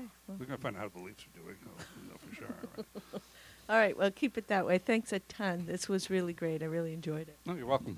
Okay. 0.00 0.08
Well, 0.26 0.36
we're 0.38 0.46
gonna 0.46 0.58
find 0.58 0.76
out 0.76 0.82
how 0.82 0.88
the 0.88 1.04
Leafs 1.04 1.24
are 1.24 1.40
doing. 1.40 1.56
Oh, 1.66 1.70
I'll 1.78 2.10
know 2.10 2.18
for 2.28 2.34
sure. 2.34 2.46
Right? 2.76 3.22
all 3.68 3.76
right. 3.76 3.96
Well, 3.96 4.10
keep 4.10 4.38
it 4.38 4.48
that 4.48 4.66
way. 4.66 4.78
Thanks 4.78 5.12
a 5.12 5.18
ton. 5.20 5.66
This 5.66 5.88
was 5.88 6.10
really 6.10 6.32
great. 6.32 6.62
I 6.62 6.66
really 6.66 6.92
enjoyed 6.92 7.28
it. 7.28 7.36
No, 7.46 7.54
you're 7.54 7.66
welcome. 7.66 7.96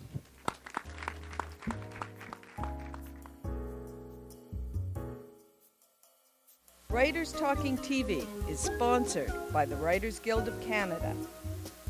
Writers 6.92 7.32
Talking 7.32 7.78
TV 7.78 8.26
is 8.50 8.60
sponsored 8.60 9.32
by 9.50 9.64
the 9.64 9.76
Writers 9.76 10.18
Guild 10.18 10.46
of 10.46 10.60
Canada. 10.60 11.16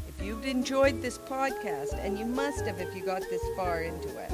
If 0.06 0.24
you've 0.24 0.46
enjoyed 0.46 1.02
this 1.02 1.18
podcast, 1.18 1.94
and 1.94 2.16
you 2.16 2.24
must 2.24 2.64
have 2.66 2.80
if 2.80 2.94
you 2.94 3.04
got 3.04 3.22
this 3.22 3.42
far 3.56 3.82
into 3.82 4.16
it, 4.16 4.30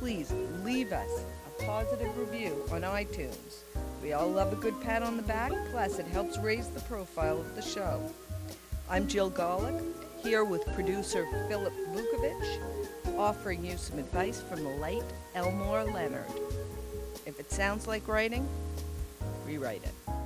please 0.00 0.34
leave 0.64 0.92
us 0.92 1.22
a 1.46 1.62
positive 1.62 2.18
review 2.18 2.60
on 2.72 2.80
iTunes. 2.80 3.62
We 4.02 4.14
all 4.14 4.28
love 4.28 4.52
a 4.52 4.56
good 4.56 4.80
pat 4.80 5.04
on 5.04 5.16
the 5.16 5.22
back, 5.22 5.52
plus 5.70 6.00
it 6.00 6.06
helps 6.06 6.38
raise 6.38 6.66
the 6.70 6.80
profile 6.80 7.38
of 7.38 7.54
the 7.54 7.62
show. 7.62 8.02
I'm 8.90 9.06
Jill 9.06 9.30
Golick, 9.30 9.80
here 10.24 10.42
with 10.42 10.66
producer 10.74 11.24
Philip 11.48 11.72
Vukovic, 11.92 13.16
offering 13.16 13.64
you 13.64 13.76
some 13.76 14.00
advice 14.00 14.40
from 14.40 14.64
the 14.64 14.70
late 14.70 15.04
Elmore 15.36 15.84
Leonard. 15.84 16.24
If 17.26 17.38
it 17.38 17.52
sounds 17.52 17.86
like 17.86 18.08
writing, 18.08 18.48
rewrite 19.44 19.84
it. 19.84 20.23